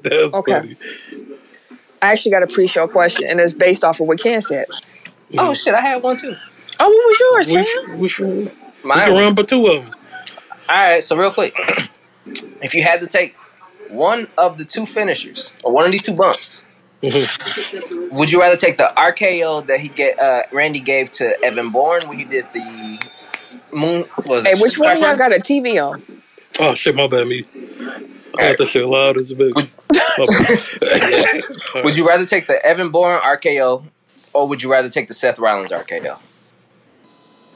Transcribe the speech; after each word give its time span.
That's 0.10 0.36
Okay. 0.36 0.52
funny. 0.52 0.76
I 2.02 2.12
actually 2.12 2.30
got 2.32 2.42
a 2.42 2.46
pre-show 2.46 2.88
question, 2.88 3.26
and 3.28 3.38
it's 3.40 3.52
based 3.54 3.84
off 3.84 4.00
of 4.00 4.06
what 4.06 4.18
Ken 4.18 4.40
said. 4.40 4.66
Oh 5.38 5.52
shit, 5.54 5.74
I 5.74 5.80
had 5.80 6.02
one 6.02 6.16
too. 6.16 6.34
Oh, 6.78 6.88
what 6.88 7.06
was 7.08 7.20
yours, 7.20 7.46
Ken? 7.48 7.64
sh- 7.64 8.00
we, 8.00 8.08
sh- 8.08 8.20
we 8.20 8.50
Mine. 8.82 9.06
can 9.06 9.12
run 9.14 9.34
but 9.34 9.48
two 9.48 9.66
of 9.66 9.84
them. 9.84 9.94
All 10.68 10.86
right, 10.86 11.04
so 11.04 11.16
real 11.16 11.30
quick, 11.30 11.54
if 12.62 12.74
you 12.74 12.82
had 12.82 13.00
to 13.00 13.06
take 13.06 13.34
one 13.88 14.28
of 14.38 14.56
the 14.56 14.64
two 14.64 14.86
finishers 14.86 15.52
or 15.62 15.72
one 15.72 15.84
of 15.84 15.92
these 15.92 16.02
two 16.02 16.14
bumps, 16.14 16.62
would 17.02 18.30
you 18.30 18.40
rather 18.40 18.56
take 18.56 18.76
the 18.78 18.90
RKO 18.96 19.66
that 19.66 19.80
he 19.80 19.88
get 19.88 20.18
uh, 20.18 20.42
Randy 20.52 20.80
gave 20.80 21.10
to 21.12 21.44
Evan 21.44 21.70
Bourne 21.70 22.08
when 22.08 22.16
he 22.18 22.24
did 22.24 22.46
the 22.54 22.98
moon? 23.72 24.04
Was 24.24 24.44
Hey, 24.44 24.54
which 24.54 24.78
one 24.78 24.96
of 24.96 25.02
y'all 25.02 25.16
got 25.16 25.32
a 25.32 25.38
TV 25.38 25.84
on? 25.84 26.02
Oh 26.58 26.74
shit, 26.74 26.94
my 26.94 27.06
bad, 27.08 27.26
me. 27.26 27.44
I 28.38 28.48
got 28.48 28.58
that 28.58 28.66
shit 28.66 28.86
loud 28.86 29.18
as 29.18 29.32
a 29.32 29.34
bitch. 29.34 29.54
My 29.54 29.68
bad. 30.26 31.84
Would 31.84 31.96
you 31.96 32.06
rather 32.06 32.26
take 32.26 32.46
the 32.46 32.64
Evan 32.64 32.90
Bourne 32.90 33.20
RKO 33.20 33.84
or 34.34 34.48
would 34.48 34.62
you 34.62 34.70
rather 34.70 34.88
take 34.88 35.08
the 35.08 35.14
Seth 35.14 35.38
Rollins 35.38 35.70
RKO? 35.70 36.18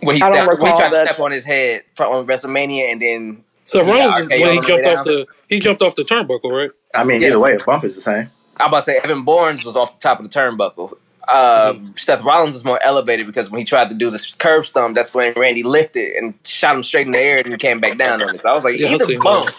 When 0.01 0.17
he, 0.17 0.23
I 0.23 0.29
don't 0.29 0.37
stepped, 0.45 0.49
when 0.49 0.57
he 0.59 0.63
recall 0.73 0.77
tried 0.79 0.91
to 0.91 1.07
step 1.07 1.21
on 1.21 1.31
his 1.31 1.45
head 1.45 1.83
from 1.95 2.13
on 2.13 2.27
WrestleMania 2.27 2.91
and 2.93 3.01
then 3.01 3.45
So 3.65 3.83
Yeah, 3.83 3.93
Rollins 4.07 4.17
is 4.19 4.33
RKO 4.33 4.41
when 4.41 4.53
he 4.55 4.61
jumped 4.61 4.87
way 4.87 4.93
off 4.93 5.05
the 5.05 5.27
he 5.49 5.59
jumped 5.61 5.83
off 5.83 5.95
the 5.95 6.03
turnbuckle, 6.05 6.51
right? 6.51 6.71
I 6.95 7.05
mean, 7.05 7.21
Yes. 7.21 7.31
either 7.31 7.41
way, 7.41 7.55
a 7.55 7.65
bump 7.65 7.85
is 7.85 7.95
the 7.97 8.01
same. 8.03 8.31
I'm 8.59 8.69
about 8.69 8.79
to 8.79 8.83
say 8.83 8.99
Evan 9.03 9.25
Bourne's 9.25 9.65
was 9.65 9.77
off 9.77 9.99
the 9.99 10.03
top 10.03 10.21
of 10.21 10.31
the 10.31 10.39
turnbuckle. 10.39 10.97
Uh, 11.27 11.75
Seth 11.97 12.23
Rollins 12.23 12.53
was 12.55 12.65
more 12.67 12.79
elevated 12.85 13.27
because 13.27 13.51
when 13.51 13.59
he 13.59 13.65
tried 13.65 13.89
to 13.89 13.95
do 13.97 14.11
this 14.11 14.35
curve 14.35 14.67
stomp, 14.67 14.95
that's 14.95 15.15
when 15.15 15.33
Randy 15.35 15.63
lifted 15.63 16.15
and 16.17 16.35
shot 16.47 16.77
him 16.77 16.83
straight 16.83 17.07
in 17.07 17.13
the 17.13 17.19
air 17.19 17.39
and 17.39 17.47
he 17.47 17.57
came 17.57 17.81
back 17.81 17.97
down 17.97 18.23
on 18.23 18.35
it. 18.35 18.43
So 18.43 18.49
I 18.49 18.55
was 18.55 18.63
like, 18.65 18.79
Yeah, 18.79 18.89
I 18.89 18.93
either 18.93 19.05
seen 19.07 19.21
bump. 19.21 19.47
that. 19.47 19.55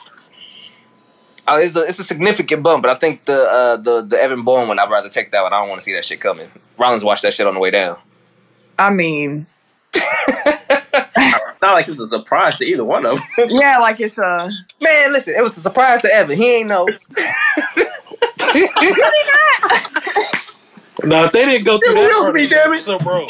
Uh, 1.48 1.60
it's, 1.62 1.76
a, 1.76 1.82
it's 1.82 2.00
a 2.00 2.04
significant 2.04 2.64
bump, 2.64 2.82
but 2.82 2.90
I 2.90 2.96
think 2.96 3.26
the 3.26 3.40
uh, 3.44 3.78
the 3.78 4.02
the 4.02 4.18
Evan 4.20 4.44
Bourne 4.44 4.68
one, 4.68 4.80
I'd 4.80 4.90
rather 4.90 5.10
take 5.10 5.32
that 5.32 5.44
one. 5.44 5.54
I 5.54 5.60
don't 5.60 5.70
want 5.70 5.80
to 5.80 5.84
see 5.84 5.94
that 5.94 6.04
shit 6.04 6.20
coming. 6.20 6.48
Rollins 6.78 7.04
watched 7.04 7.22
that 7.22 7.34
shit 7.34 7.46
on 7.46 7.54
the 7.54 7.60
way 7.60 7.70
down. 7.72 7.98
I 8.80 8.90
mean, 8.90 9.46
Not 11.62 11.74
like 11.74 11.88
it 11.88 11.92
was 11.92 12.00
a 12.00 12.10
surprise 12.10 12.58
to 12.58 12.66
either 12.66 12.84
one 12.84 13.06
of 13.06 13.20
them. 13.38 13.50
yeah, 13.50 13.78
like 13.80 14.00
it's 14.00 14.18
a. 14.18 14.52
Man, 14.82 15.14
listen, 15.14 15.36
it 15.36 15.42
was 15.42 15.58
a 15.58 15.62
surprise 15.62 16.02
to 16.02 16.14
Evan. 16.14 16.38
He 16.38 16.56
ain't 16.58 16.70
know. 16.70 16.88
Now 21.04 21.26
if 21.26 21.34
they 21.34 21.46
didn't 21.46 21.66
go 21.66 21.78
through 21.78 21.92
It 21.92 21.96
that 21.96 22.08
will 22.08 22.24
part, 22.24 22.36
be, 22.36 22.46
of 22.46 22.50
damn 22.50 22.74
it. 22.74 22.80
something 22.80 23.06
wrong. 23.06 23.30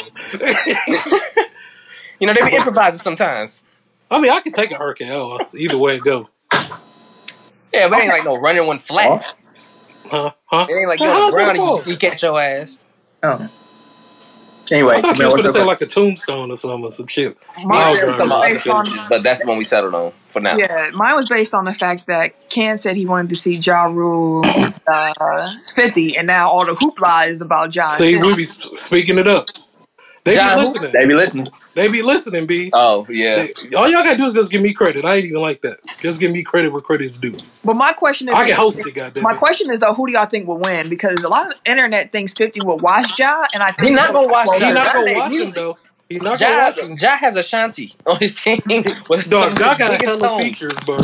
You 2.20 2.26
know, 2.26 2.32
they 2.32 2.48
be 2.48 2.56
improvising 2.56 2.98
sometimes. 2.98 3.64
I 4.10 4.20
mean, 4.20 4.30
I 4.30 4.40
can 4.40 4.52
take 4.52 4.70
an 4.70 4.78
RKO 4.78 5.54
either 5.54 5.76
way 5.76 5.96
it 5.96 6.02
go. 6.02 6.28
Yeah, 7.76 7.88
but 7.88 7.98
it 7.98 8.02
ain't 8.02 8.12
like 8.12 8.24
no 8.24 8.40
running 8.40 8.66
one 8.66 8.78
flat. 8.78 9.34
Huh? 10.04 10.32
Huh? 10.46 10.66
It 10.68 10.72
ain't 10.74 10.88
like 10.88 11.00
you 11.00 11.06
Well, 11.06 11.16
on 11.16 11.22
how's 11.22 11.32
the 11.32 11.36
that 11.38 11.54
ground 11.54 11.58
and 11.58 11.86
you, 11.86 11.92
you 11.92 11.98
catch 11.98 12.22
your 12.22 12.40
ass. 12.40 12.80
Oh. 13.22 13.48
Anyway, 14.70 14.94
I 14.96 15.00
thought 15.02 15.16
you 15.16 15.22
you 15.24 15.28
know 15.28 15.28
was 15.28 15.34
going 15.34 15.42
to 15.42 15.42
what's 15.44 15.54
say 15.54 15.60
up? 15.60 15.66
like 15.66 15.80
a 15.80 15.86
tombstone 15.86 16.50
or 16.50 16.56
something 16.56 16.84
or 16.84 16.90
some 16.90 17.06
shit. 17.06 17.36
Mine 17.64 17.96
Yeah, 17.96 18.04
was 18.06 18.16
some 18.16 18.32
other 18.32 18.48
based 18.48 18.66
on- 18.68 18.88
but 19.08 19.22
that's 19.22 19.40
the 19.40 19.46
one 19.46 19.58
we 19.58 19.64
settled 19.64 19.94
on 19.94 20.12
for 20.28 20.40
now. 20.40 20.56
Yeah, 20.56 20.90
mine 20.92 21.14
was 21.14 21.26
based 21.28 21.54
on 21.54 21.64
the 21.66 21.72
fact 21.72 22.06
that 22.08 22.32
Ken 22.50 22.76
said 22.78 22.96
he 22.96 23.06
wanted 23.06 23.28
to 23.28 23.36
see 23.36 23.54
Ja 23.54 23.84
Rule 23.84 24.44
uh, 24.92 25.54
50, 25.74 26.16
and 26.16 26.26
now 26.26 26.48
all 26.50 26.64
the 26.66 26.74
hoopla 26.74 27.28
is 27.28 27.40
about 27.40 27.74
Ja. 27.74 27.88
See, 27.88 28.16
we 28.16 28.34
be 28.34 28.42
s- 28.42 28.58
speaking 28.74 29.18
it 29.18 29.28
up. 29.28 29.46
They 30.26 30.34
John, 30.34 30.48
be 30.48 30.52
who- 30.54 30.68
listening. 30.72 30.92
They 30.92 31.06
be 31.06 31.14
listening. 31.14 31.46
They 31.74 31.88
be 31.88 32.02
listening, 32.02 32.46
B. 32.46 32.70
Oh 32.72 33.06
yeah. 33.08 33.46
They- 33.70 33.74
all 33.76 33.88
y'all 33.88 34.02
gotta 34.02 34.16
do 34.16 34.26
is 34.26 34.34
just 34.34 34.50
give 34.50 34.60
me 34.60 34.72
credit. 34.74 35.04
I 35.04 35.16
ain't 35.16 35.26
even 35.26 35.40
like 35.40 35.62
that. 35.62 35.78
Just 36.00 36.18
give 36.20 36.30
me 36.32 36.42
credit 36.42 36.72
where 36.72 36.80
credit 36.82 37.12
is 37.12 37.18
due. 37.18 37.32
But 37.64 37.74
my 37.76 37.92
question 37.92 38.28
is, 38.28 38.34
I 38.34 38.46
can 38.46 38.56
host 38.56 38.84
it, 38.86 38.92
goddamn. 38.94 39.22
my 39.22 39.32
it. 39.32 39.38
question 39.38 39.70
is 39.70 39.78
though, 39.80 39.94
who 39.94 40.06
do 40.06 40.12
y'all 40.12 40.26
think 40.26 40.46
will 40.48 40.58
win? 40.58 40.88
Because 40.88 41.22
a 41.22 41.28
lot 41.28 41.50
of 41.52 41.58
internet 41.64 42.10
thinks 42.12 42.32
50 42.32 42.60
will 42.64 42.78
watch 42.78 43.18
Ja, 43.18 43.44
and 43.54 43.62
I 43.62 43.70
think 43.72 43.88
He's 43.90 43.96
not 43.96 44.12
gonna 44.12 44.26
watch 44.28 44.48
He 44.56 44.60
Ja. 44.62 44.72
not 44.72 44.92
gonna 44.94 45.18
watch 45.18 45.32
him 45.32 45.50
though. 45.50 45.78
He 46.08 46.16
not 46.18 46.38
gonna 46.40 46.52
Ja, 46.52 46.64
watch 46.66 46.78
him. 46.78 46.96
ja 46.98 47.16
has 47.16 47.36
Ashanti 47.36 47.94
on 48.06 48.16
his 48.18 48.40
team. 48.40 48.58
with 49.08 49.28
some 49.28 49.30
Dog, 49.30 49.52
of 49.52 49.58
y'all 49.58 49.74
the 49.74 49.78
got 49.78 49.78
biggest 49.78 50.04
hella 50.04 50.18
songs. 50.18 50.42
features, 50.44 50.80
bro. 50.86 50.96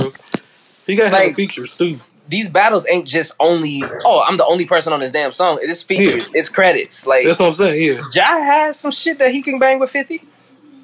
He 0.87 0.97
got 0.97 1.13
Like- 1.13 1.23
hella 1.23 1.35
features 1.35 1.77
too. 1.79 1.99
These 2.33 2.49
battles 2.49 2.87
ain't 2.89 3.07
just 3.07 3.33
only. 3.39 3.85
Oh, 4.07 4.25
I'm 4.27 4.39
the 4.39 4.47
only 4.47 4.65
person 4.65 4.91
on 4.95 5.01
this 5.01 5.13
damn 5.13 5.33
song. 5.33 5.59
It 5.63 5.69
is 5.69 5.83
features. 5.83 6.31
It's 6.33 6.49
credits. 6.49 7.07
Like 7.07 7.25
That's 7.27 7.39
what 7.41 7.49
I'm 7.49 7.55
saying. 7.55 7.83
Yeah, 7.83 8.01
Ja 8.15 8.27
has 8.43 8.81
some 8.81 8.91
shit 8.91 9.19
that 9.19 9.33
he 9.33 9.43
can 9.43 9.59
bang 9.59 9.79
with 9.79 9.91
Fifty. 9.91 10.23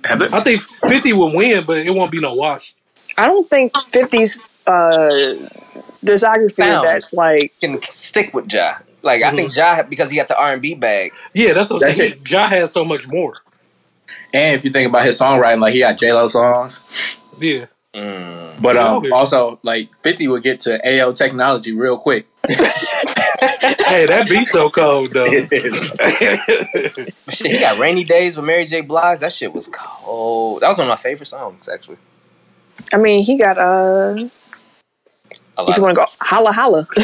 Have 0.05 0.19
they? 0.21 0.29
I 0.31 0.41
think 0.43 0.61
50 0.89 1.15
will 1.15 1.35
win, 1.35 1.65
but 1.65 1.79
it 1.79 1.91
won't 1.91 2.13
be 2.13 2.21
no 2.21 2.35
wash. 2.35 2.75
I 3.17 3.27
don't 3.27 3.49
think 3.49 3.73
50's 3.73 4.41
uh, 4.67 5.49
discography 6.05 6.57
Found. 6.59 6.87
is 6.87 7.03
that 7.05 7.13
like 7.15 7.55
Can 7.63 7.81
stick 7.83 8.35
with 8.35 8.53
Ja. 8.53 8.75
Like 9.03 9.23
I 9.23 9.29
Mm-hmm. 9.29 9.37
think 9.37 9.57
Ja 9.57 9.83
because 9.85 10.11
he 10.11 10.17
got 10.19 10.29
the 10.29 10.39
R 10.39 10.53
and 10.53 10.61
B 10.61 10.75
bag. 10.75 11.13
Yeah, 11.33 11.55
that's 11.55 11.71
what 11.71 11.77
I'm 11.83 11.89
That's 11.89 11.99
saying. 11.99 12.13
it. 12.13 12.31
Ja 12.31 12.47
has 12.47 12.73
so 12.73 12.85
much 12.85 13.09
more. 13.09 13.37
And 14.35 14.55
if 14.55 14.65
you 14.67 14.71
think 14.71 14.91
about 14.91 15.05
his 15.07 15.19
songwriting, 15.19 15.61
like 15.61 15.73
he 15.73 15.81
got 15.81 15.97
J 15.97 16.13
Lo 16.13 16.29
songs, 16.29 16.79
Yeah. 17.41 17.67
Mm. 17.99 18.63
but 18.63 18.77
um, 18.77 19.13
also 19.13 19.59
like 19.63 19.91
Fifty 20.03 20.29
would 20.29 20.43
get 20.43 20.61
to 20.61 20.79
AO 20.87 21.13
technology 21.13 21.73
real 21.73 21.99
quick. 21.99 22.27
Hey, 23.89 24.07
that 24.07 24.29
be 24.29 24.45
so 24.45 24.69
cold 24.69 25.13
though. 25.13 25.31
Shit, 27.31 27.53
he 27.53 27.61
got 27.61 27.79
Rainy 27.79 28.05
Days 28.05 28.37
with 28.37 28.45
Mary 28.45 28.67
J. 28.67 28.83
Blige. 28.83 29.21
That 29.21 29.33
shit 29.33 29.53
was 29.53 29.69
cold. 29.69 30.61
That 30.61 30.69
was 30.69 30.79
one 30.79 30.89
of 30.89 30.91
my 30.91 30.97
favorite 30.97 31.27
songs 31.27 31.69
actually. 31.69 31.97
I 32.93 32.99
mean 32.99 33.25
he 33.25 33.39
got 33.39 33.57
uh 33.57 34.29
A 35.59 35.65
if 35.69 35.77
you 35.77 35.83
want 35.83 35.95
to 35.97 36.01
go 36.03 36.07
holla 36.21 36.53
holla 36.53 36.87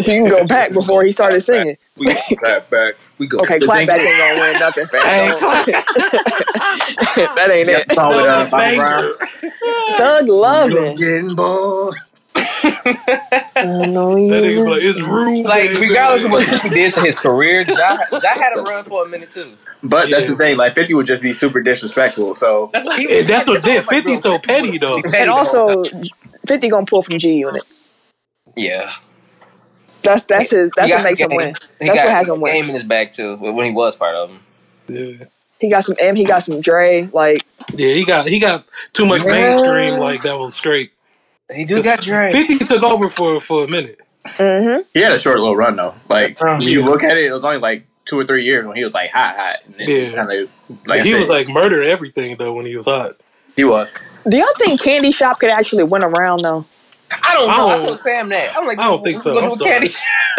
you 0.00 0.04
can 0.04 0.28
go 0.28 0.44
back 0.46 0.72
before 0.72 1.04
he 1.04 1.12
started 1.12 1.40
singing 1.40 1.76
We 1.96 2.06
clap 2.38 2.68
back. 2.70 2.94
We 3.18 3.26
go. 3.28 3.38
okay 3.38 3.60
clap 3.60 3.86
back 3.86 4.00
ain't 4.00 4.18
gonna 4.18 4.40
win 4.40 4.58
nothing 4.58 4.86
fam 4.86 5.02
Hey, 5.02 5.28
Don't- 5.28 5.66
that 7.36 7.50
ain't 7.52 7.68
it 7.68 7.88
the 7.88 7.94
song 7.94 8.16
with 8.16 8.26
Bobby 8.26 8.76
Banger. 8.76 9.12
Brown. 9.14 9.96
Thug 9.96 10.28
loving 10.28 10.96
Getting 10.96 11.34
bored. 11.36 11.94
I 12.36 13.86
know 13.86 14.14
That 14.14 14.42
nigga 14.42 14.52
you 14.52 14.68
like, 14.70 14.82
it's 14.82 15.00
rude. 15.00 15.44
Like 15.46 15.70
baby. 15.70 15.88
regardless 15.88 16.24
of 16.24 16.30
what 16.32 16.48
he 16.62 16.68
did 16.68 16.92
to 16.94 17.00
his 17.00 17.16
career, 17.18 17.62
Ja, 17.68 17.96
ja 18.10 18.18
had 18.34 18.58
a 18.58 18.62
run 18.62 18.84
for 18.84 19.04
a 19.04 19.08
minute 19.08 19.30
too. 19.30 19.50
But 19.84 20.10
that's 20.10 20.26
the 20.26 20.34
thing. 20.34 20.56
Like 20.56 20.74
Fifty 20.74 20.94
would 20.94 21.06
just 21.06 21.22
be 21.22 21.32
super 21.32 21.60
disrespectful. 21.62 22.34
So 22.36 22.70
That's 22.72 22.86
what 22.86 22.98
he. 22.98 23.20
And 23.20 23.28
that's 23.28 23.46
what 23.46 23.62
did. 23.62 23.76
that's 23.76 23.86
why 23.90 23.96
50 24.02 24.16
so 24.16 24.38
petty 24.38 24.78
though. 24.78 25.00
and 25.14 25.30
also 25.30 25.84
50 26.46 26.68
gonna 26.68 26.86
pull 26.86 27.02
from 27.02 27.18
G 27.18 27.34
Unit 27.34 27.62
yeah, 28.56 28.92
that's 30.02 30.24
that's 30.24 30.50
his 30.50 30.70
that's 30.72 30.92
what 30.92 31.02
makes 31.02 31.18
some 31.18 31.30
him 31.30 31.36
win 31.36 31.56
He 31.80 31.86
that's 31.86 31.96
got 31.96 32.04
what 32.06 32.12
has 32.12 32.28
him 32.28 32.34
game 32.36 32.42
win 32.42 32.56
in 32.66 32.74
his 32.74 32.84
back 32.84 33.10
too 33.12 33.36
when 33.36 33.64
he 33.64 33.70
was 33.72 33.96
part 33.96 34.14
of 34.14 34.30
him. 34.30 34.40
Yeah. 34.86 35.26
he 35.58 35.70
got 35.70 35.82
some 35.84 35.96
M 35.98 36.14
he 36.14 36.24
got 36.24 36.40
some 36.42 36.60
Dre 36.60 37.08
like 37.12 37.44
Yeah, 37.72 37.94
he 37.94 38.04
got 38.04 38.26
he 38.28 38.38
got 38.38 38.66
too 38.92 39.06
much 39.06 39.24
Yeah. 39.24 39.32
mainstream 39.32 39.98
like 39.98 40.22
that 40.22 40.38
was 40.38 40.54
straight. 40.54 40.92
He 41.52 41.64
do 41.64 41.82
got 41.82 42.00
Dre. 42.02 42.30
50 42.32 42.58
took 42.60 42.82
over 42.82 43.08
for 43.08 43.40
for 43.40 43.64
a 43.64 43.68
minute. 43.68 44.00
mm-hmm 44.24 44.82
he 44.92 45.00
had 45.00 45.12
a 45.12 45.18
short 45.18 45.38
little 45.38 45.56
run 45.56 45.76
though. 45.76 45.94
Like 46.08 46.36
Oh, 46.40 46.56
if 46.56 46.68
you 46.68 46.82
look 46.82 47.02
at 47.02 47.16
it, 47.16 47.24
it 47.26 47.32
was 47.32 47.42
only 47.44 47.58
like 47.58 47.84
two 48.04 48.18
or 48.18 48.24
three 48.24 48.44
years 48.44 48.66
when 48.66 48.76
he 48.76 48.84
was 48.84 48.94
like 48.94 49.10
hot, 49.10 49.34
hot. 49.36 49.56
And 49.64 49.74
then 49.74 49.88
he 49.88 50.02
Yeah. 50.02 50.10
kind 50.12 50.30
of 50.32 50.50
like 50.86 51.00
I 51.00 51.02
he 51.02 51.10
said, 51.12 51.18
was 51.20 51.30
like 51.30 51.48
murder 51.48 51.82
everything 51.82 52.36
though 52.38 52.52
when 52.52 52.66
he 52.66 52.76
was 52.76 52.86
hot. 52.86 53.16
he 53.56 53.64
was. 53.64 53.88
Do 54.28 54.36
y'all 54.36 54.46
think 54.58 54.82
Candy 54.82 55.10
Shop 55.12 55.38
could 55.38 55.50
actually 55.50 55.84
win 55.84 56.02
around 56.02 56.40
though 56.42 56.64
I 57.22 57.34
don't 57.34 57.46
know. 57.48 57.52
I 57.52 57.56
I, 57.74 57.76
don't- 57.76 57.86
told 57.86 57.98
Sam 57.98 58.28
that. 58.30 58.56
I'm 58.56 58.66
like, 58.66 58.78
I 58.78 58.84
don't 58.84 59.02
think 59.02 59.18
so. 59.18 59.34
Go 59.34 59.40
to 59.40 59.46
I'm 59.46 59.52
sorry. 59.52 59.70
candy. 59.70 59.88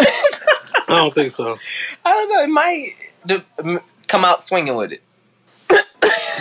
I 0.88 0.96
don't 0.96 1.14
think 1.14 1.30
so. 1.30 1.56
I 2.04 2.12
don't 2.12 2.28
know. 2.28 2.42
It 2.42 2.48
might 2.48 3.42
come 4.08 4.24
out 4.24 4.42
swinging 4.44 4.74
with 4.76 4.92
it. 4.92 5.02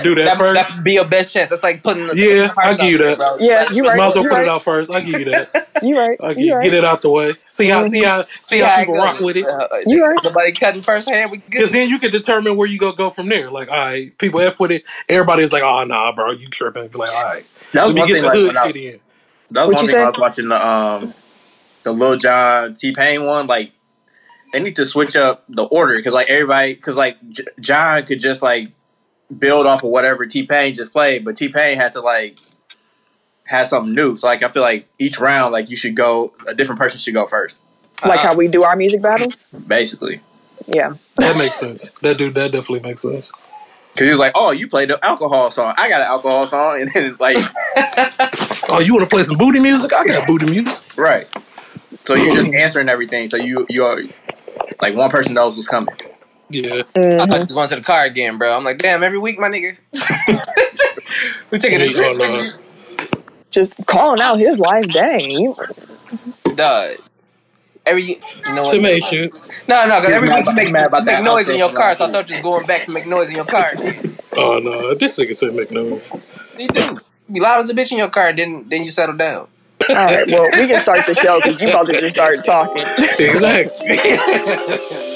Do 0.02 0.16
that, 0.16 0.34
That 0.34 0.38
first. 0.38 0.54
that 0.54 0.84
be 0.84 0.94
your 0.94 1.06
best 1.06 1.34
chance. 1.34 1.50
That's 1.52 1.64
like 1.64 1.84
putting. 1.84 2.08
The, 2.08 2.16
Yeah, 2.16 2.54
the 2.54 2.54
I'll 2.64 2.78
give 2.78 2.90
you 2.92 2.98
out 2.98 3.04
there, 3.04 3.16
that. 3.16 3.18
bro. 3.18 3.40
Yeah, 3.40 3.66
Like, 3.66 3.72
you 3.72 3.86
right. 3.86 3.96
Might 3.96 4.08
as 4.08 4.16
well 4.16 4.26
put 4.26 4.40
right. 4.40 4.48
it 4.48 4.50
out 4.50 4.64
first. 4.64 4.92
I'll 4.92 5.02
give 5.02 5.18
you 5.18 5.26
that. 5.26 5.52
you 5.82 5.98
right 6.00 6.20
I'll 6.22 6.36
you 6.36 6.54
get, 6.54 6.56
right 6.56 6.62
get 6.62 6.74
it 6.76 6.86
out 6.86 7.02
the 7.04 7.10
way. 7.12 7.36
See 7.46 7.70
how 7.70 7.84
see 7.86 8.04
how 8.04 8.26
see 8.44 8.60
how 8.60 8.70
it 8.70 8.72
people 8.72 8.98
rock 8.98 9.20
with 9.20 9.38
it. 9.38 9.50
Uh, 9.50 9.68
You 9.86 10.06
right. 10.06 10.22
Nobody 10.24 10.54
cutting 10.54 10.84
first 10.84 11.10
hand. 11.10 11.32
We 11.32 11.44
Because 11.46 11.72
then 11.74 11.90
you 11.90 12.00
can 12.00 12.12
determine 12.12 12.58
where 12.58 12.68
you 12.68 12.80
go 12.80 12.94
go 12.94 13.10
from 13.10 13.30
there. 13.30 13.52
Like, 13.52 13.70
all 13.70 13.78
right, 13.78 14.18
people 14.18 14.42
f 14.42 14.60
with 14.60 14.72
it. 14.72 14.86
Everybody's 15.10 15.54
like, 15.54 15.64
oh 15.64 15.84
nah, 15.86 16.14
bro, 16.16 16.32
you 16.32 16.50
tripping. 16.50 16.90
Be 16.90 17.00
like, 17.00 17.12
all 17.12 17.24
right, 17.24 17.46
That 17.74 17.86
was 17.86 17.94
let 17.94 17.96
me 17.96 18.02
one 18.02 18.08
get 18.08 18.20
thing. 18.20 18.22
the 18.22 18.30
Like, 18.30 18.32
hood 18.32 18.58
I, 18.58 18.68
shit 18.68 18.78
in. 18.78 19.00
that 19.52 19.64
was 19.64 19.72
What 19.72 19.82
one 19.82 19.84
you 19.84 19.90
thing 19.90 19.98
when 19.98 20.06
I 20.08 20.10
was 20.10 20.20
watching 20.20 20.50
the 20.50 20.68
um 20.68 21.14
the 21.84 21.94
Lil 21.94 22.18
Jon 22.18 22.76
T 22.76 22.94
Pain 22.94 23.26
one. 23.26 23.48
Like 23.48 23.74
they 24.54 24.62
need 24.62 24.78
to 24.78 24.86
switch 24.86 25.16
up 25.16 25.46
the 25.50 25.64
order 25.66 25.96
because 25.98 26.14
like 26.14 26.30
everybody 26.30 26.76
because 26.76 26.96
like 26.96 27.18
J- 27.30 27.46
Jon 27.60 28.04
could 28.06 28.20
just 28.20 28.42
like 28.42 28.74
build 29.38 29.66
off 29.66 29.84
of 29.84 29.90
whatever 29.90 30.26
T 30.26 30.46
Pain 30.46 30.74
just 30.74 30.92
played, 30.92 31.26
but 31.26 31.36
T 31.38 31.50
Pain 31.50 31.78
had 31.78 31.94
to 31.94 32.02
like 32.02 32.38
have 33.46 33.68
something 33.68 33.94
new. 33.94 34.18
So 34.18 34.28
like 34.28 34.44
I 34.44 34.50
feel 34.50 34.62
like 34.64 34.88
each 35.00 35.20
round 35.20 35.52
like 35.54 35.70
you 35.70 35.76
should 35.76 35.96
go 35.96 36.34
a 36.48 36.54
different 36.54 36.80
person 36.80 37.00
should 37.00 37.14
go 37.14 37.26
first. 37.26 37.62
like 38.04 38.20
Uh-huh. 38.20 38.28
how 38.30 38.34
we 38.36 38.48
do 38.48 38.64
our 38.64 38.76
music 38.76 39.02
battles 39.02 39.48
Basically, 39.68 40.22
yeah 40.68 40.94
That 41.18 41.38
makes 41.38 41.56
sense. 41.56 41.92
That 42.02 42.18
dude, 42.18 42.34
that 42.36 42.52
definitely 42.52 42.82
makes 42.88 43.02
sense. 43.02 43.32
because 43.94 44.06
he 44.08 44.10
was 44.10 44.20
like, 44.20 44.34
"Oh, 44.36 44.52
you 44.52 44.68
played 44.68 44.90
the 44.90 45.04
alcohol 45.06 45.52
song. 45.52 45.74
I 45.78 45.90
got 45.90 46.02
an 46.02 46.08
alcohol 46.08 46.48
song," 46.48 46.82
and 46.82 46.92
then 46.94 47.16
like 47.20 47.38
Oh, 48.70 48.80
you 48.80 48.94
want 48.96 49.08
to 49.08 49.14
play 49.16 49.24
some 49.24 49.38
booty 49.38 49.60
music? 49.60 49.94
I 49.94 50.06
got 50.06 50.28
booty 50.28 50.46
music. 50.48 50.84
right. 50.98 51.28
So 52.06 52.16
you're 52.16 52.36
just 52.36 52.54
answering 52.54 52.90
everything. 52.90 53.30
So 53.30 53.38
you 53.38 53.66
you 53.70 53.86
are 53.86 54.00
like 54.82 54.96
one 54.96 55.10
person 55.10 55.34
knows 55.34 55.56
what's 55.56 55.68
coming. 55.68 55.96
Yeah. 56.50 56.74
I 56.76 56.78
Mhm. 56.78 57.18
thought 57.28 57.34
you 57.34 57.40
were 57.42 57.46
going 57.48 57.70
to 57.70 57.76
the 57.78 57.82
car 57.82 58.04
again, 58.06 58.38
bro. 58.38 58.56
I'm 58.56 58.64
like, 58.64 58.78
damn, 58.78 59.04
every 59.04 59.18
week, 59.18 59.40
my 59.40 59.50
nigga. 59.50 59.78
we 61.52 61.60
taking 61.60 61.82
a 61.82 61.88
trip. 61.88 62.54
Just 63.50 63.86
calling 63.86 64.22
out 64.22 64.36
his 64.40 64.60
life. 64.60 64.88
Dang. 64.90 65.32
You- 65.32 65.56
dog. 66.56 66.92
Every 67.86 68.02
you 68.04 68.20
know 68.54 68.64
what? 68.64 68.72
To 68.74 68.82
make 68.82 69.04
sure. 69.06 69.30
No, 69.68 69.86
no, 69.88 70.00
because 70.00 70.14
every 70.16 70.28
Mad 70.28 70.38
week 70.38 70.46
you 70.48 70.54
make, 70.56 70.72
mad 70.72 70.88
about 70.88 71.06
that. 71.06 71.06
make 71.06 71.16
that 71.18 71.24
noise 71.24 71.50
in 71.50 71.58
your 71.58 71.72
car, 71.72 71.94
so 71.94 72.06
I 72.06 72.12
thought 72.12 72.28
you 72.30 72.36
was 72.36 72.42
going 72.44 72.66
back 72.66 72.84
to 72.86 72.92
make 72.92 73.06
noise 73.08 73.30
in 73.30 73.36
your 73.36 73.46
car. 73.46 73.74
Oh 74.38 74.60
no, 74.60 74.94
this 74.96 75.18
nigga 75.18 75.34
said 75.34 75.54
make 75.56 75.72
noise. 75.72 76.12
You 76.58 76.68
do. 76.68 77.00
Be 77.32 77.40
loud 77.40 77.60
as 77.60 77.70
a 77.70 77.74
bitch 77.74 77.94
in 77.94 77.98
your 78.00 78.10
car, 78.10 78.34
then 78.34 78.68
then 78.68 78.84
you 78.84 78.92
settle 78.92 79.16
down. 79.16 79.48
All 79.88 79.96
right. 79.96 80.30
Well, 80.30 80.50
we 80.52 80.68
can 80.68 80.78
start 80.82 81.06
the 81.08 81.14
show 81.16 81.40
because 81.42 81.62
you 81.62 81.70
about 81.70 81.88
to 81.88 81.94
just 82.02 82.16
start 82.16 82.40
talking. 82.46 82.84
Exactly. 83.20 85.12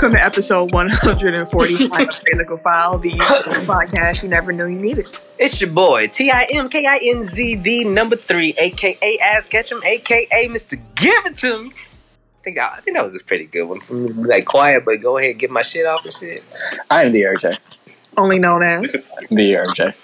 Welcome 0.00 0.16
to 0.16 0.24
episode 0.24 0.72
145 0.72 1.90
of 1.90 2.10
Technical 2.20 2.56
File, 2.58 2.98
the 2.98 3.10
podcast 3.10 4.22
you 4.22 4.28
never 4.28 4.52
knew 4.52 4.66
you 4.66 4.78
needed. 4.78 5.06
It's 5.40 5.60
your 5.60 5.70
boy 5.70 6.06
T 6.06 6.30
I 6.30 6.46
M 6.52 6.68
K 6.68 6.86
I 6.86 7.00
N 7.02 7.24
Z 7.24 7.56
D 7.56 7.82
number 7.82 8.14
three, 8.14 8.54
aka 8.60 9.18
Ass 9.18 9.48
Ketchum, 9.48 9.82
aka 9.82 10.46
Mr. 10.46 10.80
Give 10.94 11.26
It 11.26 11.34
To 11.38 11.64
Me. 11.64 11.72
I 11.72 12.44
think, 12.44 12.58
I 12.60 12.76
think 12.76 12.96
that 12.96 13.02
was 13.02 13.20
a 13.20 13.24
pretty 13.24 13.46
good 13.46 13.64
one 13.64 13.80
for 13.80 13.94
me. 13.94 14.06
to 14.06 14.14
be, 14.14 14.22
Like 14.22 14.44
quiet, 14.44 14.84
but 14.84 14.98
go 15.02 15.18
ahead, 15.18 15.36
get 15.36 15.50
my 15.50 15.62
shit 15.62 15.84
off 15.84 16.04
and 16.04 16.14
shit. 16.14 16.44
I 16.88 17.02
am 17.02 17.10
the 17.10 17.22
RJ. 17.22 17.58
Only 18.16 18.38
known 18.38 18.62
as. 18.62 19.16
The 19.30 19.54
RJ. 19.54 19.94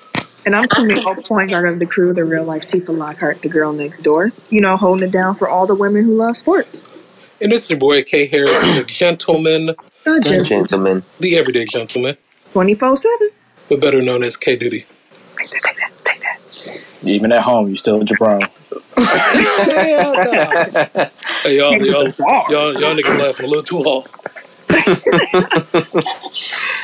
And 0.44 0.56
I'm 0.56 0.66
Camille, 0.66 1.04
point 1.24 1.50
guard 1.50 1.68
of 1.68 1.78
the 1.78 1.86
crew, 1.86 2.12
the 2.12 2.24
real 2.24 2.42
life 2.42 2.66
Tifa 2.66 2.88
Lockhart, 2.88 3.42
the 3.42 3.48
girl 3.48 3.72
next 3.72 4.02
door. 4.02 4.26
You 4.50 4.60
know, 4.60 4.76
holding 4.76 5.08
it 5.08 5.12
down 5.12 5.36
for 5.36 5.48
all 5.48 5.68
the 5.68 5.76
women 5.76 6.02
who 6.04 6.16
love 6.16 6.36
sports. 6.36 6.92
And 7.44 7.52
this 7.52 7.64
is 7.64 7.70
your 7.72 7.78
boy 7.78 8.02
K 8.02 8.26
Harris, 8.26 8.58
the 8.74 8.84
gentleman, 8.86 9.74
Gotcha. 10.02 10.40
Gentlemen. 10.40 11.02
the 11.20 11.36
everyday 11.36 11.66
gentleman, 11.66 12.16
24 12.52 12.96
7. 12.96 13.30
but 13.68 13.80
better 13.80 14.00
known 14.00 14.24
as 14.24 14.34
K 14.34 14.56
Duty. 14.56 14.86
Take 15.36 15.50
that, 15.50 15.60
take 15.62 15.76
that, 15.76 15.92
take 16.06 16.20
that. 16.22 17.06
Even 17.06 17.32
at 17.32 17.42
home, 17.42 17.68
you 17.68 17.76
still 17.76 18.00
Jabron. 18.00 18.48
Hey 21.44 21.58
y'all, 21.58 21.76
y'all, 21.84 22.08
y'all, 22.48 22.80
y'all 22.80 22.96
niggas 22.96 23.18
laughing 23.20 23.44
a 23.44 23.48
little 23.48 23.62
too 23.62 23.82
hard. 23.82 24.06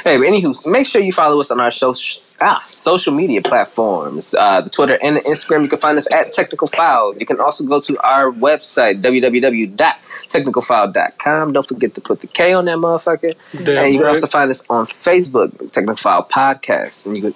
Hey, 0.02 0.16
but 0.16 0.24
anywho, 0.24 0.56
make 0.70 0.86
sure 0.86 1.02
you 1.02 1.12
follow 1.12 1.38
us 1.40 1.50
on 1.50 1.60
our 1.60 1.70
show, 1.70 1.94
ah, 2.40 2.64
social 2.66 3.12
media 3.12 3.42
platforms. 3.42 4.34
Uh, 4.34 4.62
the 4.62 4.70
Twitter 4.70 4.98
and 5.02 5.16
the 5.16 5.20
Instagram. 5.20 5.60
You 5.62 5.68
can 5.68 5.78
find 5.78 5.98
us 5.98 6.10
at 6.10 6.32
Technical 6.32 6.68
File. 6.68 7.14
You 7.18 7.26
can 7.26 7.38
also 7.38 7.66
go 7.66 7.80
to 7.80 8.00
our 8.00 8.32
website, 8.32 9.02
www.technicalfile.com. 9.02 11.52
Don't 11.52 11.68
forget 11.68 11.94
to 11.96 12.00
put 12.00 12.22
the 12.22 12.28
K 12.28 12.54
on 12.54 12.64
that 12.64 12.78
motherfucker. 12.78 13.34
Damn 13.52 13.84
and 13.84 13.92
you 13.92 13.98
can 13.98 14.06
right. 14.06 14.16
also 14.16 14.26
find 14.26 14.50
us 14.50 14.64
on 14.70 14.86
Facebook, 14.86 15.70
Technical 15.70 15.96
File 15.96 16.24
Podcast. 16.24 17.06
And 17.06 17.14
you 17.14 17.30
can 17.30 17.34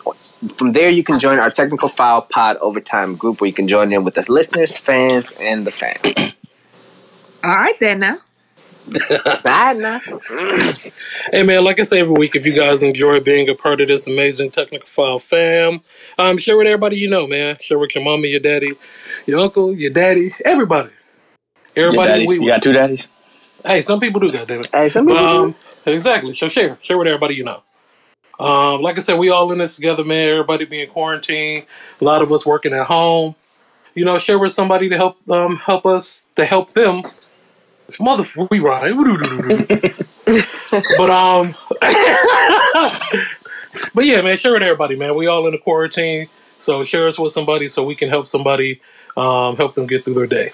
from 0.54 0.72
there 0.72 0.88
you 0.88 1.04
can 1.04 1.20
join 1.20 1.38
our 1.38 1.50
Technical 1.50 1.90
File 1.90 2.22
Pod 2.22 2.56
Overtime 2.58 3.14
group 3.18 3.42
where 3.42 3.48
you 3.48 3.54
can 3.54 3.68
join 3.68 3.92
in 3.92 4.04
with 4.04 4.14
the 4.14 4.24
listeners, 4.32 4.74
fans, 4.76 5.36
and 5.42 5.66
the 5.66 5.70
fans. 5.70 6.34
All 7.44 7.50
right, 7.50 7.78
then 7.78 7.98
now. 7.98 8.20
Bye 9.42 9.74
now. 9.74 10.00
Hey 11.30 11.42
man, 11.42 11.64
like 11.64 11.78
I 11.78 11.82
say 11.82 12.00
every 12.00 12.14
week, 12.14 12.36
if 12.36 12.44
you 12.46 12.54
guys 12.54 12.82
enjoy 12.82 13.20
being 13.22 13.48
a 13.48 13.54
part 13.54 13.80
of 13.80 13.88
this 13.88 14.06
amazing 14.06 14.50
technical 14.50 14.86
file 14.86 15.18
fam, 15.18 15.80
um, 16.18 16.38
share 16.38 16.56
with 16.56 16.66
everybody 16.66 16.96
you 16.96 17.08
know, 17.08 17.26
man. 17.26 17.56
Share 17.60 17.78
with 17.78 17.94
your 17.94 18.04
mama, 18.04 18.26
your 18.26 18.40
daddy, 18.40 18.72
your 19.26 19.40
uncle, 19.40 19.74
your 19.74 19.90
daddy, 19.90 20.34
everybody. 20.44 20.90
Everybody. 21.76 22.12
daddies, 22.12 22.28
We, 22.28 22.40
you 22.40 22.46
got 22.46 22.62
two 22.62 22.72
daddies? 22.72 23.08
hey, 23.64 23.80
some 23.80 24.00
people 24.00 24.20
do 24.20 24.30
that, 24.32 24.46
damn 24.46 24.60
it. 24.60 24.68
Hey, 24.72 24.88
some 24.88 25.06
people 25.06 25.24
um, 25.24 25.54
exactly. 25.86 26.32
So 26.34 26.48
share, 26.48 26.78
share 26.82 26.98
with 26.98 27.08
everybody 27.08 27.34
you 27.34 27.44
know. 27.44 27.62
Um, 28.38 28.82
like 28.82 28.96
I 28.96 29.00
said, 29.00 29.18
we 29.18 29.30
all 29.30 29.50
in 29.52 29.58
this 29.58 29.76
together, 29.76 30.04
man. 30.04 30.28
Everybody 30.28 30.64
being 30.64 30.90
quarantined. 30.90 31.66
A 32.00 32.04
lot 32.04 32.22
of 32.22 32.32
us 32.32 32.44
working 32.44 32.72
at 32.72 32.86
home. 32.86 33.34
You 33.94 34.04
know, 34.04 34.18
share 34.18 34.38
with 34.38 34.52
somebody 34.52 34.88
to 34.88 34.96
help 34.96 35.28
um 35.30 35.56
help 35.56 35.86
us 35.86 36.26
to 36.34 36.44
help 36.44 36.72
them. 36.72 37.02
Mother, 38.00 38.24
we 38.50 38.60
right. 38.60 38.94
but 40.96 41.10
um, 41.10 41.54
but 43.94 44.04
yeah, 44.04 44.22
man, 44.22 44.36
share 44.36 44.52
with 44.52 44.62
everybody, 44.62 44.96
man. 44.96 45.16
We 45.16 45.26
all 45.26 45.46
in 45.46 45.52
the 45.52 45.58
quarantine, 45.58 46.28
so 46.58 46.84
share 46.84 47.06
us 47.06 47.18
with 47.18 47.32
somebody 47.32 47.68
so 47.68 47.84
we 47.84 47.94
can 47.94 48.08
help 48.08 48.26
somebody, 48.26 48.80
um, 49.16 49.56
help 49.56 49.74
them 49.74 49.86
get 49.86 50.04
through 50.04 50.14
their 50.14 50.26
day. 50.26 50.52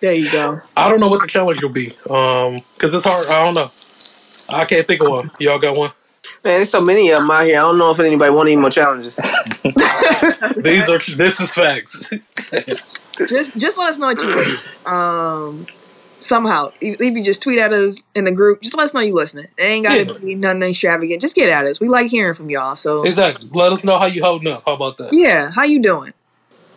There 0.00 0.12
you 0.12 0.30
go. 0.30 0.60
I 0.76 0.88
don't 0.88 0.98
know 0.98 1.08
what 1.08 1.20
the 1.20 1.28
challenge 1.28 1.62
will 1.62 1.70
be, 1.70 1.92
um, 2.10 2.56
because 2.74 2.92
it's 2.92 3.04
hard. 3.06 3.28
I 3.28 3.44
don't 3.44 3.54
know. 3.54 3.70
I 4.54 4.64
can't 4.64 4.86
think 4.86 5.02
of 5.04 5.10
one. 5.10 5.30
Y'all 5.38 5.58
got 5.58 5.76
one? 5.76 5.92
Man, 6.44 6.56
there's 6.56 6.70
so 6.70 6.80
many 6.80 7.10
of 7.10 7.18
them 7.18 7.30
out 7.30 7.44
here. 7.44 7.58
I 7.58 7.60
don't 7.60 7.78
know 7.78 7.92
if 7.92 8.00
anybody 8.00 8.32
want 8.32 8.48
any 8.48 8.56
more 8.56 8.70
challenges. 8.70 9.16
These 10.56 10.88
are 10.88 10.98
this 11.16 11.40
is 11.40 11.54
facts. 11.54 12.12
Just 13.28 13.56
just 13.56 13.78
let 13.78 13.90
us 13.90 13.98
know 13.98 14.08
what 14.08 14.20
you 14.20 14.34
listen. 14.34 14.58
Um, 14.84 15.66
somehow, 16.24 16.72
if 16.80 17.00
if 17.00 17.14
you 17.14 17.24
just 17.24 17.42
tweet 17.42 17.58
at 17.58 17.72
us 17.72 18.02
in 18.14 18.24
the 18.24 18.32
group, 18.32 18.62
just 18.62 18.76
let 18.76 18.84
us 18.84 18.94
know 18.94 19.00
you're 19.00 19.14
listening. 19.14 19.46
It 19.58 19.62
ain't 19.62 19.84
got 19.86 19.92
to 19.94 20.04
Yeah. 20.12 20.18
be 20.18 20.34
nothing 20.34 20.62
extravagant. 20.62 21.20
Just 21.20 21.34
get 21.34 21.48
at 21.48 21.66
us. 21.66 21.80
We 21.80 21.88
like 21.88 22.10
hearing 22.10 22.34
from 22.34 22.50
y'all. 22.50 22.74
So 22.76 23.02
Exactly. 23.04 23.48
Let 23.54 23.72
us 23.72 23.84
know 23.84 23.98
how 23.98 24.06
you 24.06 24.22
holding 24.22 24.48
up. 24.52 24.62
How 24.66 24.72
about 24.74 24.98
that? 24.98 25.12
yeah, 25.12 25.50
how 25.50 25.64
you 25.64 25.80
doing? 25.82 26.12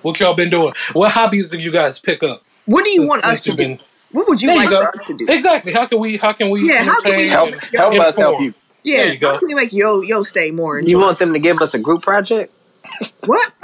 What 0.01 0.19
y'all 0.19 0.33
been 0.36 0.50
doing? 0.50 0.71
What 0.94 1.12
hobbies 1.12 1.50
did 1.50 1.63
you 1.63 1.71
guys 1.71 2.00
pick 2.00 2.21
up? 2.24 2.44
What 2.65 2.83
do 2.83 2.89
you 2.89 3.01
since- 3.01 3.09
want 3.09 3.25
us 3.25 3.44
to 3.44 3.50
you've 3.51 3.57
do? 3.57 3.63
been- 3.63 3.80
What 4.12 4.27
would 4.30 4.42
you 4.42 4.47
There 4.47 4.56
you 4.57 4.62
like 4.63 4.69
go. 4.69 4.81
for 4.81 4.95
us 4.95 5.03
to 5.07 5.13
do? 5.13 5.25
Exactly. 5.30 5.74
How 5.74 5.86
can 5.88 6.00
we? 6.00 6.18
How 6.18 6.31
can 6.33 6.50
we? 6.50 6.62
Yeah, 6.68 6.83
how 6.83 7.00
can 7.01 7.15
we 7.18 7.27
Help 7.27 7.54
and 7.54 7.64
help 7.75 7.94
us 7.95 8.18
help 8.18 8.40
you. 8.42 8.54
Yeah, 8.83 8.97
There 8.97 9.14
you 9.14 9.19
go. 9.19 9.31
how 9.33 9.40
can 9.40 9.47
we 9.47 9.56
make 9.56 9.73
yo 9.73 10.02
yo 10.02 10.21
stay 10.23 10.52
more? 10.52 10.80
You 10.80 10.99
want 10.99 11.18
them 11.19 11.33
to 11.33 11.40
give 11.40 11.59
us 11.61 11.73
a 11.73 11.80
group 11.80 12.02
project? 12.04 12.54
what? 13.25 13.52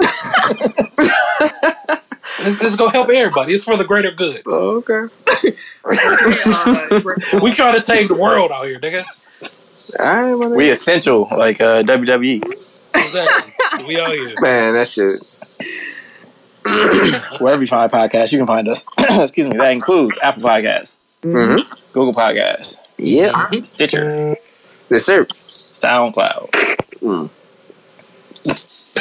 It's, 2.44 2.60
it's 2.60 2.76
gonna 2.76 2.90
help 2.90 3.08
everybody. 3.08 3.54
It's 3.54 3.62
for 3.62 3.76
the 3.76 3.84
greater 3.84 4.10
good. 4.10 4.42
Oh, 4.46 4.82
okay. 4.82 5.12
We 7.42 7.50
try 7.52 7.72
to 7.72 7.80
save 7.80 8.08
the 8.08 8.18
world 8.20 8.50
out 8.52 8.66
here, 8.66 8.76
nigga. 8.76 9.02
All 10.04 10.38
right, 10.46 10.56
We 10.56 10.70
essential, 10.70 11.26
like 11.36 11.60
uh, 11.60 11.82
WWE. 11.82 12.42
Exactly. 12.42 13.52
we 13.86 14.00
out 14.00 14.12
here. 14.12 14.34
man, 14.40 14.72
that 14.74 14.88
shit. 14.88 15.12
Wherever 17.40 17.62
you 17.62 17.66
find 17.66 17.90
podcasts, 17.90 18.30
you 18.32 18.38
can 18.38 18.46
find 18.46 18.68
us. 18.68 18.84
Excuse 19.20 19.48
me. 19.48 19.56
That 19.56 19.72
includes 19.72 20.18
Apple 20.22 20.42
Podcasts, 20.42 20.98
Mm-hmm. 21.22 21.92
Google 21.92 22.14
Podcasts, 22.14 22.76
Yep. 22.98 23.34
Stitcher, 23.64 24.36
Yes, 24.90 25.04
sir. 25.04 25.24
SoundCloud. 25.24 26.50
Mm. 27.00 27.30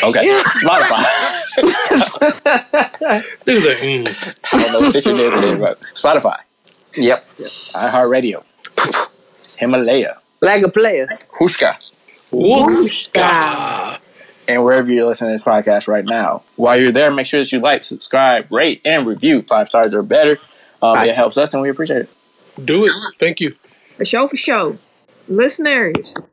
Okay. 0.03 0.41
Spotify. 0.63 1.03
Dude, 3.45 3.65
like, 3.65 3.77
mm. 3.77 4.07
I 4.53 4.63
don't 4.63 4.71
know 4.73 4.79
what 4.81 4.89
Stitcher 4.91 5.11
is 5.21 5.59
but 5.59 5.77
Spotify, 5.93 6.35
Yep. 6.95 7.27
iHeartRadio, 7.39 8.43
Himalaya, 9.59 10.17
Like 10.41 10.63
a 10.63 10.69
player. 10.69 11.07
Hushka, 11.39 11.73
Wooska. 12.31 13.99
and 14.47 14.63
wherever 14.63 14.91
you're 14.91 15.05
listening 15.07 15.29
to 15.29 15.33
this 15.33 15.43
podcast 15.43 15.87
right 15.87 16.05
now. 16.05 16.43
While 16.55 16.79
you're 16.79 16.91
there, 16.91 17.11
make 17.11 17.25
sure 17.27 17.41
that 17.41 17.51
you 17.51 17.59
like, 17.59 17.83
subscribe, 17.83 18.51
rate, 18.51 18.81
and 18.85 19.05
review. 19.05 19.41
Five 19.41 19.67
stars 19.67 19.93
or 19.93 20.03
better. 20.03 20.39
Um, 20.81 20.97
It 20.99 21.15
helps 21.15 21.37
us, 21.37 21.53
and 21.53 21.61
we 21.61 21.69
appreciate 21.69 22.03
it. 22.03 22.09
Do 22.63 22.85
it. 22.85 22.91
Thank 23.19 23.39
you. 23.41 23.51
For 23.97 24.05
show 24.05 24.27
for 24.27 24.37
show. 24.37 24.77
Listeners. 25.27 26.30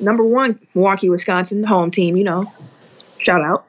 Number 0.00 0.22
one, 0.24 0.58
Milwaukee, 0.74 1.08
Wisconsin, 1.08 1.64
home 1.64 1.90
team, 1.90 2.16
you 2.16 2.24
know. 2.24 2.52
Shout 3.18 3.40
out. 3.40 3.66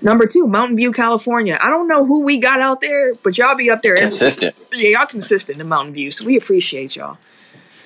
Number 0.00 0.26
two, 0.26 0.46
Mountain 0.46 0.76
View, 0.76 0.92
California. 0.92 1.58
I 1.60 1.70
don't 1.70 1.88
know 1.88 2.06
who 2.06 2.20
we 2.20 2.38
got 2.38 2.60
out 2.60 2.80
there, 2.80 3.10
but 3.22 3.36
y'all 3.36 3.56
be 3.56 3.70
up 3.70 3.82
there. 3.82 3.94
every- 3.94 4.08
Consistent. 4.08 4.54
Yeah, 4.72 4.98
y'all 4.98 5.06
consistent 5.06 5.60
in 5.60 5.68
Mountain 5.68 5.94
View, 5.94 6.10
so 6.10 6.24
we 6.24 6.36
appreciate 6.36 6.94
y'all. 6.96 7.18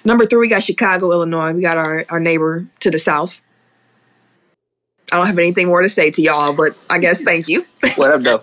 Number 0.05 0.27
three, 0.27 0.41
we 0.41 0.49
got 0.49 0.63
Chicago, 0.63 1.11
Illinois. 1.13 1.53
We 1.53 1.63
got 1.63 1.77
our, 1.77 2.05
our 2.11 2.21
neighbor 2.21 2.67
to 2.81 2.91
the 2.91 2.99
south. 2.99 3.41
I 5.13 5.17
don't 5.19 5.27
have 5.27 5.39
anything 5.39 5.67
more 5.69 5.83
to 5.83 5.89
say 5.91 6.11
to 6.11 6.23
y'all, 6.23 6.53
but 6.55 6.79
I 6.91 6.99
guess 6.99 7.23
thank 7.23 7.49
you. 7.49 7.65
What 7.97 8.11
up, 8.15 8.23
though? 8.23 8.43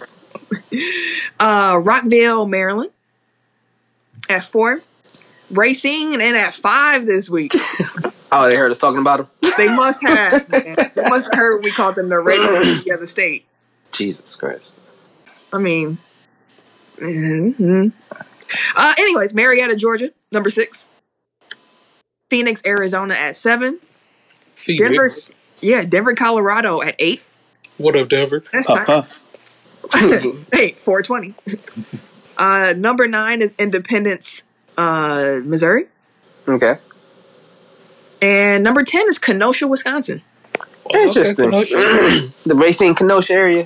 Uh, 1.40 1.78
Rockville, 1.82 2.46
Maryland. 2.46 2.92
At 4.30 4.44
four. 4.44 4.82
Racine 5.52 6.22
and 6.22 6.38
at 6.38 6.54
five 6.54 7.06
this 7.06 7.30
week. 7.30 7.54
Oh, 8.32 8.48
they 8.48 8.56
heard 8.56 8.70
us 8.70 8.78
talking 8.78 9.00
about 9.00 9.18
them. 9.42 9.52
They 9.58 9.74
must 9.76 10.04
have. 10.04 10.48
man. 10.50 10.76
They 10.94 11.02
must 11.10 11.32
have 11.32 11.36
heard 11.36 11.64
we 11.64 11.72
called 11.72 11.96
them 11.96 12.10
the 12.10 12.20
Ravens 12.20 12.78
of 12.78 12.84
the 12.84 12.94
other 12.94 13.08
state. 13.08 13.44
Jesus 13.92 14.36
Christ. 14.36 14.76
I 15.52 15.58
mean, 15.58 15.98
mhm. 16.98 17.92
uh, 18.76 18.94
anyways, 19.00 19.34
Marietta, 19.34 19.76
Georgia, 19.78 20.12
number 20.32 20.52
six. 20.52 20.90
Phoenix, 22.30 22.62
Arizona 22.66 23.16
at 23.16 23.36
seven. 23.36 23.80
Denver, 24.68 25.10
yeah, 25.62 25.84
Denver, 25.84 26.14
Colorado 26.14 26.84
at 26.84 26.96
eight. 27.00 27.24
What 27.78 27.96
up, 27.96 28.10
Denver? 28.10 28.44
That's 28.54 28.68
Puff, 28.68 28.78
fine. 28.78 28.86
puff. 28.86 30.46
hey, 30.54 30.74
420. 30.74 31.34
Uh, 32.38 32.74
number 32.78 33.08
nine 33.08 33.42
is 33.42 33.52
Independence, 33.58 34.44
uh, 34.80 35.42
Missouri. 35.44 35.86
Okay. 36.48 36.78
And 38.22 38.64
number 38.64 38.84
10 38.84 39.08
is 39.10 39.20
Kenosha, 39.20 39.68
Wisconsin. 39.68 40.22
Interesting. 40.92 41.54
Okay, 41.54 41.70
the 42.46 42.56
Racine 42.56 42.96
Kenosha 42.96 43.34
area. 43.34 43.64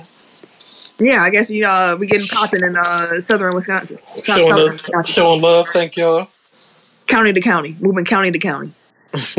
Yeah, 0.98 1.22
I 1.22 1.30
guess 1.30 1.50
you 1.50 1.66
uh, 1.66 1.96
we 1.98 2.06
getting 2.06 2.28
popping 2.28 2.62
in 2.62 2.76
uh, 2.76 3.20
southern 3.22 3.54
Wisconsin. 3.54 3.98
South- 4.16 4.24
showing, 4.24 4.44
southern 4.44 4.64
love, 4.64 4.72
Wisconsin. 4.72 5.12
showing 5.12 5.40
love. 5.40 5.68
Thank 5.72 5.96
y'all. 5.96 6.28
County 7.06 7.32
to 7.32 7.40
county, 7.40 7.76
moving 7.80 8.04
county 8.04 8.30
to 8.30 8.38
county. 8.38 8.72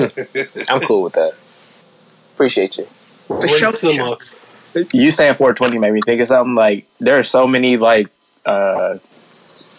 I'm 0.70 0.82
cool 0.82 1.04
with 1.04 1.14
that. 1.14 1.36
Appreciate 2.34 2.78
you. 2.78 2.86
For 3.28 3.48
sure. 3.48 3.72
Similar. 3.72 4.18
You 4.94 5.12
saying 5.12 5.36
420 5.36 5.78
made 5.80 5.94
me 5.94 6.02
think 6.06 6.22
of 6.22 6.28
something 6.28 6.56
like 6.56 6.88
there 7.00 7.18
are 7.18 7.24
so 7.24 7.48
many 7.48 7.78
like 7.78 8.08
uh 8.46 8.98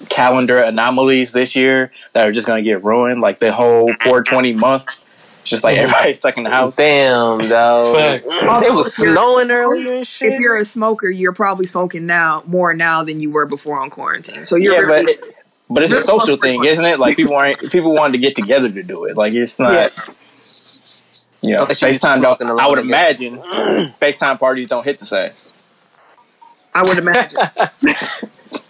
calendar 0.08 0.58
anomalies 0.58 1.32
this 1.32 1.56
year 1.56 1.90
that 2.12 2.28
are 2.28 2.32
just 2.32 2.46
gonna 2.46 2.62
get 2.62 2.84
ruined. 2.84 3.20
Like 3.20 3.38
the 3.38 3.52
whole 3.52 3.92
420 4.02 4.54
month, 4.54 4.86
just 5.44 5.64
like 5.64 5.76
mm-hmm. 5.76 5.84
everybody's 5.84 6.18
stuck 6.18 6.36
in 6.36 6.44
the 6.44 6.50
house. 6.50 6.76
Damn, 6.76 7.48
dog. 7.48 7.96
Facts. 7.96 8.24
It 8.26 8.74
was 8.74 8.94
snowing 8.94 9.50
earlier 9.50 9.94
and 9.94 10.06
shit. 10.06 10.34
If 10.34 10.40
you're 10.40 10.56
a 10.56 10.64
smoker, 10.64 11.08
you're 11.08 11.32
probably 11.32 11.66
smoking 11.66 12.06
now 12.06 12.42
more 12.46 12.74
now 12.74 13.04
than 13.04 13.20
you 13.20 13.30
were 13.30 13.46
before 13.46 13.80
on 13.80 13.90
quarantine. 13.90 14.44
So 14.44 14.56
you're 14.56 14.74
Yeah, 14.74 14.80
really, 14.80 15.16
but 15.16 15.26
it, 15.26 15.34
but 15.68 15.82
it's 15.82 15.92
a 15.92 16.00
social 16.00 16.36
thing, 16.36 16.64
isn't 16.64 16.84
it? 16.84 16.98
Like 16.98 17.16
people 17.16 17.34
aren't 17.34 17.70
people 17.70 17.94
wanted 17.94 18.12
to 18.12 18.18
get 18.18 18.34
together 18.34 18.70
to 18.70 18.82
do 18.82 19.04
it. 19.04 19.16
Like 19.16 19.34
it's 19.34 19.58
not. 19.58 19.72
Yeah. 19.72 20.14
You 21.42 21.52
know, 21.52 21.62
Unless 21.62 21.82
you're 21.82 21.90
FaceTime 21.90 22.22
don't. 22.22 22.42
I 22.42 22.66
would 22.66 22.78
alone, 22.78 22.88
imagine 22.88 23.36
FaceTime 24.00 24.38
parties 24.38 24.68
don't 24.68 24.84
hit 24.84 24.98
the 24.98 25.06
same. 25.06 25.30
I 26.74 26.82
would 26.82 26.98
imagine. 26.98 27.38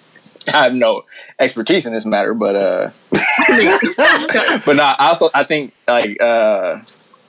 I 0.55 0.65
have 0.65 0.75
no 0.75 1.03
expertise 1.39 1.87
in 1.87 1.93
this 1.93 2.07
matter, 2.07 2.35
but 2.35 2.57
uh, 2.57 2.91
but 3.11 4.77
nah, 4.77 4.95
I 4.99 5.09
also 5.09 5.31
I 5.35 5.45
think 5.45 5.73
like 5.89 6.21
uh, 6.21 6.81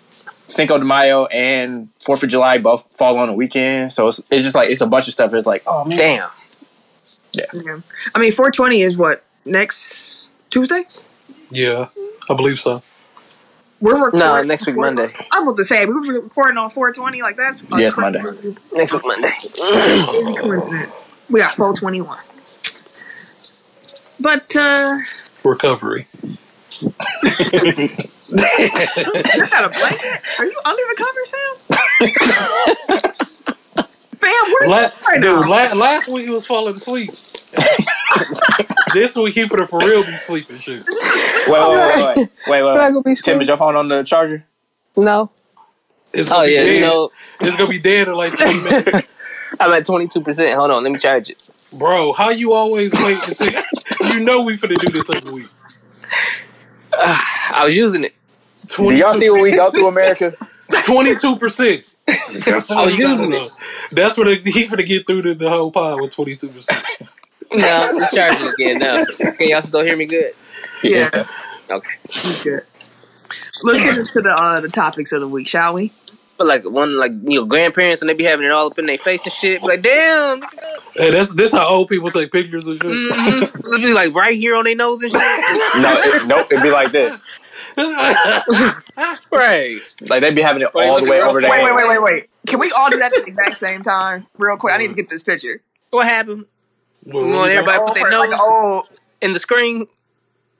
Cinco 0.09 0.77
de 0.77 0.85
Mayo 0.85 1.25
and 1.25 1.89
Fourth 2.05 2.23
of 2.23 2.29
July 2.29 2.57
both 2.57 2.85
fall 2.97 3.17
on 3.17 3.29
a 3.29 3.33
weekend, 3.33 3.91
so 3.91 4.07
it's, 4.07 4.19
it's 4.31 4.43
just 4.43 4.55
like 4.55 4.69
it's 4.69 4.81
a 4.81 4.87
bunch 4.87 5.07
of 5.07 5.13
stuff. 5.13 5.33
It's 5.33 5.47
like 5.47 5.63
oh 5.65 5.85
man, 5.85 5.97
Damn. 5.97 6.29
yeah. 7.33 7.79
I 8.15 8.19
mean, 8.19 8.33
420 8.33 8.81
is 8.81 8.97
what 8.97 9.23
next 9.45 10.27
Tuesday. 10.49 10.83
Yeah, 11.51 11.89
I 12.29 12.33
believe 12.35 12.59
so. 12.59 12.81
We're 13.79 13.93
recording 14.05 14.19
No, 14.19 14.41
next 14.43 14.65
week 14.65 14.75
Monday. 14.75 15.13
I'm 15.31 15.43
about 15.43 15.57
to 15.57 15.63
say 15.63 15.85
we 15.85 15.93
were 15.93 16.21
recording 16.21 16.57
on 16.57 16.71
420. 16.71 17.21
Like 17.21 17.37
that's 17.37 17.63
Yes, 17.77 17.95
Monday. 17.95 18.23
Next 18.73 18.93
week 18.93 19.03
Monday. 19.05 19.29
We 21.31 21.39
got 21.39 21.53
421. 21.53 22.17
But 24.27 24.53
uh 24.57 24.97
Recovery. 25.45 26.05
you 27.23 27.31
got 29.47 29.63
a 29.63 29.69
blanket? 29.79 30.21
Are 30.37 30.45
you 30.45 30.59
under 30.65 30.83
the 30.83 30.95
covers, 30.97 31.29
Sam? 31.31 31.55
Fam, 34.19 34.51
where 34.51 34.67
La- 34.67 34.81
you 34.81 34.89
right 35.07 35.21
now? 35.21 35.41
dude, 35.41 35.47
la- 35.47 35.73
last 35.75 36.09
week 36.09 36.25
he 36.25 36.29
was 36.29 36.45
falling 36.45 36.75
asleep. 36.75 37.09
this 38.93 39.15
week 39.15 39.35
he 39.35 39.47
for 39.47 39.61
the 39.61 39.67
for 39.67 39.79
real 39.79 40.03
be 40.03 40.17
sleeping 40.17 40.57
shit. 40.57 40.83
wait, 41.47 41.61
wait, 41.61 41.71
wait, 41.71 42.27
wait, 42.47 42.63
wait, 42.63 42.63
wait, 42.93 43.05
wait. 43.05 43.17
Tim, 43.23 43.39
is 43.39 43.47
your 43.47 43.55
phone 43.55 43.77
on 43.77 43.87
the 43.87 44.03
charger? 44.03 44.43
No. 44.97 45.29
It's 46.11 46.29
Oh 46.29 46.43
yeah, 46.43 46.63
dead. 46.63 46.75
you 46.75 46.81
know, 46.81 47.11
it's 47.39 47.55
gonna 47.57 47.69
be 47.69 47.79
dead 47.79 48.09
in 48.09 48.15
like 48.15 48.35
twenty 48.35 48.59
minutes. 48.61 49.21
I'm 49.61 49.71
at 49.71 49.85
22. 49.85 50.19
percent 50.19 50.53
Hold 50.59 50.71
on, 50.71 50.83
let 50.83 50.91
me 50.91 50.99
charge 50.99 51.29
it. 51.29 51.37
Bro, 51.79 52.13
how 52.13 52.29
you 52.29 52.53
always 52.53 52.93
wait 52.93 53.17
until 53.27 53.51
you 54.13 54.19
know 54.21 54.39
we 54.43 54.57
finna 54.57 54.75
do 54.75 54.91
this 54.91 55.09
every 55.09 55.31
week? 55.31 55.49
I 56.93 57.63
was 57.65 57.75
using 57.75 58.03
it. 58.05 58.13
Do 58.75 58.93
y'all 58.93 59.13
see 59.13 59.29
what 59.29 59.41
we 59.41 59.51
go 59.51 59.69
through, 59.71 59.87
America? 59.87 60.33
Twenty-two 60.85 61.35
percent. 61.37 61.83
I 62.07 62.83
was 62.85 62.97
using 62.97 63.33
it. 63.33 63.49
That's 63.91 64.17
what 64.17 64.27
he 64.27 64.65
finna 64.65 64.85
get 64.85 65.05
through 65.07 65.21
the, 65.23 65.33
the 65.33 65.49
whole 65.49 65.71
pod 65.71 66.01
with 66.01 66.13
twenty-two 66.13 66.49
percent. 66.49 66.83
No, 67.53 67.89
it's 67.93 68.13
charging 68.13 68.47
again 68.47 68.79
now. 68.79 69.05
Can 69.37 69.49
y'all 69.49 69.61
still 69.61 69.81
hear 69.81 69.95
me 69.95 70.05
good? 70.05 70.33
Yeah. 70.83 71.27
Okay. 71.69 71.89
Good. 72.43 72.63
Let's 73.63 73.79
get 73.79 73.97
into 73.97 74.21
the 74.21 74.33
uh, 74.33 74.61
the 74.61 74.69
topics 74.69 75.11
of 75.11 75.21
the 75.21 75.33
week, 75.33 75.49
shall 75.49 75.73
we? 75.73 75.89
But 76.37 76.47
like 76.47 76.63
one 76.65 76.95
like 76.97 77.13
you 77.23 77.39
know 77.39 77.45
grandparents 77.45 78.01
and 78.01 78.09
they 78.09 78.13
be 78.13 78.23
having 78.23 78.45
it 78.45 78.51
all 78.51 78.67
up 78.67 78.77
in 78.77 78.85
their 78.85 78.97
face 78.97 79.25
and 79.25 79.33
shit. 79.33 79.63
Like 79.63 79.81
damn, 79.81 80.39
look. 80.41 80.53
Hey, 80.95 81.09
that's 81.11 81.33
this 81.35 81.51
how 81.53 81.67
old 81.67 81.89
people 81.89 82.11
take 82.11 82.31
pictures 82.31 82.63
and 82.65 82.79
shit. 82.79 82.91
Mhm. 82.91 83.73
It'd 83.73 83.81
be 83.81 83.93
like 83.93 84.13
right 84.13 84.35
here 84.35 84.55
on 84.55 84.65
their 84.65 84.75
nose 84.75 85.01
and 85.01 85.11
shit. 85.11 85.21
No, 85.81 85.93
it, 85.93 86.27
nope. 86.27 86.45
It'd 86.51 86.61
be 86.63 86.69
like 86.71 86.91
this. 86.91 87.21
right. 89.31 89.79
Like 90.09 90.21
they'd 90.21 90.35
be 90.35 90.41
having 90.41 90.61
it 90.61 90.69
Wait, 90.73 90.87
all 90.87 91.01
the 91.01 91.09
way 91.09 91.21
over 91.21 91.39
real- 91.39 91.49
their 91.49 91.51
Wait, 91.51 91.63
wait, 91.63 91.75
wait, 91.75 91.87
wait, 91.89 92.01
wait. 92.01 92.29
Can 92.47 92.59
we 92.59 92.71
all 92.77 92.89
do 92.89 92.97
that 92.97 93.11
at 93.17 93.25
the 93.25 93.29
exact 93.31 93.57
same 93.57 93.81
time? 93.81 94.25
Real 94.37 94.57
quick. 94.57 94.73
I 94.73 94.77
need 94.77 94.89
to 94.89 94.95
get 94.95 95.09
this 95.09 95.23
picture. 95.23 95.61
What 95.91 96.07
happened? 96.07 96.45
Well, 97.13 97.25
You 97.27 97.35
want 97.35 97.51
everybody 97.51 97.77
Like, 97.77 97.87
put 97.87 97.93
their 97.95 98.13
oh, 98.13 98.19
like, 98.19 98.29
nose 98.29 98.39
oh, 98.41 98.83
in 99.21 99.33
the 99.33 99.39
screen 99.39 99.87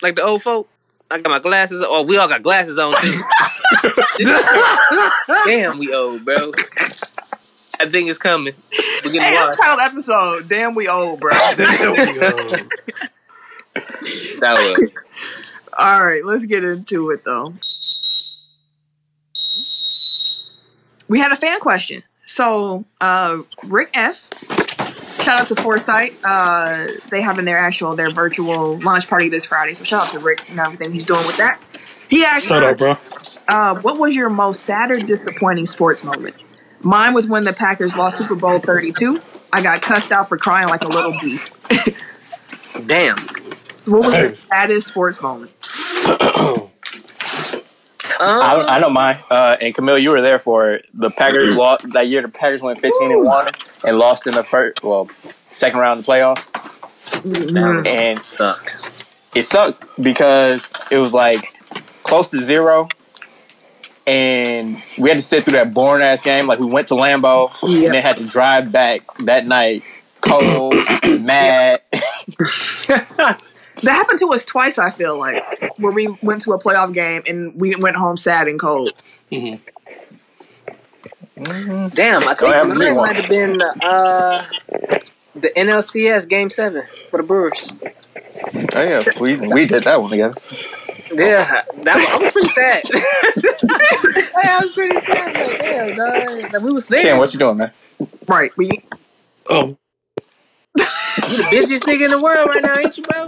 like 0.02 0.16
the 0.16 0.24
old 0.24 0.42
folk? 0.42 0.70
I 1.10 1.22
got 1.22 1.30
my 1.30 1.40
glasses. 1.40 1.82
Oh, 1.86 2.02
we 2.04 2.18
all 2.18 2.28
got 2.28 2.44
glasses 2.44 2.78
on 2.78 2.94
too. 3.02 3.22
Damn, 5.46 5.78
we 5.78 5.94
old, 5.94 6.26
bro. 6.26 6.36
I 6.36 7.86
think 7.86 8.10
it's 8.10 8.18
coming. 8.18 8.54
We're 9.04 9.12
hey, 9.12 9.20
getting 9.20 9.34
that's 9.34 9.60
title 9.60 9.80
episode. 9.80 10.50
Damn, 10.50 10.74
we 10.76 10.88
old, 10.88 11.20
bro. 11.20 11.32
Damn, 11.56 11.94
we, 11.94 12.00
uh, 12.00 12.58
That 14.40 14.56
was. 14.58 15.74
all 15.78 16.04
right, 16.04 16.26
let's 16.26 16.46
get 16.46 16.64
into 16.64 17.12
it 17.12 17.24
though. 17.24 17.54
We 21.08 21.20
had 21.20 21.32
a 21.32 21.36
fan 21.36 21.60
question. 21.60 22.04
So, 22.26 22.86
uh, 23.00 23.44
Rick 23.64 23.92
F. 23.94 24.28
Shout 25.24 25.42
out 25.42 25.48
to 25.48 25.56
Foresight. 25.56 26.16
Uh, 26.26 26.88
they 27.10 27.22
having 27.22 27.46
their 27.46 27.58
actual 27.58 27.96
their 27.96 28.12
virtual 28.12 28.80
launch 28.80 29.08
party 29.08 29.30
this 29.30 29.46
Friday. 29.46 29.74
So 29.74 29.84
shout 29.84 30.08
out 30.08 30.14
to 30.14 30.26
Rick 30.26 30.50
and 30.50 30.60
everything 30.60 30.92
he's 30.92 31.06
doing 31.06 31.26
with 31.26 31.38
that. 31.38 31.62
He 32.10 32.24
asked, 32.24 32.46
Shut 32.48 32.64
up, 32.64 32.78
bro. 32.78 32.98
uh, 33.50 33.76
"What 33.82 33.98
was 33.98 34.16
your 34.16 34.30
most 34.30 34.62
sad 34.64 34.92
or 34.92 35.00
disappointing 35.00 35.66
sports 35.66 36.04
moment?" 36.04 36.36
Mine 36.82 37.14
was 37.14 37.28
when 37.28 37.44
the 37.44 37.54
Packers 37.54 37.98
lost 37.98 38.18
Super 38.18 38.36
Bowl 38.36 38.60
Thirty 38.60 38.92
Two. 38.92 39.22
I 39.52 39.62
got 39.62 39.82
cussed 39.82 40.12
out 40.12 40.30
for 40.30 40.38
crying 40.38 40.68
like 40.70 40.82
a 40.84 40.88
little 40.88 41.14
beef. 41.22 41.50
Damn. 42.88 43.18
What 43.86 44.06
was 44.06 44.14
your 44.14 44.36
saddest 44.36 44.88
sports 44.88 45.22
moment? 45.22 45.52
I, 48.20 48.56
Um, 48.56 48.66
I 48.68 48.80
know 48.80 48.90
mine. 48.90 49.16
Uh, 49.30 49.58
and 49.62 49.76
Camille, 49.76 49.98
you 50.00 50.10
were 50.10 50.22
there 50.22 50.40
for 50.40 50.74
it. 50.74 50.86
The 50.94 51.12
Packers 51.12 51.56
lost 51.58 51.92
that 51.94 52.08
year. 52.08 52.22
The 52.22 52.30
Packers 52.30 52.62
went 52.62 52.82
fifteen 52.82 53.12
and 53.12 53.24
one 53.24 53.52
and 53.88 53.98
lost 53.98 54.26
in 54.28 54.34
the 54.34 54.44
first, 54.44 54.84
well, 54.84 55.08
second 55.52 55.80
round 55.80 56.00
of 56.00 56.06
the 56.06 56.12
playoffs. 56.12 56.48
And 57.86 58.24
sucks. 58.24 58.94
it 59.36 59.44
sucked 59.44 59.84
because 60.02 60.68
it 60.92 60.98
was 60.98 61.14
like 61.14 61.54
close 62.08 62.28
to 62.28 62.42
zero, 62.42 62.88
and 64.08 64.82
we 64.98 65.10
had 65.10 65.18
to 65.18 65.24
sit 65.24 65.44
through 65.44 65.54
that 65.54 65.74
boring 65.74 66.02
ass 66.04 66.22
game. 66.22 66.48
Like 66.48 66.60
we 66.60 66.66
went 66.68 66.88
to 66.88 66.96
Lambeau 66.96 67.52
Yeah. 67.64 67.86
and 67.86 67.94
then 67.96 68.02
had 68.04 68.18
to 68.18 68.26
drive 68.26 68.72
back 68.72 69.02
that 69.20 69.46
night, 69.46 69.84
cold, 70.22 70.74
mad. 71.22 71.82
That 73.84 73.94
happened 73.94 74.18
to 74.20 74.34
us 74.34 74.44
twice. 74.44 74.80
I 74.80 74.90
feel 74.92 75.20
like 75.20 75.44
where 75.78 75.92
we 75.92 76.08
went 76.24 76.42
to 76.42 76.54
a 76.54 76.60
playoff 76.60 76.94
game 76.94 77.22
and 77.28 77.54
we 77.54 77.76
went 77.76 77.96
home 77.96 78.18
sad 78.18 78.48
and 78.48 78.60
cold. 78.60 78.92
Damn, 79.30 79.60
I 82.28 82.36
Go 82.36 82.48
ahead, 82.48 82.66
think 82.66 82.78
bring 82.78 82.80
mine 82.80 82.96
one. 82.96 83.08
might 83.08 83.16
have 83.18 83.30
been 83.30 83.62
uh, 83.84 84.48
the 85.36 85.50
NLCS 85.56 86.28
Game 86.28 86.50
Seven 86.50 86.84
for 87.08 87.18
the 87.18 87.24
Brewers. 87.24 87.72
Oh 88.74 88.82
yeah, 88.82 89.02
we 89.20 89.36
we 89.36 89.66
did 89.68 89.84
that 89.84 90.02
one 90.02 90.10
together. 90.10 90.36
Yeah, 91.14 91.64
that 91.84 91.96
was, 91.96 92.08
I 92.08 92.18
was 92.18 92.32
pretty 92.32 92.48
sad. 92.50 92.84
hey, 94.36 94.50
I 94.50 94.60
was 94.62 94.72
pretty 94.74 95.00
sad. 95.00 95.34
Like, 95.34 95.60
damn, 95.60 95.96
dog. 95.96 96.54
Like, 96.54 96.62
we 96.62 96.72
was 96.72 96.86
there. 96.86 97.02
Ken, 97.02 97.18
what 97.18 97.34
you 97.34 97.40
doing, 97.40 97.58
man? 97.58 97.72
Right. 98.28 98.56
We 98.58 98.84
Oh, 99.50 99.78
You 100.78 101.38
the 101.38 101.48
busiest 101.50 101.86
nigga 101.86 102.06
in 102.06 102.12
the 102.12 102.22
world 102.22 102.48
right 102.50 102.62
now, 102.64 102.78
ain't 102.78 102.98
you, 102.98 103.04
bro? 103.04 103.28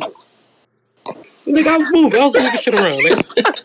Nigga, 1.48 1.68
I 1.68 1.78
was 1.78 1.90
moving. 1.92 2.22
I 2.22 2.26
was 2.26 2.34
moving 2.34 2.58
shit 2.60 2.74
around. 2.74 3.00
Nigga. 3.00 3.64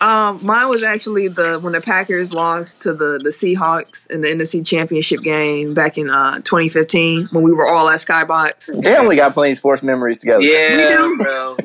Um, 0.00 0.40
mine 0.44 0.70
was 0.70 0.82
actually 0.82 1.28
the 1.28 1.60
when 1.60 1.74
the 1.74 1.82
Packers 1.82 2.32
lost 2.32 2.80
to 2.82 2.94
the 2.94 3.20
the 3.22 3.28
Seahawks 3.28 4.10
in 4.10 4.22
the 4.22 4.28
NFC 4.28 4.66
Championship 4.66 5.20
game 5.20 5.74
back 5.74 5.98
in 5.98 6.08
uh 6.08 6.36
2015 6.36 7.26
when 7.32 7.44
we 7.44 7.52
were 7.52 7.68
all 7.68 7.86
at 7.90 8.00
Skybox. 8.00 8.82
They 8.82 8.96
only 8.96 9.16
got 9.16 9.34
playing 9.34 9.56
sports 9.56 9.82
memories 9.82 10.16
together. 10.16 10.42
Yeah, 10.42 10.96
do. 10.96 11.18
bro. 11.22 11.56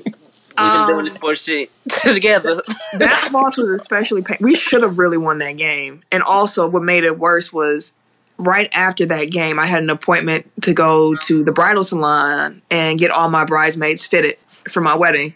We've 0.58 0.66
been 0.66 0.66
Um, 0.82 0.88
doing 0.94 1.04
this 1.04 1.14
sports 1.14 1.44
shit 1.44 1.70
together. 2.02 2.62
that 2.98 3.30
loss 3.34 3.58
was 3.58 3.68
especially 3.70 4.22
pain. 4.22 4.38
We 4.40 4.56
should 4.56 4.84
have 4.84 4.98
really 4.98 5.18
won 5.18 5.40
that 5.40 5.58
game. 5.58 6.02
And 6.12 6.24
also, 6.24 6.68
what 6.68 6.84
made 6.84 7.04
it 7.04 7.20
worse 7.20 7.52
was 7.52 7.94
right 8.38 8.70
after 8.74 9.06
that 9.08 9.26
game, 9.32 9.60
I 9.60 9.66
had 9.66 9.84
an 9.84 9.90
appointment 9.90 10.50
to 10.64 10.74
go 10.74 11.16
to 11.16 11.44
the 11.44 11.52
bridal 11.52 11.84
salon 11.84 12.62
and 12.72 12.98
get 13.00 13.12
all 13.12 13.30
my 13.30 13.44
bridesmaids 13.46 14.06
fitted 14.06 14.38
for 14.72 14.82
my 14.82 14.96
wedding. 14.98 15.34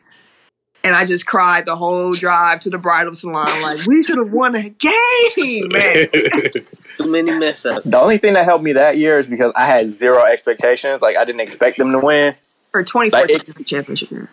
And 0.81 0.95
I 0.95 1.03
just 1.03 1.25
cried 1.25 1.65
the 1.65 1.75
whole 1.75 2.15
drive 2.15 2.61
to 2.61 2.69
the 2.69 2.77
bridal 2.77 3.13
salon, 3.13 3.49
like 3.61 3.85
we 3.85 4.01
should 4.01 4.17
have 4.17 4.31
won 4.31 4.55
a 4.55 4.69
game, 4.69 5.63
man. 5.67 6.07
Too 6.97 7.07
many 7.11 7.33
mess 7.33 7.65
ups. 7.65 7.85
The 7.85 7.99
only 7.99 8.17
thing 8.17 8.33
that 8.35 8.45
helped 8.45 8.63
me 8.63 8.71
that 8.73 8.97
year 8.97 9.17
is 9.19 9.27
because 9.27 9.51
I 9.57 9.65
had 9.65 9.91
zero 9.91 10.23
expectations. 10.23 11.01
Like 11.01 11.17
I 11.17 11.25
didn't 11.25 11.41
expect 11.41 11.77
them 11.77 11.91
to 11.91 11.99
win. 12.01 12.33
For 12.71 12.83
2014 12.83 13.11
Like, 13.11 13.59
it- 13.59 13.65
championship 13.67 14.09
year. 14.11 14.29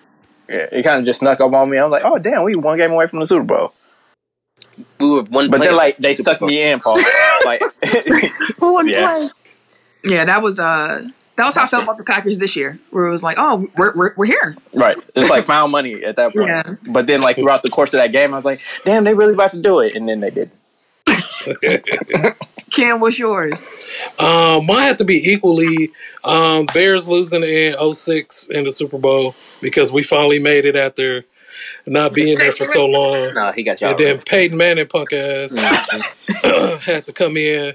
Yeah, 0.49 0.67
it 0.73 0.83
kind 0.83 0.99
of 1.01 1.05
just 1.05 1.21
snuck 1.21 1.41
up 1.41 1.53
on 1.53 1.71
me. 1.71 1.79
I 1.79 1.85
was 1.85 1.93
like, 1.93 2.05
oh 2.05 2.19
damn, 2.19 2.45
we 2.45 2.55
one 2.55 2.79
game 2.79 2.93
away 2.93 3.07
from 3.07 3.21
the 3.21 3.27
Super 3.27 3.45
Bowl. 3.45 3.73
We 5.01 5.09
were 5.09 5.23
one. 5.25 5.51
But 5.51 5.59
play 5.59 5.67
then 5.69 5.77
like 5.77 5.97
they 5.99 6.13
Super 6.13 6.31
sucked 6.31 6.41
Bowl. 6.41 6.49
me 6.49 6.63
in, 6.63 6.81
Paul. 6.81 6.99
like 7.45 7.63
Who 8.61 8.73
won 8.75 8.89
Yeah. 8.89 9.09
play? 9.09 9.29
Yeah, 10.05 10.25
that 10.25 10.43
was 10.43 10.59
uh 10.59 11.09
that 11.37 11.45
was 11.45 11.55
how 11.55 11.65
I 11.65 11.67
felt 11.67 11.85
about 11.85 11.99
the 11.99 12.05
Packers 12.05 12.39
this 12.39 12.57
year, 12.57 12.79
where 12.91 13.07
it 13.07 13.11
was 13.11 13.23
like, 13.23 13.37
oh, 13.39 13.69
we're 13.77 13.93
we're, 13.97 14.15
we're 14.17 14.27
here. 14.27 14.57
right, 14.73 14.97
it's 15.15 15.29
like 15.29 15.45
found 15.45 15.71
money 15.73 16.03
at 16.05 16.17
that 16.17 16.33
point. 16.35 16.49
Yeah. 16.49 16.77
But 16.87 17.07
then 17.07 17.21
like 17.21 17.37
throughout 17.37 17.63
the 17.63 17.69
course 17.71 17.93
of 17.93 17.99
that 17.99 18.13
game, 18.13 18.33
I 18.33 18.37
was 18.37 18.45
like, 18.45 18.59
damn, 18.85 19.05
they 19.05 19.13
really 19.15 19.35
about 19.35 19.51
to 19.51 19.61
do 19.61 19.81
it, 19.81 19.95
and 19.97 20.09
then 20.09 20.21
they 20.21 20.31
did. 20.31 20.51
Cam, 22.71 23.01
what's 23.01 23.19
yours? 23.19 23.65
Um, 24.19 24.67
mine 24.67 24.83
had 24.83 24.99
to 24.99 25.05
be 25.05 25.31
equally 25.31 25.91
um, 26.25 26.67
Bears 26.75 27.09
losing 27.09 27.43
in 27.43 27.95
06 27.95 28.49
in 28.49 28.65
the 28.65 28.73
Super 28.73 28.99
Bowl 28.99 29.35
because 29.61 29.93
we 29.93 30.03
finally 30.03 30.39
made 30.39 30.65
it 30.65 30.77
after 30.77 31.25
not 31.87 32.13
being 32.13 32.37
there 32.39 32.53
for 32.53 32.65
so 32.65 32.87
long. 32.87 33.07
No, 33.35 33.53
he 33.53 33.63
got 33.63 33.81
y'all. 33.81 33.91
And 33.91 33.99
then 33.99 34.19
Peyton 34.19 34.59
Manning 34.59 34.87
punk 34.87 35.13
ass 35.13 35.57
had 36.85 37.07
to 37.07 37.13
come 37.13 37.37
in. 37.37 37.73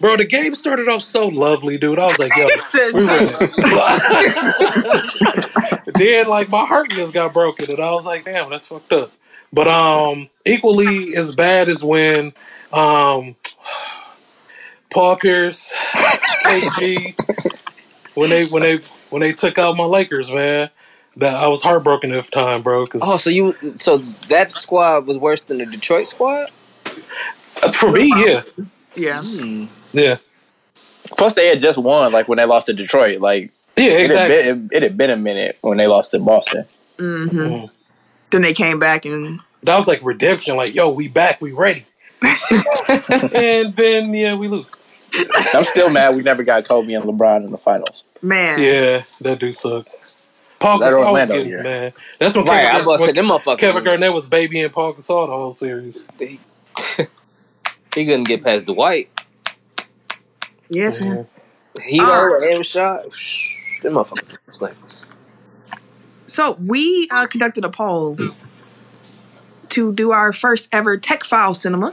Bro, 0.00 0.18
the 0.18 0.26
game 0.26 0.54
started 0.54 0.88
off 0.88 1.02
so 1.02 1.28
lovely, 1.28 1.78
dude. 1.78 1.98
I 1.98 2.02
was 2.02 2.18
like, 2.18 2.32
yo, 2.36 2.44
we 2.74 3.06
winning. 3.06 3.34
then 5.94 6.26
like 6.28 6.48
my 6.48 6.66
heart 6.66 6.90
just 6.90 7.14
got 7.14 7.32
broken 7.32 7.70
and 7.70 7.80
I 7.80 7.92
was 7.92 8.04
like, 8.04 8.24
damn, 8.24 8.50
that's 8.50 8.66
fucked 8.68 8.92
up. 8.92 9.12
But 9.52 9.68
um 9.68 10.28
equally 10.44 11.16
as 11.16 11.34
bad 11.34 11.68
as 11.68 11.82
when 11.84 12.34
um 12.74 13.36
Paul 14.90 15.16
Pierce, 15.16 15.74
KG, 16.44 17.14
when 18.14 18.30
they 18.30 18.44
when 18.46 18.62
they 18.62 18.76
when 19.10 19.20
they 19.22 19.32
took 19.32 19.58
out 19.58 19.76
my 19.76 19.84
Lakers, 19.84 20.30
man. 20.30 20.70
That 21.16 21.34
I 21.34 21.46
was 21.46 21.62
heartbroken 21.62 22.10
at 22.10 22.24
the 22.24 22.30
time, 22.32 22.62
bro. 22.62 22.84
Because 22.86 23.02
Oh, 23.04 23.16
so 23.18 23.30
you 23.30 23.52
so 23.78 23.92
that 23.92 24.48
squad 24.48 25.06
was 25.06 25.16
worse 25.16 25.42
than 25.42 25.58
the 25.58 25.66
Detroit 25.72 26.08
squad? 26.08 26.50
for 27.76 27.90
me, 27.92 28.08
yeah, 28.26 28.42
yeah. 28.96 29.22
yeah, 29.92 30.16
Plus, 31.16 31.34
they 31.34 31.48
had 31.48 31.60
just 31.60 31.78
won 31.78 32.12
like 32.12 32.28
when 32.28 32.38
they 32.38 32.44
lost 32.44 32.66
to 32.66 32.72
Detroit. 32.72 33.20
Like 33.20 33.44
yeah, 33.76 33.84
it, 33.84 34.02
exactly. 34.02 34.36
had 34.36 34.44
been, 34.44 34.68
it, 34.72 34.76
it 34.76 34.82
had 34.82 34.96
been 34.96 35.10
a 35.10 35.16
minute 35.16 35.58
when 35.60 35.76
they 35.78 35.86
lost 35.86 36.10
to 36.12 36.18
Boston. 36.18 36.64
hmm 36.98 37.28
Mm. 37.28 37.74
Then 38.30 38.42
they 38.42 38.54
came 38.54 38.78
back 38.80 39.04
and 39.04 39.40
That 39.62 39.76
was 39.76 39.86
like 39.86 40.00
redemption. 40.02 40.56
Like, 40.56 40.74
yo, 40.74 40.92
we 40.94 41.06
back, 41.08 41.40
we 41.40 41.52
ready. 41.52 41.84
and 43.34 43.74
then 43.76 44.12
yeah, 44.14 44.34
we 44.34 44.48
lose. 44.48 45.10
I'm 45.54 45.64
still 45.64 45.90
mad 45.90 46.14
we 46.16 46.22
never 46.22 46.42
got 46.42 46.66
Kobe 46.66 46.92
and 46.94 47.04
LeBron 47.04 47.44
in 47.44 47.50
the 47.50 47.58
finals. 47.58 48.04
man, 48.22 48.60
Yeah, 48.60 49.02
that 49.22 49.38
do 49.40 49.52
sucks. 49.52 50.28
Paul 50.58 50.78
That 50.78 50.92
Gasol 50.92 50.98
was 51.12 51.30
Orlando 51.30 51.44
getting 51.44 51.62
man. 51.62 51.92
That's 52.18 52.36
what 52.36 52.46
Right, 52.46 52.56
Kevin, 52.62 52.70
I 52.70 52.74
was 52.74 52.82
about 52.84 52.92
to 52.92 52.98
say 52.98 53.06
when 53.06 53.14
them 53.14 53.26
motherfuckers. 53.26 53.58
Kevin 53.58 53.84
Garnett 53.84 54.12
was 54.12 54.26
babying 54.28 54.70
Paul 54.70 54.94
Gasol 54.94 55.26
the 55.26 55.32
whole 55.32 55.50
series. 55.50 56.04
he 56.18 56.38
couldn't 57.94 58.24
get 58.24 58.42
past 58.42 58.64
Dwight. 58.66 59.10
yes, 60.70 60.98
Yeah. 61.00 61.08
man. 61.14 61.26
He 61.84 61.98
know 61.98 62.40
and 62.52 62.64
shot. 62.64 63.02
Them 63.82 63.94
motherfuckers 63.94 64.38
were 64.46 64.52
slaves. 64.52 65.04
So 66.26 66.52
we 66.52 67.08
uh, 67.10 67.26
conducted 67.26 67.64
a 67.64 67.68
poll 67.68 68.16
to 69.70 69.92
do 69.92 70.12
our 70.12 70.32
first 70.32 70.68
ever 70.72 70.96
Tech 70.96 71.24
File 71.24 71.52
Cinema. 71.52 71.92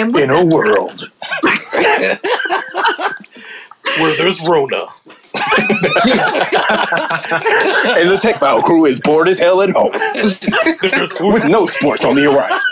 And 0.00 0.14
with 0.14 0.30
a 0.30 0.46
world. 0.46 1.10
Where 3.98 4.16
there's 4.16 4.48
Rona. 4.48 4.76
and 5.34 5.44
the 8.10 8.18
Tech 8.20 8.36
File 8.38 8.62
crew 8.62 8.84
is 8.86 9.00
bored 9.00 9.28
as 9.28 9.38
hell 9.38 9.60
at 9.62 9.70
home 9.70 9.92
with 11.32 11.44
no 11.44 11.66
sports 11.66 12.04
on 12.04 12.14
the 12.16 12.22
horizon. 12.22 12.62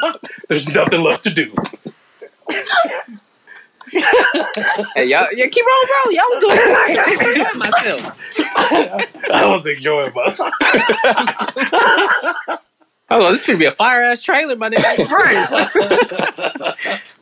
there's 0.49 0.69
nothing 0.73 1.03
left 1.03 1.23
to 1.25 1.31
do. 1.31 1.53
Hey, 4.95 5.07
y'all, 5.07 5.27
yeah, 5.35 5.47
keep 5.47 5.65
on 5.65 5.89
rolling. 6.05 6.17
Y'all 6.17 6.31
was 6.31 6.41
doing 6.41 6.59
it. 6.61 6.69
I 9.31 9.47
was 9.47 9.67
enjoying 9.67 10.13
myself. 10.15 10.53
I 10.53 10.93
was 11.07 11.27
enjoying 12.07 12.15
myself. 12.49 12.61
Hold 13.11 13.25
on, 13.25 13.33
this 13.33 13.43
should 13.45 13.59
be 13.59 13.65
a 13.65 13.73
fire 13.73 14.03
ass 14.03 14.21
trailer, 14.23 14.55
my 14.57 14.69
nigga. 14.69 15.09
right. 15.09 16.99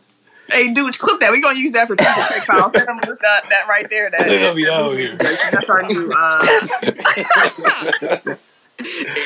hey, 0.49 0.73
dude, 0.73 0.99
clip 0.99 1.21
that. 1.21 1.31
We're 1.31 1.41
gonna 1.41 1.59
use 1.59 1.73
that 1.73 1.87
for 1.89 1.97
people 1.97 2.13
Tech 2.29 2.45
File 2.45 2.69
Cinema. 2.71 3.01
It's 3.09 3.23
not 3.23 3.49
that 3.51 3.67
right 3.69 3.89
there. 3.91 4.11
That 4.11 4.27
They're 4.27 4.41
gonna 4.41 4.55
be 4.55 4.69
out 4.69 4.97
here. 4.97 5.09
that's 5.17 5.69
our 5.69 5.83
new. 5.83 6.13
Uh, 6.17 6.47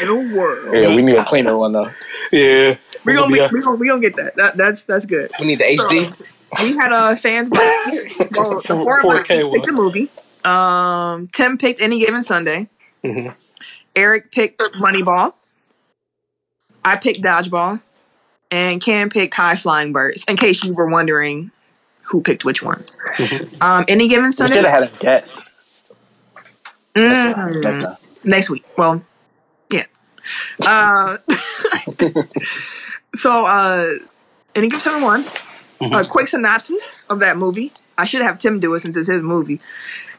in 0.02 0.09
a 0.09 0.14
world. 0.38 0.74
Yeah, 0.74 0.94
we 0.94 1.02
need 1.02 1.16
a 1.16 1.24
cleaner 1.24 1.56
one 1.59 1.72
though. 1.72 1.90
Yeah, 2.33 2.76
We're 3.04 3.16
gonna, 3.16 3.28
be 3.28 3.35
be, 3.35 3.40
out- 3.40 3.52
we 3.52 3.61
gonna 3.62 3.76
we 3.76 3.88
gonna 3.88 4.00
get 4.00 4.16
that. 4.16 4.37
that. 4.37 4.56
That's 4.56 4.85
that's 4.85 5.06
good. 5.06 5.30
We 5.40 5.46
need 5.46 5.59
the 5.59 5.64
HD. 5.64 6.14
We 6.62 6.76
had 6.76 6.92
a 6.92 7.16
fans 7.16 7.48
vote. 7.48 7.61
Well, 8.37 8.61
the 8.61 8.62
four 8.83 9.00
of 9.00 9.06
us 9.06 9.24
4K 9.24 9.52
picked 9.52 9.68
a 9.68 9.72
movie. 9.72 10.09
Um, 10.44 11.28
Tim 11.28 11.59
picked 11.59 11.80
Any 11.80 11.98
Given 11.98 12.22
Sunday. 12.22 12.68
Mhm. 13.04 13.35
Eric 13.96 14.30
picked 14.33 14.61
Moneyball. 14.74 15.35
I 16.85 16.96
picked 16.96 17.20
Dodgeball, 17.22 17.83
and 18.50 18.80
Cam 18.80 19.08
picked 19.10 19.34
High 19.34 19.56
Flying 19.56 19.92
Birds. 19.92 20.24
In 20.28 20.36
case 20.36 20.64
you 20.64 20.74
were 20.74 20.88
wondering 20.88 21.50
who 22.02 22.20
picked 22.22 22.44
which 22.44 22.62
ones. 22.62 22.98
um, 23.60 23.84
Any 23.88 24.08
Given 24.08 24.26
We 24.26 24.30
Sunday 24.32 24.54
should 24.54 24.64
have 24.64 24.82
had 24.84 24.92
a 24.92 24.98
guest. 24.98 25.96
Next 26.96 27.34
time. 27.34 27.52
Mm, 27.54 27.62
Next 27.62 27.82
time. 27.82 27.96
next 28.24 28.50
week. 28.50 28.64
Well, 28.76 29.04
yeah. 29.70 29.84
Uh, 30.66 31.18
so, 33.14 33.46
uh, 33.46 33.90
Any 34.54 34.68
Given 34.68 34.80
Sunday 34.80 35.04
one. 35.04 35.24
A 35.82 36.04
quick 36.04 36.26
synopsis 36.26 37.06
of 37.08 37.20
that 37.20 37.38
movie. 37.38 37.72
I 37.96 38.04
should 38.04 38.20
have 38.22 38.38
Tim 38.38 38.60
do 38.60 38.74
it 38.74 38.80
since 38.80 38.96
it's 38.98 39.08
his 39.08 39.22
movie. 39.22 39.60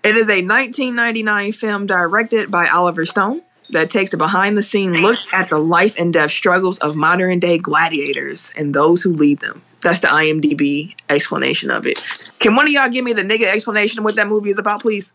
It 0.03 0.15
is 0.15 0.27
a 0.27 0.41
1999 0.41 1.51
film 1.51 1.85
directed 1.85 2.49
by 2.49 2.67
Oliver 2.67 3.05
Stone 3.05 3.43
that 3.71 3.89
takes 3.89 4.13
a 4.13 4.17
behind 4.17 4.57
the 4.57 4.63
scene 4.63 4.93
look 5.01 5.17
at 5.33 5.49
the 5.49 5.57
life 5.57 5.95
and 5.97 6.13
death 6.13 6.31
struggles 6.31 6.77
of 6.79 6.95
modern 6.95 7.39
day 7.39 7.57
gladiators 7.57 8.51
and 8.55 8.73
those 8.73 9.01
who 9.01 9.13
lead 9.13 9.39
them. 9.39 9.61
That's 9.81 9.99
the 9.99 10.07
IMDb 10.07 10.93
explanation 11.09 11.71
of 11.71 11.87
it. 11.87 11.97
Can 12.39 12.55
one 12.55 12.67
of 12.67 12.71
y'all 12.71 12.89
give 12.89 13.03
me 13.03 13.13
the 13.13 13.23
nigga 13.23 13.45
explanation 13.51 13.99
of 13.99 14.05
what 14.05 14.15
that 14.15 14.27
movie 14.27 14.49
is 14.51 14.59
about, 14.59 14.81
please? 14.81 15.13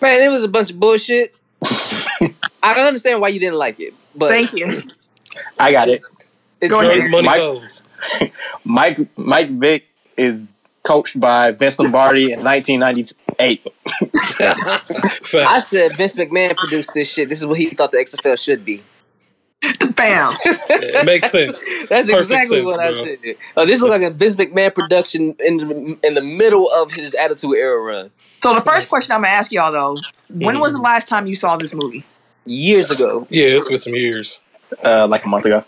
Man, 0.00 0.22
it 0.22 0.28
was 0.28 0.44
a 0.44 0.48
bunch 0.48 0.70
of 0.70 0.78
bullshit. 0.78 1.34
I 1.62 2.74
can 2.74 2.86
understand 2.86 3.20
why 3.20 3.28
you 3.28 3.40
didn't 3.40 3.56
like 3.58 3.80
it, 3.80 3.92
but 4.14 4.30
Thank 4.30 4.52
you. 4.52 4.82
I 5.58 5.72
got 5.72 5.88
it. 5.88 6.02
it's 6.60 6.70
Go 6.70 6.80
ahead. 6.80 7.10
Money 7.10 7.26
Mike- 7.26 7.38
goes. 7.38 7.82
Mike 8.64 8.98
Mike 9.16 9.50
Vick 9.50 9.86
is 10.16 10.46
coached 10.84 11.18
by 11.18 11.50
Vince 11.50 11.78
Lombardi 11.80 12.32
in 12.32 12.42
1998. 12.44 13.66
I 14.40 15.60
said 15.64 15.96
Vince 15.96 16.14
McMahon 16.16 16.56
produced 16.56 16.90
this 16.94 17.12
shit. 17.12 17.28
This 17.28 17.40
is 17.40 17.46
what 17.46 17.58
he 17.58 17.70
thought 17.70 17.90
the 17.90 17.98
XFL 17.98 18.40
should 18.42 18.64
be. 18.64 18.82
Bam. 19.96 20.34
It 20.44 21.06
makes 21.06 21.30
sense. 21.32 21.66
That's 21.88 22.10
Perfect 22.10 22.20
exactly 22.20 22.58
sense, 22.58 22.64
what 22.66 22.80
I 22.80 22.92
bro. 22.92 23.04
said. 23.04 23.36
Oh, 23.56 23.66
this 23.66 23.80
looks 23.80 23.92
like 23.92 24.02
a 24.02 24.10
Vince 24.12 24.34
McMahon 24.36 24.74
production 24.74 25.34
in 25.40 25.56
the, 25.56 25.98
in 26.02 26.14
the 26.14 26.20
middle 26.20 26.70
of 26.70 26.92
his 26.92 27.14
Attitude 27.14 27.54
Era 27.56 27.80
run 27.80 28.10
So 28.42 28.54
the 28.54 28.60
first 28.60 28.88
question 28.90 29.14
I'm 29.14 29.22
gonna 29.22 29.32
ask 29.32 29.50
y'all 29.52 29.72
though, 29.72 29.96
when 30.28 30.60
was 30.60 30.72
the 30.72 30.76
Mm-hmm. 30.78 30.84
last 30.84 31.08
time 31.08 31.26
you 31.26 31.34
saw 31.34 31.56
this 31.56 31.72
movie? 31.74 32.04
years 32.46 32.90
ago. 32.90 33.26
Yeah, 33.30 33.46
it's 33.46 33.68
been 33.68 33.78
some 33.78 33.94
years. 33.94 34.42
Uh, 34.84 35.06
like 35.08 35.24
a 35.24 35.28
month 35.28 35.46
ago. 35.46 35.64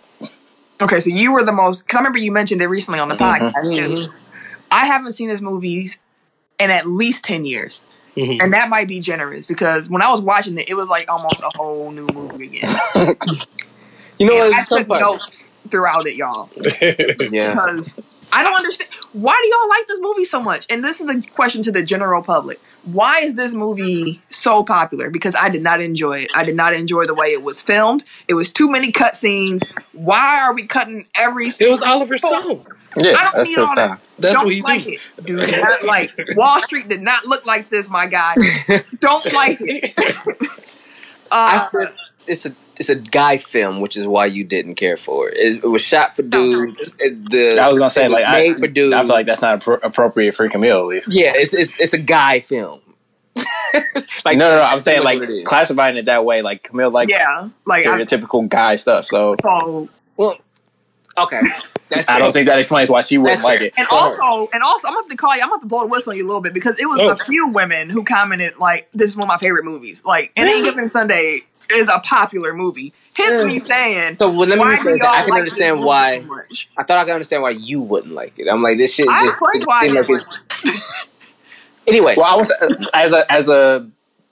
Okay, 0.83 1.01
so 1.01 1.09
you 1.09 1.33
were 1.33 1.43
the 1.43 1.53
most 1.53 1.87
because 1.87 1.97
I 1.97 2.01
remember 2.01 2.19
you 2.19 2.31
mentioned 2.33 2.61
it 2.61 2.67
recently 2.67 3.01
on 3.01 3.09
the 3.09 3.15
Mhm. 3.15 3.53
podcast 3.53 3.75
too. 4.07 4.13
I 4.77 4.87
haven't 4.87 5.13
seen 5.15 5.29
this 5.29 5.41
movie 5.41 5.89
in 6.61 6.71
at 6.71 6.87
least 6.87 7.25
ten 7.25 7.45
years. 7.45 7.85
Mhm. 8.17 8.41
and 8.43 8.53
that 8.55 8.71
might 8.71 8.89
be 8.89 8.99
generous 8.99 9.47
because 9.47 9.91
when 9.91 10.01
I 10.01 10.11
was 10.11 10.23
watching 10.23 10.57
it, 10.57 10.71
it 10.71 10.75
was 10.75 10.89
like 10.89 11.11
almost 11.13 11.43
a 11.43 11.51
whole 11.55 11.91
new 11.91 12.07
movie 12.07 12.47
again. 12.47 12.75
You 14.19 14.27
know 14.27 14.43
And 14.47 14.55
I 14.55 14.65
took 14.65 14.87
parts- 14.89 15.01
notes 15.03 15.53
throughout 15.69 16.07
it, 16.07 16.15
y'all, 16.17 16.49
Yeah. 16.57 17.53
because 17.53 18.01
I 18.33 18.43
don't 18.43 18.55
understand 18.57 18.89
why 19.13 19.39
do 19.43 19.49
y'all 19.49 19.69
like 19.69 19.87
this 19.87 20.01
movie 20.01 20.25
so 20.25 20.41
much. 20.41 20.65
And 20.71 20.83
this 20.83 21.03
is 21.03 21.07
the 21.07 21.23
question 21.35 21.61
to 21.65 21.71
the 21.73 21.83
general 21.83 22.23
public: 22.23 22.59
Why 22.85 23.21
is 23.21 23.35
this 23.35 23.53
movie 23.53 24.23
so 24.31 24.65
popular? 24.65 25.11
Because 25.11 25.35
I 25.35 25.51
did 25.51 25.63
not 25.63 25.83
enjoy 25.83 26.21
it. 26.21 26.31
I 26.35 26.45
did 26.45 26.57
not 26.57 26.73
enjoy 26.73 27.05
the 27.05 27.13
way 27.15 27.27
it 27.33 27.43
was 27.43 27.61
filmed. 27.61 28.05
It 28.27 28.33
was 28.35 28.51
too 28.51 28.71
many 28.71 28.91
cutscenes. 28.91 29.71
Why 29.93 30.41
are 30.41 30.55
we 30.55 30.67
cutting 30.67 31.05
every? 31.15 31.49
it 31.49 31.69
was 31.69 31.83
Oliver 31.83 32.17
Stone. 32.17 32.65
Yeah, 32.97 33.13
I 33.19 33.23
don't 33.25 33.35
that's 33.37 33.49
need 33.51 33.57
just 33.57 33.69
all 33.79 33.89
that. 33.89 34.01
That's 34.19 34.35
don't 34.35 34.45
what 34.47 34.55
he 34.55 34.63
like 34.63 34.83
do. 34.85 34.91
it, 34.93 35.25
dude. 35.25 35.61
Not 35.63 35.85
like 35.85 36.11
Wall 36.37 36.61
Street 36.63 36.89
did 36.89 37.03
not 37.03 37.27
look 37.27 37.45
like 37.47 37.69
this, 37.69 37.89
my 37.91 38.07
guy. 38.07 38.35
don't 39.01 39.33
like 39.33 39.59
it. 39.61 39.95
I 41.31 41.57
Uh, 41.57 41.59
said 41.61 41.93
it's 42.27 42.47
a 42.47 42.53
it's 42.79 42.89
a 42.91 42.95
guy 42.95 43.37
film, 43.39 43.81
which 43.81 43.97
is 43.97 44.07
why 44.07 44.27
you 44.27 44.45
didn't 44.45 44.75
care 44.75 44.97
for 44.97 45.29
it. 45.29 45.37
It, 45.37 45.65
it 45.65 45.67
was 45.67 45.83
shot 45.83 46.15
for 46.15 46.23
dudes. 46.23 46.99
It, 47.01 47.31
the, 47.31 47.59
I 47.59 47.69
was 47.69 47.79
gonna 47.79 47.91
say 47.91 48.05
it 48.05 48.09
was 48.09 48.15
like 48.21 48.27
I, 48.27 48.33
made 48.41 48.57
for 48.59 48.67
dudes. 48.69 48.95
I 48.95 49.01
feel 49.01 49.09
like 49.09 49.27
that's 49.27 49.43
not 49.43 49.61
appro- 49.61 49.83
appropriate 49.83 50.35
for 50.35 50.49
Camille 50.49 50.81
at 50.81 50.87
least. 50.87 51.09
Yeah, 51.11 51.33
it's 51.35 51.55
it's 51.55 51.79
it's 51.81 51.95
a 51.95 51.99
guy 51.99 52.41
film. 52.41 52.81
like 54.25 54.39
no, 54.39 54.49
no, 54.51 54.57
no. 54.57 54.63
I'm 54.63 54.81
saying 54.81 55.03
like 55.05 55.19
much 55.19 55.29
what 55.29 55.37
it 55.37 55.41
is. 55.43 55.49
classifying 55.49 55.97
it 55.99 56.07
that 56.07 56.25
way, 56.25 56.43
like 56.43 56.63
Camille 56.63 56.91
like 56.91 57.09
yeah, 57.11 57.43
like 57.67 57.87
I, 57.87 57.91
stereotypical 57.99 58.49
guy 58.49 58.77
stuff. 58.77 59.07
So 59.09 59.37
so 59.43 59.89
Well, 60.17 60.37
okay, 61.19 61.41
that's 61.89 62.09
I 62.09 62.13
fair. 62.15 62.19
don't 62.21 62.33
think 62.33 62.47
that 62.49 62.59
explains 62.59 62.91
why 62.91 63.03
she 63.03 63.19
wouldn't 63.19 63.43
like 63.45 63.61
it. 63.61 63.75
And 63.77 63.87
Go 63.89 63.97
also, 63.97 64.49
and 64.53 64.63
also, 64.63 64.89
I'm 64.89 64.95
gonna 64.95 65.05
have 65.05 65.11
to 65.11 65.17
call 65.17 65.35
you. 65.37 65.43
I'm 65.43 65.49
gonna 65.49 65.55
have 65.57 65.61
to 65.63 65.67
blow 65.69 65.81
the 65.83 65.87
whistle 65.89 66.13
on 66.13 66.17
you 66.17 66.25
a 66.25 66.29
little 66.29 66.41
bit 66.43 66.53
because 66.55 66.79
it 66.81 66.87
was 66.87 66.99
Oh. 67.01 67.11
a 67.11 67.17
few 67.17 67.49
women 67.53 67.89
who 67.91 68.03
commented 68.05 68.57
like, 68.59 68.89
"This 68.95 69.11
is 69.11 69.17
one 69.17 69.25
of 69.25 69.29
my 69.29 69.39
favorite 69.39 69.65
movies." 69.65 70.03
Like, 70.05 70.33
"Any 70.37 70.53
Ain't 70.53 70.65
Given 70.65 70.89
Sunday" 70.89 71.45
is 71.73 71.89
a 71.89 71.99
popular 72.01 72.53
movie. 72.55 72.93
Hence 73.17 73.45
me 73.45 73.59
saying, 73.59 74.17
So 74.19 74.29
well, 74.31 74.47
let 74.49 74.59
me 74.59 74.65
"Why 74.65 74.77
rephrase 74.77 74.99
that. 74.99 75.09
I 75.09 75.21
can 75.23 75.31
like 75.31 75.39
understand 75.41 75.83
why. 75.83 76.21
so? 76.21 76.67
I 76.77 76.83
thought 76.85 76.99
I 76.99 77.05
could 77.05 77.13
understand 77.15 77.43
why 77.43 77.51
you 77.51 77.81
wouldn't 77.81 78.13
like 78.15 78.39
it. 78.39 78.47
I'm 78.49 78.63
like 78.63 78.79
this 78.79 78.93
shit 78.95 79.09
I 79.09 79.25
just 79.25 79.39
explained 79.39 79.65
why 79.67 79.79
I 79.79 79.83
seemed 79.89 79.95
like 79.97 80.07
didn't 80.07 80.21
it's. 80.65 81.07
anyway, 81.87 82.15
Well, 82.17 82.27
I 82.27 82.37
was 82.37 82.51
uh, 82.51 82.69
as 82.95 83.13
a 83.13 83.33
as 83.33 83.49
a 83.49 83.89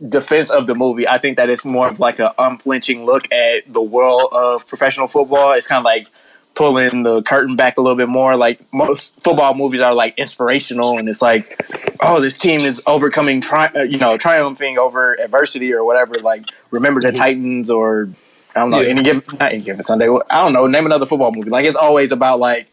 defense 0.08 0.50
of 0.50 0.66
the 0.66 0.74
movie. 0.74 1.06
I 1.08 1.18
think 1.18 1.36
that 1.36 1.48
it's 1.48 1.64
more 1.64 1.88
of 1.88 1.98
like 2.00 2.18
an 2.18 2.30
unflinching 2.38 3.04
look 3.04 3.30
at 3.32 3.72
the 3.72 3.82
world 3.82 4.28
of 4.32 4.66
professional 4.66 5.06
football. 5.08 5.52
It's 5.52 5.66
kind 5.66 5.78
of 5.78 5.84
like 5.84 6.06
pulling 6.54 7.02
the 7.02 7.22
curtain 7.22 7.56
back 7.56 7.78
a 7.78 7.80
little 7.80 7.96
bit 7.96 8.08
more. 8.08 8.36
Like 8.36 8.60
most 8.72 9.14
football 9.22 9.54
movies 9.54 9.80
are 9.80 9.94
like 9.94 10.18
inspirational, 10.18 10.98
and 10.98 11.08
it's 11.08 11.22
like, 11.22 11.58
oh, 12.00 12.20
this 12.20 12.38
team 12.38 12.60
is 12.60 12.82
overcoming, 12.86 13.40
tri- 13.40 13.72
uh, 13.74 13.82
you 13.82 13.98
know, 13.98 14.16
triumphing 14.16 14.78
over 14.78 15.14
adversity 15.20 15.72
or 15.72 15.84
whatever. 15.84 16.14
Like 16.14 16.42
remember 16.70 17.00
the 17.00 17.12
Titans 17.12 17.70
or. 17.70 18.10
I 18.56 18.60
don't 18.60 18.70
know. 18.70 18.82
Yeah. 18.82 18.90
Any 18.90 19.02
given, 19.02 19.22
not 19.40 19.50
any 19.50 19.62
given 19.62 19.82
Sunday. 19.82 20.06
I 20.06 20.44
don't 20.44 20.52
know. 20.52 20.68
Name 20.68 20.86
another 20.86 21.06
football 21.06 21.32
movie. 21.32 21.50
Like 21.50 21.64
it's 21.64 21.74
always 21.74 22.12
about 22.12 22.38
like 22.38 22.68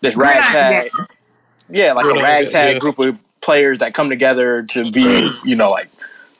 this 0.00 0.16
ragtag. 0.16 0.90
Yeah, 1.68 1.92
like 1.92 2.06
a 2.06 2.18
ragtag 2.18 2.72
yeah. 2.74 2.78
group 2.78 2.98
of 2.98 3.22
players 3.42 3.80
that 3.80 3.92
come 3.92 4.08
together 4.08 4.62
to 4.62 4.90
be, 4.90 5.30
you 5.44 5.56
know, 5.56 5.70
like 5.70 5.88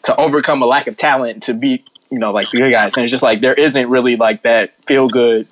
to 0.05 0.17
overcome 0.17 0.63
a 0.63 0.67
lack 0.67 0.87
of 0.87 0.97
talent 0.97 1.43
to 1.43 1.53
be, 1.53 1.85
you 2.11 2.19
know, 2.19 2.33
like 2.33 2.51
the 2.51 2.57
good 2.57 2.71
guys. 2.71 2.97
And 2.97 3.05
it's 3.05 3.11
just 3.11 3.23
like 3.23 3.43
there 3.43 3.53
isn't 3.53 3.91
really 3.91 4.17
like 4.17 4.43
that 4.45 4.73
feel 4.87 5.09
good 5.09 5.45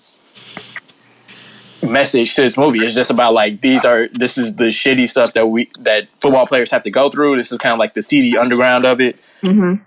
message 1.84 2.34
to 2.34 2.42
this 2.42 2.56
movie. 2.56 2.80
It's 2.80 2.94
just 2.94 3.10
about 3.10 3.34
like 3.34 3.60
these 3.60 3.84
are 3.84 4.08
this 4.08 4.38
is 4.38 4.56
the 4.56 4.64
shitty 4.64 5.08
stuff 5.08 5.34
that 5.34 5.46
we 5.46 5.70
that 5.80 6.08
football 6.20 6.46
players 6.46 6.70
have 6.70 6.84
to 6.84 6.90
go 6.90 7.10
through. 7.10 7.36
This 7.36 7.52
is 7.52 7.58
kind 7.58 7.72
of 7.72 7.78
like 7.78 7.94
the 7.94 8.02
seedy 8.02 8.36
underground 8.36 8.84
of 8.84 9.00
it. 9.00 9.26
Mm-hmm. 9.42 9.82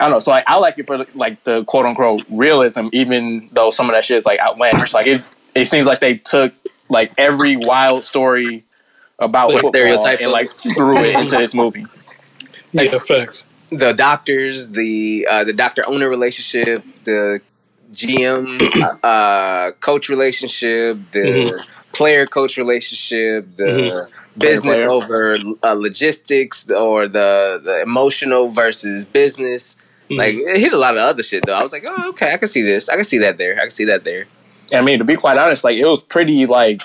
I 0.00 0.04
don't 0.04 0.10
know. 0.12 0.18
So 0.18 0.32
like, 0.32 0.44
I 0.46 0.56
like 0.58 0.78
it 0.78 0.86
for 0.86 1.06
like 1.14 1.38
the 1.40 1.64
quote 1.64 1.86
unquote 1.86 2.24
realism, 2.28 2.88
even 2.92 3.48
though 3.52 3.70
some 3.70 3.88
of 3.88 3.94
that 3.94 4.04
shit 4.04 4.16
is 4.16 4.26
like 4.26 4.40
outlandish. 4.40 4.92
Like 4.92 5.06
it, 5.06 5.22
it 5.54 5.66
seems 5.66 5.86
like 5.86 6.00
they 6.00 6.16
took 6.16 6.52
like 6.88 7.12
every 7.18 7.56
wild 7.56 8.04
story 8.04 8.60
about 9.18 9.50
Like 9.50 9.60
football 9.60 9.70
stereotype 9.70 10.20
and 10.20 10.32
like 10.32 10.50
threw 10.50 10.98
it 10.98 11.14
into 11.18 11.36
this 11.36 11.54
movie. 11.54 11.86
Yeah, 12.72 12.98
facts. 12.98 13.46
the 13.70 13.92
doctors, 13.92 14.70
the 14.70 15.26
uh, 15.30 15.44
the 15.44 15.52
doctor 15.52 15.82
owner 15.86 16.08
relationship, 16.08 16.84
the 17.04 17.40
GM 17.92 18.44
uh, 19.02 19.72
coach 19.80 20.08
relationship, 20.08 20.98
the 21.12 21.18
Mhm. 21.18 21.66
player 21.92 22.26
coach 22.26 22.56
relationship, 22.56 23.46
the 23.56 23.64
Mhm. 23.64 24.10
business 24.38 24.80
Player, 24.80 24.90
over 24.90 25.38
uh, 25.62 25.72
logistics, 25.74 26.70
or 26.70 27.06
the 27.08 27.60
the 27.62 27.82
emotional 27.82 28.48
versus 28.48 29.04
business. 29.04 29.76
Mhm. 30.10 30.18
Like 30.18 30.34
it 30.34 30.58
hit 30.60 30.72
a 30.72 30.78
lot 30.78 30.94
of 30.96 31.00
other 31.02 31.22
shit 31.22 31.44
though. 31.46 31.52
I 31.54 31.62
was 31.62 31.72
like, 31.72 31.84
oh 31.86 32.08
okay, 32.10 32.32
I 32.32 32.36
can 32.38 32.48
see 32.48 32.62
this. 32.62 32.88
I 32.88 32.94
can 32.96 33.04
see 33.04 33.18
that 33.18 33.38
there. 33.38 33.54
I 33.56 33.60
can 33.62 33.70
see 33.70 33.84
that 33.86 34.04
there. 34.04 34.24
I 34.72 34.80
mean, 34.80 34.98
to 34.98 35.04
be 35.04 35.16
quite 35.16 35.36
honest, 35.38 35.64
like 35.64 35.76
it 35.76 35.84
was 35.84 36.00
pretty 36.00 36.46
like 36.46 36.80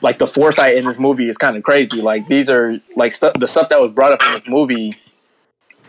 like 0.00 0.18
the 0.18 0.26
foresight 0.28 0.76
in 0.76 0.84
this 0.84 0.98
movie 0.98 1.28
is 1.28 1.36
kind 1.36 1.56
of 1.56 1.62
crazy. 1.64 2.00
Like 2.00 2.28
these 2.28 2.48
are 2.48 2.78
like 2.94 3.12
stuff 3.12 3.32
the 3.38 3.48
stuff 3.48 3.68
that 3.70 3.80
was 3.80 3.92
brought 3.92 4.12
up 4.12 4.20
in 4.24 4.32
this 4.32 4.46
movie 4.46 4.94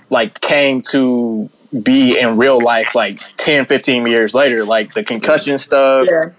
like 0.10 0.41
came 0.41 0.82
to 0.82 1.48
be 1.84 2.19
in 2.19 2.38
real 2.38 2.60
life 2.60 2.95
like 2.95 3.19
10 3.38 3.65
15 3.65 4.08
years 4.08 4.34
later 4.34 4.65
like 4.65 4.93
the 4.93 5.03
concussion 5.03 5.60
stuff 5.60 6.08
Yeah. 6.10 6.29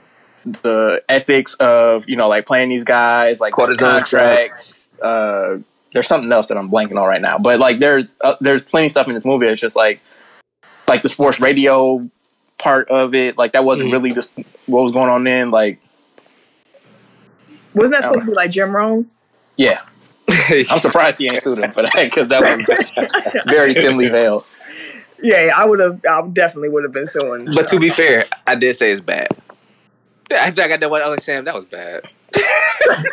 the 0.63 1.03
ethics 1.09 1.55
of 1.55 2.09
you 2.09 2.17
know 2.17 2.29
like 2.29 2.47
playing 2.47 2.69
these 2.69 2.83
guys 2.85 3.41
like 3.41 3.53
Cortisone 3.53 4.01
contracts 4.01 4.91
uh 5.03 5.59
there's 5.93 6.07
something 6.09 6.33
else 6.33 6.49
that 6.49 6.59
i'm 6.59 6.69
blanking 6.69 7.01
on 7.01 7.07
right 7.09 7.21
now 7.21 7.39
but 7.39 7.61
like 7.61 7.79
there's 7.79 8.15
uh, 8.23 8.35
there's 8.41 8.63
plenty 8.63 8.87
of 8.87 8.91
stuff 8.91 9.07
in 9.07 9.15
this 9.15 9.25
movie 9.25 9.47
it's 9.47 9.61
just 9.61 9.77
like 9.77 10.01
like 10.89 11.03
the 11.03 11.09
sports 11.09 11.39
radio 11.39 12.01
part 12.59 12.89
of 12.89 13.15
it 13.15 13.39
like 13.39 13.53
that 13.53 13.65
wasn't 13.65 13.89
Mhm. 13.89 13.93
really 13.93 14.13
just 14.13 14.33
what 14.67 14.83
was 14.83 14.91
going 14.93 15.09
on 15.09 15.23
then 15.25 15.51
like 15.53 15.79
Wasn't 17.75 17.93
that 17.93 18.03
supposed 18.03 18.21
to 18.25 18.27
be 18.27 18.35
like 18.35 18.51
Jim 18.51 18.75
Rome? 18.75 19.09
yeah 19.57 19.79
i'm 20.71 20.79
surprised 20.79 21.19
he 21.19 21.27
ain't 21.27 21.43
sued 21.43 21.59
him 21.59 21.71
for 21.73 21.83
that 21.83 21.93
because 21.95 22.29
that 22.29 22.41
was 22.41 23.43
very 23.47 23.75
thinly 23.75 24.09
veiled 24.09 24.45
Yeah, 25.23 25.51
I 25.57 25.65
would 25.67 25.81
have. 25.81 26.05
I 26.09 26.27
definitely 26.29 26.69
would 26.71 26.83
have 26.85 26.93
been 26.93 27.07
suing. 27.07 27.47
But 27.55 27.69
to 27.69 27.79
be 27.81 27.89
fair, 27.89 28.27
I 28.47 28.55
did 28.55 28.75
say 28.77 28.91
it's 28.91 29.01
bad. 29.01 29.29
I 30.33 30.51
think 30.51 30.73
I 30.73 30.77
know 30.77 30.89
what 30.89 31.03
I 31.03 31.09
was 31.09 31.25
saying. 31.25 31.45
That 31.45 31.55
was 31.55 31.65
bad. 31.65 32.03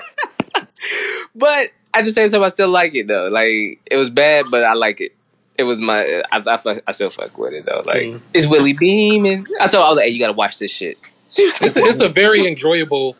but 1.35 1.69
at 1.93 2.05
the 2.05 2.11
same 2.11 2.29
time, 2.29 2.43
I 2.43 2.49
still 2.49 2.69
like 2.69 2.95
it 2.95 3.07
though. 3.07 3.27
Like 3.27 3.79
it 3.91 3.97
was 3.97 4.09
bad, 4.09 4.45
but 4.51 4.63
I 4.63 4.73
like 4.73 5.01
it. 5.01 5.13
It 5.57 5.63
was 5.63 5.81
my. 5.81 6.21
I, 6.31 6.37
I, 6.45 6.57
fuck- 6.57 6.83
I 6.87 6.91
still 6.91 7.09
fuck 7.09 7.37
with 7.37 7.53
it 7.53 7.65
though. 7.65 7.81
Like 7.85 8.03
Mhm. 8.03 8.21
it's 8.33 8.45
Willie 8.47 8.73
Beam, 8.73 9.25
and 9.25 9.47
I 9.59 9.67
told 9.67 9.85
I 9.85 9.89
was 9.89 9.97
like, 9.97 10.05
"Hey, 10.05 10.11
you 10.11 10.19
gotta 10.19 10.33
watch 10.33 10.59
this 10.59 10.71
shit." 10.71 10.97
It's 11.29 11.75
a, 11.75 11.83
it's 11.83 11.99
a 11.99 12.07
very 12.07 12.47
enjoyable, 12.47 13.17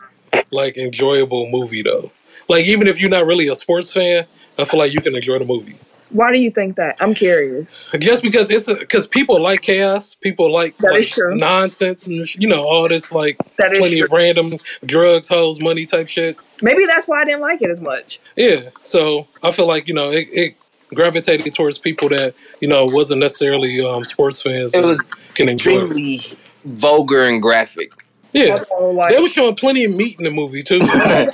like 0.52 0.78
enjoyable 0.78 1.50
movie 1.50 1.82
though. 1.82 2.12
Like 2.48 2.66
even 2.66 2.88
if 2.88 3.02
you're 3.02 3.10
not 3.10 3.26
really 3.26 3.48
a 3.50 3.56
sports 3.56 3.92
fan, 3.92 4.26
I 4.58 4.64
feel 4.64 4.80
like 4.80 4.94
you 4.94 5.02
can 5.02 5.14
enjoy 5.16 5.40
the 5.40 5.46
movie. 5.46 5.76
Why 6.10 6.32
do 6.32 6.38
you 6.38 6.52
think 6.52 6.76
that? 6.78 6.96
I'm 7.00 7.14
curious. 7.14 7.78
Just 8.00 8.24
because 8.24 8.50
it's 8.50 8.72
because 8.72 9.08
people 9.08 9.42
like 9.42 9.62
chaos, 9.62 10.14
people 10.16 10.52
like, 10.52 10.78
That 10.78 10.92
like 10.92 11.00
is 11.02 11.10
true. 11.10 11.36
nonsense, 11.36 12.08
and 12.08 12.26
you 12.36 12.48
know 12.48 12.62
all 12.62 12.88
this 12.88 13.12
like 13.12 13.38
That 13.58 13.74
is 13.74 13.80
plenty 13.80 13.96
true. 13.98 14.06
of 14.06 14.12
random 14.12 14.54
drugs, 14.86 15.28
hoes, 15.28 15.60
money 15.60 15.86
type 15.86 16.08
shit. 16.08 16.38
Maybe 16.62 16.86
that's 16.86 17.08
why 17.08 17.22
I 17.22 17.26
didn't 17.26 17.42
like 17.42 17.62
it 17.62 17.70
as 17.70 17.82
much. 17.82 18.20
Yeah, 18.36 18.70
so 18.84 19.28
I 19.44 19.52
feel 19.52 19.68
like 19.68 19.88
you 19.88 19.94
know 19.94 20.10
it, 20.12 20.28
it 20.32 20.56
gravitated 20.94 21.54
towards 21.54 21.78
people 21.78 22.08
that 22.10 22.34
you 22.62 22.68
know 22.68 22.86
wasn't 22.86 23.20
necessarily 23.20 23.86
um, 23.86 24.04
sports 24.06 24.42
fans. 24.42 24.74
It 24.74 24.84
was 24.86 25.02
can 25.36 25.50
enjoy. 25.50 25.84
extremely 25.84 26.20
vulgar 26.66 27.26
and 27.26 27.42
graphic. 27.42 27.92
Yeah, 28.34 28.56
So, 28.56 28.92
like, 28.92 29.10
they 29.14 29.22
were 29.22 29.28
showing 29.28 29.56
plenty 29.56 29.86
of 29.86 29.96
meat 29.96 30.18
in 30.20 30.26
the 30.26 30.32
movie 30.32 30.62
too. 30.62 30.80
I 30.84 31.30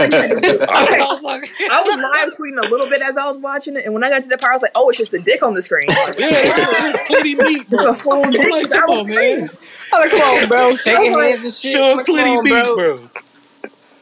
was 1.85 2.01
live 2.01 2.33
tweeting 2.37 2.63
a 2.63 2.69
little 2.69 2.87
bit 2.89 3.01
as 3.01 3.17
I 3.17 3.25
was 3.27 3.37
watching 3.37 3.75
it, 3.75 3.85
and 3.85 3.93
when 3.93 4.03
I 4.03 4.09
got 4.09 4.21
to 4.21 4.27
that 4.29 4.39
part, 4.39 4.51
I 4.51 4.55
was 4.55 4.61
like, 4.61 4.71
"Oh, 4.75 4.89
it's 4.89 4.97
just 4.99 5.13
a 5.13 5.19
dick 5.19 5.41
on 5.43 5.53
the 5.53 5.61
screen." 5.61 5.87
Like, 5.87 6.19
yeah, 6.19 6.29
there's 6.29 6.95
plenty 7.07 7.33
of 7.33 7.39
meat, 7.39 7.61
it's 7.61 7.69
bro. 7.69 7.89
a 7.89 7.93
full 7.93 8.23
dick. 8.31 8.41
I'm 8.41 8.49
like, 8.51 8.71
I 8.71 8.79
come 8.79 8.89
was 8.89 8.99
on, 8.99 9.15
man. 9.15 9.47
crazy. 9.47 9.57
like, 9.91 10.11
come 10.11 10.21
on, 10.21 10.47
bro. 10.49 10.75
Shaking 10.75 11.13
like, 11.13 11.29
hands 11.31 11.43
and 11.43 11.53
shit. 11.53 11.71
Showing 11.73 11.97
Like, 11.97 12.05
come 12.05 12.15
plenty 12.15 12.37
on, 12.37 12.43
meat, 12.43 12.63
bro. 12.75 12.97
bro. 12.97 13.09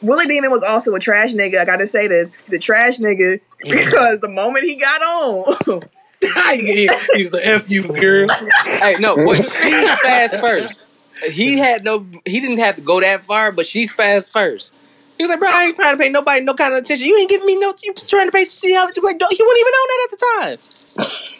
Willie 0.01 0.27
Beamen 0.27 0.49
was 0.51 0.63
also 0.63 0.93
a 0.95 0.99
trash 0.99 1.31
nigga. 1.33 1.59
I 1.59 1.65
gotta 1.65 1.87
say 1.87 2.07
this. 2.07 2.29
He's 2.45 2.53
a 2.53 2.59
trash 2.59 2.97
nigga 2.97 3.39
mm. 3.63 3.71
because 3.71 4.19
the 4.19 4.29
moment 4.29 4.65
he 4.65 4.75
got 4.75 5.01
on, 5.01 5.81
he, 6.55 6.89
he 7.15 7.23
was 7.23 7.33
a 7.33 7.45
F 7.45 7.69
you, 7.69 7.83
girl. 7.83 8.27
Hey, 8.65 8.95
no, 8.99 9.15
but 9.15 9.35
she 9.37 9.43
spazzed 9.43 10.39
first. 10.41 10.87
He 11.29 11.57
had 11.57 11.83
no, 11.83 12.05
he 12.25 12.39
didn't 12.39 12.57
have 12.59 12.75
to 12.77 12.81
go 12.81 12.99
that 13.01 13.21
far, 13.21 13.51
but 13.51 13.65
she 13.65 13.83
spazzed 13.83 14.31
first. 14.31 14.73
He 15.17 15.23
was 15.23 15.29
like, 15.29 15.39
bro, 15.39 15.49
I 15.51 15.65
ain't 15.65 15.75
trying 15.75 15.95
to 15.95 16.01
pay 16.01 16.09
nobody 16.09 16.41
no 16.41 16.53
kind 16.55 16.73
of 16.73 16.79
attention. 16.81 17.05
You 17.07 17.17
ain't 17.17 17.29
giving 17.29 17.45
me 17.45 17.59
no, 17.59 17.73
you 17.83 17.93
was 17.93 18.07
trying 18.07 18.25
to 18.27 18.31
pay 18.31 18.43
see 18.45 18.73
how 18.73 18.85
like, 18.85 18.95
don't- 19.19 19.31
he 19.31 19.43
wasn't 19.43 19.59
even 19.61 19.73
on 19.73 19.87
that 19.91 20.01
at 20.05 20.11
the 20.11 20.17
time. 20.17 20.57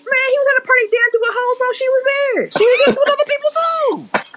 man, 0.06 0.28
he 0.30 0.38
was 0.38 0.48
at 0.54 0.62
a 0.62 0.66
party 0.68 0.86
dancing 0.92 1.22
with 1.22 1.34
hoes 1.34 1.58
while 1.60 1.74
she 1.74 1.90
was 1.90 2.04
there. 2.06 2.52
She 2.52 2.64
was 2.66 2.78
dancing 2.86 3.04
with 3.06 3.14
other 3.16 3.28
people 3.32 3.52
too. 3.58 4.30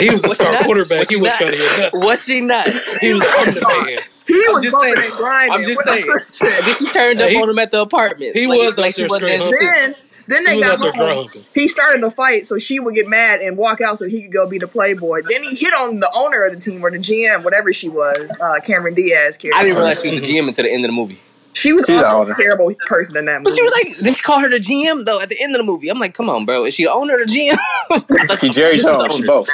He 0.00 0.10
was 0.10 0.22
the 0.22 0.28
Was 0.28 0.36
star 0.36 0.52
not? 0.52 0.64
quarterback. 0.64 1.08
He 1.08 1.16
was 1.16 1.30
not? 1.30 1.38
trying 1.38 1.50
to 1.52 1.56
get 1.58 1.78
nothing. 1.78 2.00
Was 2.00 2.24
she 2.24 2.40
not? 2.40 2.68
He 3.00 3.12
was 3.12 3.22
I'm 3.22 3.54
the 3.54 3.60
man. 3.86 3.98
He 4.26 4.34
was 4.34 4.46
I'm 4.48 4.54
was 4.54 4.62
just 4.64 4.80
saying. 4.80 4.96
and 4.98 5.12
grinding. 5.12 5.52
I'm 5.58 5.64
just 5.64 5.76
What 5.76 5.84
saying. 5.86 6.06
the- 6.06 6.56
And 6.56 6.66
then 6.66 6.74
she 6.76 6.86
turned 6.86 7.20
up 7.20 7.28
He- 7.30 7.36
on 7.36 7.48
him 7.50 7.58
at 7.58 7.70
the 7.70 7.80
apartment. 7.82 8.34
he 8.36 8.46
Like- 8.46 8.58
was 8.58 8.78
like 8.78 8.94
she 8.94 9.02
wasn't 9.04 9.18
straight 9.20 9.38
there 9.38 9.48
up. 9.48 9.54
since- 9.54 9.60
Then, 9.60 9.94
then 10.26 10.44
they 10.44 10.60
got 10.60 10.82
out 10.82 10.94
there 10.94 11.14
home. 11.14 11.26
He 11.54 11.68
started 11.68 12.02
the 12.02 12.10
fight 12.10 12.46
so 12.46 12.58
she 12.58 12.78
would 12.80 12.94
get 12.94 13.08
mad 13.08 13.40
and 13.40 13.56
walk 13.56 13.80
out 13.80 13.98
so 13.98 14.08
he 14.08 14.22
could 14.22 14.32
go 14.32 14.48
be 14.48 14.58
the 14.58 14.66
playboy. 14.68 15.22
Then 15.28 15.42
he 15.42 15.54
hit 15.56 15.74
on 15.74 16.00
the 16.00 16.10
owner 16.14 16.44
of 16.44 16.54
the 16.54 16.60
team 16.60 16.84
or 16.84 16.90
the 16.90 16.98
GM, 16.98 17.42
whatever 17.44 17.72
she 17.72 17.88
was, 17.88 18.36
uh, 18.40 18.60
Cameron 18.60 18.94
Diaz. 18.94 19.36
Character. 19.36 19.58
I 19.58 19.62
didn't 19.64 19.76
realize 19.76 20.00
she 20.02 20.10
was 20.10 20.20
the 20.20 20.26
GM 20.38 20.48
until 20.48 20.64
the 20.64 20.72
end 20.72 20.84
of 20.84 20.88
the 20.88 20.92
movie. 20.92 21.18
she 21.54 21.72
was 21.72 21.86
She's 21.86 21.98
also 22.02 22.32
a 22.32 22.34
terrible 22.34 22.72
person 22.86 23.16
in 23.16 23.24
that 23.26 23.42
movie. 23.42 23.44
But 23.44 23.54
she 23.56 23.62
was 23.62 23.72
like, 23.72 23.96
they 23.96 24.14
call 24.14 24.40
her 24.40 24.48
the 24.48 24.58
GM 24.58 25.04
though 25.04 25.20
at 25.20 25.28
the 25.28 25.36
end 25.42 25.54
of 25.54 25.58
the 25.58 25.64
movie. 25.64 25.88
I'm 25.88 25.98
like, 25.98 26.14
come 26.14 26.30
on, 26.30 26.44
bro, 26.46 26.64
is 26.64 26.74
she 26.74 26.84
the 26.84 26.92
owner 26.92 27.14
or 27.14 27.18
the 27.18 27.24
GM? 27.26 28.38
She 28.40 28.48
Jerry 28.48 28.78
Jones. 28.78 29.14
She 29.16 29.22
both. 29.24 29.48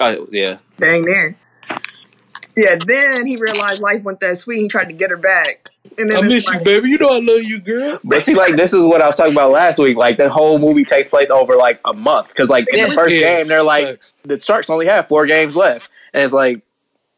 Oh 0.00 0.26
yeah. 0.30 0.58
Dang 0.78 1.04
there. 1.04 1.36
Yeah, 2.60 2.76
then 2.84 3.26
he 3.26 3.36
realized 3.36 3.80
life 3.80 4.02
went 4.02 4.20
that 4.20 4.36
sweet. 4.38 4.62
He 4.62 4.68
tried 4.68 4.86
to 4.86 4.92
get 4.92 5.10
her 5.10 5.16
back. 5.16 5.70
And 5.96 6.08
then 6.08 6.16
I 6.16 6.20
it's 6.26 6.28
miss 6.46 6.46
you, 6.52 6.60
baby. 6.64 6.90
You 6.90 6.98
know 6.98 7.08
I 7.10 7.20
love 7.20 7.42
you, 7.42 7.60
girl. 7.60 8.00
But 8.02 8.22
see, 8.24 8.34
like 8.34 8.56
this 8.56 8.72
is 8.72 8.84
what 8.84 9.00
I 9.00 9.06
was 9.06 9.16
talking 9.16 9.32
about 9.32 9.50
last 9.52 9.78
week. 9.78 9.96
Like 9.96 10.16
the 10.16 10.28
whole 10.28 10.58
movie 10.58 10.84
takes 10.84 11.06
place 11.08 11.30
over 11.30 11.56
like 11.56 11.80
a 11.84 11.92
month 11.92 12.28
because, 12.28 12.48
like, 12.50 12.66
in 12.72 12.88
the 12.88 12.94
first 12.94 13.14
Yeah. 13.14 13.38
game, 13.38 13.48
they're 13.48 13.62
like 13.62 13.86
Facts. 13.86 14.14
the 14.24 14.40
Sharks 14.40 14.68
only 14.70 14.86
have 14.86 15.06
four 15.06 15.26
games 15.26 15.54
left, 15.56 15.90
and 16.12 16.22
it's 16.22 16.32
like 16.32 16.62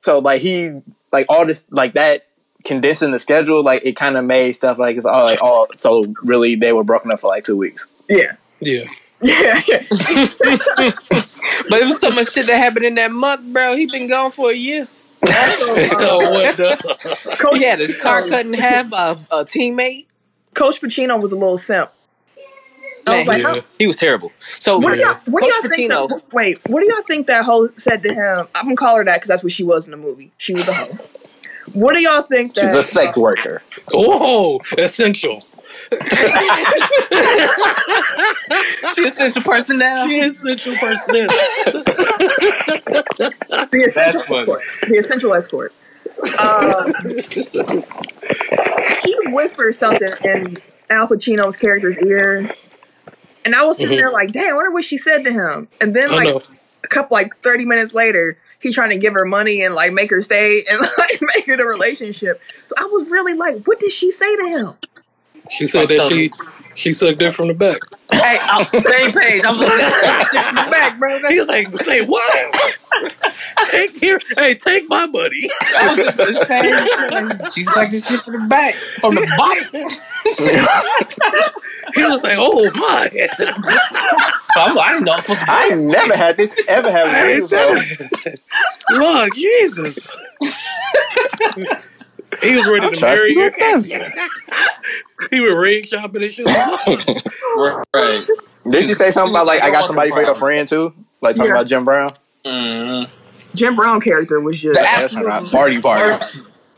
so 0.02 0.18
like 0.18 0.40
he 0.42 0.72
like 1.12 1.26
all 1.28 1.46
this 1.46 1.64
like 1.70 1.94
that 1.94 2.26
condensing 2.64 3.10
the 3.10 3.18
schedule 3.18 3.62
like 3.62 3.82
it 3.84 3.96
kind 3.96 4.18
of 4.18 4.24
made 4.24 4.52
stuff 4.52 4.76
like 4.78 4.96
it's 4.96 5.06
all 5.06 5.24
like 5.24 5.42
all 5.42 5.66
so 5.76 6.04
really 6.24 6.54
they 6.56 6.74
were 6.74 6.84
broken 6.84 7.10
up 7.10 7.18
for 7.18 7.28
like 7.28 7.44
two 7.44 7.56
weeks. 7.56 7.90
yeah. 8.08 8.32
Yeah. 8.60 8.84
Yeah, 9.22 9.60
yeah. 9.66 9.82
But 11.68 11.82
it 11.82 11.86
was 11.86 12.00
so 12.00 12.10
much 12.10 12.32
shit 12.32 12.46
that 12.46 12.56
happened 12.56 12.84
in 12.86 12.94
that 12.96 13.12
month, 13.12 13.52
bro. 13.52 13.76
He 13.76 13.86
been 13.86 14.08
gone 14.08 14.30
for 14.30 14.50
a 14.50 14.54
year. 14.54 14.88
oh, 15.26 16.30
what 16.32 16.56
the? 16.56 17.36
Coach, 17.38 17.58
He 17.58 17.64
had 17.64 17.78
his 17.78 18.00
car 18.00 18.26
cut 18.26 18.46
in 18.46 18.54
half 18.54 18.90
by 18.90 19.10
a 19.30 19.44
teammate. 19.44 20.06
Coach 20.54 20.80
Pacino 20.80 21.20
was 21.20 21.32
a 21.32 21.36
little 21.36 21.58
simp. 21.58 21.90
Man, 23.06 23.18
was 23.18 23.28
like, 23.28 23.36
he, 23.38 23.42
Yeah. 23.42 23.60
he 23.78 23.86
was 23.86 23.96
terrible. 23.96 24.32
So 24.58 24.78
what 24.78 24.92
do 24.92 24.98
y'all, 24.98 25.14
what 25.26 25.42
do 25.42 25.50
Coach 25.50 25.62
y'all 25.62 25.70
think? 25.70 25.92
Pacino, 25.92 26.08
That, 26.08 26.32
wait, 26.32 26.60
what 26.68 26.80
do 26.80 26.92
y'all 26.92 27.02
think 27.02 27.26
that 27.26 27.44
hoe 27.44 27.68
said 27.78 28.02
to 28.02 28.14
him? 28.14 28.46
I'm 28.54 28.64
gonna 28.66 28.76
call 28.76 28.96
her 28.96 29.04
that 29.04 29.16
because 29.16 29.28
that's 29.28 29.42
what 29.42 29.52
she 29.52 29.64
was 29.64 29.86
in 29.86 29.90
the 29.90 29.96
movie. 29.96 30.32
She 30.38 30.54
was 30.54 30.68
a 30.68 30.74
hoe. 30.74 30.98
What 31.74 31.94
do 31.94 32.00
y'all 32.00 32.22
think 32.22 32.54
that? 32.54 32.62
She's 32.62 32.74
a 32.74 32.82
sex 32.82 33.16
worker. 33.16 33.62
Oh, 33.92 34.60
essential. 34.76 35.42
she 38.94 39.04
essential 39.04 39.42
personnel. 39.42 40.08
She 40.08 40.20
essential 40.20 40.74
personnel. 40.76 41.26
the 43.70 43.82
essential 43.86 44.22
funny. 44.22 44.40
escort. 44.40 44.62
The 44.88 44.96
essential 44.96 45.34
escort. 45.34 45.72
Uh, 46.38 46.92
he 49.04 49.16
whispered 49.32 49.74
something 49.74 50.12
in 50.24 50.58
Al 50.90 51.08
Pacino's 51.08 51.56
character's 51.56 51.96
ear, 51.98 52.52
and 53.44 53.54
I 53.54 53.62
was 53.64 53.78
sitting 53.78 53.96
there 53.96 54.10
like, 54.12 54.32
"Damn, 54.32 54.52
I 54.52 54.56
wonder 54.56 54.70
what 54.70 54.84
she 54.84 54.98
said 54.98 55.24
to 55.24 55.32
him." 55.32 55.68
And 55.80 55.96
then, 55.96 56.10
I 56.10 56.16
like 56.16 56.28
know. 56.28 56.42
a 56.84 56.88
couple, 56.88 57.14
like 57.16 57.36
thirty 57.36 57.64
minutes 57.64 57.94
later, 57.94 58.36
he 58.60 58.72
trying 58.72 58.90
to 58.90 58.98
give 58.98 59.14
her 59.14 59.24
money 59.24 59.62
and 59.62 59.74
like 59.74 59.92
make 59.92 60.10
her 60.10 60.22
stay 60.22 60.64
and 60.70 60.80
like 60.98 61.20
make 61.20 61.48
it 61.48 61.60
a 61.60 61.64
relationship. 61.64 62.40
So 62.66 62.74
I 62.78 62.84
was 62.84 63.08
really 63.08 63.34
like, 63.34 63.64
"What 63.64 63.80
did 63.80 63.92
she 63.92 64.10
say 64.10 64.36
to 64.36 64.42
him?" 64.42 64.74
She 65.50 65.66
said 65.66 65.88
that 65.88 66.08
she 66.08 66.30
she 66.74 66.92
sucked 66.92 67.20
it 67.20 67.32
from 67.32 67.48
the 67.48 67.54
back. 67.54 67.78
Hey, 68.12 68.38
I'm 68.42 68.66
same 68.80 69.12
page. 69.12 69.44
I'm 69.44 69.56
looking 69.56 69.80
at 69.80 70.24
shit 70.30 70.44
from 70.44 70.54
the 70.56 70.70
back, 70.70 70.98
bro. 70.98 71.18
He 71.28 71.38
was 71.38 71.48
like, 71.48 71.68
"Say 71.72 72.04
what? 72.04 72.76
take 73.64 73.98
here, 73.98 74.18
hey, 74.36 74.54
take 74.54 74.88
my 74.88 75.06
money." 75.06 75.48
the 75.72 76.44
same 76.46 77.40
shit. 77.40 77.52
She's 77.52 77.66
like 77.76 77.90
this 77.90 78.06
shit 78.06 78.22
from 78.22 78.34
the 78.34 78.46
back, 78.48 78.74
from 79.00 79.14
the 79.14 79.26
bite. 79.36 80.00
He 81.94 82.04
was 82.04 82.22
like, 82.22 82.36
"Oh 82.38 82.70
my!" 82.76 83.10
I'm, 84.56 84.78
I 84.78 84.90
didn't 84.92 85.04
know 85.04 85.12
I 85.12 85.16
was 85.16 85.24
supposed 85.24 85.40
to. 85.40 85.46
I 85.50 85.68
never 85.70 86.16
had 86.16 86.36
this 86.36 86.60
ever 86.68 86.88
had 86.90 87.06
I 87.08 87.22
one 87.22 87.30
ain't 87.30 87.42
of 87.42 87.50
these, 87.50 88.44
bro. 88.88 88.98
never- 89.00 89.24
Look, 89.24 89.34
Jesus. 89.34 90.16
He 92.42 92.54
was 92.54 92.66
ready 92.68 92.86
I'm 92.86 92.92
to 92.92 93.00
marry 93.00 93.34
to 93.34 93.40
her. 93.40 93.80
see 93.82 93.98
what 93.98 95.30
He 95.32 95.40
was 95.40 95.54
ring 95.54 95.82
shopping 95.82 96.22
and 96.22 96.30
shit. 96.32 96.46
Right. 97.56 98.26
Did 98.70 98.84
she 98.84 98.94
say 98.94 99.10
something 99.10 99.32
about 99.34 99.46
like 99.46 99.62
I 99.62 99.70
got 99.70 99.86
somebody 99.86 100.10
for 100.12 100.22
your 100.22 100.34
friend 100.36 100.68
too? 100.68 100.94
Like 101.20 101.34
talking 101.36 101.50
Yeah. 101.50 101.56
about 101.58 101.66
Jim 101.66 101.84
Brown? 101.84 102.14
Mm. 102.44 103.08
Jim 103.54 103.74
Brown 103.74 104.00
character 104.00 104.40
was 104.40 104.60
just 104.60 104.78
The 104.78 104.84
Yeah, 104.84 105.00
absolute. 105.02 105.50
Party 105.50 105.80
party. 105.80 106.24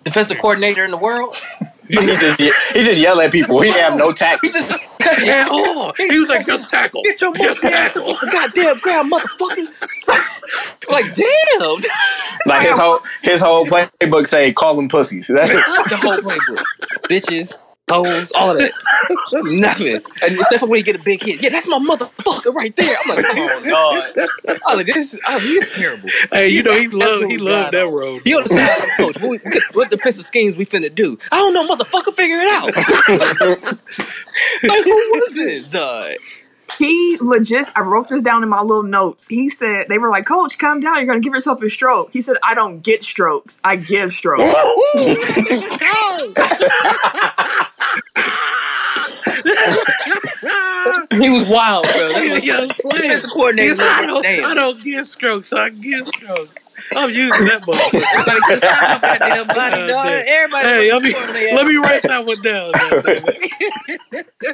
Worst 0.03 0.29
defensive 0.29 0.39
coordinator 0.41 0.85
in 0.85 0.91
the 0.91 0.97
world. 0.97 1.37
he 1.89 1.97
just 1.97 2.41
he 2.41 2.83
just 2.83 3.01
yell 3.01 3.21
at 3.21 3.33
people. 3.33 3.61
He 3.61 3.73
didn't 3.73 3.83
have 3.83 3.99
no 3.99 4.13
tact. 4.13 4.45
He 4.45 4.51
just 4.51 4.79
cuss 5.01 5.23
At 5.25 5.51
all. 5.51 5.93
He 5.97 6.19
was 6.19 6.29
like, 6.29 6.47
"Just 6.47 6.69
tackle, 6.69 7.03
Get 7.03 7.21
your 7.21 7.35
just 7.35 7.63
monkey 7.63 7.77
ass 7.77 7.95
tackle." 7.95 8.11
off 8.13 8.21
goddamn 8.33 8.79
ground, 8.79 9.13
motherfuckers. 9.13 10.09
like, 10.91 11.15
damn. 11.15 11.81
Like 12.47 12.69
his 12.69 12.79
whole 12.79 13.01
his 13.23 13.41
whole 13.41 13.67
playbook 13.67 14.27
say 14.27 14.53
call 14.53 14.75
them 14.77 14.89
pussies. 14.89 15.27
That's 15.35 15.51
it. 15.51 15.57
the 15.57 15.97
whole 16.01 16.17
playbook. 16.19 16.63
Bitches, 17.09 17.65
hoes, 17.91 18.33
all 18.35 18.53
of 18.53 18.59
that. 18.59 18.73
Nothing. 19.45 19.93
And 20.23 20.39
except 20.39 20.61
for 20.61 20.67
when 20.67 20.79
you 20.79 20.85
get 20.85 20.97
a 20.97 21.03
big 21.03 21.23
hit. 21.23 21.43
Yeah, 21.43 21.51
that's 21.51 21.69
my 21.69 21.79
motherfucker 21.79 22.55
right 22.55 22.75
there. 22.77 22.97
I'm 23.05 23.17
like, 23.17 23.25
oh, 23.25 23.33
come 23.33 23.39
on, 23.39 23.63
God. 23.69 24.61
I 24.67 24.75
like 24.75 24.87
this. 24.87 25.19
Oh, 25.27 25.39
he 25.41 25.49
is 25.49 25.73
terrible. 25.73 26.03
Hey, 26.33 26.49
you 26.49 26.63
know 26.63 26.75
he 26.75 26.85
an 26.87 26.91
loved 26.93 27.27
he 27.27 27.35
absolute 27.35 27.43
loved 27.43 27.75
that 27.75 27.91
road. 27.91 28.23
You 28.25 28.37
understand, 28.39 28.91
coach? 28.97 29.21
What, 29.21 29.31
we, 29.31 29.39
what 29.75 29.91
defensive 29.91 30.25
schemes 30.25 30.57
we 30.57 30.67
finna 30.67 30.95
do? 30.95 31.19
I 31.31 31.37
don't 31.37 31.55
know, 31.55 31.67
motherfucker. 31.67 32.15
Figure 32.15 32.37
it 32.37 32.49
out. 32.49 32.75
like, 34.69 34.85
who 34.85 35.11
was 35.13 35.35
this, 35.35 35.69
dog? 35.69 36.17
He 36.79 37.17
legit, 37.21 37.67
I 37.77 37.81
wrote 37.81 38.09
this 38.09 38.23
down 38.23 38.43
in 38.43 38.49
my 38.49 38.61
little 38.61 38.83
notes. 38.83 39.29
He 39.29 39.49
said, 39.49 39.87
they 39.89 39.99
were 39.99 40.11
like, 40.11 40.27
Coach, 40.27 40.59
calm 40.59 40.81
down. 40.81 40.97
You're 40.97 41.07
going 41.07 41.21
to 41.21 41.25
give 41.25 41.35
yourself 41.35 41.63
a 41.63 41.69
stroke. 41.69 42.11
He 42.13 42.21
said, 42.21 42.37
I 42.43 42.55
don't 42.55 42.83
get 42.83 43.05
strokes. 43.05 43.61
I 43.65 43.77
give 43.77 44.13
strokes. 44.13 44.53
He 51.11 51.31
was 51.31 51.49
wild, 51.49 51.85
bro. 51.95 52.13
He 52.15 52.31
a 52.31 52.41
young 52.41 52.71
coordinator. 52.83 53.63
He 53.63 53.69
said, 53.69 53.87
I 53.87 54.03
don't, 54.07 54.27
I 54.27 54.55
don't 54.55 54.83
get 54.83 55.05
strokes. 55.05 55.53
I 55.53 55.69
give 55.69 56.09
strokes. 56.09 56.63
I'm 56.95 57.11
using 57.11 57.47
that 57.47 57.63
motherfucker. 57.63 58.03
Everybody 58.13 58.41
get 58.43 58.59
started 58.59 58.91
off 58.91 59.03
that 59.03 59.21
damn 59.21 59.49
body, 59.49 59.77
God 59.77 59.89
dog. 59.89 60.05
damn. 60.07 60.25
Everybody. 60.29 60.69
Hey, 60.69 60.93
let 60.93 61.03
me 61.03 61.13
let 61.55 61.67
me 61.67 61.77
write 61.77 62.03
that 62.03 62.27
one 62.27 62.43
down. 62.43 62.73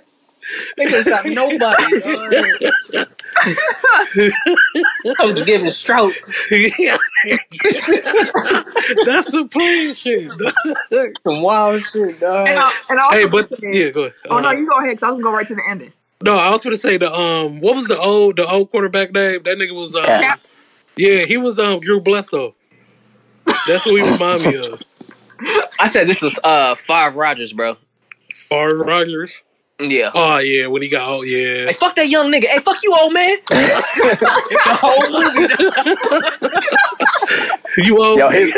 goddamn 0.48 0.74
They 0.76 0.84
couldn't 0.86 1.04
stop 1.04 1.24
nobody. 1.26 3.04
I 5.18 5.26
was 5.26 5.44
giving 5.44 5.70
strokes. 5.70 6.46
it. 6.50 7.00
That's 9.06 9.32
some 9.32 9.48
plain 9.48 9.94
shit. 9.94 10.30
Some 11.24 11.42
wild 11.42 11.82
shit, 11.82 12.20
dog. 12.20 12.48
And 12.48 12.58
I, 12.58 12.72
and 12.90 13.00
I 13.00 13.04
also 13.04 13.16
hey, 13.16 13.26
but 13.26 13.48
said- 13.48 13.58
yeah, 13.62 13.90
go 13.90 14.00
ahead. 14.02 14.14
Oh, 14.30 14.38
no, 14.40 14.48
Uh, 14.48 14.52
you 14.52 14.68
go 14.68 14.78
ahead 14.78 14.90
because 14.90 15.02
I 15.02 15.10
was 15.10 15.14
going 15.14 15.24
to 15.24 15.24
go 15.24 15.32
right 15.32 15.46
to 15.46 15.54
the 15.54 15.62
ending. 15.70 15.92
no, 16.22 16.36
I 16.38 16.50
was 16.50 16.62
gonna 16.64 16.76
say 16.76 16.96
the 16.96 17.12
um, 17.12 17.60
what 17.60 17.74
was 17.76 17.86
the 17.86 17.96
old 17.98 18.36
the 18.36 18.46
old 18.48 18.70
quarterback 18.70 19.12
name? 19.12 19.42
That 19.44 19.56
nigga 19.58 19.72
was 19.74 19.94
um, 19.94 20.02
Cap. 20.02 20.40
yeah, 20.96 21.24
he 21.24 21.36
was 21.36 21.58
um 21.60 21.78
Drew 21.80 22.00
Bledsoe. 22.00 22.54
That's 23.68 23.86
what 23.86 24.02
he 24.02 24.10
remind 24.10 24.42
me 24.44 24.56
of. 24.56 24.82
I 25.78 25.86
said 25.86 26.08
this 26.08 26.20
was 26.20 26.36
uh 26.42 26.74
Favre 26.74 27.16
Rogers, 27.16 27.52
bro. 27.52 27.76
Favre 28.32 28.78
Rogers. 28.82 29.42
Yeah. 29.80 30.10
Oh 30.12 30.38
yeah, 30.38 30.66
when 30.66 30.82
he 30.82 30.88
got 30.88 31.08
oh 31.08 31.22
yeah. 31.22 31.66
Hey, 31.66 31.72
fuck 31.72 31.94
that 31.94 32.08
young 32.08 32.32
nigga. 32.32 32.46
Hey, 32.46 32.58
fuck 32.58 32.82
you, 32.82 32.92
old 33.00 33.12
man. 33.12 33.38
the 33.48 34.78
whole 34.80 35.08
movie. 35.08 36.94
You 37.78 38.02
old? 38.04 38.18
Yo, 38.18 38.28
his 38.28 38.52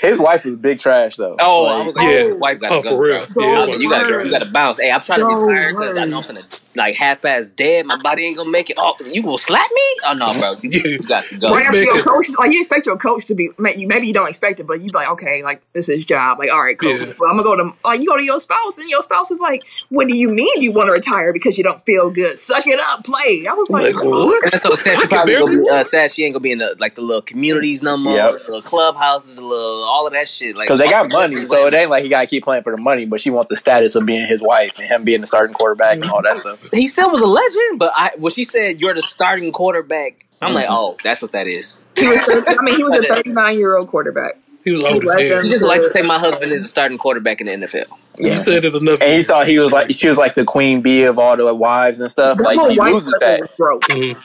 his 0.00 0.18
wife 0.18 0.44
was 0.44 0.56
big 0.56 0.78
trash 0.78 1.16
though. 1.16 1.36
Oh, 1.40 1.66
I 1.66 1.86
was 1.86 1.94
like, 1.96 2.06
Yeah. 2.06 2.24
yeah. 2.26 2.32
wife 2.34 2.60
gotta 2.60 2.74
Oh, 2.76 2.82
go. 2.82 2.88
for 2.90 3.00
real. 3.02 3.26
bro. 3.32 3.44
Yeah, 3.44 3.50
I 3.50 3.54
that's 3.54 3.66
mean, 3.66 3.74
what 3.76 3.80
you 3.82 3.90
gotta, 3.90 4.24
you 4.24 4.30
gotta 4.38 4.50
bounce. 4.50 4.80
Hey, 4.80 4.90
I'm 4.90 5.00
trying 5.00 5.18
to 5.20 5.24
Go 5.24 5.34
retire 5.34 5.70
because 5.70 5.96
I 5.96 6.04
know 6.04 6.18
I'm 6.18 6.22
finna 6.22 6.76
like 6.76 6.94
half 6.94 7.24
ass 7.24 7.48
dead. 7.48 7.86
My 7.86 7.96
body 7.98 8.24
ain't 8.24 8.36
gonna 8.36 8.50
make 8.50 8.70
it. 8.70 8.76
Oh, 8.78 8.94
you 9.04 9.22
gonna 9.22 9.38
slap 9.38 9.68
me? 9.72 9.82
Oh 10.06 10.14
no, 10.14 10.32
bro. 10.38 10.56
You, 10.62 10.80
you 10.92 10.98
got 11.00 11.24
to 11.24 11.36
go. 11.36 11.52
Right 11.52 11.72
your 11.74 12.02
coach, 12.02 12.26
like 12.38 12.52
you 12.52 12.60
expect 12.60 12.86
your 12.86 12.96
coach 12.96 13.26
to 13.26 13.34
be, 13.34 13.50
maybe 13.58 13.84
maybe 13.86 14.06
you 14.06 14.14
don't 14.14 14.28
expect 14.28 14.60
it, 14.60 14.66
but 14.66 14.80
you 14.80 14.86
be 14.86 14.92
like, 14.92 15.10
okay, 15.10 15.42
like 15.42 15.62
this 15.72 15.88
is 15.88 15.96
his 15.96 16.04
job. 16.04 16.38
Like, 16.38 16.50
all 16.50 16.62
right, 16.62 16.78
coach. 16.78 17.00
Yeah. 17.00 17.12
Well, 17.18 17.30
I'm 17.30 17.36
gonna 17.36 17.42
go 17.42 17.56
to, 17.56 17.72
like, 17.84 18.00
you 18.00 18.06
go 18.06 18.16
to 18.16 18.24
your 18.24 18.40
spouse, 18.40 18.78
and 18.78 18.88
your 18.88 19.02
spouse 19.02 19.30
is 19.30 19.40
like, 19.40 19.64
what 19.90 20.08
do 20.08 20.16
you 20.16 20.28
mean 20.28 20.62
you 20.62 20.72
want 20.72 20.88
to 20.88 20.92
retire 20.92 21.32
because 21.32 21.58
you 21.58 21.64
don't 21.64 21.84
feel 21.84 22.10
good? 22.10 22.38
Suck 22.38 22.66
it 22.66 22.78
up, 22.80 23.04
play. 23.04 23.46
I 23.48 23.52
was 23.54 23.68
like, 23.70 23.94
Like, 23.94 24.04
oh. 24.04 24.26
what? 24.26 24.52
And 24.52 24.62
so 24.62 24.74
sad 24.76 24.96
I 24.98 25.00
she 25.02 25.06
probably 25.08 25.32
barely 25.34 25.56
gonna 25.56 25.62
be 25.64 25.70
uh, 25.70 25.82
sad 25.84 26.10
she 26.10 26.24
ain't 26.24 26.34
gonna 26.34 26.42
be 26.42 26.52
in 26.52 26.58
the 26.58 26.76
like 26.78 26.94
the 26.94 27.02
little 27.02 27.22
communities 27.22 27.82
no 27.82 27.96
more, 27.96 28.14
Yep. 28.14 28.40
The 28.52 28.56
little 28.58 28.68
clubhouses, 28.68 29.34
the 29.36 29.40
little 29.40 29.82
all 29.84 30.06
of 30.06 30.12
that 30.12 30.28
shit. 30.28 30.56
Like 30.56 30.68
Cause 30.68 30.78
they 30.78 30.88
got 30.88 31.10
money, 31.10 31.34
so 31.44 31.66
it 31.66 31.74
ain't 31.74 31.90
like 31.90 32.02
he 32.02 32.08
gotta 32.08 32.26
keep 32.26 32.44
playing 32.44 32.62
for 32.62 32.74
the 32.74 32.80
money. 32.82 33.04
But 33.06 33.20
she 33.20 33.30
wants 33.30 33.48
the 33.48 33.56
status 33.56 33.94
of 33.94 34.04
being 34.06 34.26
his 34.26 34.40
wife 34.42 34.78
and 34.78 34.86
him 34.86 35.04
being 35.04 35.20
the 35.20 35.26
starting 35.26 35.54
quarterback 35.54 35.96
and 35.96 36.10
all 36.10 36.22
that 36.22 36.36
stuff. 36.38 36.62
he 36.72 36.86
still 36.88 37.10
was 37.10 37.20
a 37.22 37.26
legend. 37.26 37.78
But 37.78 37.92
I 37.96 38.10
when 38.18 38.32
she 38.32 38.44
said 38.44 38.80
you're 38.80 38.94
the 38.94 39.02
starting 39.02 39.52
quarterback, 39.52 40.26
I'm 40.40 40.54
like, 40.54 40.66
Mhm. 40.66 40.70
oh, 40.72 40.96
that's 41.02 41.22
what 41.22 41.32
that 41.32 41.46
is. 41.46 41.78
He 41.98 42.08
was, 42.08 42.20
I 42.28 42.62
mean, 42.62 42.76
he 42.76 42.82
was 42.84 42.98
a 43.04 43.08
39 43.14 43.58
year 43.58 43.76
old 43.76 43.88
quarterback. 43.88 44.32
He 44.64 44.70
was 44.72 44.82
old 44.82 45.04
as 45.04 45.12
hell. 45.14 45.36
them- 45.38 45.46
just 45.48 45.64
like 45.64 45.80
to 45.82 45.88
say 45.88 46.02
my 46.02 46.18
husband 46.18 46.52
is 46.52 46.64
a 46.64 46.68
starting 46.68 46.98
quarterback 46.98 47.40
in 47.40 47.46
the 47.46 47.66
NFL. 47.66 47.86
You 48.18 48.36
said 48.36 48.64
it 48.64 48.74
enough. 48.74 49.00
And 49.02 49.12
he 49.14 49.22
thought 49.22 49.46
he 49.46 49.58
was 49.58 49.72
like 49.72 49.92
she 49.92 50.08
was 50.08 50.16
like 50.18 50.34
the 50.34 50.44
queen 50.44 50.82
bee 50.82 51.04
of 51.04 51.18
all 51.18 51.36
the 51.36 51.52
wives 51.54 52.00
and 52.00 52.10
stuff. 52.10 52.38
That 52.38 52.44
Like 52.44 52.70
she 52.70 52.78
white 52.78 52.92
loses 52.92 53.14
that. 53.20 53.40
was 53.40 53.50
gross. 53.56 53.82
Mhm. 53.88 54.20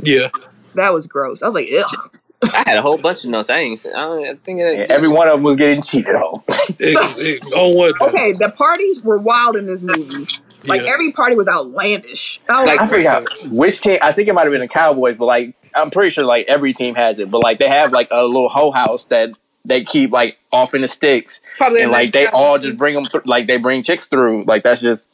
Yeah. 0.00 0.28
That 0.74 0.92
was 0.92 1.06
gross. 1.06 1.42
I 1.42 1.46
was 1.48 1.54
like, 1.54 1.68
ugh. 1.76 2.16
I 2.54 2.64
had 2.66 2.78
a 2.78 2.82
whole 2.82 2.98
bunch 2.98 3.24
of 3.24 3.30
notes. 3.30 3.50
I 3.50 3.58
ain't. 3.58 3.84
I, 3.86 3.90
don't, 3.90 4.24
I 4.26 4.34
think 4.34 4.60
it, 4.60 4.72
Yeah, 4.76 4.86
every 4.94 5.08
one 5.08 5.28
of 5.28 5.34
them 5.34 5.42
was 5.42 5.56
getting 5.56 5.82
cheated 5.82 6.14
on. 6.14 6.42
It, 6.78 6.96
it, 7.18 7.52
on 7.54 7.76
what? 7.76 7.94
though? 7.98 8.06
Okay, 8.08 8.32
the 8.32 8.50
parties 8.50 9.04
were 9.04 9.18
wild 9.18 9.54
in 9.56 9.66
this 9.66 9.82
movie. 9.82 10.26
Like 10.66 10.82
Yeah. 10.82 10.92
every 10.92 11.12
party 11.12 11.36
was 11.36 11.46
outlandish. 11.46 12.38
I 12.48 12.64
Like, 12.64 12.80
I 12.80 12.86
forgot 12.86 13.22
uh, 13.24 13.48
which 13.50 13.80
team. 13.80 13.98
I 14.00 14.12
think 14.12 14.28
it 14.28 14.34
might 14.34 14.42
have 14.42 14.50
been 14.50 14.60
the 14.60 14.68
Cowboys, 14.68 15.16
but 15.16 15.26
like 15.26 15.54
I'm 15.74 15.90
pretty 15.90 16.10
sure 16.10 16.24
like 16.24 16.46
every 16.46 16.72
team 16.72 16.94
has 16.94 17.18
it. 17.18 17.30
But 17.30 17.42
like 17.42 17.58
they 17.58 17.68
have 17.68 17.92
like 17.92 18.08
a 18.10 18.24
little 18.24 18.48
hoe 18.48 18.70
house 18.70 19.04
that 19.06 19.30
they 19.66 19.82
keep 19.84 20.10
like 20.10 20.38
off 20.52 20.74
in 20.74 20.80
the 20.82 20.88
sticks, 20.88 21.40
probably 21.56 21.82
and 21.82 21.90
like 21.90 22.12
they 22.12 22.26
all 22.26 22.58
just 22.58 22.78
bring 22.78 22.94
them. 22.94 23.04
Th- 23.04 23.26
like 23.26 23.46
they 23.46 23.56
bring 23.56 23.82
chicks 23.82 24.06
through. 24.06 24.44
Like 24.44 24.62
that's 24.62 24.80
just 24.80 25.10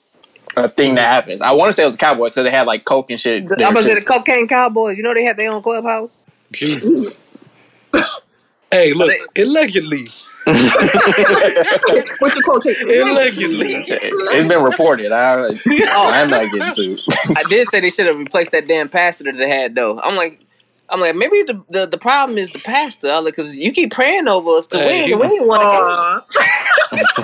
a 0.57 0.69
thing 0.69 0.95
that 0.97 1.12
happens. 1.12 1.40
I 1.40 1.53
want 1.53 1.71
to 1.71 1.73
say 1.73 1.83
it 1.83 1.87
was 1.87 1.95
the 1.95 1.99
Cowboys, 2.01 2.33
because 2.35 2.45
they 2.45 2.51
had 2.51 2.66
like 2.66 2.85
coke 2.85 3.11
and 3.11 3.21
shit. 3.21 3.43
I'm 3.43 3.49
there, 3.49 3.71
about 3.71 3.81
to 3.81 3.85
say 3.85 3.95
the 3.95 4.03
Cocaine 4.03 4.49
Cowboys. 4.49 4.97
You 4.97 5.03
know 5.03 5.14
they 5.14 5.25
had 5.25 5.37
their 5.37 5.51
own 5.51 5.62
clubhouse. 5.62 6.23
Jesus. 6.53 7.49
hey, 8.71 8.93
look, 8.93 9.13
allegedly. 9.37 10.05
what's 10.45 12.35
the 12.35 12.43
quotation? 12.43 12.89
Allegedly. 13.11 13.69
it's 13.69 14.49
been 14.49 14.63
reported. 14.63 15.13
I, 15.13 15.35
oh. 15.37 16.11
I'm 16.11 16.31
not 16.31 16.51
getting 16.51 16.71
sued. 16.71 17.01
I 17.37 17.43
did 17.43 17.69
say 17.69 17.81
they 17.81 17.91
should 17.91 18.07
have 18.07 18.17
replaced 18.17 18.53
that 18.53 18.67
damn 18.67 18.89
pastor 18.89 19.25
that 19.25 19.37
they 19.37 19.49
had 19.49 19.75
though. 19.75 20.01
I'm 20.01 20.17
like, 20.17 20.41
I'm 20.90 21.00
like, 21.00 21.14
maybe 21.16 21.42
the 21.42 21.62
the, 21.68 21.87
the 21.87 21.98
problem 21.98 22.37
is 22.38 22.48
the 22.50 22.59
pastor, 22.59 23.14
because 23.24 23.57
you 23.57 23.72
keep 23.72 23.92
praying 23.92 24.26
over 24.29 24.50
us 24.53 24.66
to 24.68 24.79
Hey, 24.79 24.87
win, 24.87 25.07
he- 25.07 25.12
and 25.12 25.20
we 25.20 25.29
didn't 25.29 25.46
want 25.48 25.62
to 25.62 25.66
Aw. 25.66 26.20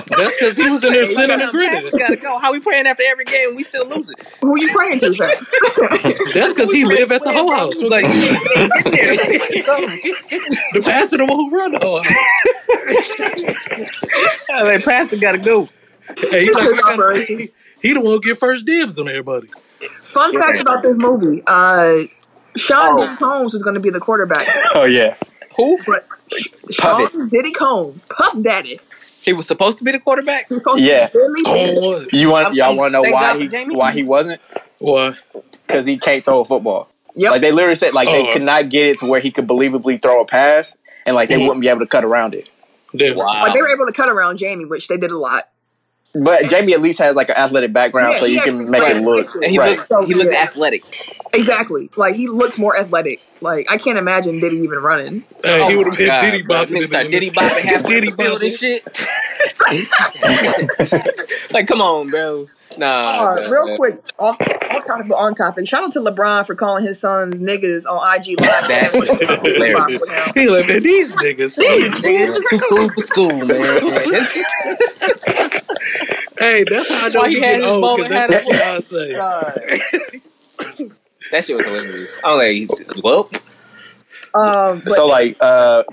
That's 0.17 0.35
because 0.37 0.55
he 0.55 0.69
was 0.69 0.83
in 0.85 0.93
there 0.93 1.03
sinning 1.05 1.41
and 1.41 1.51
grinning. 1.51 1.89
Gotta 1.97 2.15
go. 2.15 2.37
How 2.39 2.51
we 2.53 2.59
praying 2.61 2.87
after 2.87 3.03
every 3.05 3.25
game 3.25 3.53
we 3.55 3.63
still 3.63 3.85
losing? 3.87 4.15
who 4.41 4.59
you 4.61 4.71
praying 4.73 4.99
to, 5.01 5.13
sir? 5.13 5.27
That's 6.33 6.53
because 6.53 6.71
he 6.71 6.85
live 6.85 7.11
at 7.11 7.23
the 7.23 7.33
whole 7.33 7.51
house. 7.51 7.81
Like, 7.81 8.05
The 10.73 10.81
pastor, 10.83 11.17
the 11.17 11.25
one 11.25 11.35
who 11.37 11.49
run 11.55 11.71
the 11.71 11.79
whole 11.79 12.01
house. 12.01 12.13
like 14.49 14.83
pastor 14.85 15.17
gotta 15.17 15.37
go. 15.37 15.67
Hey, 16.29 16.43
he, 16.43 16.51
like, 16.51 16.63
I 16.63 16.97
gotta- 16.97 17.25
he, 17.25 17.49
he 17.81 17.93
the 17.93 17.99
one 18.01 18.13
who 18.13 18.21
get 18.21 18.37
first 18.37 18.65
dibs 18.65 18.97
on 18.99 19.07
everybody. 19.09 19.47
Fun 20.13 20.37
fact 20.39 20.59
about 20.61 20.81
this 20.83 20.97
movie: 20.97 21.43
uh, 21.45 21.99
Sean 22.57 22.93
Oh. 22.93 22.97
Diddy 23.05 23.15
Combs 23.17 23.53
was 23.53 23.63
going 23.63 23.73
to 23.75 23.79
be 23.79 23.89
the 23.89 23.99
quarterback, 23.99 24.47
Oh 24.75 24.85
yeah, 24.85 25.15
Who? 25.55 25.77
but 25.85 26.05
Sean 26.71 27.29
Diddy 27.29 27.51
Combs, 27.51 28.05
Puff 28.05 28.41
Daddy, 28.41 28.79
He 29.23 29.33
was 29.33 29.47
supposed 29.47 29.77
to 29.79 29.83
be 29.83 29.91
the 29.91 29.99
quarterback. 29.99 30.47
he 30.47 30.53
was 30.55 30.63
supposed 30.63 30.83
Yeah. 30.83 31.07
to 31.07 31.13
be 31.13 31.43
Billy 31.43 31.43
Diddy. 31.43 31.77
Oh, 31.81 32.05
you 32.13 32.29
want 32.31 32.47
I'm- 32.47 32.55
y'all 32.55 32.75
want 32.75 32.93
to 32.93 33.01
know 33.01 33.09
why 33.11 33.37
he 33.37 33.47
Jamie. 33.47 33.75
why 33.75 33.91
he 33.91 34.03
wasn't? 34.03 34.41
why? 34.79 35.15
Because 35.65 35.85
he 35.85 35.97
can't 35.97 36.23
throw 36.23 36.41
a 36.41 36.45
football. 36.45 36.89
Yep. 37.15 37.31
Like 37.31 37.41
they 37.41 37.51
literally 37.51 37.75
said, 37.75 37.93
like 37.93 38.07
they 38.07 38.27
Oh. 38.27 38.31
could 38.31 38.43
not 38.43 38.69
get 38.69 38.87
it 38.87 38.99
to 38.99 39.05
where 39.07 39.19
he 39.19 39.31
could 39.31 39.47
believably 39.47 40.01
throw 40.01 40.21
a 40.21 40.25
pass, 40.25 40.75
and 41.05 41.15
like 41.15 41.29
they 41.29 41.35
Mhm. 41.35 41.41
wouldn't 41.47 41.61
be 41.61 41.67
able 41.67 41.79
to 41.79 41.87
cut 41.87 42.03
around 42.03 42.35
it. 42.35 42.49
Wow. 42.93 43.43
But 43.45 43.53
they 43.53 43.61
were 43.61 43.69
able 43.73 43.85
to 43.87 43.91
cut 43.91 44.07
around 44.09 44.37
Jamie, 44.37 44.65
which 44.65 44.87
they 44.87 44.97
did 44.97 45.11
a 45.11 45.17
lot. 45.17 45.43
But 46.23 46.47
Jamie 46.49 46.73
at 46.73 46.81
least 46.81 46.99
has 46.99 47.15
like 47.15 47.29
an 47.29 47.35
athletic 47.37 47.73
background, 47.73 48.13
Yeah, 48.15 48.19
so 48.19 48.25
you 48.25 48.41
can 48.41 48.69
make 48.69 48.81
played 48.81 48.97
it 48.97 49.03
look 49.03 49.25
high 49.25 49.39
and 49.43 49.51
he 49.51 49.59
right. 49.59 49.77
looked 49.89 50.07
he 50.07 50.13
looked 50.13 50.31
Yeah. 50.33 50.43
athletic. 50.43 50.83
Exactly. 51.33 51.89
Like 51.95 52.15
he 52.15 52.27
looks 52.29 52.57
more 52.57 52.77
athletic. 52.77 53.21
Like 53.41 53.69
I 53.69 53.77
can't 53.77 53.97
imagine 53.97 54.39
Diddy 54.39 54.57
even 54.57 54.79
running. 54.79 55.23
Hey, 55.43 55.61
Oh 55.61 55.67
he 55.69 55.75
would 55.75 55.87
have 55.87 55.93
my 55.95 55.99
hit 55.99 56.07
God, 56.07 56.21
Diddy 56.21 56.41
bro. 56.43 56.55
bopping. 56.55 56.69
Niggas 56.69 56.81
in 56.81 56.87
start 56.87 57.05
the- 57.05 57.11
Diddy 57.11 57.29
bopping 57.31 57.61
half 57.63 57.83
Diddy 57.85 58.09
the 58.11 58.23
field 58.23 58.41
and 58.41 58.51
shit. 58.51 58.83
like, 61.53 61.67
come 61.67 61.81
on, 61.81 62.07
bro. 62.07 62.47
Nah. 62.77 62.85
Uh, 63.01 63.47
bro, 63.47 63.51
real 63.51 63.67
man. 63.67 63.77
quick, 63.77 63.95
off, 64.19 64.37
off 64.41 64.85
topic 64.85 65.07
but 65.07 65.15
on 65.15 65.33
topic. 65.33 65.67
Shout 65.67 65.83
out 65.83 65.91
to 65.93 65.99
LeBron 65.99 66.45
for 66.45 66.53
calling 66.53 66.83
his 66.85 66.99
sons 66.99 67.39
niggas 67.39 67.85
on 67.89 68.15
IG 68.19 68.39
Live. 68.39 68.49
That 68.67 68.91
was 68.93 69.07
hilarious. 69.09 70.33
He 70.35 70.47
like, 70.49 70.67
man, 70.67 70.83
these 70.83 71.15
niggas. 71.15 71.57
Man, 72.03 72.33
too 72.49 72.59
cool 72.69 72.89
for 72.89 73.01
school, 73.01 73.29
man. 73.47 73.81
hey, 76.39 76.63
that's 76.69 76.89
how 76.89 77.05
I 77.05 77.09
know 77.09 77.19
Why 77.21 77.29
he 77.29 77.35
he 77.35 77.41
had 77.41 77.51
get 77.57 77.59
his 77.59 77.67
old, 77.67 77.97
because 77.97 78.27
that's 78.27 78.45
what 78.45 78.61
I 78.61 78.79
say. 78.79 79.13
that 81.31 81.45
shit 81.45 81.55
was 81.55 81.65
hilarious. 81.65 82.21
I 82.23 82.33
was 82.35 82.79
like, 82.79 83.03
well, 83.03 83.29
Um, 84.33 84.79
but 84.79 84.91
So 84.91 85.07
like 85.07 85.37
uh, 85.39 85.83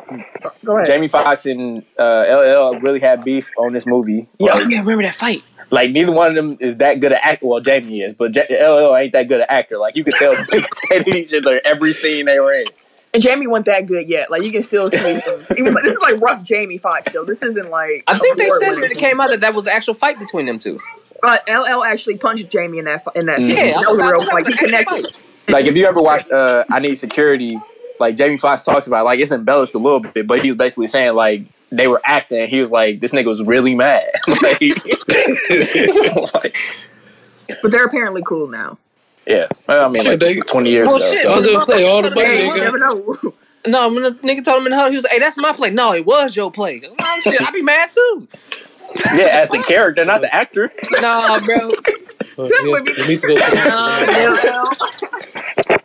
go 0.65 0.77
ahead. 0.77 0.87
Jamie 0.87 1.09
Foxx 1.09 1.47
and 1.47 1.85
uh, 1.99 2.25
LL 2.29 2.79
really 2.81 3.01
had 3.01 3.25
beef 3.25 3.51
on 3.59 3.73
this 3.73 3.87
movie. 3.87 4.29
oh 4.41 4.45
Like, 4.45 4.65
yeah, 4.69 4.81
remember 4.81 5.03
that 5.05 5.15
fight? 5.15 5.43
like 5.71 5.91
neither 5.91 6.13
one 6.13 6.29
of 6.29 6.35
them 6.37 6.57
is 6.61 6.77
that 6.77 7.01
good 7.01 7.13
at 7.13 7.25
actor. 7.25 7.47
Well, 7.47 7.61
Jamie 7.61 8.01
is, 8.01 8.15
but 8.15 8.33
J- 8.33 8.47
LL 8.51 8.95
ain't 8.97 9.13
that 9.15 9.29
good 9.29 9.41
at 9.41 9.51
actor. 9.51 9.79
Like 9.79 9.97
you 9.97 10.05
could 10.05 10.15
tell 10.15 10.35
they 10.51 10.63
hated 10.91 11.15
each 11.15 11.35
other 11.35 11.61
every 11.65 11.93
scene 11.93 12.27
they 12.27 12.39
were 12.39 12.53
in. 12.55 12.67
And 13.15 13.23
Jamie 13.23 13.47
wasn't 13.47 13.67
that 13.67 13.87
good 13.87 14.09
yet. 14.09 14.29
Like 14.29 14.43
you 14.43 14.51
can 14.51 14.65
still 14.65 14.91
see 14.91 14.99
him. 14.99 15.21
Even, 15.57 15.75
this 15.75 15.95
is 15.95 15.99
like 16.03 16.21
rough 16.21 16.43
Jamie 16.43 16.79
Foxx 16.79 17.13
though. 17.13 17.25
This 17.25 17.43
isn't 17.43 17.71
like 17.71 18.03
I 18.09 18.19
think 18.19 18.37
they 18.37 18.51
said 18.51 18.71
winning. 18.71 18.81
that 18.81 18.91
it 18.91 18.99
came 18.99 19.21
out 19.21 19.31
that 19.31 19.41
that 19.43 19.55
was 19.55 19.69
an 19.69 19.73
actual 19.75 19.95
fight 19.95 20.19
between 20.19 20.47
them 20.47 20.59
two. 20.59 20.81
But 21.23 21.49
LL 21.49 21.85
actually 21.85 22.19
punched 22.19 22.51
Jamie 22.51 22.79
in 22.79 22.87
that 22.87 23.03
in 23.15 23.27
that 23.27 23.41
scene. 23.41 23.57
Yeah, 23.57 23.79
I 23.79 23.83
that 23.83 23.91
was 23.91 24.01
thought 24.01 24.13
real. 24.13 24.27
Like 24.27 24.47
he 24.47 24.55
connected. 24.55 25.17
Like 25.49 25.67
if 25.67 25.77
you 25.77 25.87
ever 25.87 26.03
watched 26.03 26.31
uh, 26.33 26.65
I 26.73 26.81
Need 26.81 26.97
Security, 26.97 27.59
like 28.01 28.17
Jamie 28.17 28.37
Foxx 28.37 28.65
talks 28.65 28.89
about, 28.89 29.05
like 29.05 29.21
it's 29.21 29.31
embellished 29.31 29.75
a 29.75 29.79
little 29.79 30.01
bit, 30.01 30.27
but 30.27 30.43
he 30.43 30.51
was 30.51 30.59
basically 30.59 30.89
saying 30.89 31.15
like 31.15 31.43
they 31.71 31.87
were 31.87 32.01
acting. 32.05 32.49
He 32.49 32.61
was 32.61 32.73
like, 32.73 33.01
this 33.01 33.13
nigga 33.13 33.27
was 33.27 33.43
really 33.43 33.75
mad. 33.75 34.11
like, 34.43 34.61
like, 36.35 36.57
But 37.63 37.71
they're 37.71 37.85
apparently 37.85 38.23
cool 38.27 38.49
now. 38.49 38.79
Yeah, 39.27 39.47
well, 39.69 39.85
I 39.87 39.89
mean, 39.89 40.05
like 40.05 40.21
they- 40.21 40.27
this 40.35 40.37
is 40.39 40.45
twenty 40.45 40.71
years 40.71 40.87
Oh, 40.89 40.97
ago. 40.97 41.05
shit. 41.05 41.25
so- 41.25 41.33
I 41.33 41.37
was 41.37 41.47
gonna 41.47 41.61
say 41.61 41.85
all 41.85 42.03
the 42.03 42.11
money 42.11 42.27
Hey, 42.27 42.37
they 42.39 42.47
you 42.47 42.55
never 42.57 42.79
know. 42.79 43.17
No, 43.67 43.89
when 43.89 44.03
the 44.03 44.11
nigga 44.13 44.45
told 44.45 44.59
him 44.61 44.67
in 44.67 44.71
the 44.73 44.77
huddle, 44.77 44.91
he 44.91 44.97
was 44.97 45.05
like, 45.05 45.13
"Hey, 45.15 45.19
that's 45.21 45.39
my 45.39 45.53
play." 45.55 45.71
No, 45.71 45.93
it 45.93 46.05
was 46.05 46.37
your 46.37 46.51
play. 46.51 46.83
Oh, 46.87 47.21
shit, 47.23 47.41
I'd 47.41 47.53
be 47.55 47.63
mad 47.73 47.91
too. 47.91 48.29
yeah, 49.17 49.25
as 49.41 49.49
the 49.49 49.65
character, 49.67 50.05
not 50.05 50.21
the 50.21 50.35
actor. 50.35 50.71
Nah, 51.01 51.41
bro. 51.41 51.57
Uh, 52.37 52.45
Tim 52.47 52.67
yeah, 52.67 52.73
with 52.73 52.85
me. 52.85 52.93
you 52.99 53.09
need 53.09 53.21
to 53.21 53.27
go 53.29 53.37
to- 53.37 53.69
Nah, 53.69 54.35
bro. 54.43 55.79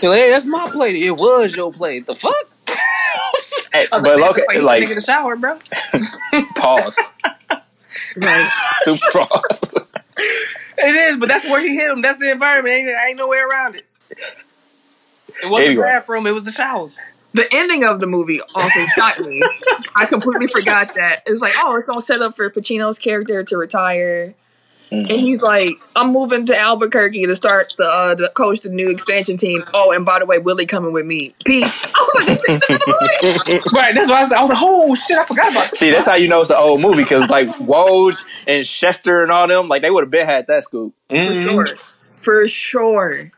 Hey, 0.12 0.30
that's 0.30 0.46
my 0.46 0.68
play. 0.70 0.94
It 1.02 1.16
was 1.16 1.56
your 1.56 1.72
play. 1.72 2.00
The 2.00 2.14
fuck? 2.14 2.32
Hey, 3.72 3.88
I 3.92 4.00
but 4.00 4.18
like, 4.20 4.36
look, 4.36 4.36
"Man, 4.36 4.46
that's 4.48 4.62
like 4.64 4.82
nigga 4.82 4.88
in 4.90 4.94
the 4.96 5.00
shower, 5.00 5.36
bro. 5.36 5.58
pause, 6.56 6.98
Right. 8.16 8.50
super 8.82 9.10
pause. 9.24 9.60
It 10.18 10.94
is, 10.96 11.18
but 11.18 11.28
that's 11.28 11.44
where 11.44 11.60
he 11.60 11.74
hit 11.76 11.90
him. 11.90 12.02
That's 12.02 12.18
the 12.18 12.30
environment. 12.30 12.74
Ain't, 12.74 12.88
ain't 13.08 13.16
no 13.18 13.28
way 13.28 13.38
around 13.38 13.76
it. 13.76 13.86
It 15.42 15.46
wasn't 15.48 15.68
Anyway. 15.70 15.74
the 15.76 15.82
bathroom. 15.82 16.26
It 16.26 16.32
was 16.32 16.44
the 16.44 16.52
showers. 16.52 17.00
The 17.34 17.46
ending 17.52 17.84
of 17.84 18.00
the 18.00 18.06
movie 18.06 18.40
also 18.40 18.80
shocked 18.94 19.20
me. 19.20 19.42
I 19.96 20.06
completely 20.06 20.46
forgot 20.46 20.94
that. 20.94 21.22
It 21.26 21.30
was 21.30 21.42
like, 21.42 21.52
oh, 21.58 21.76
it's 21.76 21.84
gonna 21.84 22.00
set 22.00 22.22
up 22.22 22.34
for 22.36 22.48
Pacino's 22.50 22.98
character 22.98 23.42
to 23.44 23.56
retire. 23.58 24.34
Mm-hmm. 24.92 25.10
And 25.10 25.20
he's 25.20 25.42
like, 25.42 25.70
I'm 25.96 26.12
moving 26.12 26.46
to 26.46 26.56
Albuquerque 26.56 27.26
to 27.26 27.34
start 27.36 27.74
the 27.76 27.84
uh, 27.84 28.14
to 28.14 28.28
coach 28.30 28.60
the 28.60 28.68
new 28.68 28.88
expansion 28.90 29.36
team. 29.36 29.64
Oh, 29.74 29.92
and 29.92 30.04
by 30.06 30.18
the 30.20 30.26
way, 30.26 30.38
Willie 30.38 30.66
coming 30.66 30.92
with 30.92 31.04
me. 31.06 31.34
Peace. 31.44 31.92
I 31.94 32.08
was 32.14 32.26
like, 32.28 32.38
this 32.38 32.48
is 32.48 32.60
the 32.68 33.44
movie. 33.48 33.60
Right. 33.76 33.94
That's 33.94 34.08
why 34.08 34.18
I 34.18 34.22
was 34.22 34.30
like, 34.30 34.58
oh 34.62 34.94
shit, 34.94 35.18
I 35.18 35.24
forgot 35.24 35.50
about 35.50 35.70
this. 35.70 35.80
See, 35.80 35.90
that's 35.90 36.06
how 36.06 36.14
you 36.14 36.28
know 36.28 36.40
it's 36.40 36.50
an 36.50 36.56
old 36.58 36.80
movie 36.80 37.02
because 37.02 37.28
like 37.30 37.48
Woj 37.58 38.16
and 38.46 38.64
Schefter 38.64 39.22
and 39.22 39.32
all 39.32 39.48
them, 39.48 39.68
like 39.68 39.82
they 39.82 39.90
would 39.90 40.02
have 40.04 40.10
been 40.10 40.26
had 40.26 40.46
that 40.46 40.64
scoop. 40.64 40.94
For 41.08 41.16
Mhm. 41.16 41.52
sure. 41.52 41.76
For 42.16 42.48
sure. 42.48 43.32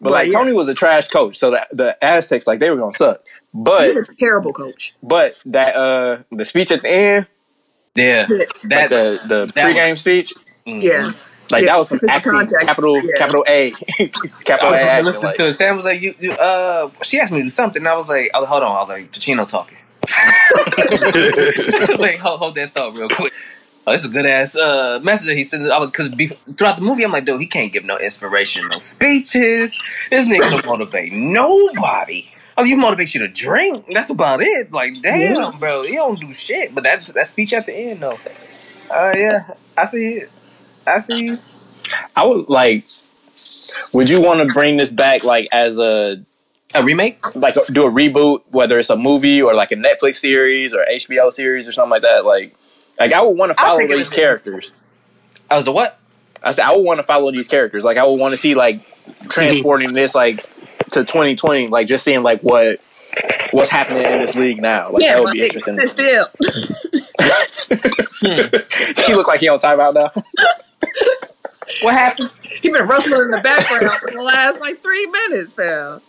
But 0.00 0.12
like 0.12 0.32
yeah, 0.32 0.38
Tony 0.38 0.52
was 0.52 0.68
a 0.68 0.74
trash 0.74 1.08
coach, 1.08 1.36
so 1.36 1.50
the 1.52 1.66
the 1.72 2.04
Aztecs 2.04 2.46
like 2.46 2.58
they 2.60 2.70
were 2.70 2.76
gonna 2.76 2.92
suck. 2.92 3.20
But 3.54 3.88
he's 3.92 4.10
a 4.10 4.14
terrible 4.16 4.52
coach. 4.52 4.94
but 5.02 5.36
that 5.46 5.76
uh 5.76 6.18
the 6.32 6.44
speech 6.44 6.70
at 6.72 6.82
the 6.82 6.90
end, 6.90 7.26
Yeah. 7.94 8.26
Yes. 8.28 8.64
like 8.70 8.88
That. 8.88 8.90
the 8.90 9.20
the 9.28 9.46
that- 9.46 9.54
pregame 9.54 9.98
speech, 9.98 10.32
Yeah. 10.64 11.12
like 11.50 11.62
Yeah, 11.64 11.72
that 11.72 11.78
was 11.78 11.88
some 11.88 11.96
it's 11.96 12.06
the 12.06 12.12
acting, 12.12 12.32
context. 12.32 12.66
capital 12.66 12.96
Yeah. 12.96 13.12
capital 13.18 13.44
A, 13.48 13.72
I 14.00 14.08
capital 14.44 14.68
A 14.68 14.72
was 14.72 14.80
acting. 14.80 15.04
listening 15.06 15.24
Like, 15.26 15.34
to 15.36 15.44
it. 15.46 15.52
Sam 15.54 15.76
was 15.76 15.84
like, 15.84 16.00
"You, 16.00 16.14
you 16.18 16.32
uh." 16.32 16.88
She 17.02 17.18
asked 17.20 17.32
me 17.32 17.38
to 17.38 17.44
do 17.44 17.50
something. 17.50 17.80
And 17.82 17.88
I 17.88 17.94
was 17.96 18.08
like, 18.08 18.30
oh, 18.34 18.46
"Hold 18.46 18.62
on." 18.62 18.76
I 18.76 18.80
was 18.80 18.88
like, 18.88 19.12
"Pacino 19.12 19.46
talking." 19.46 19.78
Like, 21.98 22.18
hold, 22.18 22.38
hold 22.38 22.54
that 22.56 22.72
thought 22.72 22.96
real 22.96 23.08
quick. 23.08 23.32
Oh, 23.86 23.92
this 23.92 24.04
is 24.04 24.10
a 24.10 24.12
good 24.12 24.26
ass 24.26 24.56
uh, 24.56 25.00
message 25.02 25.26
that 25.28 25.36
he 25.36 25.44
sent. 25.44 25.64
Because 25.64 26.08
throughout 26.56 26.76
the 26.76 26.82
movie, 26.82 27.04
I'm 27.04 27.12
like, 27.12 27.24
dude, 27.24 27.40
he 27.40 27.46
can't 27.46 27.72
give 27.72 27.84
no 27.84 27.98
inspiration, 27.98 28.66
no 28.68 28.78
speeches. 28.78 29.80
This 30.10 30.30
nigga 30.30 30.50
don't 30.50 30.66
motivate 30.66 31.12
nobody. 31.12 32.26
Oh, 32.56 32.64
you 32.64 32.76
motivate 32.76 33.14
you 33.14 33.20
to 33.20 33.28
drink. 33.28 33.86
That's 33.92 34.10
about 34.10 34.42
it. 34.42 34.72
Like, 34.72 35.00
damn, 35.00 35.34
Yeah. 35.34 35.50
bro, 35.58 35.82
he 35.84 35.94
don't 35.94 36.20
do 36.20 36.32
shit. 36.34 36.74
But 36.74 36.84
that 36.84 37.06
that 37.14 37.26
speech 37.26 37.52
at 37.52 37.66
the 37.66 37.72
end, 37.74 38.00
though. 38.00 38.18
Uh, 38.90 39.12
yeah, 39.16 39.44
I 39.76 39.84
see 39.86 40.06
it. 40.18 40.30
I 40.86 40.98
see. 40.98 41.24
it. 41.28 41.38
I 42.16 42.26
would 42.26 42.48
like. 42.48 42.84
Would 43.94 44.08
you 44.08 44.20
want 44.20 44.46
to 44.46 44.52
bring 44.52 44.76
this 44.76 44.90
back 44.90 45.24
like 45.24 45.48
as 45.52 45.78
a 45.78 46.18
A 46.74 46.82
remake? 46.82 47.18
like 47.36 47.54
do 47.72 47.86
a 47.86 47.90
reboot, 47.90 48.40
whether 48.50 48.78
it's 48.78 48.90
a 48.90 48.96
movie 48.96 49.40
or 49.42 49.54
like 49.54 49.72
a 49.72 49.76
Netflix 49.76 50.16
series 50.18 50.72
or 50.74 50.84
HBO 50.90 51.30
series 51.30 51.68
or 51.68 51.72
something 51.72 51.90
like 51.90 52.02
that. 52.02 52.24
Like, 52.24 52.52
like 53.00 53.12
I 53.12 53.22
would 53.22 53.36
want 53.36 53.50
to 53.56 53.62
follow 53.62 53.86
these 53.86 54.00
as 54.08 54.12
a- 54.12 54.16
characters. 54.16 54.72
I 55.50 55.56
was 55.56 55.64
the 55.64 55.72
what? 55.72 55.98
I 56.42 56.52
said 56.52 56.64
I 56.64 56.74
would 56.74 56.84
want 56.84 56.98
to 56.98 57.02
follow 57.04 57.30
these 57.30 57.48
characters. 57.48 57.84
Like 57.84 57.96
I 57.98 58.04
would 58.06 58.18
want 58.18 58.32
to 58.32 58.36
see 58.36 58.54
like 58.54 58.80
transporting 59.28 59.92
this 59.92 60.14
like 60.14 60.44
to 60.92 61.00
2020, 61.00 61.68
like 61.68 61.86
just 61.86 62.04
seeing 62.04 62.22
like 62.22 62.40
what 62.42 62.78
what's 63.50 63.70
happening 63.70 64.04
in 64.04 64.20
this 64.20 64.34
league 64.34 64.60
now. 64.60 64.90
Like 64.90 65.02
yeah, 65.02 65.14
that 65.14 65.22
would 65.22 65.32
be 65.32 65.44
interesting. 65.44 65.74
sit 65.74 65.88
still. 65.88 66.26
he 69.06 69.14
look 69.14 69.28
like 69.28 69.40
he 69.40 69.48
on 69.48 69.58
timeout 69.58 69.94
now. 69.94 70.10
What 71.80 71.94
happened? 71.94 72.30
He 72.42 72.70
been 72.70 72.86
rustling 72.86 73.22
in 73.22 73.30
the 73.30 73.40
background 73.40 73.90
for 73.98 74.10
the 74.10 74.22
last 74.22 74.60
like 74.60 74.80
three 74.80 75.06
minutes, 75.06 75.52
fam. 75.52 76.00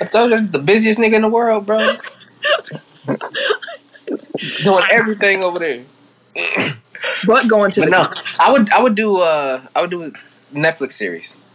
I 0.00 0.04
told 0.06 0.30
you 0.30 0.38
it's 0.38 0.50
the 0.50 0.62
busiest 0.64 0.98
nigga 0.98 1.14
in 1.14 1.22
the 1.22 1.28
world, 1.28 1.66
bro. 1.66 1.96
Doing 4.62 4.84
everything 4.90 5.42
over 5.42 5.58
there. 5.58 5.82
But 7.26 7.48
going 7.48 7.72
to 7.72 7.80
But 7.80 7.86
the 7.86 7.90
no, 7.90 8.10
I 8.38 8.52
would 8.52 8.70
I 8.70 8.80
would 8.80 8.94
do 8.94 9.16
uh 9.18 9.60
I 9.74 9.80
would 9.80 9.90
do 9.90 10.02
a 10.02 10.10
Netflix 10.52 10.92
series. 10.92 11.50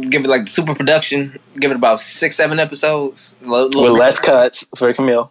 Give 0.00 0.24
it 0.24 0.28
like 0.28 0.48
super 0.48 0.74
production. 0.74 1.38
Give 1.58 1.70
it 1.70 1.76
about 1.76 2.00
six 2.00 2.36
seven 2.36 2.58
episodes. 2.60 3.36
Lo- 3.42 3.68
lo- 3.72 3.84
With 3.84 3.92
less 3.92 4.18
cuts 4.20 4.64
for 4.76 4.92
Camille. 4.92 5.30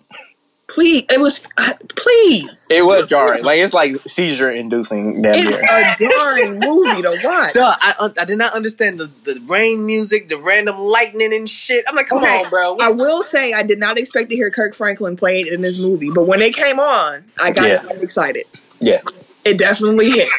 please, 0.68 1.06
it 1.12 1.20
was 1.22 1.40
uh, 1.58 1.74
please. 1.96 2.68
It 2.72 2.84
was 2.84 3.06
jarring. 3.06 3.44
Like 3.44 3.60
it's 3.60 3.74
like 3.76 3.96
seizure 3.98 4.50
inducing 4.50 5.22
damn 5.22 5.36
It's 5.36 5.60
near. 5.62 5.70
a 5.72 5.96
jarring 6.00 6.60
movie 6.60 7.02
to 7.04 7.20
watch. 7.24 7.54
Duh, 7.54 7.76
I 7.80 8.10
I 8.20 8.26
did 8.26 8.40
not 8.40 8.54
understand 8.54 9.00
the, 9.00 9.06
the 9.24 9.46
rain 9.48 9.86
music, 9.86 10.30
the 10.30 10.38
random 10.38 10.80
lightning 10.80 11.34
and 11.34 11.48
shit. 11.48 11.86
I'm 11.88 11.96
like, 11.96 12.08
come 12.08 12.24
Okay, 12.24 12.40
on, 12.44 12.50
bro. 12.50 12.78
I 12.82 12.90
will 12.90 13.22
say 13.22 13.54
I 13.54 13.62
did 13.62 13.78
not 13.78 14.00
expect 14.00 14.30
to 14.30 14.36
hear 14.36 14.50
Kirk 14.50 14.74
Franklin 14.74 15.16
play 15.16 15.42
it 15.42 15.54
in 15.54 15.62
this 15.62 15.78
movie, 15.78 16.10
but 16.10 16.26
when 16.26 16.42
it 16.42 16.56
came 16.56 16.80
on, 16.80 17.24
I 17.40 17.52
got 17.52 17.68
Yeah. 17.68 18.00
excited. 18.02 18.46
Yeah. 18.80 19.02
It 19.46 19.60
definitely 19.60 20.10
hit. 20.10 20.30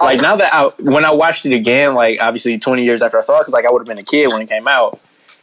Like 0.00 0.20
now 0.20 0.36
that 0.36 0.52
I 0.52 0.70
when 0.78 1.04
I 1.04 1.12
watched 1.12 1.46
it 1.46 1.54
again, 1.54 1.94
like 1.94 2.18
obviously 2.20 2.58
20 2.58 2.84
years 2.84 3.02
after 3.02 3.18
I 3.18 3.22
saw 3.22 3.38
it, 3.38 3.40
because 3.42 3.52
like 3.52 3.64
I 3.66 3.70
would 3.70 3.80
have 3.80 3.86
been 3.86 3.98
a 3.98 4.02
kid 4.02 4.28
when 4.28 4.42
it 4.42 4.48
came 4.48 4.68
out. 4.68 4.98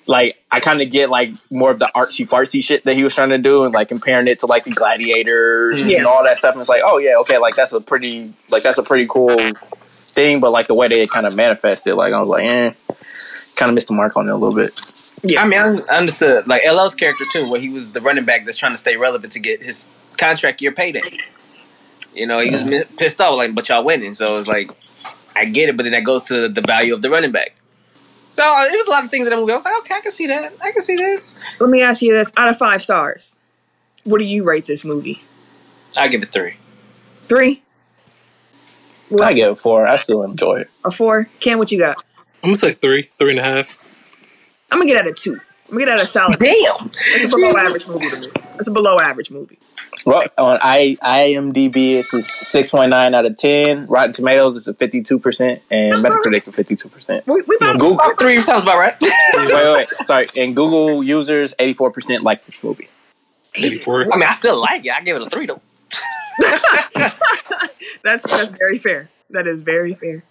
Like 0.06 0.42
I 0.52 0.60
kind 0.62 0.82
of 0.82 0.90
get 0.90 1.10
like 1.10 1.32
more 1.52 1.70
of 1.72 1.80
the 1.80 1.92
artsy 1.94 2.26
fartsy 2.28 2.64
shit 2.64 2.86
that 2.86 2.94
he 2.96 3.04
was 3.04 3.14
trying 3.14 3.30
to 3.30 3.38
do, 3.38 3.66
and 3.66 3.74
like 3.74 3.90
comparing 3.90 4.28
it 4.28 4.40
to 4.40 4.46
like 4.46 4.64
the 4.64 4.72
gladiators 4.72 5.82
Yeah. 5.82 5.98
and 5.98 6.06
all 6.08 6.24
that 6.24 6.38
stuff. 6.38 6.54
And 6.56 6.62
it's 6.62 6.70
like, 6.70 6.82
oh 6.86 6.98
yeah, 6.98 7.16
okay, 7.22 7.38
like 7.38 7.56
that's 7.56 7.74
a 7.74 7.82
pretty 7.82 8.34
like 8.50 8.64
that's 8.64 8.78
a 8.78 8.84
pretty 8.84 9.06
cool 9.10 9.36
thing. 9.90 10.40
But 10.40 10.52
like 10.52 10.68
the 10.68 10.76
way 10.76 10.88
they 10.88 11.06
kind 11.08 11.26
of 11.26 11.36
manifested, 11.36 11.96
like 11.96 12.14
I 12.14 12.22
was 12.22 12.30
like, 12.30 12.44
eh, 12.46 12.72
kind 13.60 13.70
of 13.70 13.76
missed 13.76 13.90
the 13.90 13.96
mark 13.96 14.16
on 14.16 14.28
it 14.28 14.32
a 14.32 14.36
little 14.36 14.56
bit. 14.56 14.70
Yeah. 15.24 15.42
I 15.42 15.46
mean, 15.46 15.60
I 15.90 15.98
understood. 15.98 16.48
Like 16.48 16.62
LL's 16.66 16.96
character 16.96 17.26
too, 17.32 17.50
where 17.50 17.60
he 17.60 17.70
was 17.70 17.90
the 17.92 18.00
running 18.00 18.24
back 18.24 18.46
that's 18.46 18.58
trying 18.58 18.72
to 18.74 18.78
stay 18.78 18.96
relevant 18.96 19.34
to 19.34 19.40
get 19.40 19.62
his 19.62 19.84
contract 20.18 20.62
year 20.62 20.72
payday. 20.72 21.02
You 22.18 22.26
know, 22.28 22.40
he 22.40 22.50
was 22.50 22.64
mi- 22.64 22.84
pissed 22.98 23.22
off, 23.22 23.38
like, 23.38 23.54
but 23.56 23.68
y'all 23.70 23.84
winning, 23.84 24.14
so 24.14 24.38
it's 24.38 24.48
like, 24.48 24.72
I 25.36 25.46
get 25.46 25.70
it, 25.70 25.78
but 25.78 25.84
then 25.84 25.92
that 25.94 26.04
goes 26.04 26.26
to 26.26 26.50
the 26.50 26.62
value 26.62 26.94
of 26.94 27.02
the 27.02 27.10
running 27.10 27.32
back. 27.32 27.56
So 28.34 28.44
uh, 28.44 28.66
it 28.66 28.72
was 28.72 28.88
a 28.88 28.90
lot 28.92 29.04
of 29.04 29.10
things 29.10 29.28
in 29.28 29.32
the 29.32 29.38
movie. 29.38 29.52
I 29.52 29.56
was 29.56 29.66
like, 29.66 29.78
okay, 29.80 29.96
I 29.96 30.02
can 30.02 30.12
see 30.12 30.28
that. 30.28 30.54
I 30.64 30.72
can 30.72 30.82
see 30.82 30.96
this. 30.96 31.38
Let 31.60 31.70
me 31.70 31.82
ask 31.82 32.02
you 32.02 32.14
this: 32.16 32.32
out 32.38 32.48
of 32.50 32.58
five 32.58 32.82
stars, 32.82 33.36
what 34.04 34.20
do 34.20 34.26
you 34.26 34.48
rate 34.48 34.66
this 34.68 34.86
movie? 34.86 35.20
I 35.98 36.08
give 36.08 36.22
it 36.22 36.32
three. 36.32 36.56
Three. 37.24 37.64
I 39.10 39.14
What, 39.16 39.36
give 39.36 39.52
it 39.54 39.56
four. 39.60 39.88
I 39.88 39.96
still 39.96 40.22
enjoy 40.24 40.62
it. 40.62 40.70
a 40.86 40.92
four. 40.92 41.28
Cam, 41.40 41.58
what 41.58 41.72
you 41.72 41.80
got? 41.80 41.98
I'm 42.44 42.50
gonna 42.50 42.56
say 42.56 42.74
three, 42.74 43.10
three 43.18 43.32
and 43.32 43.40
a 43.40 43.44
half. 43.44 43.76
I'm 44.72 44.80
gonna 44.80 44.90
get 44.92 45.00
out 45.02 45.08
of 45.08 45.16
two. 45.16 45.34
I'm 45.70 45.78
gonna 45.78 45.86
get 45.86 45.90
out 45.98 46.04
a 46.04 46.06
solid. 46.06 46.38
Damn. 46.40 46.90
that's 46.90 47.24
a 47.26 47.30
below 47.30 47.58
average 47.58 47.88
movie 47.88 48.10
to 48.10 48.20
me. 48.20 48.28
It's 48.60 48.68
a 48.68 48.72
below 48.72 49.00
average 49.00 49.32
movie. 49.32 49.58
Well, 50.06 50.26
on 50.38 50.60
I 50.62 50.98
IMDb, 51.02 51.96
it's 51.96 52.14
a 52.14 52.24
six 52.24 52.70
point 52.70 52.92
nine 52.92 53.14
out 53.14 53.26
of 53.26 53.36
ten. 53.36 53.88
Rotten 53.88 54.14
Tomatoes, 54.14 54.56
it's 54.56 54.68
a 54.68 54.74
fifty 54.74 55.02
two 55.02 55.20
percent, 55.20 55.62
and 55.70 55.96
Metacritic, 55.96 56.48
a 56.48 56.52
fifty 56.52 56.76
two 56.76 56.90
percent. 56.90 57.28
We, 57.28 57.42
we 57.48 57.58
about 57.58 57.80
Google. 57.80 57.96
About 57.96 58.20
three 58.20 58.42
sounds 58.44 58.64
about 58.64 58.78
right. 58.78 58.96
Wait, 59.02 59.14
wait, 59.36 59.74
wait. 59.74 59.90
Sorry. 60.06 60.30
And 60.36 60.56
Google 60.56 61.04
users, 61.04 61.54
eighty 61.60 61.74
four 61.74 61.92
percent 61.92 62.24
like 62.24 62.46
this 62.46 62.64
movie. 62.64 62.88
Eighty 63.56 63.78
four. 63.78 64.02
I 64.02 64.18
mean, 64.18 64.24
I 64.24 64.34
still 64.34 64.60
like 64.60 64.86
it. 64.86 64.92
I 64.94 65.02
give 65.02 65.16
it 65.18 65.22
a 65.22 65.30
three 65.30 65.46
though. 65.46 65.62
that's 68.04 68.28
that's 68.28 68.52
very 68.52 68.78
fair. 68.78 69.10
That 69.32 69.48
is 69.48 69.62
very 69.62 69.94
fair. 69.94 70.24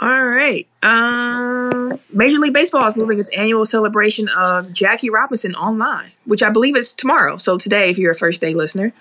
All 0.00 0.24
right. 0.26 0.66
Um, 0.82 1.98
Major 2.12 2.38
League 2.38 2.52
Baseball 2.52 2.86
is 2.86 2.96
moving 2.96 3.18
its 3.18 3.30
annual 3.36 3.66
celebration 3.66 4.28
of 4.28 4.72
Jackie 4.72 5.10
Robinson 5.10 5.54
online, 5.56 6.12
which 6.24 6.42
I 6.42 6.50
believe 6.50 6.76
is 6.76 6.94
tomorrow. 6.94 7.36
So 7.36 7.58
today, 7.58 7.90
if 7.90 7.98
you're 7.98 8.12
a 8.12 8.14
first 8.14 8.40
day 8.40 8.54
listener, 8.54 8.92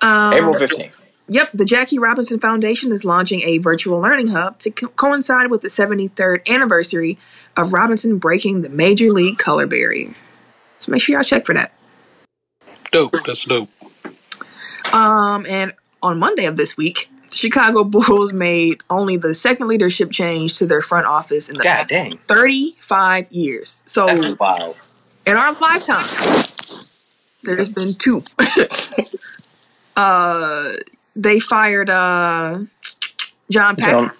um, 0.00 0.32
April 0.32 0.52
fifteenth. 0.52 1.00
Yep, 1.28 1.50
the 1.54 1.64
Jackie 1.64 1.98
Robinson 1.98 2.38
Foundation 2.38 2.92
is 2.92 3.04
launching 3.04 3.42
a 3.42 3.58
virtual 3.58 4.00
learning 4.00 4.28
hub 4.28 4.58
to 4.60 4.70
co- 4.70 4.88
coincide 4.88 5.50
with 5.50 5.60
the 5.60 5.68
73rd 5.68 6.48
anniversary 6.48 7.18
of 7.56 7.72
Robinson 7.72 8.18
breaking 8.18 8.60
the 8.60 8.68
Major 8.68 9.12
League 9.12 9.36
color 9.36 9.66
barrier. 9.66 10.14
So 10.78 10.92
make 10.92 11.02
sure 11.02 11.14
y'all 11.14 11.24
check 11.24 11.44
for 11.44 11.54
that. 11.54 11.72
Dope. 12.92 13.14
That's 13.24 13.44
dope. 13.44 13.68
Um, 14.92 15.46
and 15.46 15.72
on 16.00 16.20
Monday 16.20 16.44
of 16.44 16.56
this 16.56 16.76
week, 16.76 17.10
the 17.15 17.15
Chicago 17.36 17.84
Bulls 17.84 18.32
made 18.32 18.80
only 18.88 19.16
the 19.16 19.34
second 19.34 19.68
leadership 19.68 20.10
change 20.10 20.58
to 20.58 20.66
their 20.66 20.82
front 20.82 21.06
office 21.06 21.48
in 21.48 21.56
the 21.56 21.64
God 21.64 21.88
dang. 21.88 22.12
35 22.12 23.30
years. 23.30 23.82
So 23.86 24.06
That's 24.06 24.38
wild. 24.38 24.90
in 25.26 25.34
our 25.34 25.52
lifetime, 25.52 26.04
there's 27.42 27.68
been 27.68 27.88
two. 27.98 28.22
uh, 29.96 30.72
they 31.14 31.38
fired 31.38 31.90
uh, 31.90 32.60
John 33.50 33.76
Paxson. 33.76 34.16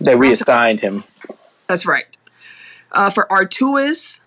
They 0.00 0.16
reassigned 0.16 0.80
him. 0.80 1.04
That's 1.66 1.86
right. 1.86 2.04
Uh, 2.92 3.10
for 3.10 3.26
Arturas, 3.30 4.20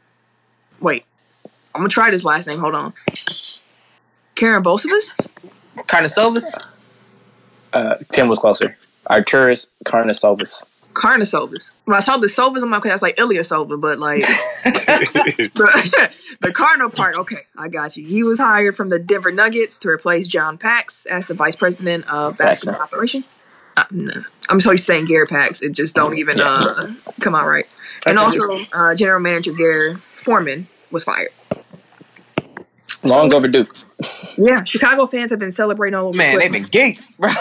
wait, 0.80 1.06
I'm 1.46 1.82
gonna 1.82 1.90
try 1.90 2.10
this 2.10 2.26
last 2.26 2.48
name. 2.48 2.60
Hold 2.60 2.76
on. 2.76 2.94
Karen 4.36 4.64
Bosovus? 4.64 5.28
Carnisovis? 5.78 6.58
Uh, 7.78 7.98
Tim 8.12 8.28
was 8.28 8.40
closer. 8.40 8.76
Arturis 9.10 9.68
Carnisovis. 9.86 10.64
Carnisovas. 10.94 11.76
When 11.86 11.96
I 11.96 12.00
saw 12.00 12.18
the 12.18 12.26
Sovas, 12.26 12.64
I'm 12.64 12.72
like, 12.72 12.80
okay, 12.80 12.90
that's 12.90 13.04
like 13.04 13.18
Ilyasova, 13.18 13.80
but 13.80 14.00
like 14.00 14.22
the, 14.64 16.12
the 16.42 16.52
Cardinal 16.52 16.90
part, 16.90 17.16
okay, 17.18 17.38
I 17.56 17.68
got 17.68 17.96
you. 17.98 18.06
He 18.06 18.24
was 18.24 18.40
hired 18.40 18.76
from 18.76 18.90
the 18.90 18.98
Denver 18.98 19.32
Nuggets 19.32 19.78
to 19.80 19.90
replace 19.90 20.28
John 20.28 20.58
Pax 20.58 21.06
as 21.06 21.28
the 21.28 21.36
vice 21.36 21.56
president 21.56 22.08
of 22.12 22.38
basketball 22.40 22.82
operation. 22.82 23.24
Uh, 23.78 23.84
no. 23.92 24.12
I'm 24.50 24.60
so 24.60 24.72
used 24.72 24.86
to 24.88 24.92
saying 24.94 25.06
Gary 25.06 25.28
Pax, 25.28 25.62
it 25.62 25.74
just 25.74 25.94
don't 25.94 26.18
even 26.18 26.42
uh, 26.42 26.88
come 27.22 27.36
out 27.36 27.46
right. 27.46 27.66
And 28.08 28.18
Okay. 28.18 28.26
also, 28.40 28.66
uh, 28.74 28.96
general 28.96 29.20
manager 29.20 29.52
Gary 29.54 29.94
Forman 29.96 30.68
was 30.90 31.04
fired. 31.04 31.30
Long 33.04 33.34
overdue. 33.34 33.66
Yeah, 34.38 34.64
Chicago 34.64 35.06
fans 35.06 35.32
have 35.32 35.40
been 35.40 35.52
celebrating 35.52 35.96
all 35.96 36.08
over 36.08 36.18
Man, 36.18 36.36
Twitter. 36.36 36.50
they've 36.50 36.52
been 36.52 36.70
geeked, 36.70 37.18
bro. 37.18 37.30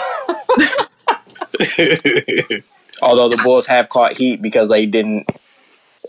Although 3.01 3.29
the 3.29 3.41
Bulls 3.43 3.67
have 3.67 3.89
caught 3.89 4.13
heat 4.13 4.41
because 4.41 4.69
they 4.69 4.85
didn't 4.85 5.29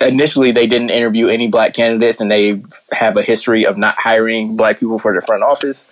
initially 0.00 0.52
they 0.52 0.66
didn't 0.66 0.90
interview 0.90 1.26
any 1.26 1.48
black 1.48 1.74
candidates 1.74 2.20
and 2.20 2.30
they 2.30 2.62
have 2.92 3.16
a 3.16 3.22
history 3.22 3.66
of 3.66 3.76
not 3.76 3.96
hiring 3.98 4.56
black 4.56 4.78
people 4.78 4.98
for 4.98 5.12
their 5.12 5.22
front 5.22 5.42
office. 5.42 5.86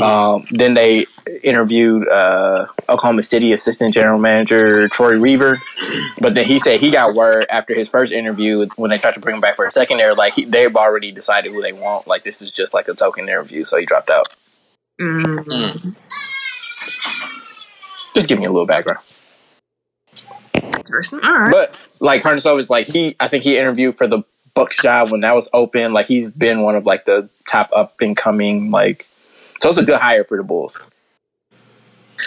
Um, 0.00 0.44
then 0.50 0.72
they 0.72 1.04
interviewed 1.44 2.08
uh, 2.08 2.66
Oklahoma 2.88 3.22
City 3.22 3.52
assistant 3.52 3.92
general 3.92 4.18
manager 4.18 4.88
Troy 4.88 5.20
Weaver, 5.20 5.58
but 6.18 6.34
then 6.34 6.46
he 6.46 6.58
said 6.58 6.80
he 6.80 6.90
got 6.90 7.14
word 7.14 7.44
after 7.50 7.74
his 7.74 7.90
first 7.90 8.10
interview 8.10 8.66
when 8.76 8.88
they 8.90 8.96
tried 8.98 9.14
to 9.14 9.20
bring 9.20 9.34
him 9.34 9.40
back 9.42 9.54
for 9.54 9.66
a 9.66 9.70
second. 9.70 9.98
They're 9.98 10.14
like 10.14 10.32
he, 10.32 10.44
they've 10.46 10.74
already 10.74 11.12
decided 11.12 11.52
who 11.52 11.60
they 11.60 11.72
want. 11.72 12.06
Like 12.06 12.22
this 12.24 12.40
is 12.40 12.52
just 12.52 12.72
like 12.72 12.88
a 12.88 12.94
token 12.94 13.24
interview, 13.28 13.64
so 13.64 13.76
he 13.76 13.84
dropped 13.84 14.08
out. 14.08 14.28
Mm, 14.98 15.94
Just 18.14 18.28
give 18.28 18.38
me 18.38 18.46
a 18.46 18.50
little 18.50 18.66
background. 18.66 19.00
interesting. 20.54 21.20
All 21.22 21.38
right. 21.38 21.50
But 21.50 21.96
like 22.00 22.22
Carniceau 22.22 22.58
is 22.58 22.70
like 22.70 22.86
he 22.86 23.14
I 23.20 23.28
think 23.28 23.44
he 23.44 23.58
interviewed 23.58 23.94
for 23.94 24.06
the 24.06 24.22
Bucks 24.54 24.80
job 24.80 25.10
when 25.10 25.20
that 25.20 25.34
was 25.34 25.48
open. 25.52 25.92
Like 25.92 26.06
he's 26.06 26.30
been 26.30 26.62
one 26.62 26.76
of 26.76 26.84
like 26.86 27.04
the 27.04 27.28
top 27.48 27.70
up 27.74 28.00
and 28.00 28.16
coming 28.16 28.70
like 28.70 29.06
so 29.62 29.68
it's 29.68 29.78
a 29.78 29.84
good 29.84 30.00
hire 30.00 30.24
for 30.24 30.36
the 30.36 30.42
Bulls. 30.42 30.76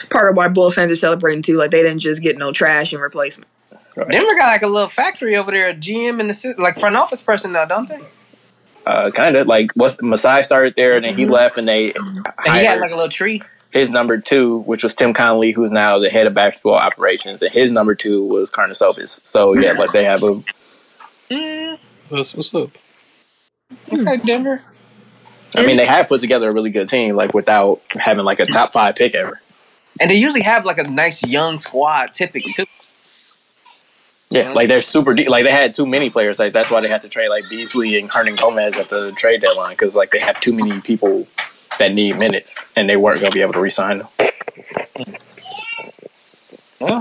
Part 0.09 0.29
of 0.29 0.35
why 0.37 0.47
Bull 0.47 0.71
fans 0.71 0.91
are 0.91 0.95
celebrating 0.95 1.41
too. 1.41 1.57
Like 1.57 1.71
they 1.71 1.81
didn't 1.83 1.99
just 1.99 2.21
get 2.21 2.37
no 2.37 2.51
trash 2.51 2.93
in 2.93 2.99
replacement. 2.99 3.49
Right. 3.95 4.09
Denver 4.09 4.35
got 4.37 4.47
like 4.47 4.61
a 4.61 4.67
little 4.67 4.87
factory 4.89 5.35
over 5.35 5.51
there, 5.51 5.69
a 5.69 5.73
GM 5.73 6.19
and 6.19 6.29
the 6.29 6.33
si- 6.33 6.53
like 6.57 6.79
front 6.79 6.95
office 6.95 7.21
person 7.21 7.51
now, 7.51 7.65
don't 7.65 7.87
they? 7.89 7.99
Uh 8.85 9.09
kind 9.11 9.35
of 9.35 9.47
like 9.47 9.71
what's 9.73 10.01
Masai 10.01 10.43
started 10.43 10.75
there 10.75 10.95
and 10.95 11.03
then 11.05 11.15
he 11.15 11.25
left 11.25 11.57
and 11.57 11.67
they 11.67 11.93
And 11.93 12.27
he 12.53 12.63
had 12.65 12.79
like 12.79 12.91
a 12.91 12.95
little 12.95 13.09
tree. 13.09 13.41
his 13.71 13.89
number 13.89 14.17
two, 14.19 14.59
which 14.59 14.83
was 14.83 14.93
Tim 14.93 15.13
Connolly, 15.13 15.51
who's 15.51 15.71
now 15.71 15.97
the 15.99 16.09
head 16.09 16.27
of 16.27 16.33
basketball 16.33 16.75
operations, 16.75 17.41
and 17.41 17.51
his 17.51 17.71
number 17.71 17.95
two 17.95 18.27
was 18.27 18.51
Karnisovas. 18.51 19.25
So 19.25 19.53
yeah, 19.53 19.71
like 19.73 19.91
they 19.91 20.03
have 20.03 20.23
a 20.23 20.33
That's 22.11 22.35
what's 22.35 22.53
up. 22.53 22.69
Okay, 23.91 24.17
Denver. 24.17 24.61
I 25.57 25.65
mean, 25.65 25.77
they 25.77 25.85
have 25.85 26.07
put 26.07 26.21
together 26.21 26.49
a 26.49 26.53
really 26.53 26.69
good 26.69 26.87
team, 26.87 27.15
like 27.15 27.33
without 27.33 27.81
having 27.91 28.25
like 28.25 28.39
a 28.39 28.45
top 28.45 28.73
five 28.73 28.95
pick 28.95 29.15
ever. 29.15 29.41
And 30.01 30.09
they 30.09 30.15
usually 30.15 30.41
have 30.41 30.65
like 30.65 30.77
a 30.77 30.83
nice 30.83 31.23
young 31.23 31.57
squad, 31.57 32.13
typically 32.13 32.53
too. 32.53 32.65
Yeah, 34.29 34.51
like 34.51 34.67
they're 34.67 34.81
super 34.81 35.13
deep. 35.13 35.29
Like 35.29 35.45
they 35.45 35.51
had 35.51 35.73
too 35.73 35.85
many 35.85 36.09
players. 36.09 36.39
Like 36.39 36.51
that's 36.51 36.71
why 36.71 36.81
they 36.81 36.89
had 36.89 37.01
to 37.01 37.09
trade 37.09 37.29
like 37.29 37.47
Beasley 37.49 37.97
and 37.97 38.09
Hernangómez 38.09 38.75
at 38.75 38.89
the 38.89 39.11
trade 39.13 39.41
deadline 39.41 39.71
because 39.71 39.95
like 39.95 40.09
they 40.09 40.19
have 40.19 40.39
too 40.39 40.57
many 40.57 40.81
people 40.81 41.25
that 41.79 41.93
need 41.93 42.19
minutes, 42.19 42.59
and 42.75 42.89
they 42.89 42.97
weren't 42.97 43.21
going 43.21 43.31
to 43.31 43.35
be 43.35 43.41
able 43.41 43.53
to 43.53 43.59
re-sign 43.59 43.99
them. 43.99 44.07
Well, 46.79 46.99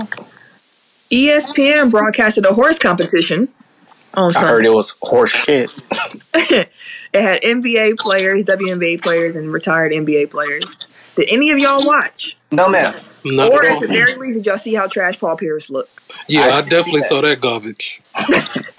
ESPN 1.11 1.91
broadcasted 1.91 2.45
a 2.45 2.53
horse 2.53 2.79
competition 2.79 3.49
on 4.15 4.35
I 4.35 4.41
heard 4.41 4.65
it 4.65 4.73
was 4.73 4.91
horse 5.01 5.31
shit. 5.31 5.69
it 7.15 7.21
had 7.21 7.41
NBA 7.41 7.97
players, 7.97 8.45
WNBA 8.45 9.01
players, 9.01 9.35
and 9.35 9.51
retired 9.51 9.91
NBA 9.91 10.29
players. 10.31 10.79
Did 11.15 11.29
any 11.31 11.49
of 11.49 11.59
y'all 11.59 11.85
watch? 11.85 12.37
no 12.51 12.69
man. 12.69 12.93
Not 13.23 13.51
or 13.51 13.65
at 13.65 13.75
at 13.75 13.81
the 13.81 13.87
very 13.87 14.15
least, 14.15 14.37
did 14.37 14.45
y'all 14.45 14.57
see 14.57 14.75
how 14.75 14.87
trash 14.87 15.19
Paul 15.19 15.35
Pierce 15.37 15.69
looked? 15.69 16.11
Yeah, 16.27 16.41
I 16.41 16.57
I, 16.57 16.61
definitely 16.61 17.01
see 17.01 17.07
saw 17.07 17.21
that 17.21 17.41
garbage. 17.41 18.01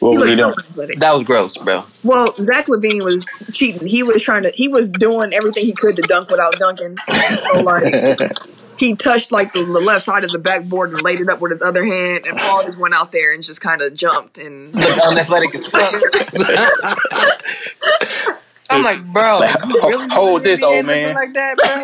What 0.00 0.12
was 0.18 0.30
he 0.30 0.42
looked 0.42 0.74
doing? 0.76 0.88
so. 0.94 0.98
That 0.98 1.12
was 1.12 1.24
gross, 1.24 1.58
bro. 1.58 1.84
Well, 2.02 2.32
Zach 2.32 2.68
LaVine 2.68 3.04
was 3.04 3.26
cheating. 3.52 3.86
He 3.86 4.02
was 4.02 4.22
trying 4.22 4.44
to. 4.44 4.50
He 4.54 4.66
was 4.66 4.88
doing 4.88 5.34
everything 5.34 5.66
he 5.66 5.72
could 5.72 5.94
to 5.96 6.02
dunk 6.02 6.30
without 6.30 6.54
dunking. 6.58 6.96
So 6.96 7.60
like, 7.60 7.82
he 8.80 8.96
touched 8.96 9.30
like 9.30 9.52
the, 9.52 9.62
the 9.62 9.78
left 9.78 10.06
side 10.06 10.24
of 10.24 10.30
the 10.30 10.38
backboard 10.38 10.90
and 10.90 11.02
laid 11.02 11.20
it 11.20 11.28
up 11.28 11.38
with 11.40 11.52
his 11.52 11.60
other 11.60 11.84
hand, 11.84 12.24
and 12.26 12.38
Paul 12.38 12.64
just 12.64 12.78
went 12.78 12.94
out 12.94 13.12
there 13.12 13.34
and 13.34 13.44
just 13.44 13.60
kind 13.60 13.82
of 13.82 13.94
jumped 13.94 14.38
and. 14.38 14.74
Look 14.74 14.98
unathletic 15.00 15.54
as 15.54 15.66
fuck. 15.66 15.92
I'm 18.70 18.82
like, 18.82 19.04
bro, 19.04 19.40
Like, 19.40 19.62
really 19.66 20.08
hold 20.10 20.44
this, 20.44 20.62
NBA 20.62 20.76
old 20.76 20.86
man. 20.86 21.14
like 21.14 21.32
that, 21.34 21.56
bro. 21.58 21.82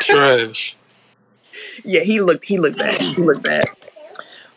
Trash. 0.02 0.76
Yeah, 1.84 2.00
he 2.00 2.20
looked. 2.20 2.44
He 2.44 2.58
looked 2.58 2.78
bad. 2.78 3.00
He 3.00 3.22
looked 3.22 3.42
bad. 3.42 3.64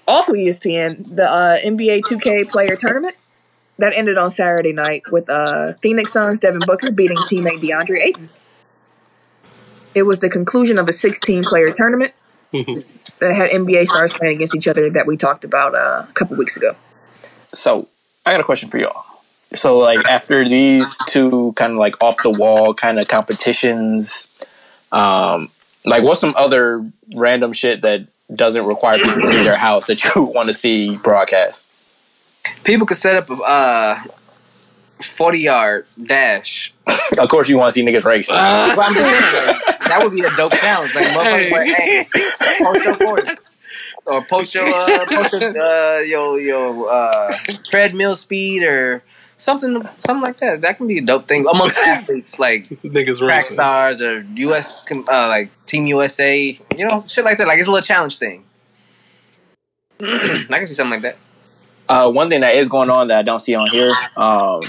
Also, 0.07 0.33
ESPN, 0.33 1.15
the 1.15 1.31
uh, 1.31 1.57
NBA 1.59 2.01
2K 2.01 2.51
player 2.51 2.75
tournament 2.77 3.15
that 3.77 3.93
ended 3.95 4.17
on 4.17 4.29
Saturday 4.29 4.73
night 4.73 5.03
with 5.11 5.29
uh, 5.29 5.73
Phoenix 5.81 6.11
Suns 6.11 6.39
Devin 6.39 6.59
Booker 6.65 6.91
beating 6.91 7.15
teammate 7.17 7.61
DeAndre 7.61 8.05
Ayton. 8.05 8.29
It 9.93 10.03
was 10.03 10.19
the 10.19 10.29
conclusion 10.29 10.77
of 10.77 10.87
a 10.87 10.93
16 10.93 11.43
player 11.43 11.67
tournament 11.67 12.13
that 12.51 13.35
had 13.35 13.49
NBA 13.51 13.87
stars 13.87 14.11
playing 14.13 14.35
against 14.35 14.55
each 14.55 14.67
other 14.67 14.89
that 14.91 15.07
we 15.07 15.17
talked 15.17 15.43
about 15.43 15.75
uh, 15.75 16.05
a 16.09 16.13
couple 16.13 16.37
weeks 16.37 16.57
ago. 16.57 16.75
So 17.47 17.87
I 18.25 18.31
got 18.31 18.41
a 18.41 18.43
question 18.43 18.69
for 18.69 18.77
y'all. 18.77 19.03
So 19.53 19.77
like 19.77 20.09
after 20.09 20.47
these 20.47 20.97
two 21.07 21.53
kind 21.55 21.73
of 21.73 21.77
like 21.77 22.01
off 22.01 22.15
the 22.23 22.31
wall 22.31 22.73
kind 22.73 22.99
of 22.99 23.07
competitions, 23.07 24.43
um, 24.91 25.45
like 25.85 26.03
what's 26.03 26.21
some 26.21 26.33
other 26.37 26.85
random 27.13 27.51
shit 27.51 27.81
that 27.81 28.07
doesn't 28.33 28.65
require 28.65 28.97
people 28.97 29.13
to 29.13 29.27
leave 29.27 29.43
their 29.43 29.57
house 29.57 29.87
that 29.87 30.03
you 30.03 30.11
want 30.15 30.47
to 30.47 30.53
see 30.53 30.97
broadcast? 31.03 31.99
People 32.63 32.85
could 32.85 32.97
set 32.97 33.17
up 33.17 33.23
a 33.29 33.43
uh, 33.43 34.03
40 35.01 35.39
yard 35.39 35.85
dash. 36.05 36.73
Of 37.17 37.29
course, 37.29 37.49
you 37.49 37.57
want 37.57 37.73
to 37.73 37.79
see 37.79 37.85
niggas 37.85 38.05
race. 38.05 38.27
But 38.27 38.37
I'm 38.39 38.93
just 38.93 39.07
saying, 39.09 39.21
like, 39.47 39.79
that 39.87 39.99
would 40.03 40.11
be 40.11 40.21
a 40.23 40.35
dope 40.35 40.53
challenge. 40.53 40.93
Like, 40.95 41.05
motherfuckers, 41.07 41.75
Hey. 41.75 42.07
hey, 42.13 42.29
post 42.63 42.83
your 42.85 42.97
40. 42.97 43.27
Or 44.05 44.23
post 44.25 44.55
your, 44.55 44.65
uh, 44.73 45.05
post 45.05 45.33
your, 45.33 45.61
uh, 45.61 45.99
your, 45.99 46.39
your 46.39 46.91
uh, 46.91 47.33
treadmill 47.65 48.15
speed 48.15 48.63
or 48.63 49.03
something, 49.37 49.87
something 49.97 50.21
like 50.23 50.37
that. 50.37 50.61
That 50.61 50.77
can 50.77 50.87
be 50.87 50.97
a 50.97 51.01
dope 51.01 51.27
thing 51.27 51.45
amongst 51.47 51.77
athletes, 51.85 52.39
like 52.39 52.67
Niggas 52.83 53.19
track 53.19 53.43
racing. 53.43 53.55
stars 53.55 54.01
or 54.01 54.21
US, 54.35 54.83
uh, 54.91 55.03
like 55.27 55.49
Team 55.65 55.85
USA, 55.87 56.39
you 56.75 56.87
know, 56.87 56.97
shit 57.07 57.23
like 57.23 57.37
that. 57.37 57.47
Like, 57.47 57.59
it's 57.59 57.67
a 57.67 57.71
little 57.71 57.85
challenge 57.85 58.17
thing. 58.17 58.43
I 60.01 60.45
can 60.49 60.65
see 60.67 60.73
something 60.73 61.01
like 61.01 61.01
that. 61.03 61.17
Uh, 61.87 62.09
one 62.11 62.29
thing 62.29 62.41
that 62.41 62.55
is 62.55 62.69
going 62.69 62.89
on 62.89 63.09
that 63.09 63.19
I 63.19 63.21
don't 63.21 63.39
see 63.41 63.53
on 63.53 63.69
here, 63.69 63.91
um, 64.15 64.61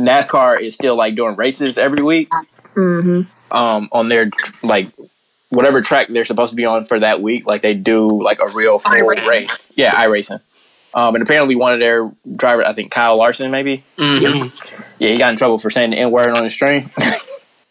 NASCAR 0.00 0.60
is 0.60 0.74
still 0.74 0.96
like 0.96 1.14
doing 1.14 1.36
races 1.36 1.78
every 1.78 2.02
week 2.02 2.30
hmm 2.74 3.22
um, 3.50 3.88
on 3.92 4.08
their 4.08 4.26
like 4.62 4.86
whatever 5.50 5.80
track 5.80 6.06
they're 6.08 6.24
supposed 6.24 6.50
to 6.50 6.56
be 6.56 6.64
on 6.64 6.84
for 6.84 6.98
that 7.00 7.20
week. 7.20 7.46
Like 7.46 7.60
they 7.62 7.74
do 7.74 8.06
like 8.22 8.40
a 8.40 8.48
real 8.48 8.78
full 8.78 8.92
iRacing. 8.92 9.26
race. 9.26 9.66
Yeah, 9.74 9.90
iRacing. 9.92 10.40
Um, 10.94 11.14
and 11.16 11.22
apparently 11.22 11.56
one 11.56 11.72
of 11.74 11.80
their 11.80 12.10
drivers, 12.36 12.66
I 12.66 12.72
think 12.72 12.90
Kyle 12.92 13.16
Larson, 13.16 13.50
maybe. 13.50 13.82
Mhm. 13.98 14.52
Yeah, 14.98 15.08
he 15.10 15.18
got 15.18 15.30
in 15.30 15.36
trouble 15.36 15.58
for 15.58 15.70
saying 15.70 15.90
the 15.90 15.98
N 15.98 16.10
word 16.10 16.28
on 16.28 16.44
the 16.44 16.50
stream. 16.50 16.90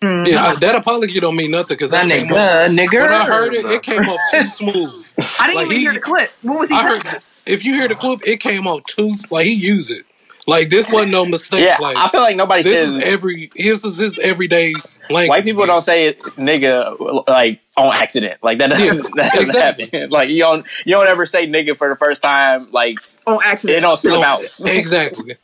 Yeah, 0.01 0.55
that 0.61 0.75
apology 0.75 1.19
don't 1.19 1.35
mean 1.35 1.51
nothing 1.51 1.75
because 1.75 1.91
That 1.91 2.05
I 2.05 2.09
came 2.09 2.27
nigga, 2.27 2.65
off, 2.65 2.71
nigga. 2.71 3.01
when 3.01 3.11
I 3.13 3.25
heard 3.25 3.53
it, 3.53 3.65
it 3.65 3.83
came 3.83 4.07
off 4.07 4.19
too 4.31 4.41
smooth. 4.43 5.05
I 5.39 5.47
didn't 5.47 5.55
Like, 5.55 5.65
even 5.65 5.75
he- 5.77 5.81
hear 5.83 5.93
the 5.93 5.99
clip. 5.99 6.31
What 6.41 6.59
was 6.59 6.69
he 6.69 6.75
I 6.75 6.87
saying? 6.87 7.01
heard 7.13 7.21
if 7.45 7.65
you 7.65 7.73
hear 7.73 7.87
the 7.89 7.95
clip, 7.95 8.19
it 8.25 8.39
came 8.39 8.65
out 8.67 8.85
too 8.87 9.11
like 9.29 9.45
he 9.45 9.53
used 9.53 9.91
it. 9.91 10.05
Like 10.49 10.69
this 10.69 10.91
wasn't 10.91 11.11
no 11.11 11.25
mistake. 11.25 11.63
yeah, 11.63 11.77
like 11.79 11.95
I 11.95 12.09
feel 12.09 12.21
like 12.21 12.35
nobody 12.35 12.63
this 12.63 12.79
says 12.81 12.95
is 12.95 13.03
every 13.03 13.51
this 13.55 13.83
is 13.85 13.97
his 13.97 14.19
everyday 14.19 14.73
language. 15.09 15.29
white 15.29 15.43
people 15.43 15.65
don't 15.65 15.81
say 15.81 16.07
it, 16.07 16.19
nigga, 16.37 17.25
like 17.27 17.61
on 17.77 17.93
accident. 17.93 18.37
Like 18.43 18.57
that 18.57 18.69
doesn't, 18.71 18.87
Yeah, 18.97 19.01
that 19.15 19.31
doesn't 19.33 19.41
exactly. 19.43 19.85
happen. 19.85 20.09
Like 20.11 20.29
you 20.29 20.39
don't 20.39 20.67
you 20.85 20.95
don't 20.95 21.07
ever 21.07 21.25
say 21.25 21.47
nigga 21.47 21.75
for 21.77 21.89
the 21.89 21.95
first 21.95 22.21
time. 22.21 22.61
Like 22.73 22.97
On 23.27 23.39
accident. 23.45 23.77
it 23.77 23.83
accident. 23.83 23.83
don't 23.83 23.97
slip 23.97 24.13
No, 24.13 24.23
out. 24.23 24.41
exactly. 24.75 25.35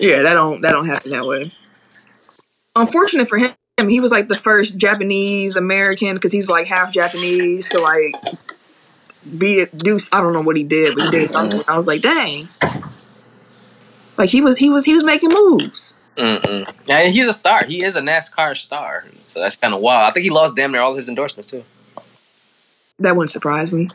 Yeah, 0.00 0.22
that 0.22 0.32
don't 0.34 0.60
that 0.62 0.72
don't 0.72 0.86
happen 0.86 1.10
that 1.10 1.24
way. 1.26 1.52
Unfortunate 2.74 3.28
for 3.28 3.38
him, 3.38 3.54
he 3.88 4.00
was 4.00 4.12
like 4.12 4.28
the 4.28 4.36
first 4.36 4.78
Japanese 4.78 5.56
American 5.56 6.14
because 6.14 6.32
he's 6.32 6.48
like 6.48 6.66
half 6.68 6.92
Japanese 6.92 7.68
to 7.70 7.80
like 7.80 8.14
be 9.36 9.60
it 9.60 9.76
do 9.76 9.98
I 10.12 10.20
don't 10.20 10.32
know 10.32 10.40
what 10.42 10.56
he 10.56 10.64
did, 10.64 10.94
but 10.96 11.04
he 11.06 11.10
did 11.10 11.28
something. 11.28 11.60
I 11.68 11.76
was 11.76 11.86
like, 11.86 12.02
dang. 12.02 12.40
Like 14.18 14.28
he 14.30 14.40
was 14.40 14.58
he 14.58 14.68
was 14.68 14.84
he 14.84 14.94
was 14.94 15.04
making 15.04 15.30
moves. 15.30 15.94
Mm-mm. 16.16 16.68
And 16.90 17.12
he's 17.12 17.28
a 17.28 17.32
star. 17.32 17.64
He 17.64 17.84
is 17.84 17.94
a 17.96 18.00
NASCAR 18.00 18.56
star. 18.56 19.04
So 19.14 19.40
that's 19.40 19.54
kind 19.56 19.72
of 19.72 19.80
wild. 19.80 20.10
I 20.10 20.12
think 20.12 20.24
he 20.24 20.30
lost 20.30 20.56
damn 20.56 20.72
near 20.72 20.80
all 20.80 20.96
his 20.96 21.06
endorsements 21.08 21.48
too. 21.50 21.64
That 22.98 23.14
wouldn't 23.14 23.30
surprise 23.30 23.72
me. 23.72 23.88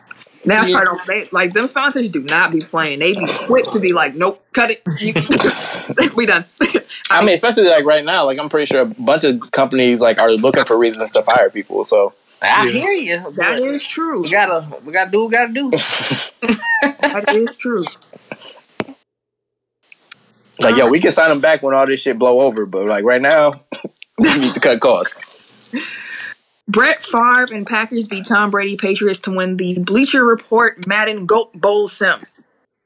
NASCAR 0.45 0.67
Yeah. 0.69 0.83
don't 0.85 1.05
they, 1.07 1.27
like 1.33 1.51
them 1.53 1.67
sponsors 1.67 2.09
do 2.09 2.23
not 2.23 2.51
be 2.53 2.61
playing. 2.61 2.99
They 2.99 3.13
be 3.13 3.25
quick 3.45 3.71
to 3.71 3.79
be 3.79 3.91
like, 3.93 4.15
nope, 4.15 4.43
cut 4.53 4.71
it. 4.71 4.81
We 6.15 6.25
done. 6.25 6.45
I 7.11 7.21
mean, 7.23 7.33
especially 7.33 7.65
like 7.69 7.83
right 7.85 8.03
now, 8.03 8.25
like 8.25 8.39
I'm 8.39 8.49
pretty 8.49 8.65
sure 8.67 8.81
a 8.81 8.85
bunch 8.85 9.25
of 9.25 9.51
companies 9.51 9.99
like 9.99 10.19
are 10.19 10.31
looking 10.31 10.63
for 10.63 10.77
reasons 10.77 11.11
to 11.11 11.23
fire 11.23 11.49
people. 11.49 11.83
So 11.83 12.13
I 12.41 12.65
Yeah. 12.67 12.71
hear 12.71 12.91
you. 12.91 13.31
That 13.33 13.59
is 13.59 13.85
true. 13.85 14.21
We 14.23 14.31
gotta, 14.31 14.65
we 14.85 14.93
gotta 14.93 15.11
do 15.11 15.25
what 15.25 15.29
we 15.29 15.35
gotta 15.35 15.53
do. 15.53 15.71
That 16.81 17.25
is 17.33 17.55
true. 17.57 17.85
Like, 20.63 20.77
yo, 20.77 20.89
we 20.89 20.99
can 20.99 21.11
sign 21.11 21.29
them 21.29 21.39
back 21.39 21.63
when 21.63 21.73
all 21.73 21.85
this 21.85 22.01
shit 22.01 22.17
blow 22.19 22.41
over, 22.41 22.65
but 22.71 22.85
like 22.85 23.03
right 23.03 23.21
now, 23.21 23.51
we 24.17 24.37
need 24.37 24.53
to 24.53 24.59
cut 24.59 24.79
costs. 24.79 26.01
Brett 26.67 27.03
Favre 27.03 27.53
and 27.53 27.67
Packers 27.67 28.07
beat 28.07 28.25
Tom 28.25 28.51
Brady 28.51 28.77
Patriots 28.77 29.19
to 29.21 29.31
win 29.31 29.57
the 29.57 29.79
Bleacher 29.79 30.25
Report 30.25 30.87
Madden 30.87 31.25
Goat 31.25 31.53
Bowl 31.53 31.87
Sim. 31.87 32.19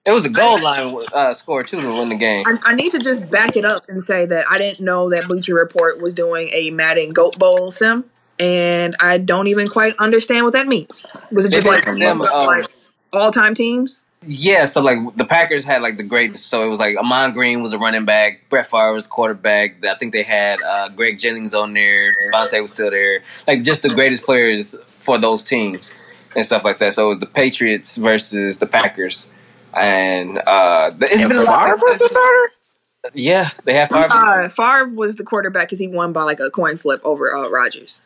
It 0.06 0.14
was 0.14 0.26
a 0.26 0.30
goal 0.30 0.62
line 0.62 0.96
uh, 1.14 1.34
score 1.34 1.64
too 1.64 1.82
to 1.82 1.88
win 1.88 2.10
the 2.10 2.16
game. 2.16 2.46
I, 2.48 2.58
I 2.68 2.76
need 2.76 2.92
to 2.92 3.00
just 3.00 3.30
back 3.30 3.58
it 3.58 3.66
up 3.66 3.90
and 3.90 4.02
say 4.02 4.26
that 4.26 4.46
I 4.50 4.58
didn't 4.58 4.80
know 4.80 5.10
that 5.10 5.28
Bleacher 5.28 5.54
Report 5.54 6.02
was 6.02 6.14
doing 6.14 6.50
a 6.54 6.72
Madden 6.72 7.12
Goat 7.12 7.38
Bowl 7.38 7.70
Sim, 7.72 8.06
and 8.40 8.96
I 9.02 9.18
don't 9.18 9.48
even 9.48 9.68
quite 9.68 9.96
understand 9.98 10.46
what 10.46 10.54
that 10.54 10.66
means. 10.66 11.26
Was 11.32 11.46
it 11.46 11.52
just 11.52 11.68
like, 11.68 11.86
did 11.86 11.98
them, 11.98 12.22
um, 12.22 12.46
like 12.46 12.68
all 13.14 13.32
time 13.32 13.54
teams? 13.54 14.06
Yeah, 14.26 14.66
so 14.66 14.82
like 14.82 15.16
the 15.16 15.26
Packers 15.26 15.64
had 15.64 15.82
like 15.82 15.98
the 15.98 16.04
greatest. 16.04 16.48
So 16.48 16.66
it 16.66 16.70
was 16.70 16.80
like 16.80 16.98
Ahman 16.98 17.34
Green 17.34 17.62
was 17.62 17.74
a 17.74 17.78
running 17.78 18.04
back, 18.04 18.46
Brett 18.50 18.66
Favre 18.66 18.92
was 18.92 19.08
quarterback. 19.08 19.86
I 19.86 19.96
think 19.96 20.12
they 20.12 20.24
had 20.24 20.62
uh, 20.62 20.90
Greg 20.90 21.18
Jennings 21.20 21.54
on 21.54 21.74
there. 21.74 22.14
Davante 22.34 22.62
was 22.62 22.74
still 22.74 22.90
there. 22.92 23.22
Like 23.48 23.64
just 23.64 23.84
the 23.84 23.90
greatest 23.90 24.24
players 24.24 24.76
for 25.06 25.18
those 25.18 25.44
teams 25.44 25.94
and 26.36 26.44
stuff 26.44 26.66
like 26.66 26.80
that. 26.80 26.94
So 26.94 27.06
it 27.06 27.10
was 27.10 27.20
the 27.20 27.26
Patriots 27.28 27.96
versus 27.98 28.60
the 28.60 28.66
Packers, 28.66 29.30
and 29.74 30.40
uh, 30.40 30.92
it's 31.00 31.22
And 31.22 31.30
been 31.30 31.38
a 31.38 31.44
lot. 31.44 31.66
Favre 31.66 31.78
was 31.88 32.00
the 32.00 32.08
starter. 32.10 33.14
Yeah, 33.14 33.52
they 33.64 33.76
have 33.76 33.90
Favre. 33.90 34.08
Uh, 34.12 34.50
Favre 34.50 34.90
was 34.94 35.16
the 35.16 35.24
quarterback 35.24 35.68
because 35.68 35.80
he 35.80 35.88
won 35.88 36.12
by 36.12 36.24
like 36.24 36.40
a 36.40 36.50
coin 36.50 36.76
flip 36.76 37.00
over 37.06 37.34
uh, 37.34 37.50
Rodgers. 37.50 38.02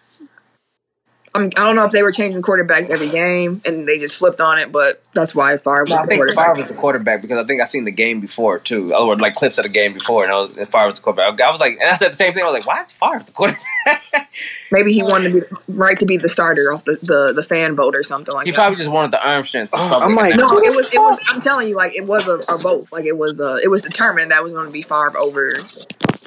I'm, 1.34 1.44
I 1.46 1.50
don't 1.66 1.76
know 1.76 1.86
if 1.86 1.92
they 1.92 2.04
were 2.04 2.12
changing 2.12 2.42
quarterbacks 2.42 2.90
every 2.90 3.08
game 3.10 3.62
and 3.66 3.88
they 3.88 3.98
just 4.00 4.18
flipped 4.18 4.42
on 4.42 4.58
it, 4.58 4.72
but 4.72 5.02
that's 5.14 5.34
why 5.34 5.56
Favre 5.58 5.82
was 5.84 5.90
No, 5.90 5.96
I 5.96 6.02
the 6.02 6.08
think 6.08 6.20
quarterback. 6.20 6.44
Favre 6.46 6.56
was 6.56 6.68
the 6.68 6.74
quarterback 6.74 7.22
because 7.22 7.38
I 7.38 7.44
think 7.48 7.62
I 7.62 7.66
seen 7.66 7.86
the 7.86 7.92
game 7.92 8.20
before 8.20 8.60
too, 8.60 8.92
or 8.94 9.16
like 9.16 9.34
clips 9.34 9.58
of 9.58 9.64
the 9.64 9.70
game 9.70 9.94
before, 9.94 10.24
and 10.26 10.34
I 10.34 10.36
was 10.38 10.58
and 10.58 10.70
Favre 10.70 10.88
was 10.88 10.98
the 11.00 11.04
quarterback. 11.04 11.40
I 11.40 11.50
was 11.50 11.62
like, 11.62 11.78
and 11.80 11.90
I 11.90 11.94
said 11.96 12.12
the 12.12 12.16
same 12.16 12.34
thing. 12.34 12.44
I 12.44 12.48
was 12.50 12.56
like, 12.60 12.68
why 12.68 12.82
is 12.82 12.92
Favre 12.92 13.24
the 13.26 13.32
quarterback? 13.32 14.30
Maybe 14.72 14.94
he 14.94 15.04
wanted 15.04 15.32
to 15.34 15.42
be 15.42 15.48
right 15.74 15.98
to 16.00 16.06
be 16.06 16.18
the 16.18 16.28
starter 16.30 16.62
off 16.74 16.84
the, 16.84 16.94
the, 17.08 17.34
the 17.34 17.44
fan 17.44 17.76
vote 17.76 17.96
or 17.96 18.04
something 18.04 18.34
like 18.34 18.46
that. 18.46 18.50
he 18.50 18.52
that. 18.52 18.58
probably 18.58 18.78
just 18.78 18.92
wanted 18.92 19.12
the 19.12 19.26
arm 19.26 19.44
strength. 19.46 19.72
Oh, 19.74 20.00
I'm 20.02 20.16
like, 20.16 20.36
No, 20.36 20.58
it 20.58 20.76
was. 20.76 20.94
It 20.94 20.98
was. 21.00 21.18
I'm 21.30 21.40
telling 21.42 21.70
you, 21.70 21.76
like 21.76 21.96
it 21.96 22.06
was 22.06 22.28
a, 22.28 22.36
a 22.54 22.58
vote. 22.58 22.82
Like 22.92 23.06
it 23.06 23.18
was. 23.18 23.40
Uh, 23.40 23.58
it 23.64 23.70
was 23.70 23.82
determined 23.84 24.32
that 24.32 24.44
was 24.44 24.52
going 24.54 24.68
to 24.68 24.74
be 24.74 24.82
Favre 24.82 25.18
over 25.22 25.50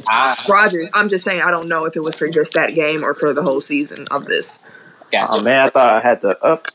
Ah, 0.08 0.36
Rodgers. 0.48 0.88
I'm 0.94 1.08
just 1.08 1.24
saying. 1.24 1.40
I 1.42 1.50
don't 1.50 1.68
know 1.68 1.84
if 1.86 1.96
it 1.96 2.00
was 2.00 2.14
for 2.18 2.28
just 2.28 2.52
that 2.54 2.74
game 2.74 3.04
or 3.04 3.14
for 3.14 3.32
the 3.32 3.42
whole 3.42 3.60
season 3.60 4.04
of 4.10 4.24
this. 4.26 4.60
Gotcha. 5.20 5.32
Oh 5.34 5.42
man, 5.42 5.66
I 5.66 5.68
thought 5.70 5.92
I 5.94 6.00
had 6.00 6.20
to 6.22 6.42
up. 6.44 6.68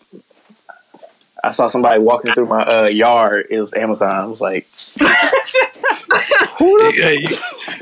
I 1.41 1.51
saw 1.51 1.69
somebody 1.69 1.99
walking 2.01 2.31
through 2.33 2.47
my 2.47 2.61
uh, 2.63 2.83
yard. 2.87 3.47
It 3.49 3.61
was 3.61 3.73
Amazon. 3.73 4.09
I 4.13 4.25
was 4.25 4.41
like, 4.41 4.67
Yeah, 6.59 7.11
you, 7.11 7.27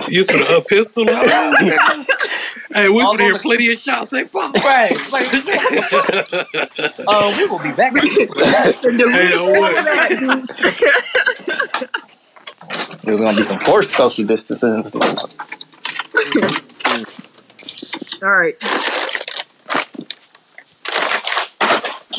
you 0.08 0.18
used 0.18 0.30
to 0.30 0.58
a 0.58 0.62
pistol. 0.62 1.06
hey, 1.08 2.88
we 2.88 3.02
All 3.02 3.14
used 3.14 3.14
to 3.14 3.18
hear 3.24 3.34
over- 3.34 3.40
plenty 3.42 3.72
of 3.72 3.80
shots. 3.80 4.12
Say, 4.12 4.26
"Pop." 4.26 4.54
Right. 4.64 4.96
Like, 5.12 5.28
uh, 7.08 7.34
we 7.36 7.46
will 7.48 7.58
be 7.60 7.72
back. 7.72 7.94
Hey, 7.96 9.30
yo, 9.32 9.60
what? 9.60 9.74
it 13.04 13.12
was 13.12 13.22
gonna 13.22 13.38
be 13.38 13.44
some 13.44 13.60
forced 13.62 13.92
social 13.92 14.26
distancing. 14.26 14.84
All 18.24 18.36
right. 18.36 18.54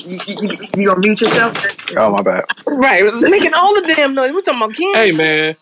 You, 0.04 0.18
you, 0.26 0.68
you 0.76 0.88
gonna 0.88 1.00
mute 1.00 1.20
yourself? 1.20 1.56
Oh 1.96 2.10
my 2.10 2.22
bad. 2.22 2.44
Right, 2.66 3.02
making 3.14 3.54
all 3.54 3.74
the 3.74 3.92
damn 3.94 4.14
noise. 4.14 4.32
We're 4.32 4.40
talking 4.42 4.62
about 4.62 4.74
Ken. 4.74 4.94
hey, 4.94 5.12
man, 5.12 5.56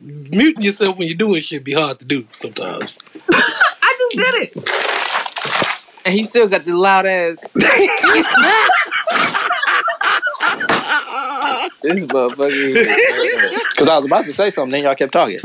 muting 0.00 0.64
yourself 0.64 0.98
when 0.98 1.08
you're 1.08 1.16
doing 1.16 1.40
shit 1.40 1.64
be 1.64 1.72
hard 1.72 1.98
to 1.98 2.04
do 2.04 2.26
sometimes. 2.32 2.98
I 3.32 3.94
just 3.98 4.16
did 4.16 4.34
it. 4.42 4.56
And 6.04 6.14
he 6.14 6.24
still 6.24 6.48
got 6.48 6.62
the 6.62 6.76
loud 6.76 7.06
ass. 7.06 7.38
this 11.82 12.06
motherfucker. 12.06 12.74
Because 13.70 13.88
I 13.88 13.96
was 13.96 14.06
about 14.06 14.24
to 14.24 14.32
say 14.32 14.50
something, 14.50 14.72
then 14.72 14.82
y'all 14.84 14.94
kept 14.96 15.12
talking. 15.12 15.38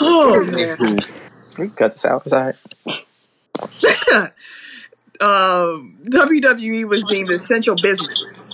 Oh 0.00 0.44
man. 0.44 0.98
We 1.58 1.66
can 1.66 1.70
cut 1.70 1.92
this 1.92 2.04
out. 2.04 2.22
It's 3.62 4.12
all 4.12 4.20
right. 4.20 4.32
um, 5.20 5.98
WWE 6.04 6.88
was 6.88 7.04
deemed 7.04 7.30
essential 7.30 7.76
business 7.76 8.48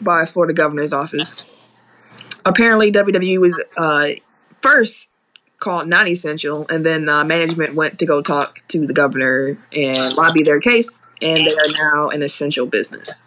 by 0.00 0.24
Florida 0.24 0.54
governor's 0.54 0.92
office. 0.92 1.46
Apparently, 2.44 2.90
WWE 2.90 3.40
was 3.40 3.62
uh, 3.76 4.08
first 4.60 5.08
called 5.58 5.88
non-essential, 5.88 6.64
and 6.70 6.84
then 6.86 7.08
uh, 7.08 7.22
management 7.24 7.74
went 7.74 7.98
to 7.98 8.06
go 8.06 8.22
talk 8.22 8.60
to 8.68 8.86
the 8.86 8.94
governor 8.94 9.58
and 9.76 10.16
lobby 10.16 10.42
their 10.42 10.60
case, 10.60 11.02
and 11.20 11.46
they 11.46 11.52
are 11.52 11.68
now 11.68 12.08
an 12.08 12.22
essential 12.22 12.66
business. 12.66 13.22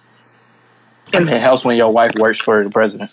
And 1.13 1.29
It 1.29 1.41
helps 1.41 1.63
when 1.63 1.77
your 1.77 1.91
wife 1.91 2.11
works 2.17 2.39
for 2.39 2.63
the 2.63 2.71
president. 2.71 3.09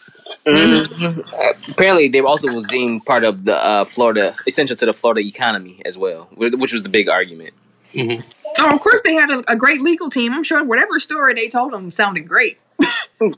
Mhm. 0.47 1.19
Uh, 1.35 1.53
apparently, 1.71 2.09
they 2.09 2.21
also 2.21 2.51
was 2.55 2.65
deemed 2.65 3.05
part 3.05 3.25
of 3.25 3.45
the 3.45 3.57
uh, 3.57 3.85
Florida, 3.85 4.35
essential 4.47 4.77
to 4.77 4.87
the 4.87 4.95
Florida 4.95 5.21
economy 5.21 5.83
as 5.85 5.99
well, 5.99 6.29
which 6.35 6.73
was 6.73 6.83
the 6.83 6.89
big 6.89 7.09
argument. 7.11 7.53
Mhm. 7.95 8.23
Oh, 8.59 8.75
of 8.75 8.81
course, 8.81 9.01
they 9.03 9.15
had 9.15 9.31
a, 9.31 9.53
a 9.53 9.57
great 9.57 9.81
legal 9.81 10.11
team. 10.11 10.33
I'm 10.33 10.43
sure 10.43 10.63
whatever 10.65 10.99
story 10.99 11.35
they 11.35 11.49
told 11.49 11.73
them 11.73 11.91
sounded 11.91 12.29
great. 12.29 12.59
I, 13.21 13.37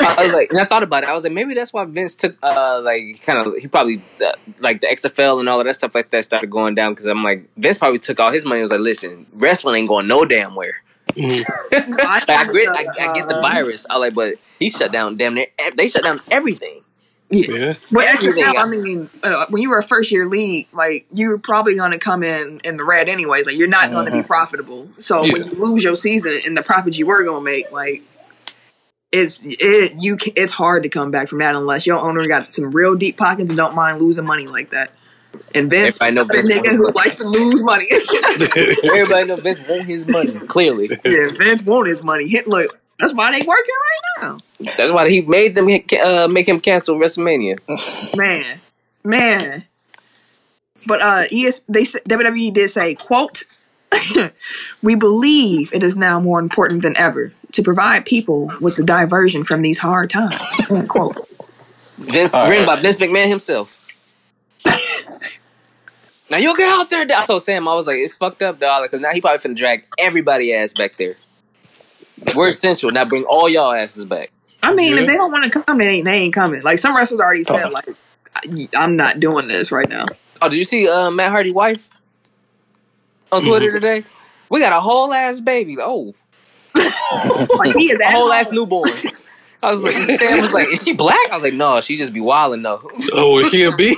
I 0.00 0.24
was 0.24 0.32
like, 0.32 0.50
and 0.50 0.60
I 0.60 0.64
thought 0.64 0.82
about 0.82 1.02
it. 1.02 1.08
I 1.08 1.12
was 1.14 1.24
like, 1.24 1.32
maybe 1.32 1.54
that's 1.54 1.72
why 1.72 1.84
Vince 1.86 2.14
took, 2.14 2.36
uh, 2.42 2.80
like, 2.82 3.20
kind 3.24 3.38
of, 3.46 3.56
he 3.56 3.66
probably, 3.66 4.02
uh, 4.24 4.32
like, 4.58 4.80
the 4.80 4.86
XFL 4.86 5.40
and 5.40 5.48
all 5.48 5.60
of 5.60 5.66
that 5.66 5.74
stuff 5.74 5.94
like 5.94 6.10
that 6.10 6.24
started 6.24 6.50
going 6.50 6.74
down 6.74 6.92
because 6.92 7.06
I'm 7.06 7.22
like, 7.24 7.48
Vince 7.56 7.78
probably 7.78 7.98
took 7.98 8.20
all 8.20 8.30
his 8.30 8.44
money. 8.44 8.60
and 8.60 8.64
was 8.64 8.70
like, 8.70 8.80
listen, 8.80 9.26
wrestling 9.34 9.76
ain't 9.76 9.88
going 9.88 10.06
no 10.06 10.24
damn 10.24 10.54
where. 10.54 10.74
Mhm. 11.16 11.42
I, 12.00 12.18
Like, 12.18 12.28
I, 12.28 12.52
get, 12.52 12.68
I, 13.00 13.10
I 13.10 13.14
get 13.14 13.28
the 13.28 13.40
virus. 13.40 13.86
I 13.88 13.96
like, 13.96 14.14
but 14.14 14.34
he 14.58 14.68
shut 14.68 14.92
down 14.92 15.16
damn 15.16 15.34
near. 15.34 15.46
They 15.74 15.88
shut 15.88 16.02
down 16.04 16.20
everything. 16.30 16.82
Yeah. 17.30 17.74
But 17.92 18.04
Everything 18.04 18.44
XFL, 18.44 18.56
I 18.56 18.66
mean, 18.66 19.10
uh, 19.22 19.46
when 19.50 19.60
you 19.60 19.68
were 19.70 19.78
a 19.78 19.82
first 19.82 20.10
year 20.10 20.26
league, 20.26 20.66
like 20.72 21.06
you 21.12 21.28
were 21.28 21.38
probably 21.38 21.74
going 21.74 21.90
to 21.90 21.98
come 21.98 22.22
in 22.22 22.60
in 22.64 22.76
the 22.76 22.84
red 22.84 23.08
anyways. 23.08 23.46
Like 23.46 23.56
you're 23.56 23.68
not 23.68 23.90
going 23.90 24.06
to 24.06 24.12
be 24.12 24.22
profitable. 24.22 24.88
So 24.98 25.22
when 25.22 25.44
you 25.44 25.50
lose 25.52 25.84
your 25.84 25.94
season 25.94 26.40
and 26.46 26.56
the 26.56 26.62
profits 26.62 26.96
you 26.96 27.06
were 27.06 27.24
going 27.24 27.40
to 27.40 27.44
make, 27.44 27.70
like 27.70 28.02
it's 29.12 29.42
it 29.44 29.94
you 29.98 30.16
it's 30.36 30.52
hard 30.52 30.82
to 30.82 30.88
come 30.88 31.10
back 31.10 31.28
from 31.28 31.38
that 31.38 31.54
unless 31.54 31.86
your 31.86 31.98
owner 31.98 32.26
got 32.26 32.52
some 32.52 32.70
real 32.70 32.94
deep 32.94 33.16
pockets 33.16 33.48
and 33.48 33.56
don't 33.56 33.74
mind 33.74 34.00
losing 34.00 34.26
money 34.26 34.46
like 34.46 34.70
that. 34.70 34.92
And 35.54 35.70
Vince, 35.70 36.00
I 36.00 36.10
know 36.10 36.24
Vince 36.24 36.48
nigga 36.48 36.74
who 36.76 36.90
likes 36.92 37.16
to 37.16 37.24
lose 37.26 37.62
money. 37.62 37.86
Everybody 38.84 39.26
know 39.26 39.36
Vince 39.36 39.60
want 39.68 39.84
his 39.84 40.06
money. 40.06 40.32
Clearly, 40.32 40.88
yeah, 41.04 41.28
Vince 41.28 41.62
want 41.62 41.88
his 41.88 42.02
money. 42.02 42.28
Hit 42.28 42.46
look, 42.46 42.80
that's 42.98 43.14
why 43.14 43.30
they 43.30 43.44
working 43.46 43.74
right 43.74 44.22
now. 44.22 44.36
that's 44.76 44.92
why 44.92 45.08
he 45.08 45.20
made 45.20 45.54
them 45.54 45.68
uh, 46.04 46.28
make 46.28 46.48
him 46.48 46.60
cancel 46.60 46.96
WrestleMania. 46.96 47.58
man, 48.16 48.58
man. 49.04 49.64
But 50.86 51.02
uh, 51.02 51.24
ES 51.30 51.60
they 51.68 51.82
s- 51.82 51.96
WWE 52.08 52.52
did 52.52 52.70
say, 52.70 52.94
"quote 52.94 53.44
We 54.82 54.94
believe 54.94 55.72
it 55.72 55.82
is 55.82 55.96
now 55.96 56.18
more 56.20 56.40
important 56.40 56.82
than 56.82 56.96
ever 56.96 57.32
to 57.52 57.62
provide 57.62 58.06
people 58.06 58.52
with 58.60 58.76
the 58.76 58.84
diversion 58.84 59.44
from 59.44 59.62
these 59.62 59.78
hard 59.78 60.10
times." 60.10 60.40
End 60.70 60.88
quote. 60.88 61.16
Vince 61.98 62.32
All 62.32 62.48
written 62.48 62.64
by 62.64 62.76
Vince 62.76 62.96
McMahon 62.98 63.28
himself. 63.28 63.74
now 66.30 66.36
you 66.36 66.56
get 66.56 66.70
out 66.72 66.88
there. 66.90 67.06
I 67.14 67.24
told 67.24 67.42
Sam, 67.42 67.66
I 67.66 67.74
was 67.74 67.86
like, 67.86 67.98
it's 67.98 68.14
fucked 68.14 68.40
up, 68.42 68.60
dog, 68.60 68.84
because 68.84 69.02
now 69.02 69.10
he 69.12 69.20
probably 69.20 69.50
finna 69.50 69.56
drag 69.56 69.84
everybody 69.98 70.54
ass 70.54 70.72
back 70.72 70.96
there. 70.96 71.16
We're 72.34 72.48
essential. 72.50 72.90
Now 72.90 73.04
bring 73.04 73.24
all 73.24 73.48
y'all 73.48 73.72
asses 73.72 74.04
back. 74.04 74.30
I 74.62 74.74
mean, 74.74 74.94
Yeah. 74.94 75.00
if 75.02 75.06
they 75.06 75.14
don't 75.14 75.30
want 75.32 75.50
to 75.52 75.62
come, 75.62 75.78
they 75.78 75.86
ain't, 75.88 76.04
they 76.04 76.14
ain't 76.14 76.34
coming. 76.34 76.62
Like 76.62 76.78
some 76.78 76.96
wrestlers 76.96 77.20
already 77.20 77.44
said, 77.44 77.64
Oh. 77.64 77.68
like 77.70 77.88
I- 78.34 78.68
I'm 78.76 78.96
not 78.96 79.20
doing 79.20 79.46
this 79.48 79.70
right 79.72 79.88
now. 79.88 80.06
Oh, 80.42 80.48
did 80.48 80.56
you 80.56 80.64
see 80.64 80.88
uh, 80.88 81.10
Matt 81.10 81.30
Hardy 81.30 81.52
wife 81.52 81.88
on 83.32 83.42
Twitter 83.42 83.70
today? 83.72 84.04
We 84.50 84.60
got 84.60 84.72
a 84.76 84.80
whole 84.80 85.12
ass 85.12 85.40
baby. 85.40 85.76
Oh, 85.80 86.14
Like 86.74 87.74
he 87.76 87.90
is 87.90 88.00
a 88.00 88.10
whole 88.10 88.24
home. 88.30 88.32
ass 88.32 88.50
newborn. 88.50 88.90
I 89.62 89.70
was 89.72 89.82
like, 89.82 89.94
Sam 90.18 90.40
was 90.40 90.52
like, 90.52 90.68
is 90.68 90.82
she 90.84 90.92
black? 90.92 91.18
I 91.32 91.34
was 91.34 91.42
like, 91.42 91.54
no, 91.54 91.80
she 91.80 91.96
just 91.96 92.12
be 92.12 92.20
wilding 92.20 92.62
though. 92.62 92.88
Oh, 93.12 93.38
is 93.38 93.48
she 93.50 93.64
a 93.64 93.70
B? 93.76 93.96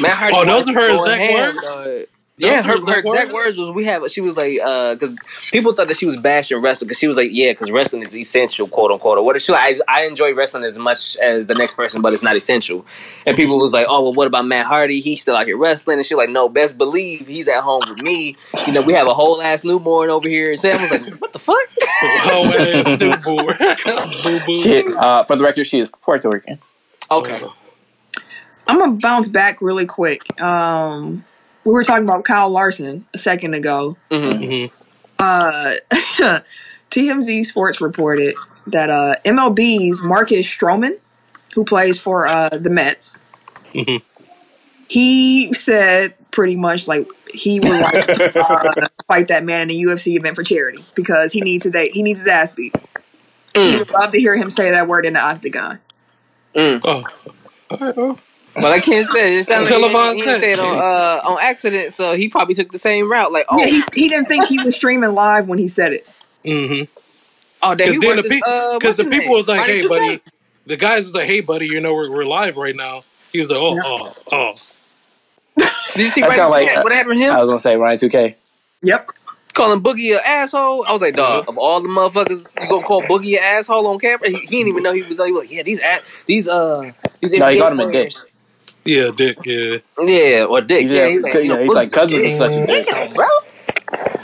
Matt 0.00 0.16
Hardy. 0.16 0.36
Oh, 0.36 0.44
those 0.46 0.66
wife 0.66 0.76
are 0.76 0.80
her 0.80 0.88
going 0.96 1.20
exact 1.20 1.22
ham, 1.22 1.54
words? 1.84 2.06
Dog. 2.40 2.50
Yeah, 2.50 2.62
her, 2.62 2.68
her 2.68 2.74
exact 2.76 3.06
exact 3.06 3.32
words? 3.32 3.56
words 3.56 3.58
was 3.58 3.70
we 3.70 3.84
have. 3.84 4.10
She 4.10 4.20
was 4.20 4.36
like, 4.36 4.54
because 4.54 5.16
people 5.50 5.72
thought 5.72 5.88
that 5.88 5.96
she 5.96 6.06
was 6.06 6.16
bashing 6.16 6.60
wrestling 6.60 6.88
because 6.88 6.98
she 6.98 7.06
was 7.06 7.16
like, 7.16 7.30
yeah, 7.32 7.52
because 7.52 7.70
wrestling 7.70 8.02
is 8.02 8.16
essential, 8.16 8.66
quote 8.68 8.90
unquote. 8.90 9.18
Or 9.18 9.24
what? 9.24 9.40
She 9.40 9.52
like, 9.52 9.80
I, 9.88 10.00
I 10.00 10.06
enjoy 10.06 10.34
wrestling 10.34 10.64
as 10.64 10.78
much 10.78 11.16
as 11.18 11.46
the 11.46 11.54
next 11.54 11.74
person, 11.74 12.02
but 12.02 12.12
it's 12.12 12.22
not 12.22 12.36
essential. 12.36 12.84
And 13.26 13.36
people 13.36 13.58
was 13.58 13.72
like, 13.72 13.86
oh, 13.88 14.02
well, 14.02 14.12
what 14.12 14.26
about 14.26 14.46
Matt 14.46 14.66
Hardy? 14.66 15.00
He's 15.00 15.22
still 15.22 15.36
out 15.36 15.46
here 15.46 15.56
wrestling, 15.56 15.98
and 15.98 16.06
she 16.06 16.14
like, 16.14 16.30
no, 16.30 16.48
best 16.48 16.78
believe 16.78 17.26
he's 17.26 17.48
at 17.48 17.60
home 17.60 17.82
with 17.88 18.02
me. 18.02 18.34
You 18.66 18.72
know, 18.72 18.82
we 18.82 18.92
have 18.94 19.06
a 19.06 19.14
whole 19.14 19.40
ass 19.40 19.64
newborn 19.64 20.10
over 20.10 20.28
here. 20.28 20.50
And 20.50 20.58
Sam 20.58 20.80
was 20.80 20.90
like, 20.90 21.20
what 21.20 21.32
the 21.32 21.38
fuck? 21.38 21.56
Oh, 22.02 22.50
ass 22.58 22.98
newborn. 22.98 23.54
boo 24.22 24.46
boo. 24.46 24.54
She, 24.54 24.84
uh, 24.98 25.24
for 25.24 25.36
the 25.36 25.42
record, 25.42 25.66
she 25.66 25.80
is 25.80 25.88
Puerto 25.88 26.30
Rican. 26.30 26.58
Okay. 27.10 27.46
I'm 28.66 28.78
gonna 28.78 28.92
bounce 28.92 29.28
back 29.28 29.60
really 29.60 29.86
quick. 29.86 30.40
Um, 30.40 31.24
we 31.64 31.72
were 31.72 31.84
talking 31.84 32.04
about 32.04 32.24
Kyle 32.24 32.48
Larson 32.50 33.06
a 33.14 33.18
second 33.18 33.54
ago. 33.54 33.96
hmm 34.10 34.16
Mhm. 34.16 34.84
uh, 35.18 35.74
TMZ 36.90 37.44
Sports 37.46 37.80
reported 37.80 38.34
that 38.66 38.90
uh, 38.90 39.14
MLB's 39.24 40.02
Marcus 40.02 40.46
Stroman, 40.46 40.98
who 41.54 41.64
plays 41.64 42.00
for 42.00 42.26
uh, 42.26 42.48
the 42.50 42.70
Mets, 42.70 43.18
Mhm. 43.74 44.02
he 44.88 45.52
said 45.52 46.14
pretty 46.30 46.56
much 46.56 46.88
like 46.88 47.06
he 47.32 47.60
would 47.60 47.80
like 47.80 48.36
uh, 48.36 48.72
fight 49.06 49.28
that 49.28 49.44
man 49.44 49.70
in 49.70 49.76
a 49.76 49.80
UFC 49.88 50.16
event 50.16 50.34
for 50.36 50.42
charity 50.42 50.84
because 50.94 51.32
he 51.32 51.40
needs 51.40 51.64
his 51.64 51.74
he 51.92 52.02
needs 52.02 52.20
his 52.20 52.28
ass 52.28 52.52
beat. 52.52 52.74
He 53.54 53.76
would 53.76 53.90
love 53.90 54.12
to 54.12 54.18
hear 54.18 54.36
him 54.36 54.48
say 54.50 54.70
that 54.72 54.86
word 54.88 55.04
in 55.06 55.12
the 55.14 55.20
octagon. 55.20 55.78
Mm. 56.54 57.04
Oh. 57.70 58.18
All 58.56 58.62
right, 58.62 58.64
well. 58.64 58.72
But 58.72 58.72
I 58.72 58.80
can't 58.80 59.06
say 59.06 59.34
it. 59.34 59.38
It 59.40 59.46
sounded 59.46 59.70
like 59.70 59.74
he, 59.80 59.80
Televised 59.88 60.16
he 60.16 60.22
didn't 60.24 60.40
say 60.40 60.52
it 60.52 60.58
on 60.58 60.72
uh, 60.78 61.20
on 61.28 61.38
accident, 61.40 61.92
so 61.92 62.16
he 62.16 62.28
probably 62.28 62.54
took 62.54 62.70
the 62.72 62.78
same 62.78 63.10
route. 63.10 63.32
Like, 63.32 63.46
oh, 63.48 63.58
Yeah, 63.58 63.66
he, 63.66 63.82
he 63.94 64.08
didn't 64.08 64.26
think 64.26 64.46
he 64.46 64.62
was 64.62 64.74
streaming 64.76 65.14
live 65.14 65.46
when 65.48 65.58
he 65.58 65.68
said 65.68 65.92
it. 65.92 66.08
Mm-hmm. 66.44 66.90
oh, 67.62 67.74
Because 67.74 67.94
then 67.94 68.00
the, 68.00 68.06
worked 68.06 68.28
pe- 68.28 68.40
uh, 68.44 68.78
cause 68.80 68.96
the 68.96 69.04
people 69.04 69.18
name? 69.18 69.30
was 69.32 69.48
like, 69.48 69.60
Ronnie 69.60 69.72
hey, 69.74 69.82
2K. 69.82 69.88
buddy. 69.88 70.20
The 70.66 70.76
guys 70.76 70.98
was 71.06 71.14
like, 71.14 71.26
hey, 71.28 71.40
buddy, 71.46 71.66
you 71.66 71.80
know, 71.80 71.94
we're, 71.94 72.10
we're 72.10 72.26
live 72.26 72.56
right 72.56 72.74
now. 72.76 73.00
He 73.32 73.40
was 73.40 73.50
like, 73.50 73.60
oh, 73.60 73.78
oh, 73.84 74.14
oh. 74.32 74.52
Did 75.94 75.96
you 75.96 76.04
see 76.10 76.20
That's 76.20 76.38
Ronnie 76.38 76.38
kinda 76.38 76.48
like, 76.48 76.68
2K? 76.68 76.76
uh, 76.76 76.82
what 76.82 76.92
happened 76.92 77.14
to 77.14 77.20
him? 77.26 77.32
I 77.34 77.40
was 77.40 77.48
gonna 77.48 77.58
say 77.58 77.76
Ryan 77.76 77.98
2K. 77.98 78.34
Yep. 78.82 79.10
calling 79.54 79.82
Boogie 79.82 80.14
an 80.14 80.20
asshole. 80.26 80.84
I 80.86 80.92
was 80.92 81.02
like, 81.02 81.14
dog, 81.16 81.48
of 81.48 81.58
all 81.58 81.80
the 81.80 81.88
motherfuckers 81.88 82.60
you 82.60 82.68
gonna 82.68 82.82
call 82.84 83.02
Boogie 83.02 83.34
an 83.36 83.42
asshole 83.42 83.86
on 83.88 83.98
camera? 83.98 84.30
He, 84.30 84.38
he 84.38 84.46
didn't 84.58 84.68
even 84.68 84.82
know 84.82 84.92
he 84.92 85.02
was. 85.02 85.18
He 85.22 85.32
was 85.32 85.42
like, 85.42 85.50
yeah, 85.52 85.62
these 85.62 85.80
a- 85.80 86.00
these 86.26 86.48
uh 86.48 86.92
these 87.20 87.34
No, 87.34 87.48
he 87.48 87.56
NBA 87.56 87.60
called 87.60 87.72
him 87.74 87.80
a 87.80 87.90
players. 87.90 88.26
Yeah, 88.84 89.10
Dick. 89.14 89.38
Yeah. 89.44 89.76
Yeah, 90.04 90.44
or 90.44 90.60
Dick. 90.60 90.86
Yeah, 90.88 91.06
yeah, 91.06 91.08
he's 91.08 91.22
like, 91.22 91.34
yeah, 91.44 91.60
he's 91.60 91.68
like 91.70 91.92
Cousins 91.92 92.22
dick. 92.22 92.30
is 92.30 92.38
such 92.38 92.56
a 92.56 92.66
dick. 92.66 92.86
Damn, 92.86 93.12
bro. 93.12 93.26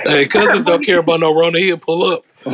Hey, 0.02 0.26
Cousins 0.26 0.64
don't 0.64 0.84
care 0.84 1.00
about 1.00 1.20
no 1.20 1.34
Rona. 1.34 1.58
He'll 1.58 1.76
pull 1.78 2.04
up. 2.04 2.24
Yeah, 2.46 2.52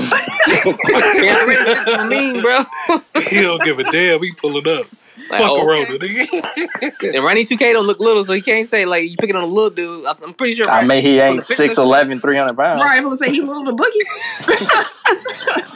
I 1.86 2.06
mean, 2.08 2.40
bro. 2.40 2.64
He 3.28 3.40
don't 3.42 3.62
give 3.62 3.78
a 3.78 3.84
damn. 3.84 4.22
He 4.22 4.32
pulling 4.32 4.66
up. 4.66 4.86
Like, 5.30 5.40
Fuck 5.40 5.58
a. 5.58 5.64
Rona, 5.64 5.86
nigga. 5.86 7.14
And 7.14 7.24
Ronnie 7.24 7.44
2K 7.44 7.72
don't 7.72 7.86
look 7.86 8.00
little, 8.00 8.24
so 8.24 8.32
he 8.32 8.40
can't 8.40 8.66
say 8.66 8.84
like 8.84 9.08
you 9.08 9.16
picking 9.16 9.36
on 9.36 9.42
a 9.44 9.46
little 9.46 9.70
dude. 9.70 10.06
I'm 10.06 10.16
I'm 10.22 10.34
pretty 10.34 10.54
sure. 10.54 10.68
I 10.68 10.84
mean, 10.84 11.02
he 11.02 11.18
ain't 11.20 11.42
From 11.42 11.56
6'11", 11.56 12.20
300 12.22 12.56
pounds. 12.56 12.82
Right, 12.82 12.96
I'm 12.96 13.04
gonna 13.04 13.16
say 13.16 13.30
he 13.30 13.40
little 13.40 13.64
to 13.66 13.72
boogie. 13.72 14.88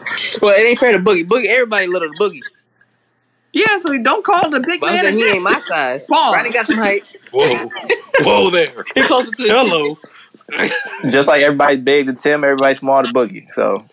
Well, 0.43 0.55
it 0.55 0.63
ain't 0.65 0.79
fair 0.79 0.93
to 0.93 0.99
Boogie. 0.99 1.27
Boogie, 1.27 1.47
everybody 1.47 1.87
little 1.87 2.13
to 2.13 2.15
Boogie. 2.19 2.41
Yeah, 3.57 3.79
so 3.79 3.97
don't 4.03 4.25
call 4.25 4.51
the 4.51 4.61
big 4.61 4.81
But 4.81 4.93
man. 4.93 5.03
saying 5.03 5.17
he 5.17 5.29
ain't 5.31 5.43
my 5.43 5.55
size. 5.59 6.07
Pause. 6.11 6.35
Ronnie 6.35 6.51
got 6.51 6.67
some 6.67 6.77
height. 6.79 7.05
Whoa. 7.33 7.71
Whoa 8.21 8.51
there. 8.51 8.75
He 8.95 9.03
closer 9.03 9.31
to 9.33 9.43
Hello. 9.45 9.99
Just 11.09 11.27
like 11.27 11.43
everybody's 11.43 11.83
big 11.83 12.07
to 12.07 12.13
Tim, 12.13 12.45
everybody's 12.45 12.79
small 12.79 13.03
to 13.03 13.13
Boogie. 13.13 13.49
So 13.49 13.85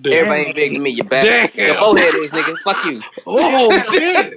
Damn. 0.00 0.12
Everybody 0.14 0.40
ain't 0.46 0.54
big 0.54 0.72
to 0.72 0.78
me. 0.78 0.90
You 0.90 1.04
back. 1.04 1.24
Damn. 1.24 1.66
Your 1.66 1.74
forehead 1.74 2.14
is, 2.14 2.30
nigga. 2.30 2.56
Fuck 2.60 2.84
you. 2.86 3.02
Oh, 3.26 3.82
shit. 3.92 4.34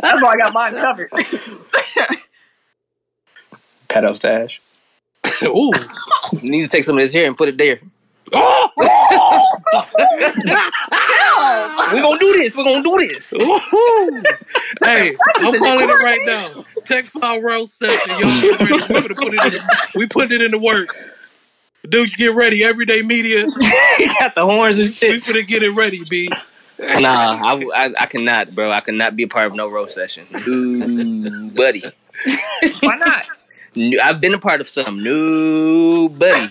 That's 0.00 0.22
why 0.22 0.32
I 0.32 0.36
got 0.36 0.52
mine 0.52 0.72
covered. 0.74 1.10
pedo 3.88 4.14
stash. 4.16 4.60
Ooh. 5.44 5.70
Need 6.42 6.62
to 6.62 6.68
take 6.68 6.84
some 6.84 6.98
of 6.98 7.02
this 7.02 7.12
here 7.12 7.26
and 7.26 7.36
put 7.36 7.48
it 7.48 7.56
there. 7.56 7.80
Oh! 8.32 9.46
We 11.92 12.00
gonna 12.00 12.18
do 12.18 12.32
this. 12.34 12.56
We're 12.56 12.64
gonna 12.64 12.82
do 12.82 12.98
this. 12.98 13.30
Hey, 14.80 15.16
I'm 15.36 15.58
calling 15.58 15.88
it 15.88 16.02
right 16.02 16.20
now. 16.24 16.64
Text 16.84 17.18
file 17.18 17.40
roast 17.40 17.78
session. 17.78 18.10
Y'all 18.10 18.20
ready. 18.20 18.92
We're 18.92 19.02
gonna 19.02 19.14
put 19.14 19.34
it 19.34 19.44
in 19.44 19.50
the, 19.50 19.88
we 19.96 20.06
put 20.06 20.30
it 20.30 20.40
in 20.40 20.50
the 20.52 20.58
works. 20.58 21.08
Dudes, 21.88 22.14
get 22.14 22.34
ready. 22.34 22.62
Everyday 22.62 23.02
media. 23.02 23.46
got 24.20 24.34
the 24.34 24.44
horns 24.44 24.78
and 24.78 24.92
shit. 24.92 25.10
We 25.10 25.18
shit. 25.18 25.34
finna 25.34 25.46
get 25.46 25.62
it 25.62 25.74
ready, 25.76 26.04
B. 26.08 26.28
Nah, 27.00 27.40
I, 27.42 27.54
I, 27.74 27.94
I 28.00 28.06
cannot, 28.06 28.54
bro. 28.54 28.70
I 28.70 28.80
cannot 28.80 29.16
be 29.16 29.24
a 29.24 29.28
part 29.28 29.46
of 29.46 29.54
no 29.54 29.68
roast 29.68 29.94
session. 29.94 30.26
Ooh, 30.48 31.50
buddy. 31.50 31.82
Why 32.80 32.96
not? 32.96 33.26
I've 34.02 34.20
been 34.20 34.34
a 34.34 34.38
part 34.38 34.60
of 34.60 34.68
some. 34.68 35.02
new 35.02 36.08
buddy. 36.08 36.50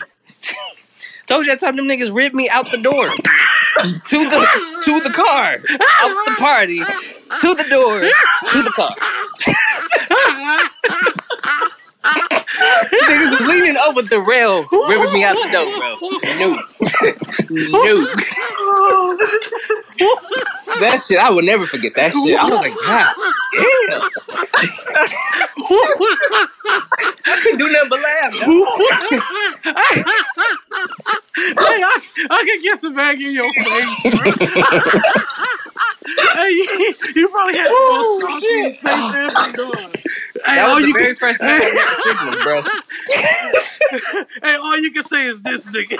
Told 1.30 1.46
you 1.46 1.52
that 1.52 1.60
time 1.60 1.76
them 1.76 1.86
niggas 1.86 2.12
ripped 2.12 2.36
me 2.36 2.50
out 2.50 2.72
the 2.72 2.82
door. 2.82 3.08
to 3.08 4.30
the 4.30 4.82
to 4.84 5.00
the 5.00 5.12
car. 5.12 5.60
Out 6.02 6.26
the 6.26 6.36
party. 6.40 6.80
To 6.80 7.54
the 7.54 7.66
door. 7.70 8.00
To 8.50 8.64
the 8.64 8.72
car. 8.72 8.96
niggas 12.04 13.40
leaning 13.48 13.78
over 13.78 14.02
the 14.02 14.20
rail, 14.22 14.66
ripping 14.72 15.14
me 15.14 15.24
out 15.24 15.36
the 15.36 15.50
door, 15.52 15.78
bro. 15.78 15.98
No. 16.40 16.58
no. 17.84 17.96
That 20.80 21.02
shit, 21.02 21.20
I 21.20 21.30
will 21.30 21.42
never 21.42 21.66
forget 21.66 21.94
that 21.96 22.14
shit. 22.14 22.38
I 22.38 22.44
was 22.48 22.54
like, 22.54 22.74
God 22.74 23.14
damn. 23.54 24.02
I 27.26 27.40
couldn't 27.44 27.60
do 27.60 27.70
nothing 27.70 27.90
but 27.90 28.00
laugh. 28.00 28.34
hey, 31.44 31.84
I, 31.84 32.00
I 32.30 32.44
can 32.46 32.62
get 32.62 32.80
some 32.80 32.94
back 32.96 33.20
in 33.20 33.34
your 33.34 33.52
face, 33.52 34.04
hey, 36.06 36.50
you, 36.50 36.94
you 37.16 37.28
probably 37.30 37.58
had 37.58 37.68
the 37.68 37.74
most 37.90 38.24
saltiest 38.24 38.80
face 38.80 39.10
ever. 39.14 39.30
Hey, 40.46 40.56
That 40.56 40.68
was 40.74 40.82
the 40.82 40.88
you 40.88 40.94
very 40.94 41.14
can, 41.16 41.18
first 41.18 41.40
time 41.42 41.50
I 41.50 41.52
met 41.60 41.74
the 41.74 41.80
signals, 42.04 42.38
bro. 42.44 42.62
hey, 44.44 44.56
all 44.56 44.78
you 44.80 44.92
can 44.92 45.04
say 45.04 45.26
is 45.28 45.42
this 45.42 45.70
nigga. 45.70 45.98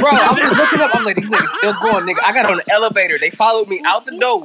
Bro, 0.00 0.10
I 0.12 0.28
was 0.48 0.56
looking 0.56 0.80
up. 0.80 0.90
I'm 0.94 1.04
like, 1.04 1.16
these 1.16 1.28
niggas 1.30 1.48
still 1.58 1.74
going, 1.82 2.04
nigga. 2.06 2.20
I 2.24 2.32
got 2.32 2.46
on 2.50 2.58
the 2.58 2.70
elevator. 2.72 3.18
They 3.18 3.30
followed 3.30 3.68
me 3.68 3.82
out 3.84 4.06
the 4.06 4.16
door 4.18 4.42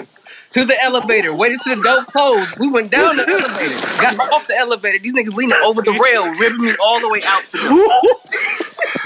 to 0.50 0.66
the 0.66 0.76
elevator, 0.84 1.34
waited 1.36 1.60
till 1.64 1.78
the 1.78 1.84
door 1.84 2.04
closed. 2.06 2.60
We 2.60 2.70
went 2.70 2.92
down 2.92 3.16
the 3.16 3.24
elevator, 3.24 4.02
got 4.02 4.34
off 4.34 4.48
the 4.48 4.56
elevator. 4.58 5.00
These 5.00 5.14
niggas 5.14 5.34
leaning 5.34 5.56
over 5.64 5.82
the 5.82 5.92
rail, 5.94 6.26
ripping 6.40 6.66
me 6.66 6.74
all 6.84 7.00
the 7.00 7.10
way 7.10 7.22
out. 7.26 7.44
The 7.52 7.58
door. 7.70 8.20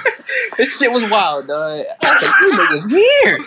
This 0.58 0.78
shit 0.78 0.92
was 0.92 1.10
wild, 1.10 1.48
dog. 1.48 1.86
I 2.04 2.14
was 2.14 2.22
like, 2.22 2.42
you 2.42 2.52
niggas 2.52 2.86
weird. 2.92 3.38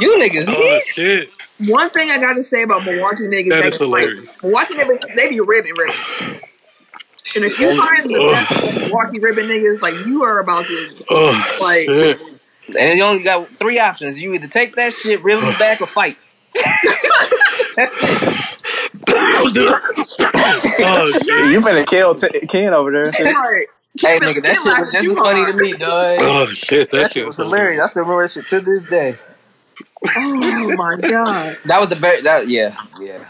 You 0.00 0.18
niggas 0.18 0.46
Oh 0.48 0.58
weird. 0.58 0.82
shit! 0.84 1.30
One 1.68 1.90
thing 1.90 2.10
I 2.10 2.18
gotta 2.18 2.42
say 2.42 2.62
about 2.62 2.84
Milwaukee 2.84 3.24
niggas, 3.24 3.48
That 3.50 3.60
they 3.62 3.68
is 3.68 3.80
like- 3.80 4.02
hilarious. 4.04 4.42
Milwaukee 4.42 4.74
niggas, 4.74 5.16
they 5.16 5.28
be 5.28 5.40
ribbing, 5.40 5.74
ribbing. 5.76 6.40
And 7.36 7.44
if 7.44 7.58
you 7.58 7.76
find 7.76 8.08
the 8.08 8.14
best 8.14 8.76
Milwaukee 8.78 9.18
ribbon 9.18 9.46
niggas, 9.46 9.82
like 9.82 10.06
you 10.06 10.22
are 10.24 10.38
about 10.38 10.66
to, 10.66 10.90
Oh 11.10 11.58
Like- 11.60 11.86
shit! 11.86 12.20
And 12.78 12.96
you 12.98 13.04
only 13.04 13.22
got 13.22 13.48
three 13.58 13.78
options. 13.78 14.22
You 14.22 14.32
either 14.34 14.46
take 14.46 14.76
that 14.76 14.92
shit, 14.94 15.22
reel 15.22 15.38
it 15.42 15.58
back, 15.58 15.80
or 15.80 15.86
fight. 15.86 16.16
That's 16.54 17.94
it. 18.02 18.40
oh 20.80 21.10
shit! 21.12 21.50
You 21.50 21.60
finna 21.60 21.86
kill 21.86 22.14
t- 22.14 22.46
Ken 22.46 22.72
over 22.72 22.90
there. 22.90 23.02
and 23.04 23.14
shit. 23.14 23.26
Hey, 24.00 24.18
nigga, 24.18 24.42
that 24.42 24.56
shit 24.56 24.78
was 24.78 24.90
just 24.92 25.08
as 25.08 25.18
funny 25.18 25.44
to 25.52 25.56
me, 25.58 25.72
dog. 25.74 26.16
Oh 26.20 26.46
shit! 26.46 26.90
That, 26.90 26.96
That 26.98 27.02
shit 27.08 27.12
shit 27.12 27.26
was 27.26 27.36
hilarious. 27.36 27.82
I 27.82 27.86
still 27.86 28.02
remember 28.02 28.22
that 28.24 28.32
shit 28.32 28.46
to 28.48 28.60
this 28.60 28.82
day. 28.82 29.16
Oh 30.16 30.76
my 30.76 30.96
god! 30.96 31.58
That 31.66 31.80
was 31.80 31.88
the 31.90 31.94
very 31.96 32.22
that 32.22 32.48
yeah 32.48 32.74
yeah. 33.00 33.28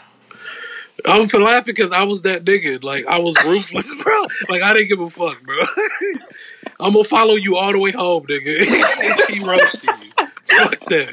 I 1.07 1.19
was 1.19 1.35
laughing 1.35 1.75
because 1.75 1.93
I 1.93 2.05
was 2.05 2.23
that 2.23 2.45
nigga. 2.45 2.83
Like 2.83 3.07
I 3.07 3.19
was 3.19 3.37
ruthless, 3.45 3.95
bro. 4.03 4.27
Like 4.49 4.63
I 4.63 4.73
didn't 4.73 4.89
give 4.89 5.01
a 5.01 5.11
fuck, 5.11 5.43
bro. 5.43 5.59
I'm 6.81 6.93
gonna 6.93 7.05
follow 7.05 7.35
you 7.35 7.57
all 7.57 7.73
the 7.73 7.79
way 7.79 7.93
home, 7.93 8.27
nigga. 8.27 8.65
Keep 9.27 9.47
roasting 9.47 9.95
you. 10.03 10.11
Fuck 10.59 10.81
that. 10.87 11.11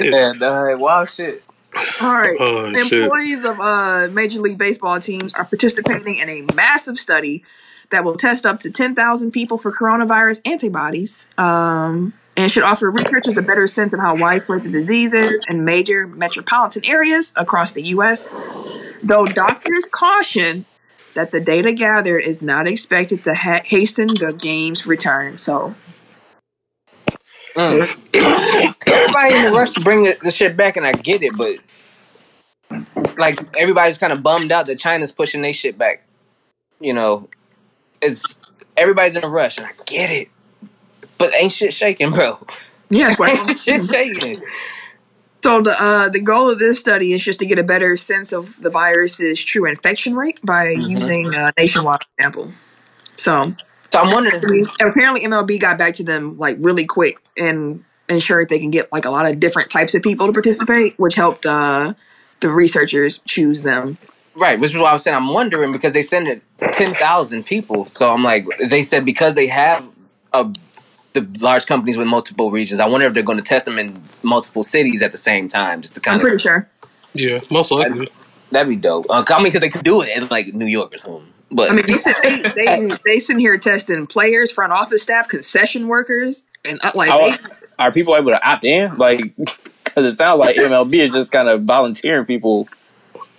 Yeah, 0.00 0.32
dog. 0.38 0.80
Wild 0.80 1.08
shit. 1.08 1.42
All 2.00 2.12
right. 2.12 2.36
Oh 2.40 2.72
shit! 2.72 3.02
Employees 3.02 3.44
of 3.44 3.60
uh, 3.60 4.08
Major 4.12 4.40
League 4.40 4.58
Baseball 4.58 5.00
teams 5.00 5.34
are 5.34 5.44
participating 5.44 6.18
in 6.18 6.28
a 6.28 6.42
massive 6.54 6.98
study 6.98 7.44
that 7.90 8.04
will 8.04 8.16
test 8.16 8.46
up 8.46 8.60
to 8.60 8.70
10,000 8.70 9.32
people 9.32 9.58
for 9.58 9.72
coronavirus 9.72 10.40
antibodies 10.44 11.28
um, 11.36 12.12
and 12.40 12.50
should 12.50 12.62
offer 12.62 12.90
researchers 12.90 13.36
a 13.36 13.42
better 13.42 13.66
sense 13.66 13.92
of 13.92 14.00
how 14.00 14.16
widespread 14.16 14.62
the 14.62 14.70
disease 14.70 15.12
is 15.12 15.44
in 15.50 15.64
major 15.64 16.06
metropolitan 16.06 16.84
areas 16.86 17.32
across 17.36 17.72
the 17.72 17.82
U.S. 17.88 18.34
Though 19.02 19.26
doctors 19.26 19.86
caution 19.90 20.64
that 21.14 21.30
the 21.32 21.40
data 21.40 21.72
gathered 21.72 22.20
is 22.20 22.40
not 22.40 22.66
expected 22.66 23.24
to 23.24 23.34
ha- 23.34 23.60
hasten 23.64 24.06
the 24.06 24.32
game's 24.32 24.86
return. 24.86 25.36
So, 25.36 25.74
Mm. 27.56 27.82
Everybody 28.86 29.34
in 29.34 29.44
the 29.44 29.50
rush 29.50 29.72
to 29.72 29.80
bring 29.80 30.04
the, 30.04 30.16
the 30.22 30.30
shit 30.30 30.56
back, 30.56 30.76
and 30.76 30.86
I 30.86 30.92
get 30.92 31.22
it, 31.22 31.32
but 31.36 31.56
like 33.18 33.56
everybody's 33.56 33.98
kind 33.98 34.12
of 34.12 34.22
bummed 34.22 34.52
out 34.52 34.66
that 34.66 34.78
China's 34.78 35.10
pushing 35.10 35.42
their 35.42 35.52
shit 35.52 35.76
back. 35.76 36.04
You 36.78 36.92
know, 36.92 37.28
it's 38.00 38.38
everybody's 38.76 39.16
in 39.16 39.24
a 39.24 39.28
rush, 39.28 39.58
and 39.58 39.66
I 39.66 39.72
get 39.84 40.10
it, 40.10 40.28
but 41.20 41.32
ain't 41.34 41.52
shit 41.52 41.72
shaking, 41.72 42.10
bro. 42.10 42.44
yeah, 42.88 43.08
that's 43.08 43.20
why. 43.20 43.28
Ain't 43.30 43.58
shit 43.58 43.82
shaking. 43.84 44.36
So 45.42 45.62
the 45.62 45.80
uh, 45.80 46.08
the 46.08 46.20
goal 46.20 46.50
of 46.50 46.58
this 46.58 46.80
study 46.80 47.12
is 47.12 47.22
just 47.22 47.38
to 47.40 47.46
get 47.46 47.58
a 47.58 47.62
better 47.62 47.96
sense 47.96 48.32
of 48.32 48.60
the 48.60 48.70
virus's 48.70 49.42
true 49.42 49.66
infection 49.66 50.14
rate 50.16 50.38
by 50.42 50.70
using 50.70 51.32
a 51.34 51.52
nationwide 51.56 52.00
sample. 52.20 52.52
So 53.16 53.54
So 53.92 54.00
I'm 54.00 54.10
wondering. 54.10 54.66
apparently 54.80 55.20
MLB 55.22 55.60
got 55.60 55.78
back 55.78 55.94
to 55.94 56.04
them 56.04 56.38
like 56.38 56.56
really 56.60 56.86
quick 56.86 57.18
and 57.36 57.84
ensured 58.08 58.48
they 58.48 58.58
can 58.58 58.70
get 58.70 58.90
like 58.92 59.04
a 59.04 59.10
lot 59.10 59.26
of 59.26 59.38
different 59.40 59.70
types 59.70 59.94
of 59.94 60.02
people 60.02 60.26
to 60.26 60.32
participate, 60.32 60.98
which 60.98 61.14
helped 61.14 61.46
uh, 61.46 61.94
the 62.40 62.48
researchers 62.50 63.18
choose 63.26 63.62
them. 63.62 63.96
Right, 64.36 64.60
which 64.60 64.72
is 64.72 64.78
why 64.78 64.90
I 64.90 64.92
was 64.92 65.02
saying 65.02 65.16
I'm 65.16 65.28
wondering 65.28 65.72
because 65.72 65.92
they 65.92 66.02
sent 66.02 66.28
it 66.28 66.42
ten 66.72 66.94
thousand 66.94 67.44
people. 67.46 67.84
So 67.86 68.10
I'm 68.10 68.22
like, 68.22 68.44
they 68.68 68.82
said 68.82 69.04
because 69.04 69.34
they 69.34 69.46
have 69.48 69.88
a, 70.32 70.52
the 71.12 71.28
large 71.40 71.66
companies 71.66 71.96
with 71.96 72.06
multiple 72.06 72.50
regions. 72.50 72.80
I 72.80 72.86
wonder 72.86 73.06
if 73.06 73.14
they're 73.14 73.22
going 73.22 73.38
to 73.38 73.44
test 73.44 73.64
them 73.64 73.78
in 73.78 73.94
multiple 74.22 74.62
cities 74.62 75.02
at 75.02 75.10
the 75.10 75.18
same 75.18 75.48
time, 75.48 75.82
just 75.82 75.94
to 75.94 76.00
kind 76.00 76.20
of 76.20 76.20
I'm 76.20 76.38
kind 76.38 76.40
pretty 76.40 76.42
sure. 76.42 76.68
Yeah, 77.12 77.40
most 77.50 77.70
likely. 77.72 78.08
that'd 78.50 78.68
be 78.68 78.76
dope. 78.76 79.06
Uh, 79.10 79.24
I 79.28 79.36
mean, 79.38 79.46
because 79.46 79.60
they 79.60 79.68
could 79.68 79.82
do 79.82 80.02
it 80.02 80.16
in 80.16 80.28
like 80.28 80.54
New 80.54 80.66
York 80.66 80.94
or 80.94 80.98
something. 80.98 81.26
But 81.50 81.70
I 81.70 81.74
mean, 81.74 81.84
they 81.86 81.94
sit, 81.94 82.16
they 82.22 82.42
they 82.54 82.96
they 83.04 83.18
sitting 83.18 83.40
here 83.40 83.58
testing 83.58 84.06
players, 84.06 84.52
front 84.52 84.72
office 84.72 85.02
staff, 85.02 85.28
concession 85.28 85.88
workers, 85.88 86.44
and 86.64 86.78
uh, 86.82 86.92
like 86.94 87.10
How- 87.10 87.18
they, 87.18 87.38
are 87.80 87.90
people 87.90 88.14
able 88.14 88.30
to 88.30 88.48
opt 88.48 88.64
in? 88.64 88.98
Like, 88.98 89.34
because 89.36 90.04
it 90.04 90.14
sounds 90.14 90.38
like 90.38 90.56
MLB 90.56 90.94
is 90.96 91.12
just 91.12 91.32
kind 91.32 91.48
of 91.48 91.62
volunteering 91.62 92.26
people 92.26 92.68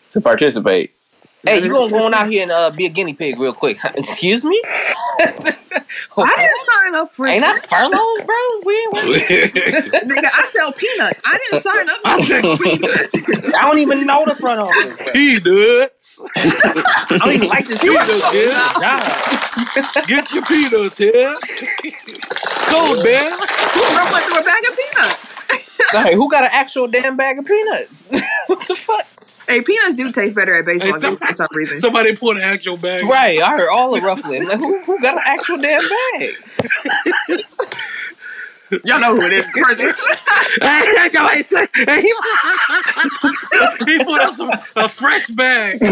to 0.10 0.20
participate. 0.20 0.94
Hey, 1.44 1.64
you 1.64 1.72
gonna 1.72 1.90
go 1.90 2.06
on 2.06 2.14
out 2.14 2.30
here 2.30 2.44
and 2.44 2.52
uh, 2.52 2.70
be 2.70 2.86
a 2.86 2.90
guinea 2.90 3.14
pig 3.14 3.40
real 3.40 3.54
quick? 3.54 3.80
Excuse 3.96 4.46
me? 4.46 4.62
I 5.20 6.36
didn't 6.38 6.60
sign 6.60 6.96
up 6.96 7.14
for 7.14 7.26
Ain't 7.26 7.44
it. 7.44 7.48
I 7.48 7.60
furloughed, 7.60 8.28
bro? 8.28 8.36
We 8.64 8.88
Nigga, 10.06 10.30
I 10.32 10.44
sell 10.46 10.72
peanuts. 10.74 11.22
I 11.26 11.40
didn't 11.40 11.62
sign 11.62 11.90
up 11.90 11.98
for 12.02 12.64
peanuts. 12.64 13.56
I 13.56 13.62
don't 13.62 13.80
even 13.80 14.06
know 14.06 14.24
the 14.26 14.36
front 14.36 14.60
office, 14.60 14.98
bro. 14.98 15.06
peanuts. 15.14 16.22
I 16.36 17.18
don't 17.20 17.34
even 17.36 17.48
like 17.48 17.68
this 17.68 17.80
Peanuts, 17.82 18.34
yeah. 18.34 18.98
job. 18.98 20.08
Get 20.08 20.34
your 20.34 20.44
peanuts 20.46 20.98
here. 20.98 21.36
Go, 22.70 23.04
man. 23.04 23.32
I 23.34 24.10
went 24.12 24.26
through 24.26 24.42
a 24.42 24.46
bag 24.46 24.64
of 24.70 24.78
peanuts. 24.78 25.28
Hey, 25.92 26.16
who 26.16 26.30
got 26.30 26.44
an 26.44 26.52
actual 26.54 26.88
damn 26.88 27.18
bag 27.18 27.40
of 27.40 27.46
peanuts? 27.46 28.06
what 28.48 28.68
the 28.68 28.76
fuck? 28.76 29.08
Hey, 29.52 29.62
peanuts 29.62 29.96
do 29.96 30.10
taste 30.14 30.34
better 30.34 30.56
at 30.56 30.66
baseball 30.66 30.94
Hey, 30.94 31.00
some- 31.00 31.16
games 31.16 31.28
for 31.28 31.34
some 31.34 31.48
reason. 31.52 31.78
Somebody 31.78 32.16
put 32.16 32.38
an 32.38 32.44
actual 32.44 32.78
bag. 32.78 33.04
Right, 33.04 33.42
I 33.42 33.50
heard 33.50 33.70
all 33.70 33.94
the 33.94 34.00
ruffling. 34.00 34.48
Like, 34.48 34.60
who, 34.60 34.82
who 34.84 35.02
got 35.02 35.16
an 35.16 35.22
actual 35.26 35.58
damn 35.58 35.82
bag? 35.82 36.36
Y'all 38.86 39.02
know 39.02 39.14
who 39.14 39.24
it 39.24 39.34
is. 39.34 39.46
he 43.86 44.02
put 44.06 44.22
us 44.22 44.40
a, 44.40 44.48
a 44.78 44.88
fresh 44.88 45.28
bag. 45.32 45.80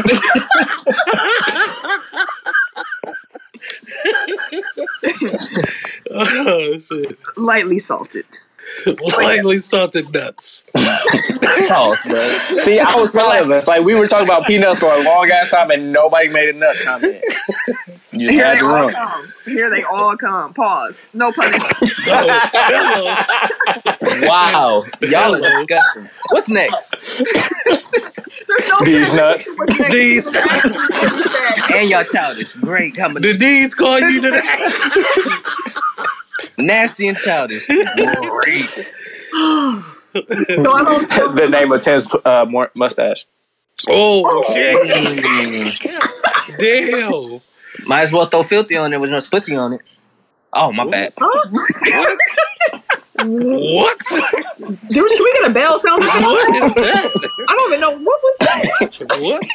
oh 6.11 6.77
shit! 6.77 7.17
Lightly 7.35 7.79
salted. 7.79 8.25
Lightly 9.17 9.59
salted 9.59 10.13
nuts. 10.13 10.65
Sauce, 11.67 12.01
bro. 12.07 12.29
See, 12.51 12.79
I 12.79 12.95
was 12.95 13.11
proud 13.11 13.41
of 13.43 13.49
us. 13.51 13.67
Like 13.67 13.81
we 13.83 13.95
were 13.95 14.07
talking 14.07 14.27
about 14.27 14.45
peanuts 14.45 14.79
for 14.79 14.93
a 14.93 15.03
long 15.03 15.29
ass 15.31 15.49
time, 15.49 15.71
and 15.71 15.91
nobody 15.91 16.29
made 16.29 16.49
a 16.49 16.53
nut 16.57 16.75
comment. 16.83 17.15
You 18.11 18.31
Here 18.31 18.43
had 18.43 18.55
they 18.55 18.61
the 18.61 18.65
all 18.65 18.81
room. 18.85 18.91
come. 18.91 19.27
Here 19.45 19.69
they 19.69 19.83
all 19.83 20.17
come. 20.17 20.53
Pause. 20.55 21.01
No 21.13 21.31
pun 21.31 21.53
intended. 21.53 21.91
Oh. 22.07 23.25
Wow, 24.23 24.83
y'all 25.01 25.35
are 25.35 25.39
disgusting. 25.39 26.07
What's 26.31 26.49
next? 26.49 26.95
There's 27.67 28.67
no 28.67 28.79
These 28.83 29.13
nuts. 29.13 29.47
What's? 29.55 29.93
These- 29.93 30.35
And 31.75 31.87
y'all 31.89 32.03
childish. 32.03 32.55
Great 32.55 32.95
combination. 32.95 33.37
Did 33.37 33.39
these 33.39 33.75
call 33.75 33.99
you 33.99 34.21
today? 34.23 34.41
Nasty 36.57 37.07
and 37.07 37.17
childish. 37.17 37.65
Great. 37.67 38.77
So 38.77 40.73
I 40.73 40.83
don't. 40.83 41.09
the 41.35 41.47
name 41.49 41.71
of 41.71 41.81
Tim's 41.81 42.07
uh, 42.25 42.45
more 42.45 42.71
mustache. 42.75 43.25
Oh 43.87 44.43
shit! 44.51 44.75
Mm. 44.89 45.79
Damn! 46.59 47.41
Might 47.87 48.01
as 48.01 48.11
well 48.11 48.25
throw 48.25 48.43
filthy 48.43 48.75
on 48.75 48.91
there 48.91 48.99
with 48.99 49.11
no 49.11 49.17
splitsy 49.17 49.57
on 49.59 49.73
it. 49.73 49.97
Oh, 50.51 50.71
my 50.71 50.89
bad. 50.89 51.13
What? 53.21 53.97
Dude, 54.89 55.11
should 55.11 55.23
we 55.23 55.33
get 55.33 55.45
a 55.45 55.53
bell 55.53 55.79
sound? 55.79 56.01
effect? 56.01 56.21
What 56.21 56.55
is 56.55 56.73
that? 56.73 57.29
I 57.49 57.55
don't 57.55 57.73
even 57.73 57.81
know 57.81 57.91
what 57.91 58.21
was 58.23 58.37
that. 58.39 59.05
What? 59.19 59.45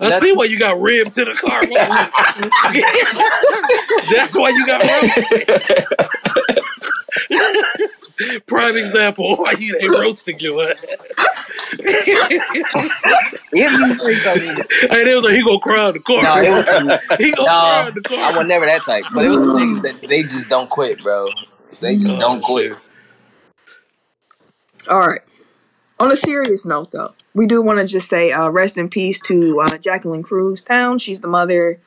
I 0.00 0.10
see 0.18 0.32
why 0.32 0.44
you 0.44 0.58
got 0.58 0.80
ribbed 0.80 1.12
to 1.14 1.24
the 1.24 1.34
car. 1.34 1.66
What 1.66 1.88
was 1.88 2.10
it? 2.38 2.52
That's 4.10 4.36
why 4.36 4.50
you 4.50 4.66
got 4.66 4.82
roasted. 4.82 5.48
Prime 8.46 8.76
example 8.76 9.36
why 9.36 9.54
you 9.58 9.78
they 9.80 9.88
roasting 9.88 10.38
you. 10.40 10.60
If 13.52 13.72
you 13.72 13.94
think 13.94 14.18
something. 14.18 14.64
And 14.90 15.08
it 15.08 15.14
was 15.14 15.24
like 15.24 15.34
he 15.34 15.44
gonna 15.44 15.58
cry 15.58 15.88
in 15.88 15.94
the 15.94 16.00
car. 16.00 16.22
No, 16.22 16.36
it 16.38 16.50
was 16.50 16.66
some, 16.66 16.88
he 17.18 17.32
gonna 17.32 17.48
cry 17.48 17.82
no, 17.82 17.88
in 17.88 17.94
the 17.94 18.00
I 18.22 18.36
was 18.36 18.46
never 18.46 18.66
that 18.66 18.82
type. 18.84 19.04
But 19.14 19.24
it 19.24 19.30
was 19.30 19.40
some 19.42 19.54
niggas 19.56 19.82
that 19.82 20.08
they 20.08 20.22
just 20.22 20.48
don't 20.48 20.68
quit, 20.70 21.02
bro. 21.02 21.34
They 21.80 21.96
just 21.96 22.08
Oh, 22.10 22.18
don't 22.18 22.42
quit. 22.42 22.72
shit. 22.72 22.82
All 24.88 25.00
right. 25.00 25.20
On 26.00 26.10
a 26.10 26.16
serious 26.16 26.66
note, 26.66 26.90
though, 26.92 27.12
we 27.34 27.46
do 27.46 27.60
want 27.62 27.80
to 27.80 27.86
just 27.86 28.08
say 28.08 28.30
uh, 28.32 28.48
rest 28.48 28.78
in 28.78 28.88
peace 28.88 29.20
to 29.20 29.60
uh, 29.60 29.78
Jacqueline 29.78 30.22
Cruz 30.22 30.62
Towns. 30.62 31.02
She's 31.02 31.20
the 31.20 31.28
mother 31.28 31.80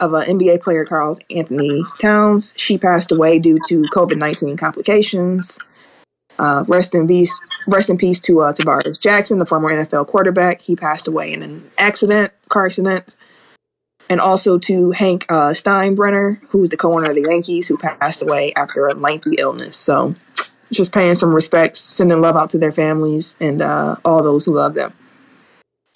of 0.00 0.14
uh, 0.14 0.24
NBA 0.24 0.62
player 0.62 0.84
Carl 0.84 1.18
Anthony 1.30 1.84
Towns. 2.00 2.54
She 2.56 2.78
passed 2.78 3.12
away 3.12 3.38
due 3.38 3.56
to 3.68 3.82
COVID 3.94 4.16
nineteen 4.16 4.56
complications. 4.56 5.58
Uh, 6.38 6.64
rest 6.68 6.94
in 6.94 7.06
peace. 7.06 7.40
Rest 7.68 7.90
in 7.90 7.98
peace 7.98 8.18
to 8.20 8.40
uh, 8.40 8.52
Tarvaris 8.52 9.00
Jackson, 9.00 9.38
the 9.38 9.46
former 9.46 9.70
NFL 9.70 10.06
quarterback. 10.08 10.60
He 10.60 10.74
passed 10.74 11.06
away 11.06 11.32
in 11.32 11.42
an 11.42 11.70
accident, 11.78 12.32
car 12.48 12.66
accident. 12.66 13.16
And 14.10 14.20
also 14.20 14.58
to 14.58 14.90
Hank 14.90 15.24
uh, 15.30 15.54
Steinbrenner, 15.54 16.38
who 16.48 16.58
was 16.58 16.68
the 16.68 16.76
co-owner 16.76 17.08
of 17.08 17.16
the 17.16 17.24
Yankees, 17.26 17.68
who 17.68 17.78
passed 17.78 18.20
away 18.20 18.52
after 18.54 18.86
a 18.86 18.92
lengthy 18.92 19.36
illness. 19.38 19.76
So 19.76 20.14
just 20.76 20.92
paying 20.92 21.14
some 21.14 21.34
respects, 21.34 21.80
sending 21.80 22.20
love 22.20 22.36
out 22.36 22.50
to 22.50 22.58
their 22.58 22.72
families 22.72 23.36
and 23.40 23.62
uh, 23.62 23.96
all 24.04 24.22
those 24.22 24.44
who 24.44 24.54
love 24.54 24.74
them. 24.74 24.92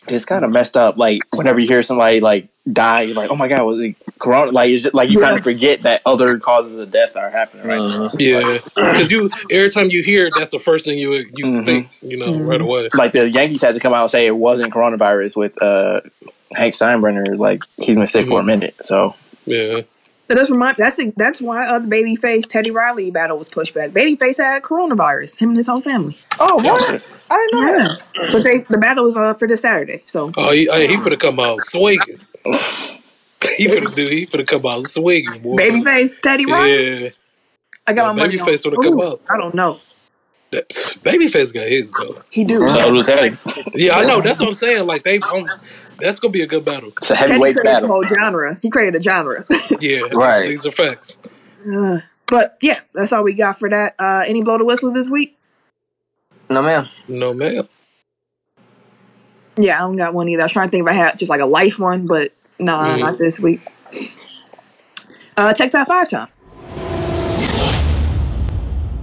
It's 0.06 0.24
kind 0.24 0.42
of 0.44 0.50
messed 0.50 0.76
up. 0.76 0.96
Like 0.96 1.20
whenever 1.34 1.58
you 1.58 1.66
hear 1.66 1.82
somebody 1.82 2.20
like 2.20 2.48
die, 2.70 3.02
you're 3.02 3.14
like, 3.16 3.30
oh 3.30 3.36
my 3.36 3.46
god, 3.48 3.64
was 3.64 3.78
it 3.80 3.94
corona? 4.18 4.52
Like 4.52 4.70
it's 4.70 4.84
just, 4.84 4.94
like 4.94 5.10
you 5.10 5.18
Yeah. 5.20 5.26
kind 5.26 5.36
of 5.38 5.44
forget 5.44 5.82
that 5.82 6.00
other 6.06 6.38
causes 6.38 6.76
of 6.76 6.90
death 6.90 7.14
are 7.16 7.28
happening 7.28 7.66
right. 7.66 7.78
Uh-huh. 7.80 8.08
Yeah, 8.18 8.58
because 8.74 9.10
you 9.10 9.28
every 9.50 9.68
time 9.70 9.88
you 9.90 10.02
hear 10.02 10.26
it, 10.26 10.34
that's 10.34 10.50
the 10.52 10.60
first 10.60 10.86
thing 10.86 10.98
you 10.98 11.12
you 11.34 11.44
Mhm. 11.44 11.66
think 11.66 11.88
you 12.00 12.16
know 12.16 12.32
Mhm. 12.32 12.48
right 12.48 12.60
away. 12.60 12.88
Like 12.94 13.12
the 13.12 13.28
Yankees 13.28 13.60
had 13.60 13.74
to 13.74 13.80
come 13.80 13.92
out 13.92 14.02
and 14.02 14.10
say 14.10 14.26
it 14.26 14.36
wasn't 14.36 14.72
coronavirus 14.72 15.36
with 15.36 15.60
uh, 15.62 16.00
Hank 16.54 16.72
Steinbrenner. 16.74 17.36
Like 17.36 17.60
he's 17.76 17.96
been 17.96 18.06
sick 18.06 18.26
for 18.26 18.40
a 18.40 18.44
minute, 18.44 18.76
so 18.84 19.14
Yeah, 19.44 19.80
That 20.28 20.34
does 20.34 20.50
remind. 20.50 20.76
That's 20.76 21.00
that's 21.16 21.40
why 21.40 21.66
uh, 21.66 21.78
the 21.78 21.88
babyface 21.88 22.46
Teddy 22.46 22.70
Riley 22.70 23.10
battle 23.10 23.38
was 23.38 23.48
pushed 23.48 23.74
back. 23.74 23.90
Babyface 23.90 24.36
had 24.38 24.62
coronavirus. 24.62 25.38
Him 25.40 25.50
and 25.50 25.56
his 25.56 25.66
whole 25.66 25.80
family. 25.80 26.16
Oh, 26.38 26.56
what? 26.56 27.02
I 27.30 27.36
didn't 27.50 27.60
know 27.60 27.88
that. 27.88 28.32
But 28.32 28.44
they 28.44 28.58
the 28.68 28.78
battle 28.78 29.06
was 29.06 29.16
uh, 29.16 29.34
for 29.34 29.48
this 29.48 29.62
Saturday. 29.62 30.02
So 30.06 30.30
oh 30.36 30.52
he, 30.52 30.66
hey, 30.66 30.86
he 30.86 30.96
finna 30.96 31.18
come 31.18 31.40
out 31.40 31.60
swinging. 31.62 32.20
he 33.56 33.66
finna 33.66 33.94
do. 33.94 34.06
He 34.08 34.26
finna 34.26 34.46
come 34.46 34.66
out 34.66 34.82
swinging, 34.84 35.42
boy. 35.42 35.56
babyface 35.56 36.20
Teddy 36.20 36.46
Riley. 36.46 37.04
Yeah, 37.04 37.08
I 37.86 37.92
got 37.94 38.02
Yeah, 38.04 38.12
my 38.12 38.12
money 38.12 38.36
Babyface 38.36 38.66
on. 38.66 38.72
would've 38.72 38.84
come 38.84 39.00
Ooh, 39.00 39.02
up. 39.02 39.20
I 39.30 39.38
don't 39.38 39.54
know. 39.54 39.78
that, 40.50 40.68
babyface 40.68 41.54
got 41.54 41.68
his 41.68 41.92
though. 41.92 42.18
He 42.30 42.44
do. 42.44 42.66
so 42.68 42.92
do 42.94 43.02
Teddy. 43.02 43.36
Yeah, 43.74 43.96
I 43.96 44.04
know. 44.04 44.20
That's 44.20 44.40
what 44.40 44.48
I'm 44.48 44.54
saying. 44.54 44.86
Like 44.86 45.04
they, 45.04 45.18
um, 45.34 45.48
that's 45.98 46.20
gonna 46.20 46.32
be 46.32 46.42
a 46.42 46.46
good 46.46 46.64
battle. 46.64 46.88
It's 46.98 47.10
a 47.10 47.14
Teddy 47.14 47.32
heavyweight 47.32 47.54
created 47.56 47.60
the 47.60 47.64
battle. 47.64 47.88
whole 47.88 48.04
genre. 48.04 48.58
He 48.62 48.70
created 48.70 49.00
a 49.00 49.02
genre. 49.02 49.44
Yeah, 49.80 50.00
Right. 50.12 50.44
These 50.46 50.66
are 50.66 50.70
facts. 50.72 51.18
Uh, 51.70 52.00
but 52.26 52.56
yeah, 52.62 52.80
that's 52.94 53.12
all 53.12 53.22
we 53.22 53.34
got 53.34 53.58
for 53.58 53.68
that. 53.70 53.94
Uh, 53.98 54.22
any 54.26 54.42
blow 54.42 54.58
the 54.58 54.64
whistles 54.64 54.94
this 54.94 55.08
week? 55.10 55.36
No, 56.50 56.62
ma'am. 56.62 56.88
No 57.08 57.32
man. 57.34 57.68
Yeah, 59.56 59.76
I 59.76 59.80
don't 59.80 59.96
got 59.96 60.14
one 60.14 60.28
either. 60.28 60.42
I 60.42 60.44
was 60.44 60.52
trying 60.52 60.68
to 60.68 60.70
think 60.70 60.82
if 60.86 60.88
I 60.88 60.92
had 60.94 61.18
just 61.18 61.28
like 61.30 61.40
a 61.40 61.46
life 61.46 61.78
one, 61.78 62.06
but 62.06 62.32
nah, 62.60 62.86
Mhm. 62.96 63.00
not 63.00 63.18
this 63.18 63.40
week. 63.40 63.60
Uh, 65.36 65.52
Tech 65.52 65.70
Top 65.70 65.86
Five 65.88 66.08
time. 66.08 66.28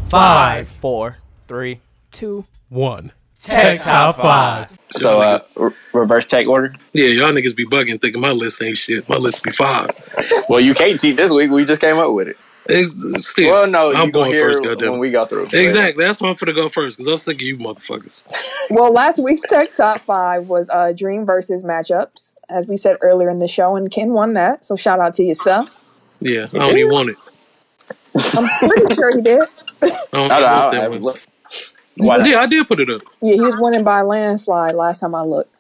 Five, 0.07 0.69
four, 0.69 1.17
three, 1.47 1.81
two, 2.11 2.45
one. 2.69 3.11
Tech 3.45 3.81
Top 3.81 4.15
5. 4.17 4.79
So 4.91 5.21
uh, 5.21 5.39
re- 5.55 5.71
reverse 5.93 6.25
tech 6.25 6.47
order. 6.47 6.73
Yeah, 6.93 7.07
y'all 7.07 7.31
niggas 7.31 7.55
be 7.55 7.65
bugging, 7.65 7.99
thinking 7.99 8.21
my 8.21 8.31
list 8.31 8.61
ain't 8.61 8.77
shit. 8.77 9.07
My 9.09 9.17
list 9.17 9.43
be 9.43 9.51
five. 9.51 9.89
Well, 10.49 10.59
you 10.59 10.73
can't 10.73 10.99
cheat 10.99 11.17
this 11.17 11.31
week. 11.31 11.51
We 11.51 11.65
just 11.65 11.81
came 11.81 11.97
up 11.97 12.13
with 12.13 12.29
it. 12.29 12.37
It's, 12.67 13.27
still, 13.27 13.51
Well, 13.51 13.67
no, 13.69 13.93
I'm 13.93 14.07
you 14.07 14.11
go 14.11 14.21
going 14.21 14.33
here 14.33 14.49
first, 14.49 14.63
goddamn. 14.63 14.91
when 14.91 14.99
we 14.99 15.11
go 15.11 15.25
through. 15.25 15.43
Exactly. 15.53 16.03
That's 16.03 16.19
why 16.21 16.29
I'm 16.29 16.35
finna 16.35 16.55
go 16.55 16.67
first 16.67 16.97
because 16.97 17.07
I'm 17.11 17.17
sick 17.19 17.35
of 17.37 17.41
you 17.41 17.57
motherfuckers. 17.57 18.25
Well, 18.71 18.91
last 18.91 19.19
week's 19.19 19.41
Tech 19.41 19.73
Top 19.75 20.01
5 20.01 20.47
was 20.47 20.67
uh, 20.69 20.91
Dream 20.93 21.25
versus 21.25 21.61
matchups, 21.63 22.35
as 22.49 22.67
we 22.67 22.75
said 22.77 22.97
earlier 23.01 23.29
in 23.29 23.37
the 23.39 23.47
show, 23.47 23.75
and 23.75 23.91
Ken 23.91 24.13
won 24.13 24.33
that. 24.33 24.65
So 24.65 24.75
shout 24.75 24.99
out 24.99 25.13
to 25.15 25.23
yourself. 25.23 25.69
Yeah, 26.21 26.45
I 26.53 26.57
don't 26.57 26.77
even 26.77 26.91
want 26.91 27.09
it. 27.09 27.17
I'm 28.35 28.47
pretty 28.69 28.95
sure 28.95 29.15
he 29.15 29.21
did. 29.21 29.41
I 29.81 29.87
don't 30.11 30.31
I 30.31 30.37
even 30.37 30.39
don't 30.39 30.41
want 30.41 30.41
know. 30.41 30.71
that 30.71 30.83
I- 30.83 30.87
one. 30.97 31.15
Look. 31.97 32.07
Why 32.07 32.17
not? 32.17 32.27
Yeah, 32.27 32.39
I 32.39 32.45
did 32.45 32.67
put 32.67 32.79
it 32.79 32.89
up. 32.89 33.01
Yeah, 33.21 33.35
he 33.35 33.41
was 33.41 33.55
winning 33.57 33.83
by 33.83 33.99
a 33.99 34.05
landslide 34.05 34.75
last 34.75 34.99
time 34.99 35.15
I 35.15 35.21
looked. 35.21 35.53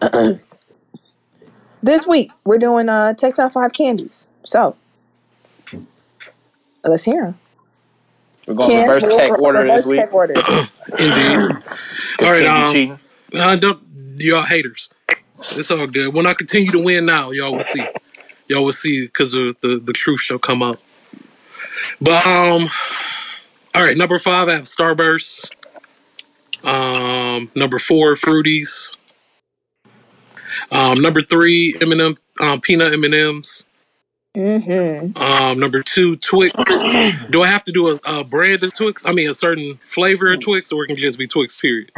this 1.82 2.06
week, 2.06 2.30
we're 2.44 2.58
doing 2.58 2.88
uh, 2.88 3.14
Tech 3.14 3.34
Top 3.34 3.52
5 3.52 3.72
candies. 3.72 4.28
So, 4.44 4.76
let's 6.84 7.04
hear 7.04 7.24
them. 7.24 7.38
We're 8.46 8.54
going 8.54 8.80
reverse 8.80 9.14
tech 9.14 9.38
order 9.38 9.64
this 9.64 9.86
week. 9.86 10.00
Tech 10.00 10.12
order. 10.12 10.34
Indeed. 10.98 11.08
All 12.20 12.30
right, 12.30 12.42
Can't 12.42 12.46
um, 12.46 12.72
cheating. 12.72 12.98
Uh, 13.32 13.56
don't, 13.56 13.80
y'all 14.16 14.42
haters. 14.42 14.90
It's 15.38 15.70
all 15.70 15.86
good. 15.86 16.14
When 16.14 16.26
I 16.26 16.34
continue 16.34 16.70
to 16.70 16.82
win 16.82 17.06
now, 17.06 17.30
y'all 17.30 17.52
will 17.52 17.62
see. 17.62 17.84
Y'all 18.48 18.64
will 18.64 18.72
see 18.72 19.06
because 19.06 19.32
the, 19.32 19.56
the 19.60 19.78
the 19.78 19.92
truth 19.92 20.20
shall 20.20 20.38
come 20.38 20.62
out. 20.62 20.80
But 22.00 22.24
um, 22.26 22.70
all 23.74 23.82
right, 23.84 23.96
number 23.96 24.18
five, 24.18 24.48
I 24.48 24.52
have 24.54 24.62
Starburst. 24.64 25.50
Um, 26.64 27.50
number 27.54 27.78
four, 27.78 28.14
Fruities. 28.14 28.94
Um, 30.70 31.00
number 31.00 31.22
three, 31.22 31.74
M&M, 31.80 32.14
um, 32.40 32.60
peanut 32.60 32.92
M&Ms. 32.92 33.66
Mm-hmm. 34.36 35.16
Um, 35.20 35.58
number 35.60 35.82
two, 35.82 36.16
Twix. 36.16 36.54
do 37.30 37.42
I 37.42 37.46
have 37.48 37.64
to 37.64 37.72
do 37.72 37.88
a, 37.90 38.00
a 38.04 38.24
brand 38.24 38.62
of 38.62 38.74
Twix? 38.76 39.04
I 39.04 39.12
mean, 39.12 39.28
a 39.28 39.34
certain 39.34 39.74
flavor 39.74 40.32
of 40.32 40.40
Twix, 40.40 40.72
or 40.72 40.84
it 40.84 40.88
can 40.88 40.96
just 40.96 41.18
be 41.18 41.26
Twix, 41.26 41.60
period? 41.60 41.90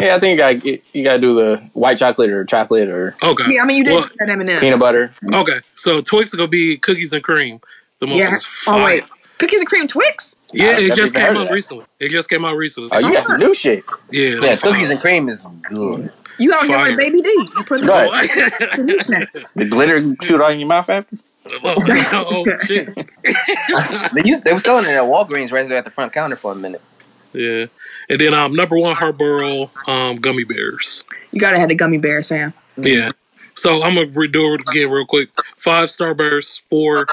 Yeah, 0.00 0.14
I 0.14 0.18
think 0.20 0.32
you 0.32 0.36
got 0.36 0.64
you 0.94 1.04
got 1.04 1.12
to 1.14 1.18
do 1.18 1.34
the 1.34 1.56
white 1.72 1.98
chocolate 1.98 2.30
or 2.30 2.44
chocolate 2.44 2.88
or 2.88 3.16
Okay. 3.22 3.44
Yeah, 3.48 3.62
I 3.62 3.66
mean 3.66 3.78
you 3.78 3.84
did 3.84 3.94
Well, 3.94 4.08
that 4.18 4.28
M&M. 4.28 4.60
peanut 4.60 4.78
butter. 4.78 5.12
okay. 5.34 5.58
So 5.74 6.00
Twix 6.00 6.32
is 6.32 6.38
gonna 6.38 6.48
be 6.48 6.76
cookies 6.76 7.12
and 7.12 7.22
cream. 7.22 7.60
The 8.02 8.08
most 8.08 8.18
Yeah. 8.18 8.36
fire. 8.42 8.80
Oh 8.80 8.84
wait, 8.84 9.04
cookies 9.38 9.60
and 9.60 9.68
cream 9.68 9.86
Twix. 9.86 10.34
Yeah, 10.52 10.76
it 10.76 10.94
just 10.96 11.14
came 11.14 11.36
out 11.36 11.52
recently. 11.52 11.84
It 12.00 12.08
just 12.08 12.28
came 12.28 12.44
out 12.44 12.56
recently. 12.56 12.88
Oh, 12.90 12.98
you 12.98 13.12
got 13.12 13.28
the 13.28 13.38
new 13.38 13.54
shit. 13.54 13.84
yeah, 14.10 14.40
Yeah, 14.42 14.56
cookies 14.56 14.90
and 14.90 15.00
cream 15.00 15.28
is 15.28 15.46
good. 15.68 16.10
You 16.36 16.52
out 16.52 16.66
here 16.66 16.76
Fire. 16.78 16.88
like 16.88 16.96
Baby 16.98 17.22
D. 17.22 17.28
You 17.28 17.62
put 17.64 17.84
Right. 17.84 18.28
the 18.76 18.82
new 18.82 18.98
snack. 18.98 19.28
The 19.54 19.66
glitter 19.66 20.00
shoot 20.20 20.40
out 20.42 20.50
in 20.50 20.58
your 20.58 20.68
mouth 20.68 20.90
after. 20.90 21.16
oh, 21.62 22.44
oh, 22.44 22.58
shit. 22.64 22.88
They 24.14 24.22
used 24.24 24.42
they 24.42 24.52
were 24.52 24.58
selling 24.58 24.86
it 24.86 24.90
at 24.96 25.04
Walgreens 25.04 25.52
right 25.52 25.68
there 25.68 25.78
at 25.78 25.84
the 25.84 25.90
front 25.92 26.12
counter 26.12 26.34
for 26.34 26.50
a 26.50 26.56
minute. 26.56 26.82
Yeah. 27.32 27.66
And 28.08 28.20
then 28.20 28.34
um 28.34 28.52
number 28.56 28.76
one 28.76 28.96
Haribo 28.96 29.70
um 29.88 30.16
gummy 30.16 30.42
bears. 30.42 31.04
You 31.30 31.40
gotta 31.40 31.60
have 31.60 31.68
the 31.68 31.76
gummy 31.76 31.98
bears, 31.98 32.26
fam. 32.26 32.52
Yeah. 32.76 33.10
So 33.54 33.82
I'm 33.82 33.94
gonna 33.94 34.06
redo 34.08 34.54
it 34.54 34.62
again 34.68 34.90
real 34.90 35.06
quick. 35.06 35.28
Five 35.56 35.88
Starbursts, 35.88 36.62
four 36.70 37.06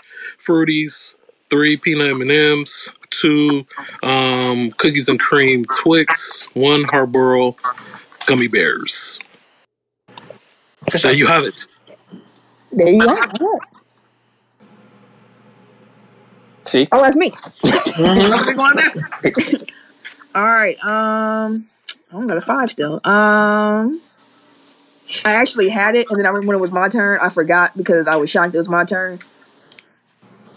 Fruities, 0.46 1.18
three 1.50 1.78
peanut 1.78 2.10
M 2.10 2.22
and 2.22 2.32
M's, 2.32 2.90
two 3.10 3.66
um, 4.04 4.72
cookies 4.72 5.10
and 5.10 5.20
cream 5.20 5.66
Twix, 5.82 6.46
one 6.56 6.84
Haribo 6.84 7.56
gummy 8.26 8.48
bears. 8.48 9.20
There 11.04 11.14
you 11.14 11.28
have 11.28 11.44
it. 11.44 11.66
There 12.72 12.88
you 12.88 13.02
are. 13.08 13.30
See, 16.64 16.88
Oh, 16.92 17.02
that's 17.02 17.16
me. 17.16 17.32
What 17.62 18.48
we 18.48 18.54
going 18.54 18.76
now? 18.76 18.92
All 20.36 20.46
right. 20.46 20.78
Um, 20.86 21.68
I'm 22.12 22.28
got 22.28 22.38
a 22.38 22.42
five 22.42 22.70
still. 22.72 23.02
Um, 23.06 24.02
I 25.26 25.34
actually 25.34 25.70
had 25.70 25.96
it, 25.96 26.08
and 26.10 26.20
then 26.20 26.26
I 26.26 26.30
remember 26.30 26.48
when 26.48 26.58
it 26.58 26.62
was 26.62 26.72
my 26.72 26.88
turn, 26.90 27.20
I 27.22 27.30
forgot 27.30 27.76
because 27.76 28.08
I 28.08 28.16
was 28.16 28.30
shocked 28.30 28.54
it 28.56 28.60
was 28.60 28.70
my 28.70 28.86
turn. 28.86 29.20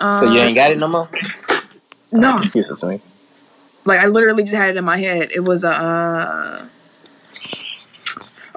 Um, 0.00 0.18
So 0.18 0.32
you 0.32 0.40
ain't 0.40 0.54
got 0.54 0.70
it 0.70 0.78
no 0.78 0.88
more. 0.88 1.08
no, 2.12 2.38
excuses 2.38 2.80
to 2.80 2.86
me. 2.86 3.00
like 3.84 4.00
I 4.00 4.06
literally 4.06 4.42
just 4.42 4.54
had 4.54 4.70
it 4.70 4.76
in 4.76 4.84
my 4.84 4.98
head. 4.98 5.30
It 5.34 5.40
was 5.40 5.64
a. 5.64 5.70
Uh... 5.70 6.66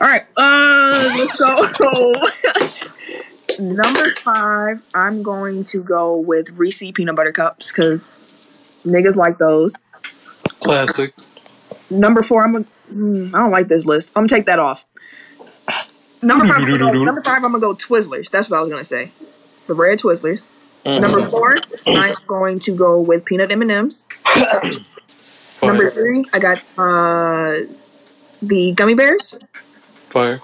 All 0.01 0.07
right. 0.07 0.23
Uh, 0.35 1.15
let's 1.17 1.77
go. 1.77 2.13
Number 3.59 4.03
five, 4.21 4.83
I'm 4.93 5.23
going 5.23 5.63
to 5.65 5.81
go 5.81 6.17
with 6.19 6.49
Reese 6.51 6.91
peanut 6.93 7.15
butter 7.15 7.31
cups 7.31 7.71
because 7.71 8.81
niggas 8.85 9.15
like 9.15 9.37
those. 9.37 9.81
Classic. 10.59 11.13
Number 11.89 12.21
four, 12.21 12.43
I'm 12.43 12.51
gonna. 12.51 12.65
Mm, 12.91 13.33
I 13.33 13.39
don't 13.39 13.51
like 13.51 13.69
this 13.69 13.85
list. 13.85 14.11
I'm 14.15 14.23
gonna 14.23 14.37
take 14.37 14.45
that 14.47 14.59
off. 14.59 14.85
Number 16.25 16.47
five, 16.47 16.57
I'm 16.57 16.65
gonna 16.65 16.77
go, 16.79 17.03
number 17.03 17.21
five, 17.21 17.43
I'm 17.43 17.51
gonna 17.51 17.59
go 17.59 17.73
Twizzlers. 17.75 18.29
That's 18.31 18.49
what 18.49 18.57
I 18.57 18.61
was 18.61 18.71
gonna 18.71 18.83
say. 18.83 19.11
The 19.67 19.73
red 19.73 19.99
Twizzlers. 19.99 20.45
Number 20.85 21.23
four, 21.29 21.57
I'm 21.87 22.13
going 22.27 22.59
to 22.59 22.75
go 22.75 22.99
with 22.99 23.25
peanut 23.25 23.51
M 23.51 23.61
and 23.61 23.71
M's. 23.71 24.07
Number 25.61 25.89
three, 25.89 26.25
I 26.33 26.39
got 26.39 26.57
uh 26.77 27.65
the 28.41 28.73
gummy 28.73 28.93
bears. 28.93 29.39
Fire. 30.09 30.41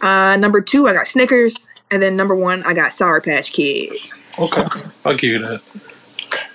Uh, 0.00 0.36
number 0.36 0.60
two, 0.60 0.86
I 0.86 0.92
got 0.92 1.06
Snickers, 1.06 1.68
and 1.90 2.02
then 2.02 2.16
number 2.16 2.34
one, 2.34 2.62
I 2.64 2.74
got 2.74 2.92
Sour 2.92 3.20
Patch 3.20 3.52
Kids. 3.52 4.34
Okay. 4.38 4.64
I'll 5.04 5.16
give 5.16 5.30
you 5.30 5.38
that. 5.38 5.62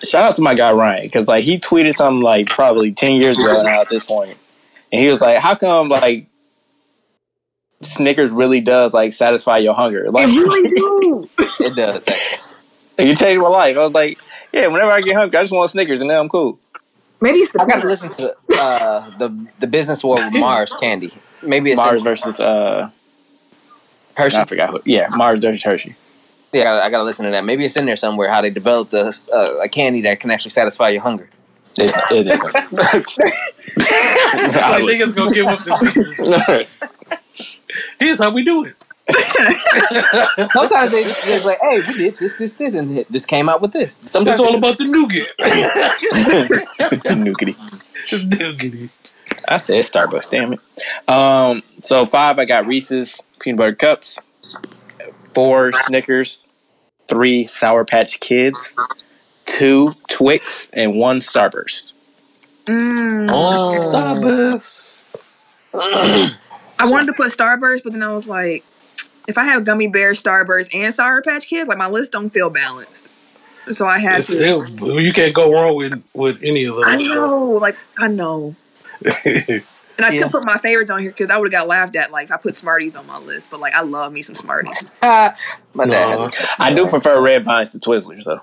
Shout 0.08 0.24
out 0.24 0.36
to 0.36 0.41
my 0.41 0.54
guy 0.54 0.72
Ryan 0.72 1.04
because 1.04 1.28
like 1.28 1.43
he 1.43 1.60
tweeted 1.60 1.93
something 1.93 2.22
like 2.22 2.47
probably 2.47 2.91
ten 2.91 3.14
years 3.14 3.38
ago 3.38 3.64
now 3.64 3.82
at 3.82 3.89
this 3.89 4.06
point, 4.06 4.38
and 4.91 5.02
he 5.02 5.10
was 5.10 5.22
like, 5.22 5.39
"How 5.39 5.56
come 5.56 5.89
like 5.89 6.28
Snickers 7.82 8.32
really 8.32 8.61
does 8.61 8.93
like 8.93 9.13
satisfy 9.13 9.57
your 9.59 9.73
hunger? 9.73 10.09
Like 10.11 10.27
They 10.27 10.38
really 10.38 10.69
do. 10.75 11.30
It 11.61 11.75
does. 11.75 12.07
actually. 12.07 13.07
you 13.07 13.15
changed 13.15 13.41
my 13.41 13.49
life." 13.49 13.77
I 13.77 13.84
was 13.86 13.93
like, 13.93 14.19
"Yeah, 14.51 14.67
whenever 14.67 14.91
I 14.91 15.01
get 15.01 15.15
hungry, 15.15 15.38
I 15.38 15.43
just 15.43 15.53
want 15.53 15.69
Snickers, 15.71 16.01
and 16.01 16.09
then 16.09 16.19
I'm 16.19 16.30
cool." 16.30 16.59
Maybe 17.21 17.39
it's 17.39 17.51
the 17.51 17.61
I 17.61 17.65
got 17.65 17.82
to 17.82 17.88
listen 17.88 18.09
to 18.11 18.36
uh, 18.57 19.09
the 19.17 19.47
the 19.59 19.67
business 19.67 20.03
war 20.03 20.15
with 20.15 20.34
Mars 20.34 20.73
Candy. 20.80 21.11
Maybe 21.41 21.71
it's 21.71 21.77
Mars 21.77 22.03
versus 22.03 22.39
uh, 22.39 22.89
Hershey. 24.15 24.38
I 24.38 24.45
forgot 24.45 24.69
who. 24.71 24.82
Yeah, 24.86 25.07
Mars 25.15 25.39
versus 25.39 25.63
Hershey. 25.63 25.95
Yeah, 26.51 26.61
I 26.61 26.63
gotta, 26.63 26.84
I 26.84 26.89
gotta 26.89 27.03
listen 27.03 27.25
to 27.25 27.32
that. 27.32 27.45
Maybe 27.45 27.63
it's 27.63 27.77
in 27.77 27.86
there 27.86 27.95
somewhere 27.95 28.30
how 28.30 28.41
they 28.41 28.49
developed 28.49 28.93
a, 28.93 29.13
uh, 29.34 29.59
a 29.63 29.69
candy 29.69 30.01
that 30.01 30.19
can 30.19 30.32
actually 30.32 30.51
satisfy 30.51 30.89
your 30.89 31.01
hunger. 31.01 31.30
It, 31.77 31.93
it 32.11 32.27
isn't. 32.27 32.55
I 32.55 32.61
think 34.86 35.01
it's 35.01 35.13
gonna 35.13 35.34
give 35.34 35.47
up 35.47 35.59
the 35.59 35.75
secrets. 35.77 36.69
Here's 37.99 38.20
how 38.20 38.32
we 38.32 38.43
do 38.43 38.65
it. 38.65 38.76
Sometimes 40.53 40.91
they 40.91 41.03
they're 41.26 41.41
like, 41.43 41.57
"Hey, 41.61 41.82
we 41.88 41.93
did 41.93 42.17
this, 42.17 42.34
this, 42.34 42.51
this, 42.53 42.76
and 42.76 42.97
this 43.09 43.26
came 43.26 43.49
out 43.49 43.59
with 43.61 43.74
this." 43.74 43.99
Sometimes 44.05 44.39
It's 44.39 44.47
all 44.47 44.55
about 44.55 44.78
the 44.78 44.86
nougat. 44.86 45.30
Noogity. 47.15 47.55
nougat. 48.30 48.89
I 49.49 49.57
said 49.57 49.84
Starbucks. 49.84 50.30
Damn 50.30 50.53
it. 50.53 50.59
Um. 51.09 51.63
So 51.82 52.05
five, 52.05 52.38
I 52.39 52.45
got 52.45 52.67
Reese's 52.67 53.24
peanut 53.39 53.57
butter 53.57 53.76
cups. 53.76 54.20
Four 55.34 55.72
Snickers. 55.72 56.43
Three 57.07 57.45
Sour 57.45 57.86
Patch 57.86 58.20
Kids. 58.20 58.76
Two 59.45 59.88
Twix 60.09 60.70
and 60.72 60.99
one 60.99 61.17
Starburst. 61.17 61.93
Mm, 62.65 63.28
Starburst. 63.30 65.15
I 66.80 66.89
wanted 66.89 67.07
to 67.07 67.13
put 67.13 67.32
Starburst, 67.32 67.84
but 67.84 67.93
then 67.93 68.01
I 68.03 68.13
was 68.13 68.27
like, 68.27 68.63
if 69.27 69.38
I 69.38 69.43
have 69.45 69.65
gummy 69.65 69.88
bear, 69.88 70.13
Starburst, 70.13 70.73
and 70.73 70.93
Sour 70.93 71.21
Patch 71.21 71.47
Kids, 71.47 71.67
like 71.69 71.77
my 71.77 71.88
list 71.89 72.11
don't 72.13 72.30
feel 72.30 72.49
balanced. 72.49 73.09
So 73.71 73.86
I 73.86 73.99
had 73.99 74.19
It's 74.19 74.27
to. 74.27 74.34
still, 74.34 74.99
you 74.99 75.13
can't 75.13 75.34
go 75.36 75.51
wrong 75.51 75.75
with 75.75 76.03
with 76.13 76.41
any 76.43 76.65
of 76.65 76.75
those. 76.75 76.86
I 76.88 76.95
know, 76.97 77.49
like 77.61 77.77
I 77.99 78.07
know, 78.07 78.55
and 79.25 79.61
I 79.99 80.11
Yeah. 80.13 80.21
could 80.23 80.32
put 80.32 80.45
my 80.45 80.57
favorites 80.57 80.89
on 80.89 81.01
here 81.01 81.11
because 81.11 81.30
I 81.30 81.38
would 81.38 81.51
have 81.53 81.61
got 81.61 81.67
laughed 81.67 81.95
at. 81.95 82.11
Like 82.11 82.25
if 82.25 82.32
I 82.32 82.38
put 82.38 82.55
Smarties 82.55 82.95
on 82.95 83.05
my 83.05 83.19
list, 83.19 83.51
but 83.51 83.59
like 83.59 83.73
I 83.75 83.82
love 83.82 84.11
me 84.11 84.21
some 84.23 84.36
Smarties. 84.36 84.91
Ah, 85.03 85.36
my 85.73 85.86
dad. 85.86 86.15
Nah. 86.17 86.30
I 86.57 86.73
do 86.73 86.88
prefer 86.88 87.21
Red 87.21 87.43
Vines 87.45 87.71
to 87.71 87.80
Twizzlers 87.80 88.23
though. 88.23 88.41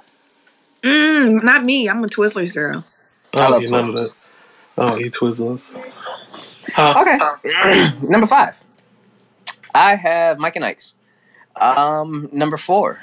Mm, 0.85 1.43
not 1.43 1.65
me. 1.65 1.89
I'm 1.89 2.05
a 2.05 2.09
Twizzlers 2.09 2.55
girl. 2.55 2.85
I 3.35 3.39
don't 3.41 3.51
love 3.53 3.63
eat 3.65 3.71
none 3.71 3.89
of 3.89 3.95
Twizzlers. 3.97 4.15
that. 4.77 4.83
I 4.83 4.87
don't 4.91 5.01
eat 5.01 5.13
Twizzlers. 5.15 6.07
Huh? 6.77 6.95
Okay. 7.01 7.91
number 8.07 8.27
five. 8.27 8.55
I 9.75 9.95
have 9.97 10.39
Mike 10.39 10.57
and 10.57 10.65
Ike's. 10.65 10.95
Um, 11.57 12.29
number 12.33 12.59
four. 12.59 13.01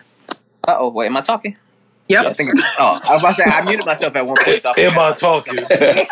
Uh 0.65 0.75
oh, 0.77 0.89
wait, 0.89 1.07
am 1.07 1.17
I 1.17 1.21
talking? 1.21 1.57
Yep. 2.07 2.25
I 2.25 2.33
think. 2.33 2.49
Oh, 2.79 2.99
I 3.03 3.13
was 3.13 3.21
about 3.23 3.27
to 3.29 3.33
say 3.33 3.43
I 3.45 3.63
muted 3.63 3.85
myself 3.85 4.15
at 4.15 4.27
one 4.27 4.35
point. 4.43 4.61
So 4.61 4.73
I 4.77 4.79
Am 4.81 4.91
forgot. 4.91 5.13
I 5.13 5.15
talking? 5.15 5.59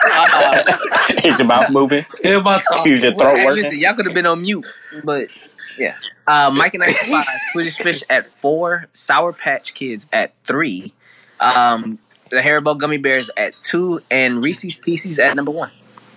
Uh, 1.14 1.28
Is 1.28 1.38
your 1.38 1.48
mouth 1.48 1.70
moving? 1.70 2.04
Am 2.24 2.48
I 2.48 2.60
talking? 2.68 2.92
Is 2.92 3.04
your 3.04 3.14
throat 3.14 3.38
hey, 3.38 3.46
working? 3.46 3.64
listen, 3.64 3.80
y'all 3.80 3.94
could 3.94 4.06
have 4.06 4.16
been 4.16 4.26
on 4.26 4.42
mute, 4.42 4.66
but 5.04 5.28
yeah. 5.78 5.96
Uh, 6.26 6.50
Mike 6.50 6.74
and 6.74 6.84
Ike's 6.84 6.98
at 7.04 7.10
five. 7.10 7.26
Swedish 7.52 7.78
Fish 7.78 8.04
at 8.10 8.26
four. 8.26 8.88
Sour 8.92 9.34
Patch 9.34 9.74
Kids 9.76 10.08
at 10.12 10.34
three. 10.44 10.94
Um, 11.40 12.00
the 12.30 12.38
Haribo 12.38 12.78
Gummy 12.78 12.98
Bears 12.98 13.30
at 13.38 13.54
two, 13.62 14.02
and 14.10 14.42
Reese's 14.42 14.78
Pieces 14.78 15.20
at 15.20 15.36
number 15.36 15.52
one. 15.52 15.72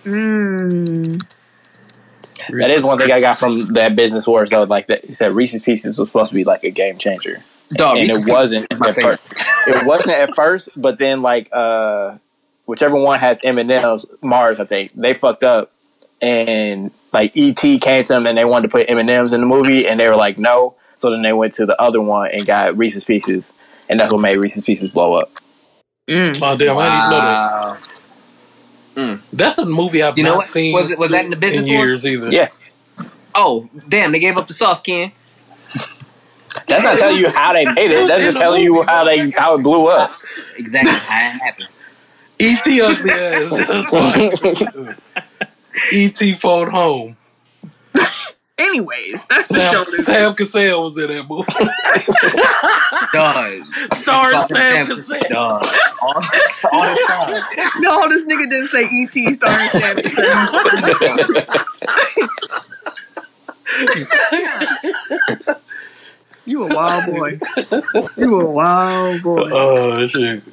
Mm. 0.05 1.21
That 2.49 2.69
is 2.69 2.83
one 2.83 2.97
thing 2.97 3.11
I 3.11 3.21
got 3.21 3.37
from 3.37 3.73
that 3.73 3.95
business 3.95 4.27
wars 4.27 4.49
though. 4.49 4.63
Like 4.63 4.87
that, 4.87 5.05
he 5.05 5.13
said 5.13 5.33
Reese's 5.33 5.61
Pieces 5.61 5.97
was 5.99 6.09
supposed 6.09 6.29
to 6.29 6.35
be 6.35 6.43
like 6.43 6.63
a 6.63 6.71
game 6.71 6.97
changer, 6.97 7.43
Dog, 7.71 7.97
and 7.97 8.09
Reese's 8.09 8.27
it 8.27 8.31
wasn't 8.31 8.79
my 8.79 8.87
at 8.87 8.93
favorite. 8.93 9.19
first. 9.19 9.67
It 9.67 9.85
wasn't 9.85 10.17
at 10.17 10.35
first, 10.35 10.69
but 10.75 10.99
then 10.99 11.21
like 11.21 11.49
uh, 11.51 12.17
whichever 12.65 12.95
one 12.95 13.19
has 13.19 13.39
M 13.43 13.57
and 13.57 13.71
M's, 13.71 14.05
Mars, 14.21 14.59
I 14.59 14.65
think 14.65 14.93
they 14.93 15.13
fucked 15.13 15.43
up, 15.43 15.71
and 16.21 16.91
like 17.13 17.35
ET 17.35 17.55
came 17.55 18.03
to 18.03 18.13
them 18.13 18.27
and 18.27 18.37
they 18.37 18.45
wanted 18.45 18.63
to 18.67 18.71
put 18.71 18.89
M 18.89 18.97
and 18.97 19.09
M's 19.09 19.33
in 19.33 19.41
the 19.41 19.47
movie, 19.47 19.87
and 19.87 19.99
they 19.99 20.07
were 20.07 20.15
like 20.15 20.37
no. 20.37 20.75
So 20.93 21.11
then 21.11 21.21
they 21.21 21.33
went 21.33 21.53
to 21.55 21.65
the 21.65 21.79
other 21.81 22.01
one 22.01 22.31
and 22.31 22.45
got 22.45 22.77
Reese's 22.77 23.03
Pieces, 23.03 23.53
and 23.89 23.99
that's 23.99 24.11
what 24.11 24.21
made 24.21 24.37
Reese's 24.37 24.63
Pieces 24.63 24.89
blow 24.89 25.13
up. 25.19 25.31
Mm. 26.07 26.39
Oh 26.41 26.55
damn! 26.55 26.77
I 26.77 27.77
didn't 28.95 29.07
know 29.07 29.15
that. 29.15 29.21
Wow. 29.21 29.23
That's 29.33 29.57
a 29.59 29.65
movie 29.65 30.01
I've 30.03 30.17
You 30.17 30.23
know 30.23 30.29
not 30.31 30.37
what? 30.37 30.47
seen. 30.47 30.73
Was 30.73 30.89
it- 30.91 30.99
was 30.99 31.11
that 31.11 31.25
in 31.25 31.29
the 31.31 31.35
business 31.35 31.65
in 31.67 31.73
war? 31.73 31.85
years 31.85 32.05
either? 32.05 32.29
Yeah. 32.31 32.47
Oh, 33.33 33.67
damn! 33.89 34.11
They 34.13 34.19
gave 34.19 34.37
up 34.37 34.47
the 34.47 34.53
sauce 34.53 34.79
can. 34.81 35.11
That's 36.67 36.83
not 36.83 36.97
telling 36.97 37.17
you 37.17 37.29
how 37.29 37.51
they 37.53 37.65
made 37.65 37.91
it. 37.91 38.07
That's 38.07 38.23
just 38.23 38.37
telling 38.37 38.63
you 38.63 38.81
how 38.83 39.03
they 39.03 39.29
how 39.31 39.55
it 39.55 39.63
blew 39.63 39.87
up. 39.87 40.17
Exactly 40.57 40.91
how 40.93 41.17
it 41.19 41.41
happened. 41.41 41.67
E.T. 42.39 42.81
ugly 42.81 43.11
ass. 43.11 43.67
That's. 43.91 44.99
E.T. 45.91 46.35
phone 46.35 46.69
home. 46.71 47.17
Anyways, 48.57 49.25
that's 49.25 49.49
the 49.49 49.69
show. 49.69 49.83
Sam, 49.83 49.91
this 49.91 50.05
Sam 50.05 50.33
Cassell 50.35 50.83
was 50.83 50.97
in 50.97 51.07
that 51.07 51.27
movie. 51.27 51.51
Dog. 53.13 53.59
Starring 53.93 54.41
Sam 54.43 54.87
Sam 54.87 54.95
Cassell. 54.95 55.19
Dog. 55.29 55.65
All, 56.01 56.13
all 56.71 56.95
the 56.95 57.43
time. 57.57 57.71
No, 57.79 58.07
this 58.07 58.23
nigga 58.23 58.49
didn't 58.49 58.67
say 58.67 58.85
E.T. 58.85 59.33
starring 59.33 59.69
Sam 59.69 59.97
Cassell. 59.97 61.55
You 66.45 66.63
a 66.63 66.75
wild 66.75 67.05
boy. 67.13 67.39
You 68.15 68.39
a 68.41 68.45
wild 68.45 69.23
boy. 69.23 69.49
Oh 69.51 70.07
shit. 70.07 70.43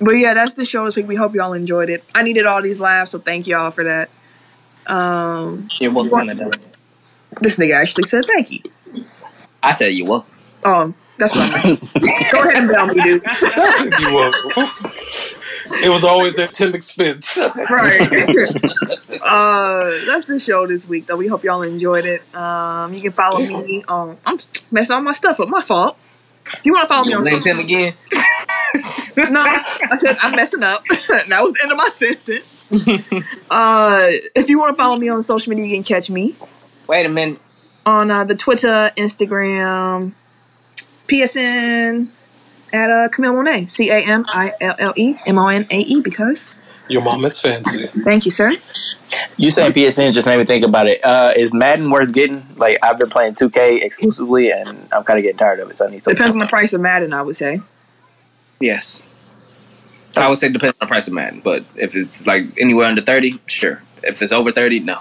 But 0.00 0.12
yeah, 0.12 0.34
that's 0.34 0.54
the 0.54 0.64
show 0.64 0.84
this 0.86 0.96
week. 0.96 1.06
We 1.06 1.14
hope 1.14 1.34
y'all 1.34 1.52
enjoyed 1.52 1.88
it. 1.90 2.02
I 2.14 2.22
needed 2.22 2.46
all 2.46 2.62
these 2.62 2.80
laughs, 2.80 3.12
so 3.12 3.18
thank 3.18 3.46
y'all 3.46 3.70
for 3.70 3.84
that. 3.84 4.10
Um, 4.86 5.68
You're 5.78 5.92
welcome. 5.92 6.26
Madam. 6.26 6.50
This 7.40 7.56
nigga 7.56 7.74
actually 7.74 8.04
said 8.04 8.24
thank 8.26 8.50
you. 8.50 8.60
I 9.62 9.72
said 9.72 9.88
you 9.88 10.04
welcome. 10.04 10.30
Um, 10.64 10.94
that's 11.18 11.34
what 11.34 11.50
I 11.52 11.68
meant. 11.68 12.32
Go 12.32 12.40
ahead 12.40 12.56
and 12.56 12.68
bell 12.68 12.86
me, 12.86 13.02
dude. 13.02 13.22
You 14.00 14.14
welcome. 14.14 14.68
It 15.82 15.88
was 15.88 16.04
always 16.04 16.38
at 16.38 16.52
Tim 16.52 16.74
expense. 16.74 17.38
right. 17.70 18.00
uh, 19.22 19.90
that's 20.06 20.26
the 20.26 20.38
show 20.38 20.66
this 20.66 20.86
week, 20.86 21.06
though. 21.06 21.16
We 21.16 21.26
hope 21.26 21.44
y'all 21.44 21.62
enjoyed 21.62 22.04
it. 22.04 22.34
Um, 22.34 22.92
you 22.92 23.00
can 23.00 23.12
follow 23.12 23.38
me 23.38 23.84
on. 23.88 24.18
I'm 24.26 24.38
messing 24.70 24.94
all 24.94 25.02
my 25.02 25.12
stuff 25.12 25.40
up. 25.40 25.48
My 25.48 25.60
fault. 25.60 25.96
You 26.62 26.74
want 26.74 26.84
to 26.84 26.88
follow 26.88 27.04
me 27.06 27.14
on 27.14 27.24
Name 27.24 27.40
social 27.40 27.60
again. 27.60 27.94
no, 29.32 29.40
I 29.40 29.98
said 29.98 30.18
I'm 30.20 30.36
messing 30.36 30.62
up. 30.62 30.84
that 30.84 31.38
was 31.40 31.52
the 31.54 31.60
end 31.62 31.72
of 31.72 31.78
my 31.78 31.88
sentence. 31.88 32.70
uh, 33.50 34.10
if 34.34 34.50
you 34.50 34.58
want 34.58 34.76
to 34.76 34.82
follow 34.82 34.98
me 34.98 35.08
on 35.08 35.22
social 35.22 35.50
media, 35.50 35.64
you 35.64 35.76
can 35.76 35.84
catch 35.84 36.10
me 36.10 36.34
Wait 36.88 37.06
a 37.06 37.08
minute. 37.08 37.40
on 37.86 38.10
uh, 38.10 38.24
the 38.24 38.34
Twitter, 38.34 38.90
Instagram, 38.96 40.12
PSN 41.08 42.08
at 42.72 42.90
uh, 42.90 43.08
Camille 43.08 43.34
Monae. 43.34 43.68
C 43.68 43.90
A 43.90 43.98
M 43.98 44.24
I 44.28 44.52
L 44.60 44.74
L 44.78 44.92
E 44.96 45.14
M 45.26 45.38
O 45.38 45.48
N 45.48 45.66
A 45.70 45.80
E. 45.80 46.00
Because 46.00 46.62
Your 46.88 47.02
mom 47.02 47.24
is 47.24 47.40
fancy. 47.40 47.84
thank 48.02 48.24
you, 48.24 48.30
sir. 48.30 48.50
You 49.36 49.50
saying 49.50 49.72
PSN 49.72 50.12
just 50.12 50.26
made 50.26 50.38
me 50.38 50.44
think 50.44 50.64
about 50.64 50.88
it. 50.88 51.04
Uh, 51.04 51.32
is 51.36 51.52
Madden 51.54 51.90
worth 51.90 52.12
getting? 52.12 52.42
Like 52.56 52.78
I've 52.82 52.98
been 52.98 53.08
playing 53.10 53.34
2K 53.34 53.82
exclusively, 53.82 54.50
and 54.50 54.68
I'm 54.92 55.04
kind 55.04 55.18
of 55.18 55.22
getting 55.22 55.38
tired 55.38 55.60
of 55.60 55.70
it. 55.70 55.76
So 55.76 55.86
I 55.86 55.90
need 55.90 56.00
something. 56.00 56.16
Depends 56.16 56.34
on 56.36 56.40
the 56.40 56.46
price 56.48 56.72
of 56.72 56.80
Madden, 56.80 57.12
I 57.12 57.22
would 57.22 57.36
say. 57.36 57.60
Yes. 58.60 59.02
I 60.16 60.28
would 60.28 60.38
say 60.38 60.48
depends 60.48 60.76
on 60.80 60.86
the 60.86 60.88
price 60.88 61.08
of 61.08 61.12
Madden, 61.14 61.40
but 61.40 61.64
if 61.74 61.96
it's 61.96 62.26
like 62.26 62.44
anywhere 62.58 62.86
under 62.86 63.02
thirty, 63.02 63.40
sure. 63.46 63.82
If 64.02 64.22
it's 64.22 64.32
over 64.32 64.52
thirty, 64.52 64.78
no. 64.80 65.00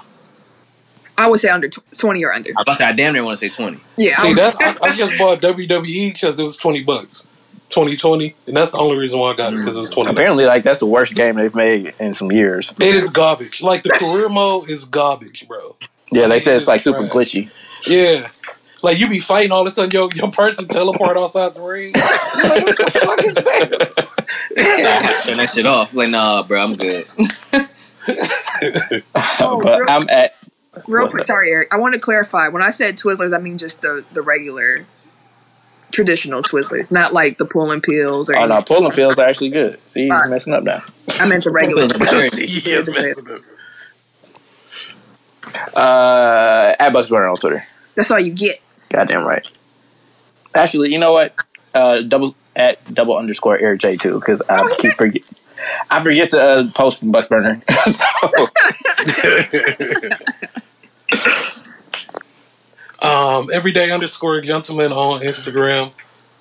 I 1.18 1.28
would 1.28 1.39
say 1.39 1.49
under 1.49 1.70
tw- 1.70 1.84
twenty 1.97 2.24
or 2.26 2.34
under. 2.34 2.49
I 2.49 2.53
was 2.57 2.64
about 2.64 2.72
to 2.74 2.78
say 2.80 2.86
I 2.86 2.91
damn 2.93 3.14
near 3.14 3.24
want 3.24 3.38
to 3.38 3.39
say 3.39 3.49
twenty. 3.49 3.78
Yeah, 3.97 4.14
I 4.18 4.22
See 4.22 4.28
was- 4.30 4.38
that 4.38 4.55
I, 4.61 4.88
I 4.88 4.93
just 4.93 5.18
bought 5.18 5.41
WWE 5.41 6.14
because 6.14 6.39
it 6.39 6.43
was 6.43 6.57
twenty 6.57 6.84
bucks, 6.84 7.28
twenty 7.70 7.95
twenty, 7.97 8.36
and 8.47 8.55
that's 8.57 8.72
the 8.72 8.80
only 8.80 8.97
reason 8.97 9.20
why 9.20 9.32
I 9.32 9.36
got 9.36 9.53
it 9.53 9.57
because 9.57 9.78
it 9.78 9.80
was 9.80 9.89
twenty. 9.89 10.09
Apparently, 10.11 10.45
like 10.45 10.64
that's 10.64 10.80
the 10.80 10.86
worst 10.88 11.14
game 11.16 11.36
they've 11.36 11.53
made 11.55 11.93
in 11.99 12.14
some 12.14 12.32
years. 12.32 12.74
It 12.80 12.95
is 12.95 13.09
garbage. 13.09 13.61
Like 13.61 13.84
the 13.84 13.91
career 13.91 14.30
mode 14.30 14.70
is 14.70 14.86
garbage, 14.86 15.47
bro. 15.47 15.76
Yeah, 16.11 16.28
they 16.28 16.39
said 16.39 16.55
it's 16.55 16.68
like 16.68 16.82
super 16.82 17.01
Right. 17.01 17.11
glitchy. 17.11 17.51
Yeah. 17.88 18.30
Like 18.82 18.97
you 18.99 19.07
be 19.07 19.20
fighting 19.22 19.51
all 19.53 19.61
of 19.61 19.68
a 19.68 19.72
sudden 19.72 19.91
your 19.91 20.09
your 20.14 20.30
person 20.32 20.68
teleport 20.68 21.16
outside 21.16 21.53
the 21.53 21.61
ring. 21.61 21.93
You're 21.95 22.49
like, 22.49 22.66
what 22.66 22.78
the 22.78 22.91
fuck 22.91 23.24
is 23.24 23.36
this? 23.36 23.95
Turn 25.26 25.38
that 25.38 25.51
shit 25.53 25.66
off. 25.66 25.93
Like, 25.93 26.09
nah, 26.09 26.43
bro, 26.43 26.61
I'm 26.64 26.74
good. 26.74 27.05
Oh, 29.39 29.59
but 29.64 29.80
real- 29.80 29.89
I'm 29.89 30.09
at 30.09 30.36
Real 30.88 31.10
quick, 31.10 31.26
sorry, 31.26 31.52
Eric. 31.52 31.68
I 31.72 31.78
want 31.78 31.94
to 31.96 32.02
clarify. 32.02 32.48
When 32.48 32.64
I 32.64 32.72
said 32.72 32.96
Twizzlers, 32.96 33.36
I 33.36 33.40
mean 33.40 33.58
just 33.58 33.82
the 33.82 34.04
the 34.14 34.22
regular, 34.22 34.86
traditional 35.92 36.42
Twizzlers, 36.42 36.92
not 36.92 37.14
like 37.14 37.38
the 37.38 37.46
Pull 37.46 37.72
'n' 37.72 37.82
Peels 37.82 38.30
or. 38.30 38.36
oh 38.38 38.46
no, 38.46 38.56
anything. 38.56 38.76
pulling 38.76 38.92
pills 38.92 39.20
are 39.20 39.28
actually 39.28 39.50
good. 39.50 39.80
See, 39.88 40.04
he's 40.04 40.12
Alright. 40.12 40.30
messing 40.32 40.54
up 40.54 40.64
now. 40.64 40.84
I 41.20 41.28
meant 41.28 41.44
the 41.44 41.52
regular. 41.52 41.84
he 41.84 42.72
is 42.72 42.90
messing 42.94 43.32
up. 43.32 43.42
Uh, 45.76 46.74
at 46.80 46.92
Bucks 46.94 47.10
Burner 47.10 47.28
on 47.28 47.38
Twitter. 47.38 47.60
That's 47.96 48.10
all 48.10 48.20
you 48.20 48.34
get. 48.34 48.60
Goddamn 48.90 49.26
right. 49.26 49.46
Actually, 50.56 50.92
you 50.92 51.00
know 51.00 51.14
what? 51.14 51.36
Uh, 51.74 52.02
double 52.02 52.36
at 52.56 52.94
double 52.94 53.18
underscore 53.18 53.58
Eric 53.60 53.80
J 53.82 53.96
too 53.96 54.20
because 54.20 54.42
I 54.50 54.76
keep 54.80 54.96
forget. 54.96 55.24
I 55.89 56.03
forget 56.03 56.32
to 56.32 56.39
uh, 56.39 56.72
post 56.74 56.99
from 56.99 57.11
Bucks 57.11 57.28
Burner. 57.28 57.61
Um, 63.03 63.49
everyday 63.51 63.91
underscore 63.91 64.39
gentleman 64.39 64.93
on 64.93 65.22
Instagram. 65.22 65.93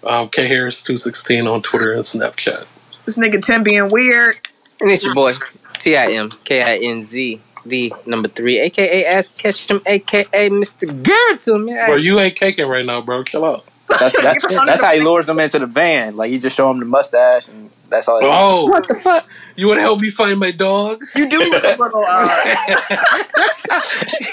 Um, 0.04 0.28
K 0.28 0.46
Harris 0.46 0.84
two 0.84 0.96
sixteen 0.96 1.48
on 1.48 1.60
Twitter 1.60 1.92
and 1.92 2.02
Snapchat. 2.02 2.66
This 3.04 3.18
nigga 3.18 3.44
Tim 3.44 3.64
being 3.64 3.88
weird. 3.88 4.36
And 4.80 4.88
it's 4.88 5.04
your 5.04 5.14
boy, 5.14 5.34
T 5.74 5.96
I 5.96 6.12
M 6.12 6.30
K 6.44 6.62
I 6.62 6.76
N 6.76 7.02
Z, 7.02 7.40
the 7.66 7.92
number 8.06 8.28
three, 8.28 8.60
aka 8.60 9.04
Ask 9.04 9.38
Ketchum, 9.38 9.82
aka 9.86 10.50
Mr. 10.50 11.02
Gerton. 11.02 11.66
Bro, 11.86 11.96
you 11.96 12.20
ain't 12.20 12.36
caking 12.36 12.66
right 12.66 12.86
now, 12.86 13.00
bro. 13.00 13.24
Chill 13.24 13.44
out. 13.44 13.64
That's 13.98 14.22
that's, 14.22 14.46
that's 14.48 14.82
how 14.82 14.92
he 14.92 15.00
lures 15.00 15.26
them 15.26 15.38
into 15.40 15.58
the 15.58 15.66
van. 15.66 16.16
Like 16.16 16.30
he 16.30 16.38
just 16.38 16.56
show 16.56 16.68
them 16.68 16.80
the 16.80 16.86
mustache 16.86 17.48
and 17.48 17.70
that's 17.88 18.08
all. 18.08 18.20
Oh, 18.22 18.66
What 18.66 18.88
the 18.88 18.94
fuck? 18.94 19.28
you 19.54 19.68
want 19.68 19.78
to 19.78 19.82
help 19.82 20.00
me 20.00 20.10
find 20.10 20.38
my 20.38 20.50
dog? 20.50 21.02
You 21.14 21.28
do 21.28 21.38
look 21.38 21.62
a 21.62 21.76
little. 21.78 22.04
Uh, 22.08 22.46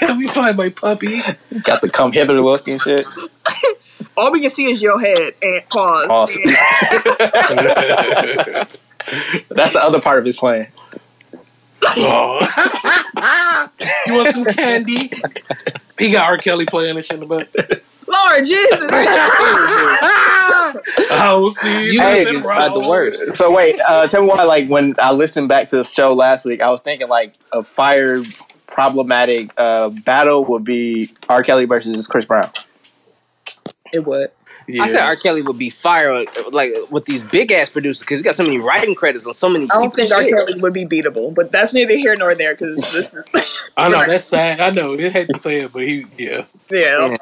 help 0.00 0.18
me 0.18 0.26
find 0.28 0.56
my 0.56 0.70
puppy. 0.70 1.20
got 1.62 1.82
the 1.82 1.90
come 1.90 2.12
hither 2.12 2.40
look 2.40 2.66
and 2.68 2.80
shit. 2.80 3.06
all 4.16 4.32
we 4.32 4.40
can 4.40 4.48
see 4.50 4.70
is 4.70 4.80
your 4.80 4.98
head 4.98 5.34
and 5.42 5.68
pause. 5.68 6.08
Awesome. 6.08 6.42
That's 9.50 9.72
the 9.72 9.80
other 9.82 10.00
part 10.00 10.18
of 10.20 10.24
his 10.24 10.36
plan. 10.36 10.68
Oh. 11.82 12.38
you 14.06 14.14
want 14.14 14.34
some 14.34 14.44
candy? 14.44 15.10
He 15.98 16.12
got 16.12 16.26
R. 16.26 16.38
Kelly 16.38 16.66
playing 16.66 16.96
this 16.96 17.06
shit 17.06 17.20
in 17.22 17.28
the 17.28 17.36
back. 17.36 17.82
Lord 18.10 18.44
Jesus. 18.44 18.90
I 21.12 21.34
will 21.34 21.50
see 21.50 21.86
you. 21.86 21.92
You 21.92 22.00
in 22.00 22.26
niggas 22.26 22.74
the 22.74 22.88
worst. 22.88 23.36
So 23.36 23.54
wait, 23.54 23.80
uh, 23.88 24.06
tell 24.08 24.22
me 24.22 24.28
why. 24.28 24.42
Like 24.44 24.68
when 24.68 24.94
I 24.98 25.12
listened 25.12 25.48
back 25.48 25.68
to 25.68 25.76
the 25.76 25.84
show 25.84 26.12
last 26.14 26.44
week, 26.44 26.62
I 26.62 26.70
was 26.70 26.80
thinking 26.80 27.08
like 27.08 27.34
a 27.52 27.62
fire 27.62 28.22
problematic 28.66 29.52
uh, 29.56 29.90
battle 29.90 30.44
would 30.46 30.64
be 30.64 31.10
R. 31.28 31.42
Kelly 31.42 31.64
versus 31.66 32.06
Chris 32.06 32.26
Brown. 32.26 32.50
it 33.92 34.04
would. 34.04 34.30
Yeah. 34.66 34.82
I 34.84 34.86
said 34.86 35.04
R. 35.04 35.16
Kelly 35.16 35.42
would 35.42 35.58
be 35.58 35.70
fire 35.70 36.24
like 36.52 36.70
with 36.90 37.04
these 37.04 37.24
big 37.24 37.50
ass 37.50 37.70
producers 37.70 38.00
because 38.00 38.20
he 38.20 38.24
got 38.24 38.36
so 38.36 38.44
many 38.44 38.58
writing 38.58 38.94
credits 38.94 39.26
on 39.26 39.32
so 39.32 39.48
many. 39.48 39.64
I 39.64 39.74
don't 39.74 39.90
people's 39.90 40.10
think 40.10 40.34
R. 40.34 40.46
Kelly 40.46 40.60
would 40.60 40.72
be 40.72 40.84
beatable, 40.84 41.34
but 41.34 41.50
that's 41.50 41.74
neither 41.74 41.96
here 41.96 42.14
nor 42.16 42.34
there 42.34 42.54
because 42.54 42.76
this 42.92 43.12
is. 43.12 43.70
I 43.76 43.88
know 43.88 43.98
that's 44.06 44.26
sad. 44.26 44.60
I 44.60 44.70
know 44.70 44.96
they 44.96 45.10
had 45.10 45.28
to 45.28 45.38
say 45.38 45.62
it, 45.62 45.72
but 45.72 45.82
he, 45.82 46.06
yeah. 46.16 46.44
yeah. 46.70 47.08
Yeah. 47.08 47.16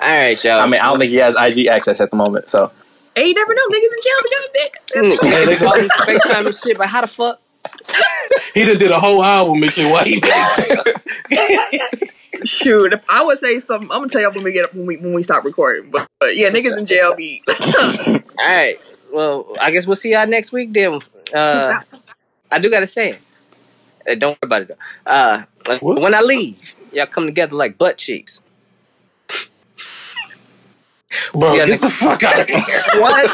All 0.00 0.16
right, 0.16 0.42
y'all. 0.42 0.60
I 0.60 0.66
mean, 0.66 0.80
I 0.80 0.84
don't 0.84 0.98
think 0.98 1.10
he 1.10 1.16
has 1.16 1.36
IG 1.38 1.66
access 1.66 2.00
at 2.00 2.10
the 2.10 2.16
moment. 2.16 2.50
So 2.50 2.72
Hey, 3.14 3.28
you 3.28 3.34
never 3.34 3.54
know. 3.54 3.62
Niggas 3.68 3.92
in 3.92 4.00
jail, 4.02 4.18
but 4.22 4.30
y'all 4.30 4.48
dick. 4.52 4.74
Hey, 5.32 5.44
they 5.44 5.56
call 5.56 5.76
me 5.76 5.88
FaceTime 5.88 6.46
and 6.46 6.54
shit, 6.54 6.76
but 6.78 6.88
how 6.88 7.00
the 7.00 7.06
fuck? 7.06 7.40
He 8.52 8.64
done 8.64 8.78
did 8.78 8.90
a 8.90 8.98
whole 8.98 9.22
album 9.22 9.62
and 9.62 9.72
shit. 9.72 9.90
Why 9.90 10.04
he 10.04 10.20
Shoot, 12.44 12.94
I 13.08 13.24
would 13.24 13.38
say 13.38 13.58
something, 13.58 13.90
I'm 13.90 14.00
gonna 14.00 14.10
tell 14.10 14.20
y'all 14.20 14.32
when 14.32 14.42
we 14.42 14.52
get 14.52 14.66
up 14.66 14.74
when 14.74 14.86
we 14.86 14.96
when 14.96 15.14
we 15.14 15.22
stop 15.22 15.44
recording. 15.44 15.90
But, 15.90 16.08
but 16.18 16.36
yeah, 16.36 16.50
niggas 16.50 16.76
in 16.76 16.84
jail 16.84 17.14
be. 17.14 17.42
All 17.78 18.20
right. 18.38 18.76
Well, 19.12 19.56
I 19.60 19.70
guess 19.70 19.86
we'll 19.86 19.94
see 19.94 20.10
y'all 20.12 20.26
next 20.26 20.52
week 20.52 20.72
then. 20.72 20.98
Uh, 21.34 21.80
I 22.50 22.58
do 22.58 22.70
gotta 22.70 22.88
say 22.88 23.10
it. 23.10 23.20
Uh, 24.08 24.14
don't 24.16 24.32
worry 24.32 24.38
about 24.42 24.62
it 24.62 24.68
though. 24.68 24.76
Uh, 25.10 25.44
when 25.80 26.14
I 26.14 26.20
leave, 26.20 26.74
y'all 26.92 27.06
come 27.06 27.26
together 27.26 27.54
like 27.54 27.78
butt 27.78 27.98
cheeks. 27.98 28.42
Bro, 31.32 31.50
See 31.50 31.56
ya 31.58 31.64
get 31.66 31.70
next- 31.70 31.82
the 31.84 31.90
fuck 31.90 32.22
out 32.22 32.40
of 32.40 32.46
here. 32.48 32.58
what? 33.00 33.30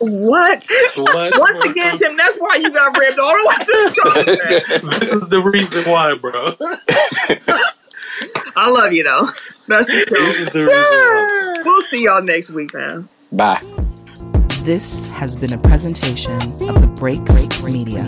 what? 0.00 0.64
What? 0.96 1.38
Once 1.38 1.60
again, 1.64 1.96
Tim, 1.98 2.16
that's 2.16 2.36
why 2.38 2.56
you 2.56 2.70
got 2.70 2.96
ripped 2.96 3.18
all 3.18 3.32
the 3.32 3.46
way 3.48 3.56
to 3.64 3.64
the 3.64 4.80
top. 4.82 5.00
This 5.00 5.12
is 5.12 5.28
the 5.28 5.40
reason 5.40 5.90
why, 5.90 6.14
bro. 6.14 6.54
I 8.56 8.70
love 8.70 8.92
you 8.92 9.04
though. 9.04 9.28
That's 9.68 9.86
the 9.86 9.92
This 9.92 10.08
show. 10.08 10.40
is 10.42 10.48
the 10.50 10.66
reason. 10.66 11.62
We'll 11.64 11.82
see 11.82 12.04
y'all 12.04 12.22
next 12.22 12.50
week, 12.50 12.74
man. 12.74 13.08
bye. 13.32 13.60
This 14.62 15.12
has 15.14 15.34
been 15.36 15.54
a 15.54 15.58
presentation 15.58 16.34
of 16.34 16.80
the 16.80 16.92
Break 16.98 17.24
Break 17.24 17.62
Media. 17.64 18.04